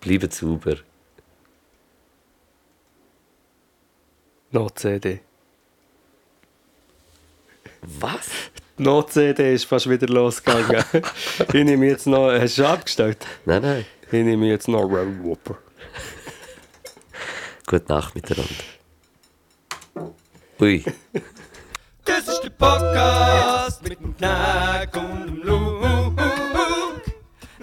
Bleibt 0.00 0.32
sauber. 0.32 0.76
No 4.50 4.70
CD. 4.70 5.20
Was? 7.82 8.30
No 8.78 9.02
CD 9.02 9.54
ist 9.54 9.64
fast 9.64 9.88
wieder 9.88 10.06
losgegangen. 10.06 10.84
ich 11.52 11.64
nehme 11.64 11.86
jetzt 11.86 12.06
noch. 12.06 12.30
Hast 12.30 12.58
du 12.58 12.66
abgestellt? 12.66 13.26
Nein, 13.44 13.62
nein. 13.62 13.86
Ich 14.06 14.24
nehme 14.24 14.46
jetzt 14.46 14.68
noch 14.68 14.84
Red 14.84 15.22
Whopper. 15.22 15.58
Gute 17.66 17.92
Nacht 17.92 18.14
miteinander. 18.14 18.54
Ui. 20.60 20.84
Das 22.06 22.28
ist 22.28 22.40
der 22.42 22.50
Podcast 22.50 23.82
mit 23.82 23.98
dem 24.00 24.16
Knack 24.16 24.96
und 24.96 25.26
dem 25.26 25.42
Luke. 25.42 26.22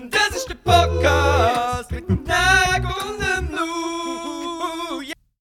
Das 0.10 0.36
ist 0.36 0.50
der 0.50 0.56
Podcast. 0.56 1.43